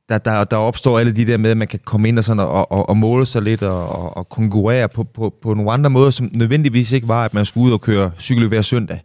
der, 0.08 0.18
der, 0.18 0.44
der 0.44 0.56
opstår 0.56 0.98
alle 0.98 1.12
de 1.16 1.26
der 1.26 1.36
med, 1.36 1.50
at 1.50 1.56
man 1.56 1.68
kan 1.68 1.80
komme 1.84 2.08
ind 2.08 2.18
og, 2.18 2.24
sådan 2.24 2.40
og, 2.40 2.72
og, 2.72 2.88
og 2.88 2.96
måle 2.96 3.26
sig 3.26 3.42
lidt 3.42 3.62
og, 3.62 3.88
og, 3.88 4.16
og 4.16 4.28
konkurrere 4.28 4.88
på, 4.88 5.04
på, 5.04 5.34
på 5.42 5.54
nogle 5.54 5.72
andre 5.72 5.90
måder, 5.90 6.10
som 6.10 6.30
nødvendigvis 6.34 6.92
ikke 6.92 7.08
var, 7.08 7.24
at 7.24 7.34
man 7.34 7.44
skulle 7.44 7.66
ud 7.66 7.72
og 7.72 7.80
køre 7.80 8.10
cykel 8.18 8.48
hver 8.48 8.62
søndag. 8.62 9.00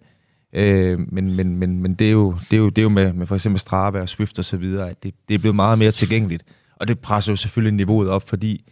Øh, 0.53 0.99
men 1.13 1.35
men, 1.35 1.55
men, 1.55 1.81
men 1.81 1.93
det, 1.93 2.07
er 2.07 2.11
jo, 2.11 2.35
det, 2.51 2.57
er 2.57 2.61
jo, 2.61 2.69
det 2.69 2.77
er 2.77 2.83
jo 2.83 2.89
med, 2.89 3.13
med 3.13 3.27
for 3.27 3.35
eksempel 3.35 3.59
Strava 3.59 4.01
og 4.01 4.09
Swift 4.09 4.39
og 4.39 4.45
så 4.45 4.57
videre, 4.57 4.89
at 4.89 5.03
det, 5.03 5.13
det 5.27 5.33
er 5.35 5.39
blevet 5.39 5.55
meget 5.55 5.79
mere 5.79 5.91
tilgængeligt. 5.91 6.43
Og 6.79 6.87
det 6.87 6.99
presser 6.99 7.31
jo 7.31 7.35
selvfølgelig 7.35 7.73
niveauet 7.73 8.09
op, 8.09 8.29
fordi 8.29 8.63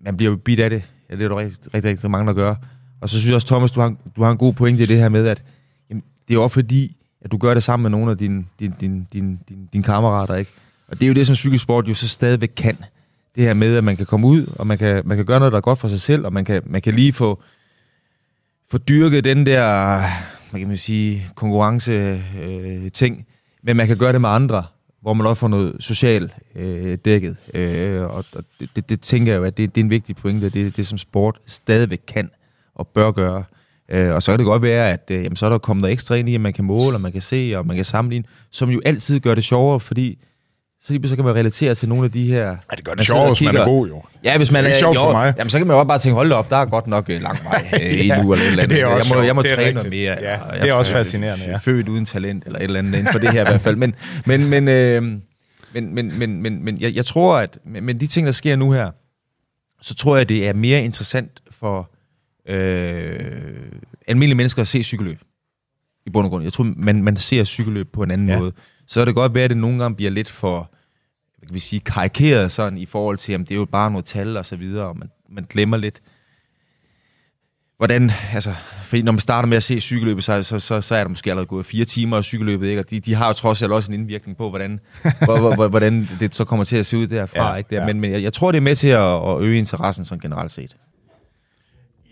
man 0.00 0.16
bliver 0.16 0.30
jo 0.30 0.36
bidt 0.36 0.60
af 0.60 0.70
det. 0.70 0.82
Ja, 1.10 1.16
det 1.16 1.24
er 1.24 1.28
der 1.28 1.36
rigtig, 1.36 1.74
rigtig, 1.74 1.90
rigtig 1.90 2.10
mange, 2.10 2.26
der 2.26 2.32
gør. 2.32 2.54
Og 3.00 3.08
så 3.08 3.18
synes 3.18 3.28
jeg 3.28 3.34
også, 3.34 3.46
Thomas, 3.46 3.70
du 3.70 3.80
har, 3.80 3.94
du 4.16 4.22
har 4.22 4.30
en 4.30 4.38
god 4.38 4.52
pointe 4.52 4.82
i 4.82 4.86
det 4.86 4.96
her 4.96 5.08
med, 5.08 5.26
at 5.26 5.42
jamen, 5.90 6.02
det 6.28 6.34
er 6.34 6.34
jo 6.34 6.42
også 6.42 6.54
fordi, 6.54 6.96
at 7.22 7.32
du 7.32 7.36
gør 7.36 7.54
det 7.54 7.62
sammen 7.62 7.82
med 7.82 7.90
nogle 7.90 8.10
af 8.10 8.18
dine, 8.18 8.44
din, 8.60 8.74
din, 8.80 9.06
din, 9.12 9.38
din, 9.48 9.68
din 9.72 9.82
kammerater, 9.82 10.34
ikke? 10.34 10.50
Og 10.88 10.96
det 10.96 11.02
er 11.02 11.08
jo 11.08 11.14
det, 11.14 11.26
som 11.26 11.36
cykelsport 11.36 11.88
jo 11.88 11.94
så 11.94 12.08
stadigvæk 12.08 12.52
kan. 12.56 12.76
Det 13.34 13.42
her 13.42 13.54
med, 13.54 13.76
at 13.76 13.84
man 13.84 13.96
kan 13.96 14.06
komme 14.06 14.26
ud, 14.26 14.46
og 14.46 14.66
man 14.66 14.78
kan, 14.78 15.02
man 15.04 15.16
kan 15.16 15.26
gøre 15.26 15.38
noget, 15.38 15.52
der 15.52 15.56
er 15.56 15.62
godt 15.62 15.78
for 15.78 15.88
sig 15.88 16.00
selv, 16.00 16.26
og 16.26 16.32
man 16.32 16.44
kan, 16.44 16.62
man 16.66 16.82
kan 16.82 16.94
lige 16.94 17.12
få, 17.12 17.42
få 18.70 18.78
dyrket 18.78 19.24
den 19.24 19.46
der, 19.46 19.98
hvad 20.50 20.60
kan 20.60 20.68
man 20.68 20.76
sige, 20.76 21.30
konkurrence 21.34 22.22
øh, 22.42 22.92
ting, 22.92 23.26
men 23.62 23.76
man 23.76 23.86
kan 23.86 23.96
gøre 23.96 24.12
det 24.12 24.20
med 24.20 24.28
andre, 24.28 24.64
hvor 25.04 25.14
man 25.14 25.26
også 25.26 25.40
får 25.40 25.48
noget 25.48 25.76
socialt 25.80 26.32
øh, 26.56 26.98
dækket. 27.04 27.36
Øh, 27.54 28.02
og 28.02 28.24
og 28.34 28.44
det, 28.60 28.70
det, 28.76 28.88
det 28.88 29.00
tænker 29.00 29.32
jeg 29.32 29.38
jo, 29.38 29.44
at 29.44 29.56
det, 29.56 29.74
det 29.74 29.80
er 29.80 29.84
en 29.84 29.90
vigtig 29.90 30.16
pointe, 30.16 30.50
det 30.50 30.66
er 30.66 30.70
det, 30.70 30.86
som 30.86 30.98
sport 30.98 31.38
stadigvæk 31.46 32.00
kan 32.06 32.30
og 32.74 32.88
bør 32.88 33.10
gøre. 33.10 33.44
Øh, 33.88 34.14
og 34.14 34.22
så 34.22 34.32
kan 34.32 34.38
det 34.38 34.46
godt 34.46 34.62
være, 34.62 34.90
at 34.90 35.10
øh, 35.10 35.24
jamen, 35.24 35.36
så 35.36 35.46
er 35.46 35.50
der 35.50 35.58
kommet 35.58 35.80
noget 35.82 35.92
ekstra 35.92 36.14
ind 36.14 36.28
i, 36.28 36.34
at 36.34 36.40
man 36.40 36.52
kan 36.52 36.64
måle, 36.64 36.96
og 36.96 37.00
man 37.00 37.12
kan 37.12 37.20
se, 37.20 37.52
og 37.56 37.66
man 37.66 37.76
kan 37.76 37.84
sammenligne, 37.84 38.24
som 38.50 38.70
jo 38.70 38.80
altid 38.84 39.20
gør 39.20 39.34
det 39.34 39.44
sjovere, 39.44 39.80
fordi 39.80 40.18
så, 40.84 40.92
pludselig 40.92 41.16
kan 41.16 41.24
man 41.24 41.34
relatere 41.34 41.74
til 41.74 41.88
nogle 41.88 42.04
af 42.04 42.10
de 42.12 42.26
her... 42.26 42.46
Ja, 42.46 42.76
det 42.76 42.84
gør 42.84 42.94
det 42.94 43.06
sjovt, 43.06 43.28
hvis 43.38 43.46
man 43.46 43.56
er 43.56 43.64
god, 43.64 43.88
jo. 43.88 44.02
Ja, 44.24 44.36
hvis 44.36 44.50
man 44.50 44.64
Det 44.64 44.70
er 44.70 44.74
er, 44.74 44.78
sjovt 44.78 44.96
for 44.96 45.06
jo, 45.06 45.12
mig. 45.12 45.34
Jamen, 45.38 45.50
så 45.50 45.58
kan 45.58 45.66
man 45.66 45.74
jo 45.74 45.78
også 45.78 45.88
bare 45.88 45.98
tænke, 45.98 46.14
hold 46.14 46.32
op, 46.32 46.50
der 46.50 46.56
er 46.56 46.64
godt 46.64 46.86
nok 46.86 47.10
øh, 47.10 47.22
lang 47.22 47.38
vej 47.44 47.68
øh, 47.74 47.80
Ja, 48.08 48.14
endnu, 48.16 48.32
eller 48.32 48.44
et 48.44 48.50
eller 48.50 48.62
andet. 48.62 48.76
det 48.76 48.84
også 48.84 48.96
jeg 49.14 49.16
må, 49.16 49.22
jeg 49.22 49.34
må 49.34 49.42
træne 49.42 49.56
rigtigt. 49.58 49.74
noget 49.74 49.90
mere. 49.90 50.16
Ja, 50.20 50.38
det 50.52 50.58
jeg 50.60 50.68
er 50.68 50.72
også 50.74 50.92
f- 50.92 50.96
fascinerende, 50.96 51.44
ja. 51.44 51.56
Født 51.56 51.88
uden 51.88 52.04
talent, 52.04 52.44
eller 52.46 52.58
et 52.58 52.64
eller 52.64 52.78
andet 52.78 52.98
inden 52.98 53.12
for 53.12 53.18
det 53.18 53.32
her 53.32 53.40
i 53.40 53.44
hvert 53.50 53.60
fald. 53.60 53.76
Men, 53.76 53.94
men, 54.26 54.44
men, 54.48 54.68
øh, 54.68 55.02
men, 55.72 55.94
men, 55.94 56.18
men, 56.18 56.42
men, 56.42 56.64
men 56.64 56.80
jeg, 56.80 56.94
jeg 56.96 57.04
tror, 57.06 57.36
at 57.38 57.58
med 57.64 57.94
de 57.94 58.06
ting, 58.06 58.26
der 58.26 58.32
sker 58.32 58.56
nu 58.56 58.72
her, 58.72 58.90
så 59.80 59.94
tror 59.94 60.16
jeg, 60.16 60.28
det 60.28 60.48
er 60.48 60.52
mere 60.52 60.84
interessant 60.84 61.42
for 61.50 61.90
øh, 62.48 63.32
almindelige 64.08 64.36
mennesker 64.36 64.62
at 64.62 64.68
se 64.68 64.82
cykelløb. 64.82 65.18
I 66.06 66.10
bund 66.10 66.24
og 66.26 66.30
grund. 66.30 66.44
Jeg 66.44 66.52
tror, 66.52 66.72
man, 66.76 67.02
man 67.02 67.16
ser 67.16 67.44
cykelløb 67.44 67.92
på 67.92 68.02
en 68.02 68.10
anden 68.10 68.28
ja. 68.28 68.38
måde. 68.38 68.52
Så 68.86 69.00
er 69.00 69.04
det 69.04 69.14
godt 69.14 69.34
være, 69.34 69.44
at 69.44 69.50
det 69.50 69.56
nogle 69.56 69.78
gange 69.78 69.96
bliver 69.96 70.10
lidt 70.10 70.30
for 70.30 70.70
hvad 71.44 71.48
kan 71.48 71.54
vi 71.54 71.60
sige, 71.60 71.80
karikeret 71.80 72.52
sådan 72.52 72.78
i 72.78 72.86
forhold 72.86 73.18
til, 73.18 73.32
at 73.32 73.40
det 73.40 73.50
er 73.50 73.54
jo 73.54 73.64
bare 73.64 73.90
noget 73.90 74.04
tal 74.04 74.36
og 74.36 74.46
så 74.46 74.56
videre, 74.56 74.84
og 74.84 74.98
man, 74.98 75.10
man 75.30 75.46
glemmer 75.50 75.76
lidt, 75.76 76.02
hvordan, 77.76 78.10
altså, 78.34 78.54
fordi 78.84 79.02
når 79.02 79.12
man 79.12 79.18
starter 79.18 79.48
med 79.48 79.56
at 79.56 79.62
se 79.62 79.80
cykelløbet, 79.80 80.24
så, 80.24 80.42
så, 80.42 80.58
så, 80.58 80.80
så 80.80 80.94
er 80.94 81.04
der 81.04 81.08
måske 81.08 81.30
allerede 81.30 81.46
gået 81.46 81.66
fire 81.66 81.84
timer 81.84 82.16
af 82.16 82.24
cykelløbet, 82.24 82.68
ikke? 82.68 82.80
og 82.80 82.90
de, 82.90 83.00
de 83.00 83.14
har 83.14 83.26
jo 83.26 83.32
trods 83.32 83.62
alt 83.62 83.72
også 83.72 83.92
en 83.92 84.00
indvirkning 84.00 84.36
på, 84.36 84.50
hvordan, 84.50 84.80
hvor, 85.24 85.38
hvor, 85.38 85.54
hvor, 85.54 85.68
hvordan 85.68 86.08
det 86.20 86.34
så 86.34 86.44
kommer 86.44 86.64
til 86.64 86.76
at 86.76 86.86
se 86.86 86.96
ud 86.96 87.06
derfra. 87.06 87.50
Ja, 87.50 87.56
ikke? 87.56 87.70
Der. 87.70 87.80
ja. 87.80 87.86
Men, 87.86 88.00
men 88.00 88.12
jeg, 88.12 88.22
jeg 88.22 88.32
tror, 88.32 88.52
det 88.52 88.58
er 88.58 88.62
med 88.62 88.76
til 88.76 88.88
at, 88.88 89.30
at 89.30 89.40
øge 89.40 89.58
interessen 89.58 90.04
sådan 90.04 90.20
generelt 90.20 90.52
set. 90.52 90.76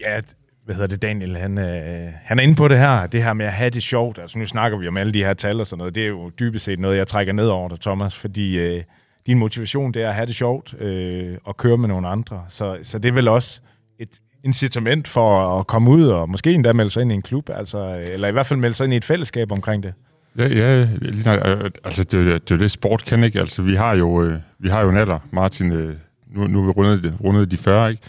Ja, 0.01 0.21
hvad 0.65 0.75
hedder 0.75 0.89
det, 0.89 1.03
Daniel, 1.03 1.37
han, 1.37 1.59
øh, 1.59 2.13
han 2.23 2.39
er 2.39 2.43
inde 2.43 2.55
på 2.55 2.69
det 2.69 2.79
her, 2.79 3.07
det 3.07 3.23
her 3.23 3.33
med 3.33 3.47
at 3.47 3.53
have 3.53 3.71
det 3.71 3.83
sjovt. 3.83 4.19
Altså 4.19 4.39
nu 4.39 4.47
snakker 4.47 4.79
vi 4.79 4.89
om 4.89 4.97
alle 4.97 5.13
de 5.13 5.25
her 5.25 5.35
tal 5.35 5.61
og 5.61 5.67
sådan 5.67 5.79
noget. 5.79 5.95
Det 5.95 6.03
er 6.03 6.09
jo 6.09 6.31
dybest 6.31 6.65
set 6.65 6.79
noget, 6.79 6.97
jeg 6.97 7.07
trækker 7.07 7.33
ned 7.33 7.47
over 7.47 7.69
dig, 7.69 7.81
Thomas, 7.81 8.15
fordi 8.15 8.59
øh, 8.59 8.83
din 9.27 9.39
motivation, 9.39 9.93
det 9.95 10.03
er 10.03 10.09
at 10.09 10.15
have 10.15 10.27
det 10.27 10.35
sjovt 10.35 10.75
øh, 10.81 11.39
og 11.45 11.57
køre 11.57 11.77
med 11.77 11.89
nogle 11.89 12.09
andre. 12.09 12.45
Så, 12.49 12.79
så 12.83 12.99
det 12.99 13.09
er 13.09 13.13
vel 13.13 13.29
også 13.29 13.61
et 13.99 14.21
incitament 14.45 15.09
for 15.09 15.59
at 15.59 15.67
komme 15.67 15.91
ud 15.91 16.07
og 16.07 16.29
måske 16.29 16.53
endda 16.53 16.73
melde 16.73 16.91
sig 16.91 17.01
ind 17.01 17.13
i 17.13 17.15
en 17.15 17.23
klub, 17.23 17.51
altså, 17.51 18.03
eller 18.13 18.29
i 18.29 18.33
hvert 18.33 18.47
fald 18.47 18.61
melde 18.61 18.75
sig 18.75 18.85
ind 18.85 18.95
i 18.95 18.97
et 18.97 19.05
fællesskab 19.05 19.53
omkring 19.53 19.83
det. 19.83 19.95
Ja, 20.39 20.49
ja 20.49 20.89
lige 21.01 21.25
nok, 21.25 21.41
øh, 21.47 21.71
altså 21.85 22.05
det, 22.05 22.21
er 22.21 22.39
det 22.39 22.51
er 22.51 22.55
jo 22.55 22.57
det, 22.57 22.71
sport 22.71 23.05
kan 23.05 23.25
ikke. 23.25 23.41
Altså 23.41 23.63
vi 23.63 23.75
har 23.75 23.97
jo, 23.97 24.23
øh, 24.23 24.39
vi 24.59 24.69
har 24.69 24.81
jo 24.83 24.89
en 24.89 24.97
alder, 24.97 25.19
Martin, 25.31 25.73
øh, 25.73 25.97
nu, 26.35 26.47
nu 26.47 26.61
er 26.61 26.65
vi 26.65 26.71
rundet, 26.71 27.15
rundet 27.25 27.51
de 27.51 27.57
40, 27.57 27.91
ikke? 27.91 28.03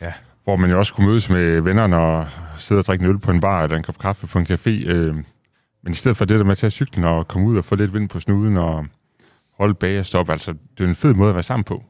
Ja. 0.00 0.12
Hvor 0.44 0.56
man 0.56 0.70
jo 0.70 0.78
også 0.78 0.94
kunne 0.94 1.06
mødes 1.06 1.30
med 1.30 1.60
vennerne 1.60 1.96
og 1.96 2.26
sidde 2.58 2.78
og 2.78 2.84
drikke 2.84 3.04
en 3.04 3.10
øl 3.10 3.18
på 3.18 3.30
en 3.30 3.40
bar 3.40 3.62
eller 3.62 3.76
en 3.76 3.82
kop 3.82 3.98
kaffe 3.98 4.26
på 4.26 4.38
en 4.38 4.46
café. 4.46 4.70
Øh, 4.70 5.14
men 5.82 5.90
i 5.90 5.94
stedet 5.94 6.16
for 6.16 6.24
det 6.24 6.38
der 6.38 6.44
med 6.44 6.52
at 6.52 6.58
tage 6.58 6.70
cyklen 6.70 7.04
og 7.04 7.28
komme 7.28 7.48
ud 7.48 7.56
og 7.56 7.64
få 7.64 7.74
lidt 7.74 7.94
vind 7.94 8.08
på 8.08 8.20
snuden 8.20 8.56
og 8.56 8.86
holde 9.58 9.74
bag 9.74 9.98
og 9.98 10.06
stoppe, 10.06 10.32
altså 10.32 10.54
det 10.78 10.84
er 10.84 10.88
en 10.88 10.94
fed 10.94 11.14
måde 11.14 11.28
at 11.28 11.34
være 11.34 11.42
sammen 11.42 11.64
på. 11.64 11.84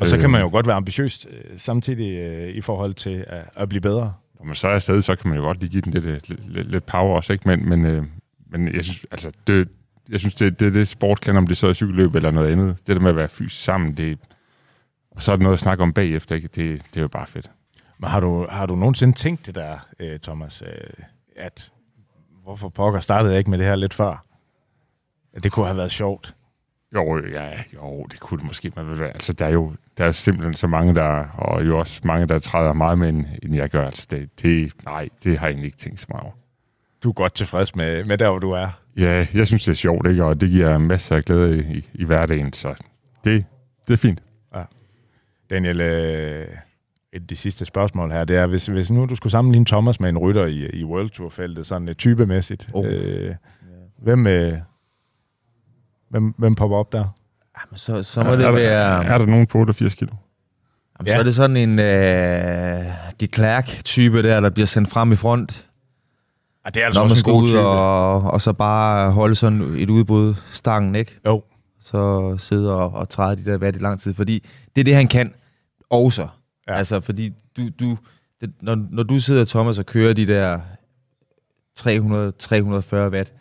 Og 0.00 0.06
så 0.06 0.16
Øh, 0.16 0.20
kan 0.20 0.30
man 0.30 0.40
jo 0.40 0.48
godt 0.48 0.66
være 0.66 0.76
ambitiøs 0.76 1.26
øh, 1.30 1.58
samtidig 1.58 2.18
øh, 2.18 2.54
i 2.54 2.60
forhold 2.60 2.94
til 2.94 3.24
at, 3.28 3.44
at 3.56 3.68
blive 3.68 3.80
bedre. 3.80 4.12
Når 4.38 4.46
man 4.46 4.54
så 4.54 4.68
er 4.68 4.74
afsted, 4.74 5.02
så 5.02 5.16
kan 5.16 5.28
man 5.28 5.38
jo 5.38 5.44
godt 5.44 5.60
lige 5.60 5.70
give 5.70 5.82
den 5.82 5.92
lidt, 5.92 6.04
øh, 6.04 6.20
lidt, 6.28 6.52
lidt, 6.52 6.70
lidt 6.70 6.86
power 6.86 7.16
også, 7.16 7.32
ikke? 7.32 7.48
Men, 7.48 7.68
men, 7.68 7.86
øh, 7.86 8.04
men 8.50 8.74
jeg 8.74 8.84
synes, 8.84 9.06
altså, 9.10 9.32
det, 9.46 9.68
jeg 10.08 10.20
synes 10.20 10.34
det, 10.34 10.60
det 10.60 10.66
er 10.66 10.70
det, 10.70 10.88
sport 10.88 11.20
kan, 11.20 11.36
om 11.36 11.46
det 11.46 11.56
så 11.56 11.66
er 11.68 11.72
cykelløb 11.72 12.14
eller 12.14 12.30
noget 12.30 12.52
andet. 12.52 12.76
Det 12.86 12.96
der 12.96 13.02
med 13.02 13.10
at 13.10 13.16
være 13.16 13.28
fysisk 13.28 13.64
sammen, 13.64 13.96
det, 13.96 14.18
og 15.10 15.22
så 15.22 15.32
er 15.32 15.36
det 15.36 15.42
noget 15.42 15.54
at 15.54 15.60
snakke 15.60 15.82
om 15.82 15.92
bagefter, 15.92 16.34
ikke? 16.34 16.48
Det, 16.48 16.82
det 16.90 16.96
er 16.96 17.00
jo 17.00 17.08
bare 17.08 17.26
fedt. 17.26 17.50
Men 17.98 18.10
har 18.10 18.20
du, 18.20 18.46
har 18.50 18.66
du 18.66 18.76
nogensinde 18.76 19.14
tænkt 19.14 19.46
det 19.46 19.54
der, 19.54 19.78
øh, 19.98 20.20
Thomas, 20.20 20.62
øh, 20.62 21.04
at 21.36 21.72
hvorfor 22.42 22.68
pokker 22.68 23.00
startede 23.00 23.32
jeg 23.32 23.38
ikke 23.38 23.50
med 23.50 23.58
det 23.58 23.66
her 23.66 23.76
lidt 23.76 23.94
før? 23.94 24.24
At 25.32 25.44
det 25.44 25.52
kunne 25.52 25.66
have 25.66 25.76
været 25.76 25.92
sjovt. 25.92 26.34
Jo, 26.94 27.26
ja, 27.26 27.50
jo, 27.74 28.06
det 28.10 28.20
kunne 28.20 28.38
det 28.38 28.46
måske. 28.46 28.72
Være. 28.76 29.08
Altså, 29.08 29.32
der 29.32 29.46
er 29.46 29.50
jo 29.50 29.72
der 29.98 30.04
er 30.04 30.12
simpelthen 30.12 30.54
så 30.54 30.66
mange, 30.66 30.94
der, 30.94 31.26
og 31.34 31.66
jo 31.66 31.78
også 31.78 32.00
mange, 32.04 32.26
der 32.26 32.38
træder 32.38 32.72
meget 32.72 32.98
med, 32.98 33.08
end, 33.08 33.24
end 33.42 33.54
jeg 33.54 33.70
gør. 33.70 33.86
Altså, 33.86 34.06
det, 34.10 34.42
det, 34.42 34.72
nej, 34.84 35.08
det 35.24 35.38
har 35.38 35.46
jeg 35.46 35.52
egentlig 35.52 35.66
ikke 35.66 35.78
tænkt 35.78 36.00
så 36.00 36.06
meget 36.08 36.24
over. 36.24 36.32
Du 37.02 37.08
er 37.08 37.12
godt 37.12 37.34
tilfreds 37.34 37.76
med, 37.76 38.04
med 38.04 38.18
der, 38.18 38.30
hvor 38.30 38.38
du 38.38 38.50
er. 38.50 38.80
Ja, 38.96 39.26
jeg 39.34 39.46
synes, 39.46 39.64
det 39.64 39.72
er 39.72 39.76
sjovt, 39.76 40.06
ikke? 40.08 40.24
Og 40.24 40.40
det 40.40 40.50
giver 40.50 40.78
masser 40.78 41.16
af 41.16 41.24
glæde 41.24 41.58
i, 41.58 41.78
i, 41.78 41.88
i 41.94 42.04
hverdagen, 42.04 42.52
så 42.52 42.74
det, 43.24 43.44
det 43.88 43.92
er 43.92 43.98
fint. 43.98 44.22
Daniel, 45.50 45.80
øh, 45.80 46.48
et 47.14 47.20
af 47.20 47.26
de 47.26 47.36
sidste 47.36 47.64
spørgsmål 47.64 48.10
her, 48.12 48.24
det 48.24 48.36
er, 48.36 48.46
hvis, 48.46 48.66
hvis 48.66 48.90
nu 48.90 49.06
du 49.06 49.14
skulle 49.16 49.30
sammenligne 49.30 49.66
Thomas 49.66 50.00
med 50.00 50.08
en 50.08 50.18
rytter 50.18 50.46
i, 50.46 50.66
i 50.66 50.84
World 50.84 51.10
Tour-feltet, 51.10 51.66
sådan 51.66 51.88
uh, 51.88 51.94
typemæssigt, 51.94 52.68
Oh. 52.72 52.84
øh, 52.88 53.34
hvem, 54.02 54.26
øh, 54.26 54.58
hvem, 56.10 56.34
hvem 56.38 56.54
popper 56.54 56.76
op 56.76 56.92
der? 56.92 57.04
Jamen, 57.62 57.76
så, 57.76 58.02
så 58.02 58.22
må 58.24 58.30
er, 58.30 58.36
det 58.36 58.44
der, 58.44 58.52
være... 58.52 59.04
er 59.04 59.18
der 59.18 59.26
nogen 59.26 59.46
på 59.46 59.58
88 59.58 59.94
kilo? 59.94 60.10
Jamen, 60.98 61.06
så 61.08 61.12
Ja. 61.14 61.18
er 61.18 61.22
det 61.22 61.34
sådan 61.34 61.56
en 61.56 61.78
øh, 61.78 62.84
de 63.20 63.26
Klerk-type 63.28 64.22
der, 64.22 64.40
der 64.40 64.50
bliver 64.50 64.66
sendt 64.66 64.88
frem 64.90 65.12
i 65.12 65.16
front, 65.16 65.68
Ah, 66.66 66.74
det 66.74 66.80
er 66.82 66.86
altså 66.86 67.00
når 67.00 67.08
man 67.08 67.16
skal 67.16 67.32
ud 67.32 67.52
og, 67.54 68.20
og 68.20 68.40
så 68.40 68.52
bare 68.52 69.10
holde 69.10 69.34
sådan 69.34 69.60
et 69.78 69.90
udbrud 69.90 70.34
stangen, 70.46 70.94
ikke? 70.94 71.18
Jo, 71.26 71.42
Så 71.80 72.34
sidde 72.38 72.74
og, 72.74 72.92
og 72.92 73.08
træde 73.08 73.36
de 73.36 73.44
der 73.50 73.58
vat 73.58 73.76
i 73.76 73.78
lang 73.78 74.00
tid, 74.00 74.14
fordi 74.14 74.44
det 74.76 74.80
er 74.80 74.84
det, 74.84 74.94
han 74.94 75.06
kan 75.06 75.32
også. 75.90 76.22
Ja. 76.22 76.28
Ja. 76.68 76.74
Altså, 76.74 77.00
fordi 77.00 77.32
du, 77.56 77.68
du, 77.80 77.98
det, 78.40 78.52
når, 78.60 78.74
når 78.90 79.02
du 79.02 79.20
sidder, 79.20 79.44
Thomas, 79.44 79.78
og 79.78 79.86
kører 79.86 80.12
de 80.12 80.26
der 80.26 80.60
300-340 81.78 83.12
watt, 83.12 83.32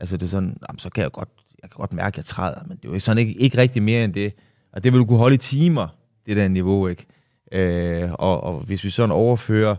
altså 0.00 0.16
det 0.16 0.22
er 0.22 0.30
sådan, 0.30 0.56
jamen, 0.68 0.78
så 0.78 0.90
kan 0.90 1.02
jeg 1.02 1.12
godt, 1.12 1.28
jeg 1.62 1.70
kan 1.70 1.76
godt 1.76 1.92
mærke, 1.92 2.14
at 2.14 2.16
jeg 2.16 2.24
træder, 2.24 2.64
men 2.68 2.76
det 2.76 2.88
er 2.88 2.92
jo 2.92 3.00
sådan 3.00 3.18
ikke, 3.18 3.40
ikke 3.40 3.58
rigtig 3.58 3.82
mere 3.82 4.04
end 4.04 4.14
det. 4.14 4.34
Og 4.72 4.84
det 4.84 4.92
vil 4.92 5.00
du 5.00 5.04
kunne 5.04 5.18
holde 5.18 5.34
i 5.34 5.38
timer, 5.38 5.88
det 6.26 6.36
der 6.36 6.48
niveau, 6.48 6.86
ikke? 6.88 7.06
Øh, 7.52 8.12
og, 8.12 8.40
og 8.42 8.60
hvis 8.60 8.84
vi 8.84 8.90
sådan 8.90 9.10
overfører 9.10 9.76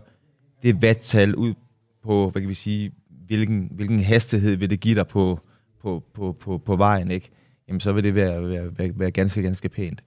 det 0.62 0.74
watt-tal 0.74 1.34
ud 1.34 1.54
på, 2.02 2.30
hvad 2.30 2.42
kan 2.42 2.48
vi 2.48 2.54
sige, 2.54 2.92
hvilken, 3.26 3.68
hvilken 3.70 4.00
hastighed 4.00 4.56
vil 4.56 4.70
det 4.70 4.80
give 4.80 4.94
dig 4.94 5.06
på, 5.06 5.40
på, 5.82 6.02
på, 6.14 6.36
på, 6.40 6.58
på 6.58 6.76
vejen, 6.76 7.10
ikke? 7.10 7.30
Jamen, 7.68 7.80
så 7.80 7.92
vil 7.92 8.04
det 8.04 8.14
være, 8.14 8.50
være, 8.50 8.78
være, 8.78 8.90
være 8.94 9.10
ganske, 9.10 9.42
ganske 9.42 9.68
pænt. 9.68 10.02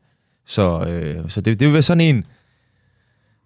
Så, 0.45 0.85
øh, 0.87 1.29
så 1.29 1.41
det, 1.41 1.59
det 1.59 1.65
vil 1.65 1.73
være 1.73 1.83
sådan 1.83 2.01
en, 2.01 2.25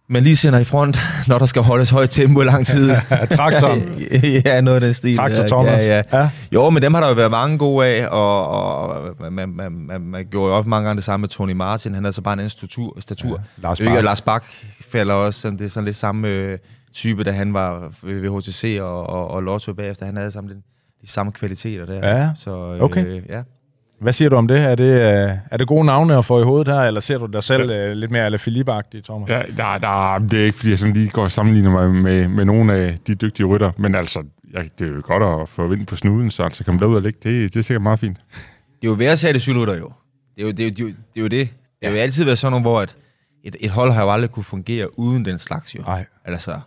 man 0.10 0.24
lige 0.24 0.36
sender 0.36 0.60
i 0.60 0.64
front, 0.64 0.98
når 1.28 1.38
der 1.38 1.46
skal 1.46 1.62
holdes 1.62 1.90
højt 1.90 2.10
tempo 2.10 2.42
i 2.42 2.46
lang 2.46 2.66
tid. 2.66 2.90
Traktoren. 3.38 4.02
ja, 4.46 4.62
noget 4.62 4.76
af 4.76 4.82
den 4.82 4.94
stil. 4.94 5.18
Traktor 5.18 5.48
Thomas. 5.48 5.84
Ja, 5.84 5.96
ja. 5.96 6.20
ja. 6.20 6.30
Jo, 6.52 6.70
men 6.70 6.82
dem 6.82 6.94
har 6.94 7.02
der 7.02 7.10
jo 7.10 7.16
været 7.16 7.32
mange 7.32 7.58
gode 7.58 7.88
af, 7.88 8.08
og, 8.08 8.48
og 8.48 9.16
man, 9.32 9.50
man, 9.50 9.72
man, 9.72 10.02
man 10.02 10.26
gjorde 10.32 10.50
jo 10.52 10.58
også 10.58 10.70
mange 10.70 10.86
gange 10.88 10.98
det 10.98 11.04
samme 11.04 11.22
med 11.22 11.30
Tony 11.30 11.52
Martin. 11.52 11.94
Han 11.94 12.04
havde 12.04 12.14
så 12.14 12.22
bare 12.22 12.34
en 12.34 12.40
anden 12.40 12.50
statur. 12.50 12.98
statur. 13.00 13.42
Ja, 13.58 13.62
Lars 13.62 13.80
Bak. 13.80 13.98
og 13.98 14.04
Lars 14.04 14.22
Bak 14.22 14.44
falder 14.82 15.14
også, 15.14 15.40
sådan, 15.40 15.58
det 15.58 15.66
er 15.66 15.70
sådan 15.70 15.86
lidt 15.86 15.96
samme 15.96 16.28
øh, 16.28 16.58
type, 16.94 17.24
da 17.24 17.32
han 17.32 17.54
var 17.54 17.92
ved 18.04 18.20
ved 18.20 18.42
HTC 18.42 18.78
og, 18.82 19.08
og, 19.08 19.28
og 19.28 19.44
Lotto 19.44 19.74
bagefter. 19.74 20.06
Han 20.06 20.18
havde 20.18 20.32
sammen 20.32 20.56
de, 20.56 20.62
de 21.02 21.08
samme 21.08 21.32
kvaliteter 21.32 21.86
der. 21.86 22.18
Ja, 22.18 22.30
så, 22.36 22.74
øh, 22.74 22.84
okay. 22.84 23.22
ja. 23.30 23.42
Hvad 24.02 24.14
siger 24.14 24.30
du 24.30 24.36
om 24.36 24.48
det? 24.48 24.60
Er 24.60 24.76
det, 24.76 24.84
øh, 24.84 25.38
er 25.52 25.58
det 25.58 25.68
gode 25.68 25.86
navne 25.86 26.18
at 26.18 26.26
få 26.26 26.42
i 26.42 26.44
hovedet 26.44 26.68
her, 26.74 26.80
eller 26.82 27.02
ser 27.02 27.18
du 27.18 27.26
dig 27.26 27.44
selv 27.44 27.72
øh, 27.72 27.92
lidt 27.94 28.12
mere 28.12 28.26
eller 28.26 28.38
philippe 28.38 28.72
Thomas? 29.04 29.30
Ja, 29.30 29.42
der, 29.58 29.78
der, 29.78 30.20
det 30.20 30.40
er 30.40 30.46
ikke, 30.46 30.58
fordi 30.58 30.70
jeg 30.70 30.80
sådan 30.80 30.94
lige 30.94 31.10
går 31.10 31.24
og 31.24 31.32
sammenligner 31.32 31.72
mig 31.72 31.90
med, 31.92 32.28
med 32.28 32.46
nogle 32.46 32.74
af 32.74 32.98
de 33.08 33.16
dygtige 33.16 33.46
rytter, 33.46 33.72
men 33.78 33.96
altså, 33.96 34.24
jeg, 34.54 34.66
det 34.80 34.88
er 34.88 34.92
jo 34.92 35.02
godt 35.04 35.42
at 35.42 35.50
få 35.50 35.68
vind 35.68 35.88
på 35.88 35.96
snuden, 35.96 36.32
så 36.32 36.44
altså 36.44 36.64
komme 36.64 36.80
derud 36.80 36.96
og 36.96 37.02
ligge, 37.02 37.20
det, 37.24 37.54
det 37.54 37.60
er 37.60 37.64
sikkert 37.64 37.82
meget 37.82 38.00
fint. 38.00 38.18
Det 38.82 38.88
er 38.88 38.92
jo 38.92 38.94
værd 38.94 39.12
at 39.12 39.20
sætte 39.20 39.40
cykelrytter 39.40 39.76
jo. 39.78 39.92
Det 40.36 40.42
er 40.42 40.46
jo 40.46 40.52
det. 40.52 40.60
Er 40.60 40.66
jo, 40.66 40.72
det, 40.72 40.80
er 40.80 40.84
jo, 40.84 40.88
det, 40.90 40.96
er 41.18 41.22
jo 41.22 41.28
det. 41.28 41.50
Det 41.80 41.90
har 41.90 41.96
jo 41.96 41.98
altid 42.02 42.26
været 42.26 42.38
sådan 42.38 42.52
nogle, 42.52 42.62
hvor 42.62 42.82
et, 42.82 42.98
et, 43.44 43.56
et 43.60 43.70
hold 43.70 43.92
har 43.92 44.04
jo 44.04 44.12
aldrig 44.12 44.30
kunne 44.32 44.44
fungere 44.44 45.00
uden 45.00 45.26
den 45.26 45.40
slags 45.40 45.76
jo. 45.76 45.82
Nej, 45.82 46.06
Altså, 46.26 46.60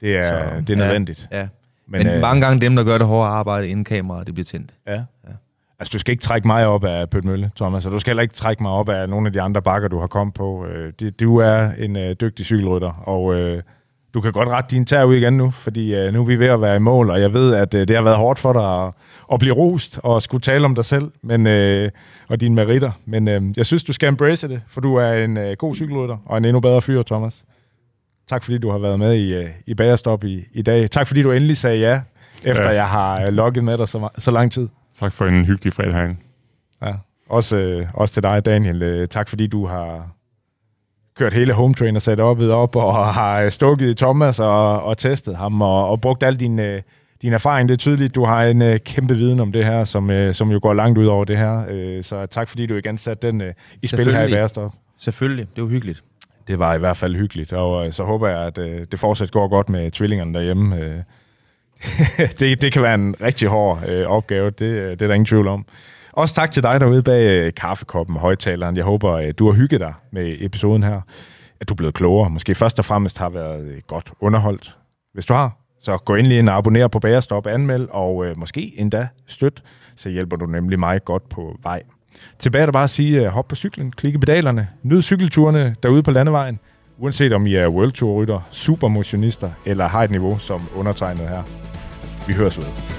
det 0.00 0.16
er, 0.16 0.22
Så, 0.22 0.34
det 0.66 0.70
er 0.70 0.76
nødvendigt. 0.76 1.26
ja. 1.32 1.40
Men, 1.40 1.48
Men, 1.98 2.06
Men 2.06 2.14
øh, 2.16 2.20
mange 2.20 2.40
gange 2.46 2.60
dem, 2.60 2.76
der 2.76 2.84
gør 2.84 2.98
det 2.98 3.06
hårde 3.06 3.28
arbejde 3.28 3.68
inden 3.68 3.84
kameraet, 3.84 4.26
det 4.26 4.34
bliver 4.34 4.44
tændt. 4.44 4.74
Ja. 4.86 4.92
ja. 4.92 4.98
Altså, 5.80 5.92
du 5.92 5.98
skal 5.98 6.12
ikke 6.12 6.22
trække 6.22 6.46
mig 6.48 6.66
op 6.66 6.84
af 6.84 7.10
Pøt 7.10 7.24
Mølle, 7.24 7.50
Thomas, 7.56 7.86
og 7.86 7.92
du 7.92 7.98
skal 7.98 8.10
heller 8.10 8.22
ikke 8.22 8.34
trække 8.34 8.62
mig 8.62 8.72
op 8.72 8.88
af 8.88 9.08
nogle 9.08 9.26
af 9.26 9.32
de 9.32 9.40
andre 9.40 9.62
bakker, 9.62 9.88
du 9.88 9.98
har 10.00 10.06
kommet 10.06 10.34
på. 10.34 10.66
Øh, 10.66 10.92
du 11.20 11.36
er 11.36 11.70
en 11.78 11.96
øh, 11.96 12.16
dygtig 12.20 12.46
cykelrytter, 12.46 13.02
og 13.08 13.34
øh, 13.34 13.62
du 14.14 14.20
kan 14.20 14.32
godt 14.32 14.48
rette 14.48 14.76
din 14.76 14.86
tær 14.86 15.04
ud 15.04 15.14
igen 15.14 15.32
nu, 15.32 15.50
fordi 15.50 16.10
nu 16.10 16.20
er 16.20 16.24
vi 16.26 16.38
ved 16.38 16.46
at 16.46 16.60
være 16.60 16.76
i 16.76 16.78
mål, 16.78 17.10
og 17.10 17.20
jeg 17.20 17.32
ved, 17.34 17.54
at 17.54 17.72
det 17.72 17.90
har 17.90 18.02
været 18.02 18.16
hårdt 18.16 18.38
for 18.38 18.52
dig 18.52 18.92
at, 19.32 19.38
blive 19.40 19.54
rost 19.54 20.00
og 20.02 20.22
skulle 20.22 20.40
tale 20.40 20.64
om 20.64 20.74
dig 20.74 20.84
selv 20.84 21.10
men, 21.22 21.46
og 22.28 22.40
dine 22.40 22.54
meritter. 22.54 22.90
Men 23.06 23.54
jeg 23.56 23.66
synes, 23.66 23.84
du 23.84 23.92
skal 23.92 24.08
embrace 24.08 24.48
det, 24.48 24.60
for 24.68 24.80
du 24.80 24.96
er 24.96 25.12
en 25.12 25.38
god 25.58 25.74
cykelrytter 25.74 26.16
og 26.26 26.38
en 26.38 26.44
endnu 26.44 26.60
bedre 26.60 26.82
fyr, 26.82 27.02
Thomas. 27.02 27.44
Tak 28.28 28.44
fordi 28.44 28.58
du 28.58 28.70
har 28.70 28.78
været 28.78 28.98
med 28.98 29.14
i, 29.16 29.48
i 29.66 29.74
Bagerstop 29.74 30.24
i, 30.24 30.44
i 30.52 30.62
dag. 30.62 30.90
Tak 30.90 31.06
fordi 31.06 31.22
du 31.22 31.32
endelig 31.32 31.56
sagde 31.56 31.78
ja, 31.78 32.00
efter 32.44 32.70
Ja. 32.70 32.74
jeg 32.74 32.86
har 32.86 33.30
logget 33.30 33.64
med 33.64 33.78
dig 33.78 33.88
så, 33.88 34.08
så 34.18 34.30
lang 34.30 34.52
tid. 34.52 34.68
Tak 34.98 35.12
for 35.12 35.26
en 35.26 35.44
hyggelig 35.44 35.72
fredag 35.72 35.94
herinde. 35.94 36.16
Ja. 36.82 36.92
Også, 37.28 37.56
øh, 37.56 37.86
også 37.94 38.14
til 38.14 38.22
dig, 38.22 38.44
Daniel. 38.44 38.82
Øh, 38.82 39.08
tak 39.08 39.28
fordi 39.28 39.46
du 39.46 39.66
har 39.66 40.10
kørt 41.16 41.32
hele 41.32 41.52
home 41.52 41.74
trainer 41.74 42.00
setupet 42.00 42.50
op 42.50 42.76
og 42.76 43.14
har 43.14 43.40
øh, 43.40 43.50
stukket 43.50 43.90
i 43.90 43.94
Thomas 43.94 44.40
og, 44.40 44.82
og 44.82 44.98
testet 44.98 45.36
ham 45.36 45.62
og, 45.62 45.88
og 45.88 46.00
brugt 46.00 46.22
al 46.22 46.40
din, 46.40 46.58
øh, 46.58 46.82
din 47.22 47.32
erfaring. 47.32 47.68
Det 47.68 47.74
er 47.74 47.78
tydeligt, 47.78 48.14
du 48.14 48.24
har 48.24 48.44
en 48.44 48.62
øh, 48.62 48.78
kæmpe 48.78 49.14
viden 49.14 49.40
om 49.40 49.52
det 49.52 49.64
her, 49.64 49.84
som, 49.84 50.10
øh, 50.10 50.34
som 50.34 50.50
jo 50.50 50.58
går 50.62 50.74
langt 50.74 50.98
ud 50.98 51.06
over 51.06 51.24
det 51.24 51.38
her. 51.38 51.64
Øh, 51.70 52.04
så 52.04 52.26
tak 52.26 52.48
fordi 52.48 52.66
du 52.66 52.74
igen 52.74 52.98
satte 52.98 53.26
den 53.26 53.40
øh, 53.40 53.54
i 53.82 53.86
spil 53.86 53.98
her 53.98 54.04
i 54.04 54.12
Selvfølgelig. 54.12 54.36
Bærestop. 54.36 54.72
Selvfølgelig, 54.98 55.46
det 55.56 55.62
jo 55.62 55.68
hyggeligt. 55.68 56.02
Det 56.48 56.58
var 56.58 56.74
i 56.74 56.78
hvert 56.78 56.96
fald 56.96 57.16
hyggeligt, 57.16 57.52
og 57.52 57.86
øh, 57.86 57.92
så 57.92 58.04
håber 58.04 58.28
jeg, 58.28 58.46
at 58.46 58.58
øh, 58.58 58.86
det 58.90 58.98
fortsat 58.98 59.30
går 59.30 59.48
godt 59.48 59.68
med 59.68 59.90
tvillingerne 59.90 60.34
derhjemme. 60.34 60.80
Øh, 60.80 60.98
det, 62.38 62.62
det 62.62 62.72
kan 62.72 62.82
være 62.82 62.94
en 62.94 63.14
rigtig 63.20 63.48
hård 63.48 63.88
øh, 63.88 64.06
opgave, 64.06 64.50
det, 64.50 64.66
øh, 64.66 64.90
det 64.90 65.02
er 65.02 65.06
der 65.06 65.14
ingen 65.14 65.26
tvivl 65.26 65.48
om. 65.48 65.66
Også 66.12 66.34
tak 66.34 66.50
til 66.50 66.62
dig 66.62 66.80
derude 66.80 67.02
bag 67.02 67.22
øh, 67.22 67.52
kaffekoppen 67.54 68.16
og 68.16 68.22
højtaleren. 68.22 68.76
Jeg 68.76 68.84
håber, 68.84 69.12
øh, 69.12 69.32
du 69.38 69.50
har 69.50 69.52
hygget 69.52 69.80
dig 69.80 69.94
med 70.12 70.36
episoden 70.40 70.82
her. 70.82 71.00
At 71.60 71.68
du 71.68 71.74
er 71.74 71.76
blevet 71.76 71.94
klogere. 71.94 72.30
Måske 72.30 72.54
først 72.54 72.78
og 72.78 72.84
fremmest 72.84 73.18
har 73.18 73.28
været 73.28 73.64
øh, 73.64 73.80
godt 73.86 74.12
underholdt. 74.20 74.76
Hvis 75.14 75.26
du 75.26 75.34
har, 75.34 75.56
så 75.80 75.96
gå 75.96 76.14
endelig 76.14 76.38
ind 76.38 76.48
og 76.48 76.56
abonner 76.56 76.88
på 76.88 76.98
Bagerstop, 76.98 77.46
anmeld 77.46 77.88
og 77.90 78.26
øh, 78.26 78.38
måske 78.38 78.72
endda 78.76 79.08
støt. 79.26 79.62
Så 79.96 80.08
hjælper 80.08 80.36
du 80.36 80.46
nemlig 80.46 80.78
mig 80.78 81.04
godt 81.04 81.28
på 81.28 81.56
vej. 81.62 81.82
Tilbage 82.38 82.62
er 82.62 82.66
der 82.66 82.72
bare 82.72 82.84
at 82.84 82.90
sige, 82.90 83.24
øh, 83.24 83.26
hop 83.26 83.48
på 83.48 83.54
cyklen, 83.54 83.92
klik 83.92 84.14
i 84.14 84.18
pedalerne, 84.18 84.68
nyd 84.82 85.02
cykelturene 85.02 85.76
derude 85.82 86.02
på 86.02 86.10
landevejen. 86.10 86.60
Uanset 87.00 87.32
om 87.32 87.46
I 87.46 87.54
er 87.54 87.68
World 87.68 87.92
Tour 87.92 88.20
rytter, 88.20 88.40
supermotionister 88.50 89.50
eller 89.66 89.86
har 89.86 90.02
et 90.02 90.10
niveau 90.10 90.38
som 90.38 90.60
undertegnet 90.76 91.28
her. 91.28 91.42
Vi 92.26 92.32
høres 92.32 92.58
ved. 92.58 92.97